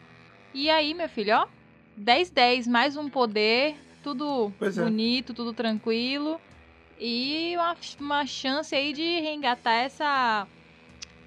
E 0.54 0.70
aí, 0.70 0.94
meu 0.94 1.10
filho, 1.10 1.36
ó, 1.36 1.48
10-10, 2.00 2.68
mais 2.68 2.96
um 2.96 3.10
poder, 3.10 3.76
tudo 4.04 4.52
Pois 4.60 4.78
é. 4.78 4.84
bonito, 4.84 5.34
tudo 5.34 5.52
tranquilo. 5.52 6.40
E 7.00 7.56
uma, 7.56 7.76
uma 8.00 8.26
chance 8.28 8.76
aí 8.76 8.94
de 8.94 9.02
reengatar 9.02 9.84
essa, 9.84 10.48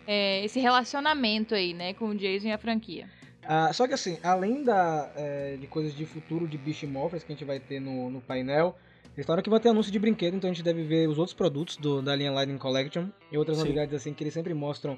é, 0.07 0.45
esse 0.45 0.61
relacionamento 0.61 1.57
aí, 1.57 1.74
né, 1.74 1.93
com 1.93 2.11
o 2.11 2.14
Jason 2.14 2.47
e 2.47 2.53
a 2.53 2.59
franquia. 2.59 3.11
Ah, 3.43 3.72
só 3.72 3.89
que 3.89 3.95
assim, 3.95 4.16
além 4.22 4.62
da, 4.62 5.11
é, 5.16 5.57
de 5.57 5.66
coisas 5.66 5.95
de 5.95 6.07
futuro 6.07 6.47
de 6.47 6.57
Beast 6.57 6.85
Morphers 6.85 7.24
que 7.24 7.33
a 7.33 7.35
gente 7.35 7.45
vai 7.45 7.59
ter 7.59 7.81
no, 7.81 8.09
no 8.09 8.20
painel, 8.20 8.77
eles 9.16 9.27
falaram 9.27 9.43
que 9.43 9.51
vai 9.51 9.59
ter 9.59 9.70
anúncio 9.70 9.91
de 9.91 9.99
brinquedo, 9.99 10.35
então 10.37 10.49
a 10.49 10.53
gente 10.53 10.62
deve 10.62 10.85
ver 10.85 11.09
os 11.09 11.18
outros 11.18 11.35
produtos 11.35 11.77
do, 11.77 12.01
da 12.01 12.14
linha 12.14 12.31
Lightning 12.31 12.59
Collection 12.59 13.09
e 13.31 13.37
outras 13.37 13.57
Sim. 13.57 13.64
novidades 13.64 13.95
assim 13.95 14.14
que 14.14 14.22
eles 14.22 14.35
sempre 14.35 14.55
mostram 14.55 14.97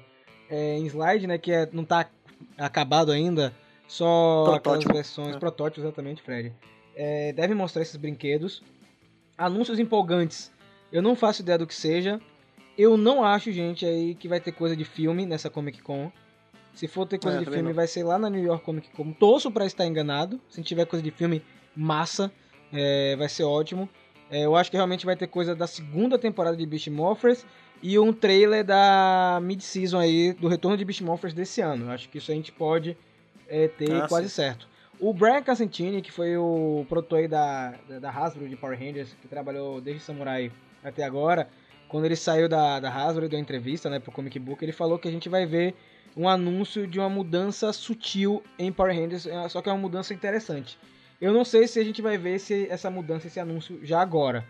é, 0.51 0.77
em 0.77 0.87
slide, 0.87 1.27
né? 1.27 1.39
Que 1.39 1.53
é, 1.53 1.69
não 1.73 1.85
tá 1.85 2.09
acabado 2.57 3.11
ainda, 3.13 3.55
só 3.89 4.43
aquelas 4.43 4.61
Protótipo, 4.63 4.93
versões, 4.95 5.35
é. 5.35 5.39
protótipos 5.39 5.83
exatamente, 5.85 6.23
Fred. 6.23 6.53
É, 6.95 7.33
deve 7.33 7.55
mostrar 7.55 7.83
esses 7.83 7.97
brinquedos. 7.97 8.63
Anúncios 9.37 9.79
empolgantes, 9.79 10.53
eu 10.93 11.01
não 11.03 11.17
faço 11.17 11.43
ideia 11.43 11.59
do 11.59 11.67
que 11.67 11.75
seja. 11.75 12.21
Eu 12.77 12.97
não 12.97 13.25
acho, 13.25 13.51
gente, 13.51 13.85
aí 13.85 14.15
que 14.15 14.29
vai 14.29 14.41
ter 14.41 14.53
coisa 14.53 14.77
de 14.77 14.85
filme 14.85 15.27
nessa 15.27 15.51
Comic 15.51 15.83
Con. 15.83 16.13
Se 16.75 16.87
for 16.87 17.07
ter 17.07 17.19
coisa 17.19 17.39
É, 17.39 17.41
de 17.41 17.47
filme, 17.47 17.63
não. 17.71 17.75
vai 17.75 17.89
ser 17.89 18.05
lá 18.05 18.19
na 18.19 18.31
New 18.31 18.43
York 18.43 18.65
Comic 18.65 18.91
Con. 18.91 19.13
Torço 19.13 19.51
pra 19.51 19.67
estar 19.67 19.85
enganado. 19.87 20.41
Se 20.49 20.63
tiver 20.63 20.85
coisa 20.87 21.03
de 21.03 21.11
filme, 21.11 21.43
massa. 21.75 22.31
É, 22.73 23.17
vai 23.17 23.29
ser 23.29 23.43
ótimo. 23.45 23.89
É, 24.31 24.45
eu 24.45 24.55
acho 24.55 24.71
que 24.71 24.77
realmente 24.77 25.07
vai 25.07 25.17
ter 25.17 25.27
coisa 25.27 25.57
da 25.57 25.67
segunda 25.67 26.19
temporada 26.19 26.57
de 26.57 26.65
Beast 26.67 26.87
Morphers 26.89 27.45
e 27.83 27.99
um 27.99 28.13
trailer 28.13 28.63
da 28.65 29.41
mid-season 29.43 29.99
aí, 29.99 30.33
do 30.35 30.47
retorno 30.49 30.77
de 30.77 30.85
Beast 30.85 31.01
Morphers 31.01 31.33
desse 31.33 31.61
ano. 31.61 31.87
Eu 31.87 31.91
acho 31.91 32.09
que 32.09 32.19
isso 32.19 32.31
a 32.31 32.35
gente 32.35 32.53
pode 32.53 32.97
é, 33.49 33.69
ter 33.69 33.91
Ah, 33.93 34.09
quase 34.09 34.29
sim. 34.29 34.37
certo. 34.37 34.69
O 35.01 35.13
Brian 35.13 35.43
Casentini, 35.43 36.03
que 36.03 36.11
foi 36.11 36.37
o 36.37 36.85
produtor 36.89 37.21
aí 37.21 37.29
da, 37.29 37.75
da, 38.01 38.11
Hasbro 38.11 38.49
de 38.49 38.57
Power 38.57 38.79
Rangers, 38.79 39.15
que 39.23 39.29
trabalhou 39.29 39.81
desde 39.81 40.03
Samurai 40.03 40.51
até 40.83 41.05
agora, 41.05 41.49
quando 41.89 42.05
ele 42.05 42.17
saiu 42.17 42.49
da, 42.49 42.81
da 42.81 42.93
Hasbro 42.93 43.25
e 43.25 43.29
deu 43.29 43.39
entrevista 43.39 43.89
né, 43.89 44.01
pro 44.01 44.11
Comic 44.11 44.39
Book, 44.39 44.65
ele 44.65 44.73
falou 44.73 44.99
que 44.99 45.07
a 45.07 45.11
gente 45.11 45.29
vai 45.29 45.47
ver 45.47 45.75
um 46.17 46.29
anúncio 46.29 46.87
de 46.87 46.99
uma 46.99 47.09
mudança 47.09 47.73
sutil 47.73 48.43
em 48.59 48.73
Power 48.73 48.95
Rangers, 48.95 49.27
é, 49.27 49.49
só 49.49 49.63
que 49.63 49.69
é 49.69 49.73
uma 49.73 49.79
mudança 49.81 50.13
interessante. 50.13 50.77
Eu 51.21 51.33
não 51.33 51.45
sei 51.45 51.69
se 51.69 51.79
a 51.79 51.85
gente 51.85 52.03
vai 52.03 52.19
ver 52.19 52.35
esse, 52.35 52.67
essa 52.69 52.91
mudança, 52.91 53.29
esse 53.29 53.39
anúncio 53.39 53.79
já 53.85 54.01
agora. 54.01 54.45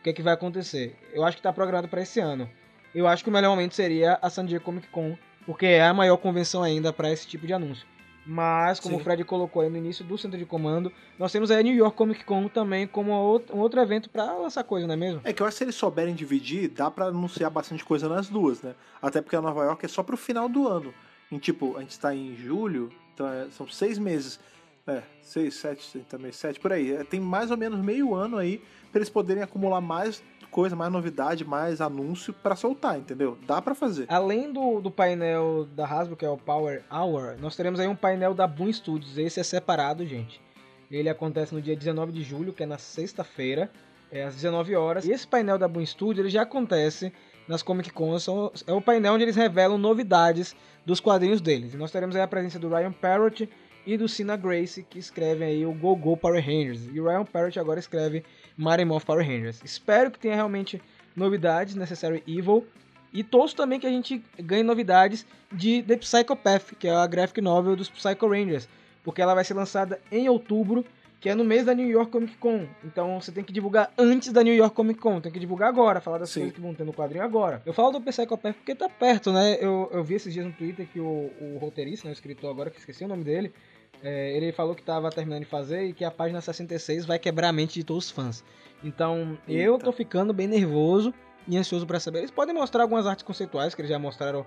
O 0.00 0.02
que, 0.02 0.10
é 0.10 0.12
que 0.12 0.22
vai 0.22 0.34
acontecer? 0.34 0.94
Eu 1.14 1.24
acho 1.24 1.36
que 1.36 1.40
está 1.40 1.52
programado 1.52 1.88
para 1.88 2.02
esse 2.02 2.20
ano. 2.20 2.48
Eu 2.94 3.06
acho 3.06 3.24
que 3.24 3.30
o 3.30 3.32
melhor 3.32 3.50
momento 3.50 3.74
seria 3.74 4.18
a 4.20 4.28
San 4.28 4.44
Diego 4.44 4.64
Comic 4.64 4.88
Con, 4.88 5.16
porque 5.46 5.66
é 5.66 5.82
a 5.82 5.94
maior 5.94 6.18
convenção 6.18 6.62
ainda 6.62 6.92
para 6.92 7.10
esse 7.10 7.26
tipo 7.26 7.46
de 7.46 7.54
anúncio. 7.54 7.86
Mas, 8.26 8.80
como 8.80 8.94
Sim. 8.94 9.00
o 9.00 9.04
Fred 9.04 9.22
colocou 9.24 9.60
aí 9.62 9.68
no 9.68 9.76
início 9.76 10.04
do 10.04 10.16
centro 10.16 10.38
de 10.38 10.46
comando, 10.46 10.90
nós 11.18 11.30
temos 11.30 11.50
aí 11.50 11.58
a 11.60 11.62
New 11.62 11.74
York 11.74 11.96
Comic 11.96 12.24
Con 12.24 12.48
também 12.48 12.86
como 12.86 13.12
outro- 13.12 13.54
um 13.54 13.60
outro 13.60 13.78
evento 13.80 14.08
para 14.08 14.32
lançar 14.32 14.64
coisa, 14.64 14.86
não 14.86 14.94
é 14.94 14.96
mesmo? 14.96 15.20
É 15.24 15.32
que 15.32 15.42
eu 15.42 15.46
acho 15.46 15.54
que 15.54 15.58
se 15.58 15.64
eles 15.64 15.74
souberem 15.74 16.14
dividir, 16.14 16.68
dá 16.68 16.90
pra 16.90 17.06
anunciar 17.06 17.50
bastante 17.50 17.84
coisa 17.84 18.08
nas 18.08 18.28
duas, 18.28 18.62
né? 18.62 18.74
Até 19.02 19.20
porque 19.20 19.36
a 19.36 19.42
Nova 19.42 19.64
York 19.64 19.84
é 19.84 19.88
só 19.88 20.02
pro 20.02 20.16
final 20.16 20.48
do 20.48 20.66
ano. 20.66 20.94
Em 21.30 21.38
tipo, 21.38 21.76
a 21.76 21.80
gente 21.80 21.98
tá 22.00 22.14
em 22.14 22.34
julho, 22.34 22.90
então 23.12 23.26
é- 23.28 23.48
são 23.50 23.66
seis 23.68 23.98
meses. 23.98 24.40
É, 24.86 25.02
seis, 25.22 25.54
sete, 25.54 26.00
também 26.10 26.30
sete, 26.30 26.60
por 26.60 26.70
aí. 26.70 26.92
É, 26.92 27.04
tem 27.04 27.18
mais 27.18 27.50
ou 27.50 27.56
menos 27.56 27.80
meio 27.80 28.14
ano 28.14 28.36
aí 28.36 28.58
pra 28.92 28.98
eles 28.98 29.08
poderem 29.08 29.42
acumular 29.42 29.80
mais 29.80 30.22
coisa, 30.54 30.76
mais 30.76 30.92
novidade, 30.92 31.44
mais 31.44 31.80
anúncio 31.80 32.32
pra 32.32 32.54
soltar, 32.54 32.96
entendeu? 32.96 33.36
Dá 33.44 33.60
pra 33.60 33.74
fazer. 33.74 34.06
Além 34.08 34.52
do, 34.52 34.80
do 34.80 34.88
painel 34.88 35.66
da 35.74 35.84
Hasbro, 35.84 36.16
que 36.16 36.24
é 36.24 36.30
o 36.30 36.38
Power 36.38 36.84
Hour, 36.88 37.34
nós 37.40 37.56
teremos 37.56 37.80
aí 37.80 37.88
um 37.88 37.96
painel 37.96 38.34
da 38.34 38.46
Boom 38.46 38.72
Studios. 38.72 39.18
Esse 39.18 39.40
é 39.40 39.42
separado, 39.42 40.06
gente. 40.06 40.40
Ele 40.88 41.08
acontece 41.08 41.52
no 41.52 41.60
dia 41.60 41.74
19 41.74 42.12
de 42.12 42.22
julho, 42.22 42.52
que 42.52 42.62
é 42.62 42.66
na 42.66 42.78
sexta-feira, 42.78 43.68
é 44.12 44.22
às 44.22 44.36
19 44.36 44.76
horas. 44.76 45.04
E 45.04 45.10
esse 45.10 45.26
painel 45.26 45.58
da 45.58 45.66
Boom 45.66 45.84
Studios 45.84 46.20
ele 46.20 46.30
já 46.30 46.42
acontece 46.42 47.12
nas 47.48 47.60
Comic 47.60 47.90
Cons. 47.90 48.28
É 48.64 48.72
o 48.72 48.80
painel 48.80 49.14
onde 49.14 49.24
eles 49.24 49.34
revelam 49.34 49.76
novidades 49.76 50.54
dos 50.86 51.00
quadrinhos 51.00 51.40
deles. 51.40 51.74
E 51.74 51.76
nós 51.76 51.90
teremos 51.90 52.14
aí 52.14 52.22
a 52.22 52.28
presença 52.28 52.60
do 52.60 52.68
Ryan 52.68 52.92
Parrott 52.92 53.50
e 53.86 53.96
do 53.96 54.08
Cena 54.08 54.36
Grace, 54.36 54.82
que 54.82 54.98
escrevem 54.98 55.48
aí 55.48 55.66
o 55.66 55.72
Go 55.72 55.94
Go 55.96 56.16
Power 56.16 56.44
Rangers. 56.44 56.88
E 56.92 57.00
o 57.00 57.04
Ryan 57.04 57.24
Parrott 57.24 57.58
agora 57.58 57.78
escreve 57.78 58.24
Mighty 58.56 58.84
Morph 58.84 59.04
Power 59.04 59.26
Rangers. 59.26 59.60
Espero 59.64 60.10
que 60.10 60.18
tenha 60.18 60.34
realmente 60.34 60.80
novidades, 61.14 61.74
Necessary 61.74 62.22
Evil. 62.26 62.66
E 63.12 63.22
torço 63.22 63.54
também 63.54 63.78
que 63.78 63.86
a 63.86 63.90
gente 63.90 64.24
ganhe 64.38 64.62
novidades 64.64 65.24
de 65.52 65.82
The 65.82 65.96
Psychopath, 65.96 66.74
que 66.78 66.88
é 66.88 66.94
a 66.94 67.06
graphic 67.06 67.40
novel 67.40 67.76
dos 67.76 67.88
Psycho 67.88 68.28
Rangers. 68.28 68.68
Porque 69.04 69.22
ela 69.22 69.34
vai 69.34 69.44
ser 69.44 69.54
lançada 69.54 70.00
em 70.10 70.28
outubro, 70.28 70.84
que 71.20 71.28
é 71.30 71.34
no 71.34 71.44
mês 71.44 71.64
da 71.64 71.72
New 71.72 71.88
York 71.88 72.10
Comic 72.10 72.36
Con. 72.36 72.66
Então 72.84 73.20
você 73.20 73.30
tem 73.32 73.44
que 73.44 73.52
divulgar 73.52 73.92
antes 73.96 74.32
da 74.32 74.42
New 74.42 74.54
York 74.54 74.74
Comic 74.74 75.00
Con. 75.00 75.20
Tem 75.20 75.30
que 75.30 75.38
divulgar 75.38 75.68
agora, 75.68 76.00
falar 76.00 76.18
das 76.18 76.30
Sim. 76.30 76.40
coisas 76.40 76.54
que 76.54 76.60
vão 76.60 76.74
ter 76.74 76.84
no 76.84 76.92
quadrinho 76.92 77.24
agora. 77.24 77.62
Eu 77.64 77.72
falo 77.72 77.92
do 77.92 78.00
Psychopath 78.00 78.56
porque 78.56 78.74
tá 78.74 78.88
perto, 78.88 79.32
né? 79.32 79.56
Eu, 79.60 79.88
eu 79.92 80.02
vi 80.02 80.16
esses 80.16 80.34
dias 80.34 80.44
no 80.44 80.52
Twitter 80.52 80.86
que 80.86 81.00
o, 81.00 81.30
o 81.40 81.58
roteirista, 81.60 82.08
né, 82.08 82.12
o 82.12 82.14
escritor 82.14 82.50
agora, 82.50 82.68
que 82.68 82.78
esqueci 82.78 83.04
o 83.04 83.08
nome 83.08 83.24
dele, 83.24 83.54
é, 84.02 84.36
ele 84.36 84.52
falou 84.52 84.74
que 84.74 84.82
tava 84.82 85.10
terminando 85.10 85.40
de 85.40 85.48
fazer 85.48 85.84
e 85.84 85.92
que 85.92 86.04
a 86.04 86.10
página 86.10 86.40
66 86.40 87.06
vai 87.06 87.18
quebrar 87.18 87.48
a 87.48 87.52
mente 87.52 87.74
de 87.74 87.84
todos 87.84 88.06
os 88.06 88.10
fãs. 88.10 88.44
Então, 88.82 89.38
eu 89.48 89.72
Eita. 89.74 89.84
tô 89.84 89.92
ficando 89.92 90.32
bem 90.32 90.46
nervoso 90.46 91.12
e 91.48 91.56
ansioso 91.56 91.86
pra 91.86 91.98
saber. 91.98 92.18
Eles 92.18 92.30
podem 92.30 92.54
mostrar 92.54 92.82
algumas 92.82 93.06
artes 93.06 93.22
conceituais 93.22 93.74
que 93.74 93.80
eles 93.80 93.90
já 93.90 93.98
mostraram 93.98 94.44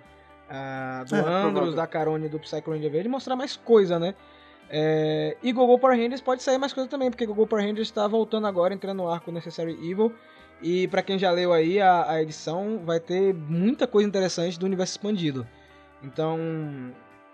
ah, 0.49 1.03
do 1.07 1.15
É, 1.17 1.19
Andros, 1.19 1.75
da 1.75 1.87
Carone 1.87 2.25
e 2.27 2.29
do 2.29 2.39
Psycho 2.39 2.71
Ranger 2.71 2.91
Verde, 2.91 3.09
mostrar 3.09 3.35
mais 3.35 3.55
coisa, 3.55 3.97
né? 3.97 4.13
É, 4.69 5.37
e 5.41 5.51
Gogo 5.51 5.79
Power 5.79 5.97
Rangers 5.97 6.21
pode 6.21 6.43
sair 6.43 6.57
mais 6.57 6.73
coisa 6.73 6.89
também, 6.89 7.09
porque 7.09 7.25
Gogo 7.25 7.47
Power 7.47 7.65
Rangers 7.65 7.87
está 7.87 8.07
voltando 8.07 8.47
agora, 8.47 8.73
entrando 8.73 8.97
no 8.97 9.09
arco 9.09 9.31
Necessary 9.31 9.73
Evil. 9.89 10.13
E 10.61 10.87
pra 10.87 11.01
quem 11.01 11.19
já 11.19 11.31
leu 11.31 11.53
aí 11.53 11.79
a, 11.79 12.11
a 12.11 12.21
edição, 12.21 12.81
vai 12.83 12.99
ter 12.99 13.33
muita 13.33 13.85
coisa 13.85 14.07
interessante 14.07 14.59
do 14.59 14.65
universo 14.65 14.93
expandido. 14.93 15.47
Então, 16.03 16.37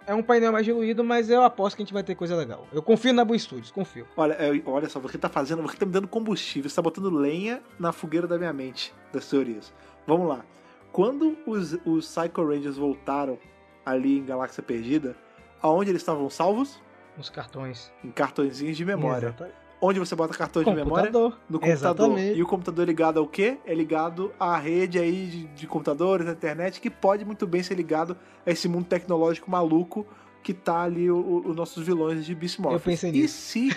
É 0.05 0.13
um 0.13 0.21
painel 0.21 0.51
mais 0.51 0.65
diluído, 0.65 1.03
mas 1.03 1.29
eu 1.29 1.43
aposto 1.43 1.75
que 1.75 1.81
a 1.81 1.85
gente 1.85 1.93
vai 1.93 2.03
ter 2.03 2.15
coisa 2.15 2.35
legal. 2.35 2.67
Eu 2.73 2.81
confio 2.81 3.13
na 3.13 3.23
Boa 3.23 3.37
Studios, 3.37 3.71
confio. 3.71 4.05
Olha, 4.17 4.33
é, 4.33 4.61
olha 4.65 4.89
só, 4.89 4.99
você 4.99 5.17
tá 5.17 5.29
fazendo, 5.29 5.61
você 5.61 5.77
tá 5.77 5.85
me 5.85 5.91
dando 5.91 6.07
combustível, 6.07 6.69
você 6.69 6.75
tá 6.75 6.81
botando 6.81 7.09
lenha 7.09 7.61
na 7.79 7.91
fogueira 7.91 8.27
da 8.27 8.37
minha 8.37 8.51
mente, 8.51 8.93
das 9.13 9.29
teorias. 9.29 9.73
Vamos 10.05 10.27
lá. 10.27 10.43
Quando 10.91 11.37
os, 11.47 11.73
os 11.85 12.07
Psycho 12.07 12.45
Rangers 12.45 12.77
voltaram 12.77 13.39
ali 13.85 14.19
em 14.19 14.25
Galáxia 14.25 14.61
Perdida, 14.61 15.15
aonde 15.61 15.89
eles 15.89 16.01
estavam 16.01 16.29
salvos? 16.29 16.81
Nos 17.17 17.29
cartões. 17.29 17.91
Em 18.03 18.11
cartõezinhos 18.11 18.75
de 18.75 18.85
memória. 18.85 19.27
Exatamente. 19.27 19.62
Onde 19.85 19.99
você 19.99 20.15
bota 20.15 20.33
cartões 20.33 20.65
de 20.65 20.71
memória? 20.73 21.11
Computador. 21.11 21.39
No 21.49 21.59
computador. 21.59 21.73
Exatamente. 21.73 22.37
E 22.39 22.41
o 22.41 22.47
computador 22.47 22.83
é 22.83 22.85
ligado 22.85 23.19
ao 23.19 23.27
quê? 23.27 23.57
É 23.65 23.73
ligado 23.73 24.31
à 24.39 24.57
rede 24.57 24.97
aí 24.97 25.25
de, 25.27 25.47
de 25.47 25.67
computadores, 25.67 26.25
da 26.25 26.31
internet, 26.31 26.79
que 26.79 26.89
pode 26.89 27.25
muito 27.25 27.45
bem 27.45 27.61
ser 27.61 27.75
ligado 27.75 28.15
a 28.45 28.51
esse 28.51 28.69
mundo 28.69 28.85
tecnológico 28.85 29.51
maluco 29.51 30.05
que 30.41 30.53
tá 30.53 30.83
ali 30.83 31.11
os 31.11 31.53
nossos 31.55 31.85
vilões 31.85 32.25
de 32.25 32.33
Beast 32.33 32.59
Morphers. 32.59 32.81
Eu 32.81 32.85
pensei 32.91 33.09
E 33.09 33.21
nisso. 33.23 33.35
se 33.37 33.69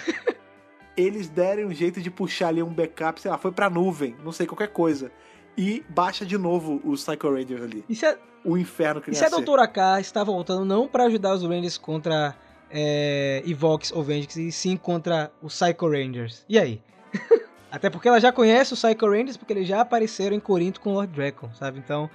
eles 0.97 1.29
derem 1.29 1.65
um 1.67 1.73
jeito 1.75 2.01
de 2.01 2.11
puxar 2.11 2.49
ali 2.49 2.63
um 2.63 2.73
backup, 2.73 3.21
sei 3.21 3.31
lá, 3.31 3.37
foi 3.39 3.53
pra 3.53 3.69
nuvem, 3.69 4.15
não 4.25 4.33
sei, 4.33 4.47
qualquer 4.47 4.69
coisa. 4.69 5.11
E 5.59 5.85
baixa 5.89 6.25
de 6.25 6.37
novo 6.39 6.81
os 6.85 7.05
Psycho 7.05 7.31
Rangers 7.31 7.63
ali. 7.63 7.85
E 7.89 7.95
se 7.97 8.07
a, 8.07 8.17
O 8.45 8.57
inferno 8.57 9.01
que 9.01 9.11
e 9.11 9.15
se 9.15 9.25
a. 9.25 9.29
Doutora 9.29 9.67
K 9.67 10.01
está 10.01 10.23
voltando 10.23 10.65
não 10.65 10.87
pra 10.87 11.05
ajudar 11.05 11.35
os 11.35 11.43
Rangers 11.43 11.79
contra 11.79 12.37
é, 12.71 13.43
Evox 13.47 13.93
ou 13.93 14.03
Vengeance, 14.03 14.49
e 14.49 14.53
sim 14.53 14.77
contra 14.77 15.31
os 15.43 15.55
Psycho 15.61 15.89
Rangers? 15.89 16.45
E 16.49 16.59
aí? 16.59 16.81
Até 17.71 17.91
porque 17.91 18.09
ela 18.09 18.21
já 18.21 18.33
conhece 18.33 18.73
os 18.73 18.83
Psycho 18.83 19.11
Rangers, 19.11 19.37
porque 19.37 19.53
eles 19.53 19.69
já 19.69 19.81
apareceram 19.81 20.37
em 20.37 20.41
Corinto 20.41 20.81
com 20.81 20.91
o 20.91 20.95
Lord 20.95 21.13
Draco, 21.13 21.51
sabe? 21.55 21.79
Então, 21.79 22.09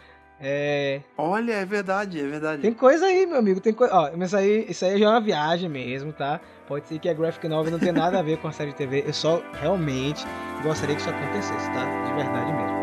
é, 0.44 1.02
Olha, 1.16 1.54
é 1.54 1.66
verdade, 1.66 2.20
é 2.20 2.26
verdade. 2.26 2.64
Tem 2.64 2.74
coisa 2.74 3.06
aí, 3.06 3.28
meu 3.28 3.38
amigo. 3.38 3.60
Tem 3.60 3.72
coisa. 3.72 3.94
Ó, 3.94 4.10
mas 4.18 4.30
isso 4.30 4.38
aí, 4.38 4.66
isso 4.68 4.86
aí 4.86 4.98
já 5.00 5.06
é 5.06 5.10
uma 5.10 5.22
viagem 5.22 5.70
mesmo, 5.70 6.12
tá? 6.12 6.42
Pode 6.68 6.88
ser 6.88 6.98
que 6.98 7.08
a 7.08 7.14
Graphic 7.14 7.48
Novel 7.48 7.72
não 7.72 7.80
tenha 7.80 7.94
nada 7.94 8.18
a 8.18 8.24
ver 8.24 8.38
com 8.38 8.48
a 8.48 8.52
série 8.52 8.72
de 8.72 8.78
TV. 8.78 9.04
Eu 9.06 9.14
só 9.14 9.42
realmente 9.54 10.26
gostaria 10.64 10.96
que 10.96 11.02
isso 11.02 11.12
acontecesse, 11.12 11.68
tá? 11.72 11.86
De 12.08 12.14
verdade 12.14 12.52
mesmo. 12.54 12.81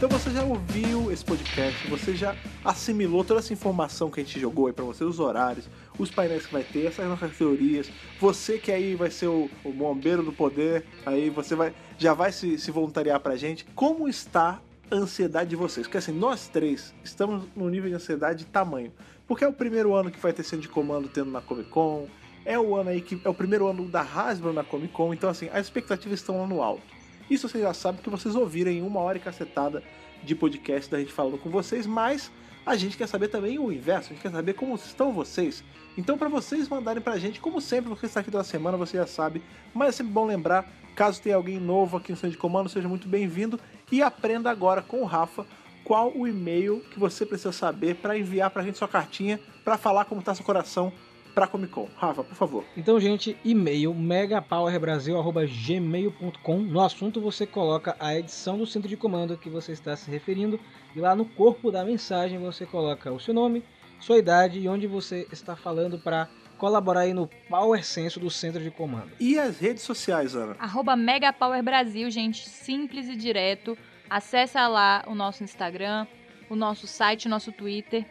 Então 0.00 0.08
você 0.08 0.30
já 0.30 0.42
ouviu 0.42 1.12
esse 1.12 1.22
podcast, 1.22 1.86
você 1.86 2.16
já 2.16 2.34
assimilou 2.64 3.22
toda 3.22 3.40
essa 3.40 3.52
informação 3.52 4.10
que 4.10 4.18
a 4.18 4.24
gente 4.24 4.40
jogou 4.40 4.66
aí 4.66 4.72
pra 4.72 4.82
você, 4.82 5.04
os 5.04 5.20
horários, 5.20 5.68
os 5.98 6.10
painéis 6.10 6.46
que 6.46 6.52
vai 6.54 6.62
ter, 6.62 6.86
essas 6.86 7.06
nossas 7.06 7.36
teorias. 7.36 7.90
Você 8.18 8.56
que 8.56 8.72
aí 8.72 8.94
vai 8.94 9.10
ser 9.10 9.26
o, 9.26 9.50
o 9.62 9.70
bombeiro 9.70 10.22
do 10.22 10.32
poder, 10.32 10.86
aí 11.04 11.28
você 11.28 11.54
vai 11.54 11.74
já 11.98 12.14
vai 12.14 12.32
se, 12.32 12.58
se 12.58 12.70
voluntariar 12.70 13.20
pra 13.20 13.36
gente. 13.36 13.66
Como 13.74 14.08
está 14.08 14.62
a 14.90 14.96
ansiedade 14.96 15.50
de 15.50 15.56
vocês? 15.56 15.86
Porque 15.86 15.98
assim, 15.98 16.12
nós 16.12 16.48
três 16.48 16.94
estamos 17.04 17.44
num 17.54 17.68
nível 17.68 17.90
de 17.90 17.96
ansiedade 17.96 18.38
de 18.38 18.46
tamanho. 18.46 18.90
Porque 19.28 19.44
é 19.44 19.48
o 19.48 19.52
primeiro 19.52 19.92
ano 19.92 20.10
que 20.10 20.18
vai 20.18 20.32
ter 20.32 20.44
centro 20.44 20.62
de 20.62 20.68
comando 20.70 21.08
tendo 21.08 21.30
na 21.30 21.42
Comic 21.42 21.68
Con, 21.68 22.08
é 22.46 22.58
o 22.58 22.74
ano 22.74 22.88
aí 22.88 23.02
que 23.02 23.20
é 23.22 23.28
o 23.28 23.34
primeiro 23.34 23.66
ano 23.66 23.86
da 23.86 24.00
Hasbro 24.00 24.50
na 24.54 24.64
Comic 24.64 24.94
Con, 24.94 25.12
então 25.12 25.28
assim, 25.28 25.50
as 25.52 25.66
expectativas 25.66 26.20
estão 26.20 26.40
lá 26.40 26.46
no 26.46 26.62
alto. 26.62 26.99
Isso 27.30 27.48
vocês 27.48 27.62
já 27.62 27.72
sabem 27.72 28.02
que 28.02 28.10
vocês 28.10 28.34
ouviram 28.34 28.72
em 28.72 28.82
uma 28.82 28.98
hora 29.00 29.16
e 29.16 29.20
cacetada 29.20 29.82
de 30.22 30.34
podcast 30.34 30.90
da 30.90 30.98
gente 30.98 31.12
falando 31.12 31.38
com 31.38 31.48
vocês, 31.48 31.86
mas 31.86 32.30
a 32.66 32.76
gente 32.76 32.96
quer 32.96 33.06
saber 33.06 33.28
também 33.28 33.58
o 33.58 33.72
inverso, 33.72 34.10
a 34.10 34.12
gente 34.12 34.22
quer 34.22 34.32
saber 34.32 34.54
como 34.54 34.74
estão 34.74 35.12
vocês. 35.12 35.62
Então, 35.96 36.18
para 36.18 36.28
vocês 36.28 36.68
mandarem 36.68 37.00
pra 37.00 37.18
gente, 37.18 37.40
como 37.40 37.60
sempre, 37.60 37.88
você 37.88 38.06
está 38.06 38.20
aqui 38.20 38.30
toda 38.30 38.44
semana, 38.44 38.76
você 38.76 38.96
já 38.96 39.06
sabe, 39.06 39.42
mas 39.72 39.90
é 39.90 39.92
sempre 39.92 40.12
bom 40.12 40.26
lembrar, 40.26 40.68
caso 40.94 41.22
tenha 41.22 41.36
alguém 41.36 41.58
novo 41.58 41.96
aqui 41.96 42.10
no 42.10 42.16
Centro 42.16 42.32
de 42.32 42.38
Comando, 42.38 42.68
seja 42.68 42.88
muito 42.88 43.08
bem-vindo 43.08 43.58
e 43.90 44.02
aprenda 44.02 44.50
agora 44.50 44.82
com 44.82 45.00
o 45.00 45.06
Rafa 45.06 45.46
qual 45.84 46.12
o 46.14 46.28
e-mail 46.28 46.80
que 46.90 46.98
você 46.98 47.24
precisa 47.24 47.52
saber 47.52 47.96
para 47.96 48.18
enviar 48.18 48.50
pra 48.50 48.62
gente 48.62 48.78
sua 48.78 48.88
cartinha 48.88 49.40
para 49.64 49.78
falar 49.78 50.04
como 50.04 50.22
tá 50.22 50.34
seu 50.34 50.44
coração 50.44 50.92
pra 51.40 51.46
Comic 51.46 51.72
Con. 51.72 51.88
Rafa, 51.96 52.22
por 52.22 52.34
favor. 52.34 52.62
Então, 52.76 53.00
gente, 53.00 53.34
e-mail 53.42 53.94
megapowerbrasil.gmail.com. 53.94 56.58
No 56.58 56.82
assunto 56.82 57.18
você 57.18 57.46
coloca 57.46 57.96
a 57.98 58.14
edição 58.14 58.58
do 58.58 58.66
centro 58.66 58.86
de 58.86 58.98
comando 58.98 59.38
que 59.38 59.48
você 59.48 59.72
está 59.72 59.96
se 59.96 60.10
referindo. 60.10 60.60
E 60.94 61.00
lá 61.00 61.16
no 61.16 61.24
corpo 61.24 61.72
da 61.72 61.82
mensagem 61.82 62.38
você 62.38 62.66
coloca 62.66 63.10
o 63.10 63.18
seu 63.18 63.32
nome, 63.32 63.64
sua 63.98 64.18
idade 64.18 64.60
e 64.60 64.68
onde 64.68 64.86
você 64.86 65.26
está 65.32 65.56
falando 65.56 65.98
para 65.98 66.28
colaborar 66.58 67.00
aí 67.00 67.14
no 67.14 67.26
Power 67.48 67.82
Senso 67.82 68.20
do 68.20 68.28
centro 68.28 68.62
de 68.62 68.70
comando. 68.70 69.12
E 69.18 69.38
as 69.38 69.58
redes 69.58 69.82
sociais, 69.82 70.36
Ana? 70.36 70.56
Arroba 70.58 70.94
Megapower 70.94 71.62
Brasil, 71.62 72.10
gente, 72.10 72.46
simples 72.46 73.08
e 73.08 73.16
direto. 73.16 73.78
Acessa 74.10 74.68
lá 74.68 75.02
o 75.06 75.14
nosso 75.14 75.42
Instagram, 75.42 76.06
o 76.50 76.56
nosso 76.56 76.86
site, 76.86 77.28
o 77.28 77.30
nosso 77.30 77.50
Twitter. 77.50 78.04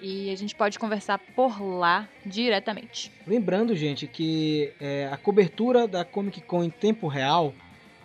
E 0.00 0.30
a 0.30 0.36
gente 0.36 0.54
pode 0.54 0.78
conversar 0.78 1.18
por 1.18 1.62
lá 1.62 2.08
diretamente. 2.24 3.10
Lembrando, 3.26 3.74
gente, 3.74 4.06
que 4.06 4.72
é, 4.80 5.08
a 5.10 5.16
cobertura 5.16 5.88
da 5.88 6.04
Comic 6.04 6.40
Con 6.42 6.62
em 6.62 6.70
tempo 6.70 7.08
real, 7.08 7.54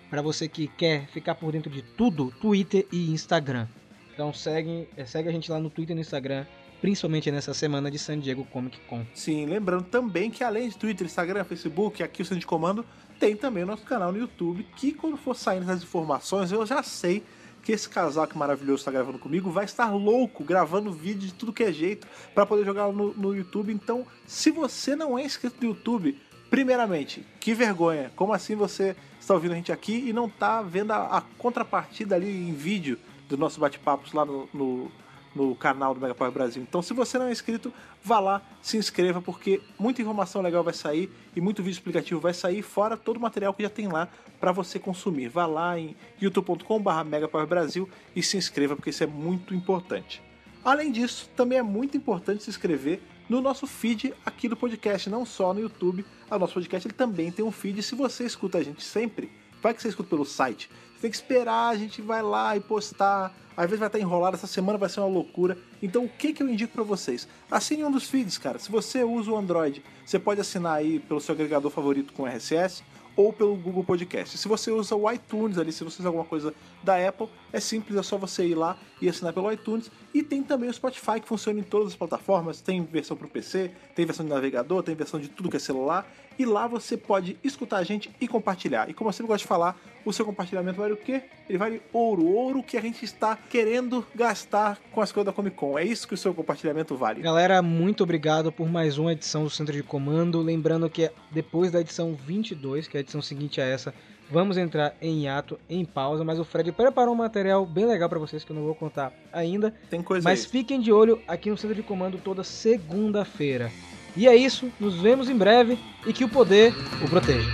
para 0.09 0.21
você 0.21 0.47
que 0.47 0.67
quer 0.67 1.07
ficar 1.07 1.35
por 1.35 1.51
dentro 1.51 1.69
de 1.69 1.81
tudo, 1.81 2.31
Twitter 2.41 2.87
e 2.91 3.11
Instagram. 3.11 3.67
Então 4.13 4.33
segue, 4.33 4.87
é, 4.95 5.05
segue 5.05 5.29
a 5.29 5.31
gente 5.31 5.51
lá 5.51 5.59
no 5.59 5.69
Twitter 5.69 5.93
e 5.93 5.95
no 5.95 6.01
Instagram, 6.01 6.45
principalmente 6.79 7.29
nessa 7.31 7.53
semana 7.53 7.91
de 7.91 7.99
San 7.99 8.19
Diego 8.19 8.45
Comic 8.45 8.79
Con. 8.81 9.05
Sim, 9.13 9.45
lembrando 9.45 9.83
também 9.85 10.31
que 10.31 10.43
além 10.43 10.69
de 10.69 10.77
Twitter, 10.77 11.05
Instagram, 11.05 11.43
Facebook, 11.43 12.01
aqui 12.01 12.21
o 12.21 12.25
Centro 12.25 12.39
de 12.39 12.45
Comando, 12.45 12.85
tem 13.19 13.35
também 13.35 13.63
o 13.63 13.67
nosso 13.67 13.83
canal 13.83 14.11
no 14.11 14.17
YouTube, 14.17 14.65
que 14.75 14.93
quando 14.93 15.17
for 15.17 15.35
saindo 15.35 15.63
essas 15.63 15.83
informações, 15.83 16.51
eu 16.51 16.65
já 16.65 16.81
sei 16.81 17.23
que 17.63 17.71
esse 17.71 17.87
casal 17.87 18.27
que 18.27 18.37
maravilhoso 18.37 18.79
está 18.79 18.91
gravando 18.91 19.19
comigo 19.19 19.51
vai 19.51 19.65
estar 19.65 19.91
louco, 19.91 20.43
gravando 20.43 20.91
vídeo 20.91 21.27
de 21.27 21.33
tudo 21.33 21.53
que 21.53 21.63
é 21.63 21.71
jeito 21.71 22.07
para 22.33 22.45
poder 22.45 22.65
jogar 22.65 22.91
no, 22.91 23.13
no 23.13 23.35
YouTube. 23.35 23.71
Então, 23.71 24.05
se 24.25 24.51
você 24.51 24.95
não 24.95 25.17
é 25.17 25.23
inscrito 25.23 25.57
no 25.61 25.69
YouTube, 25.69 26.17
primeiramente, 26.49 27.25
que 27.39 27.53
vergonha. 27.53 28.11
Como 28.15 28.33
assim 28.33 28.55
você 28.55 28.95
está 29.19 29.33
ouvindo 29.33 29.53
a 29.53 29.55
gente 29.55 29.71
aqui 29.71 30.09
e 30.09 30.13
não 30.13 30.25
está 30.25 30.61
vendo 30.61 30.91
a, 30.91 31.17
a 31.17 31.21
contrapartida 31.21 32.15
ali 32.15 32.49
em 32.49 32.53
vídeo 32.53 32.99
dos 33.29 33.39
nossos 33.39 33.57
bate-papos 33.57 34.11
lá 34.11 34.25
no, 34.25 34.49
no, 34.53 34.91
no 35.35 35.55
canal 35.55 35.93
do 35.93 36.01
Mega 36.01 36.15
Power 36.15 36.31
Brasil. 36.31 36.61
Então, 36.61 36.81
se 36.81 36.93
você 36.93 37.17
não 37.17 37.27
é 37.27 37.31
inscrito, 37.31 37.73
vá 38.03 38.19
lá, 38.19 38.41
se 38.61 38.77
inscreva, 38.77 39.21
porque 39.21 39.61
muita 39.79 40.01
informação 40.01 40.41
legal 40.41 40.63
vai 40.63 40.73
sair 40.73 41.09
e 41.35 41.41
muito 41.41 41.63
vídeo 41.63 41.77
explicativo 41.77 42.19
vai 42.19 42.33
sair, 42.33 42.61
fora 42.61 42.97
todo 42.97 43.17
o 43.17 43.19
material 43.19 43.53
que 43.53 43.63
já 43.63 43.69
tem 43.69 43.87
lá 43.87 44.07
para 44.39 44.51
você 44.51 44.79
consumir. 44.79 45.29
Vá 45.29 45.45
lá 45.45 45.79
em 45.79 45.95
youtube.com.br 46.21 47.45
Brasil 47.47 47.89
e 48.15 48.21
se 48.21 48.37
inscreva, 48.37 48.75
porque 48.75 48.89
isso 48.89 49.03
é 49.03 49.07
muito 49.07 49.53
importante. 49.53 50.21
Além 50.63 50.91
disso, 50.91 51.29
também 51.35 51.57
é 51.57 51.63
muito 51.63 51.97
importante 51.97 52.43
se 52.43 52.49
inscrever 52.49 53.01
no 53.27 53.41
nosso 53.41 53.65
feed 53.65 54.13
aqui 54.25 54.47
do 54.47 54.57
podcast, 54.57 55.09
não 55.09 55.25
só 55.25 55.53
no 55.53 55.61
YouTube. 55.61 56.05
O 56.29 56.37
nosso 56.37 56.53
podcast 56.53 56.87
ele 56.87 56.93
também 56.93 57.31
tem 57.31 57.43
um 57.43 57.51
feed. 57.51 57.81
Se 57.81 57.95
você 57.95 58.25
escuta 58.25 58.57
a 58.57 58.63
gente 58.63 58.83
sempre, 58.83 59.31
vai 59.61 59.73
que 59.73 59.81
você 59.81 59.89
escuta 59.89 60.09
pelo 60.09 60.25
site. 60.25 60.69
Você 60.95 61.01
tem 61.01 61.11
que 61.11 61.17
esperar, 61.17 61.69
a 61.69 61.75
gente 61.75 62.01
vai 62.01 62.21
lá 62.21 62.55
e 62.55 62.59
postar. 62.59 63.35
Às 63.55 63.65
vezes 63.65 63.79
vai 63.79 63.87
estar 63.87 63.99
enrolado, 63.99 64.35
essa 64.35 64.47
semana 64.47 64.77
vai 64.77 64.89
ser 64.89 65.01
uma 65.01 65.09
loucura. 65.09 65.57
Então 65.81 66.05
o 66.05 66.09
que, 66.09 66.33
que 66.33 66.41
eu 66.41 66.49
indico 66.49 66.73
para 66.73 66.83
vocês? 66.83 67.27
Assine 67.49 67.83
um 67.83 67.91
dos 67.91 68.09
feeds, 68.09 68.37
cara. 68.37 68.57
Se 68.57 68.71
você 68.71 69.03
usa 69.03 69.31
o 69.31 69.37
Android, 69.37 69.83
você 70.05 70.17
pode 70.17 70.39
assinar 70.39 70.77
aí 70.77 70.99
pelo 70.99 71.19
seu 71.19 71.33
agregador 71.33 71.69
favorito 71.69 72.13
com 72.13 72.25
RSS 72.25 72.83
ou 73.15 73.33
pelo 73.33 73.55
Google 73.55 73.83
Podcast. 73.83 74.37
Se 74.37 74.47
você 74.47 74.71
usa 74.71 74.95
o 74.95 75.11
iTunes 75.11 75.57
ali, 75.57 75.71
se 75.71 75.83
você 75.83 76.01
usa 76.01 76.09
alguma 76.09 76.25
coisa 76.25 76.53
da 76.83 76.95
Apple, 77.07 77.27
é 77.51 77.59
simples, 77.59 77.97
é 77.97 78.03
só 78.03 78.17
você 78.17 78.45
ir 78.45 78.55
lá 78.55 78.77
e 79.01 79.09
assinar 79.09 79.33
pelo 79.33 79.51
iTunes. 79.51 79.91
E 80.13 80.23
tem 80.23 80.41
também 80.41 80.69
o 80.69 80.73
Spotify 80.73 81.19
que 81.19 81.27
funciona 81.27 81.59
em 81.59 81.63
todas 81.63 81.89
as 81.89 81.95
plataformas, 81.95 82.61
tem 82.61 82.83
versão 82.83 83.17
para 83.17 83.27
o 83.27 83.29
PC, 83.29 83.71
tem 83.95 84.05
versão 84.05 84.25
de 84.25 84.31
navegador, 84.31 84.81
tem 84.83 84.95
versão 84.95 85.19
de 85.19 85.29
tudo 85.29 85.49
que 85.49 85.57
é 85.57 85.59
celular. 85.59 86.09
E 86.37 86.45
lá 86.45 86.67
você 86.67 86.97
pode 86.97 87.37
escutar 87.43 87.77
a 87.77 87.83
gente 87.83 88.09
e 88.19 88.27
compartilhar. 88.27 88.89
E 88.89 88.93
como 88.93 89.09
eu 89.09 89.13
sempre 89.13 89.27
gosto 89.27 89.43
de 89.43 89.47
falar, 89.47 89.79
o 90.05 90.11
seu 90.11 90.25
compartilhamento 90.25 90.79
vale 90.79 90.93
o 90.93 90.97
quê? 90.97 91.23
Ele 91.47 91.57
vale 91.57 91.81
ouro, 91.93 92.25
ouro 92.25 92.63
que 92.63 92.77
a 92.77 92.81
gente 92.81 93.03
está 93.05 93.35
querendo 93.35 94.05
gastar 94.15 94.79
com 94.91 95.01
as 95.01 95.11
coisas 95.11 95.25
da 95.25 95.33
Comic 95.33 95.55
Con. 95.55 95.77
É 95.77 95.83
isso 95.83 96.07
que 96.07 96.13
o 96.13 96.17
seu 96.17 96.33
compartilhamento 96.33 96.95
vale. 96.95 97.21
Galera, 97.21 97.61
muito 97.61 98.03
obrigado 98.03 98.51
por 98.51 98.67
mais 98.67 98.97
uma 98.97 99.11
edição 99.13 99.43
do 99.43 99.49
Centro 99.49 99.73
de 99.73 99.83
Comando. 99.83 100.41
Lembrando 100.41 100.89
que 100.89 101.11
depois 101.29 101.71
da 101.71 101.81
edição 101.81 102.15
22, 102.15 102.87
que 102.87 102.97
é 102.97 102.99
a 102.99 103.01
edição 103.01 103.21
seguinte 103.21 103.61
a 103.61 103.65
essa, 103.65 103.93
vamos 104.29 104.57
entrar 104.57 104.95
em 105.01 105.23
hiato, 105.23 105.59
em 105.69 105.85
pausa. 105.85 106.23
Mas 106.23 106.39
o 106.39 106.45
Fred 106.45 106.71
preparou 106.71 107.13
um 107.13 107.17
material 107.17 107.65
bem 107.65 107.85
legal 107.85 108.09
para 108.09 108.17
vocês 108.17 108.43
que 108.43 108.51
eu 108.51 108.55
não 108.55 108.63
vou 108.63 108.73
contar 108.73 109.13
ainda. 109.31 109.73
Tem 109.89 110.01
coisa 110.01 110.23
Mas 110.23 110.45
aí. 110.45 110.49
fiquem 110.49 110.79
de 110.79 110.91
olho 110.91 111.21
aqui 111.27 111.49
no 111.49 111.57
Centro 111.57 111.75
de 111.75 111.83
Comando 111.83 112.17
toda 112.17 112.43
segunda-feira. 112.43 113.71
E 114.15 114.27
é 114.27 114.35
isso, 114.35 114.71
nos 114.79 114.95
vemos 114.95 115.29
em 115.29 115.35
breve 115.35 115.77
e 116.05 116.11
que 116.11 116.23
o 116.23 116.29
poder 116.29 116.73
o 117.03 117.09
proteja. 117.09 117.49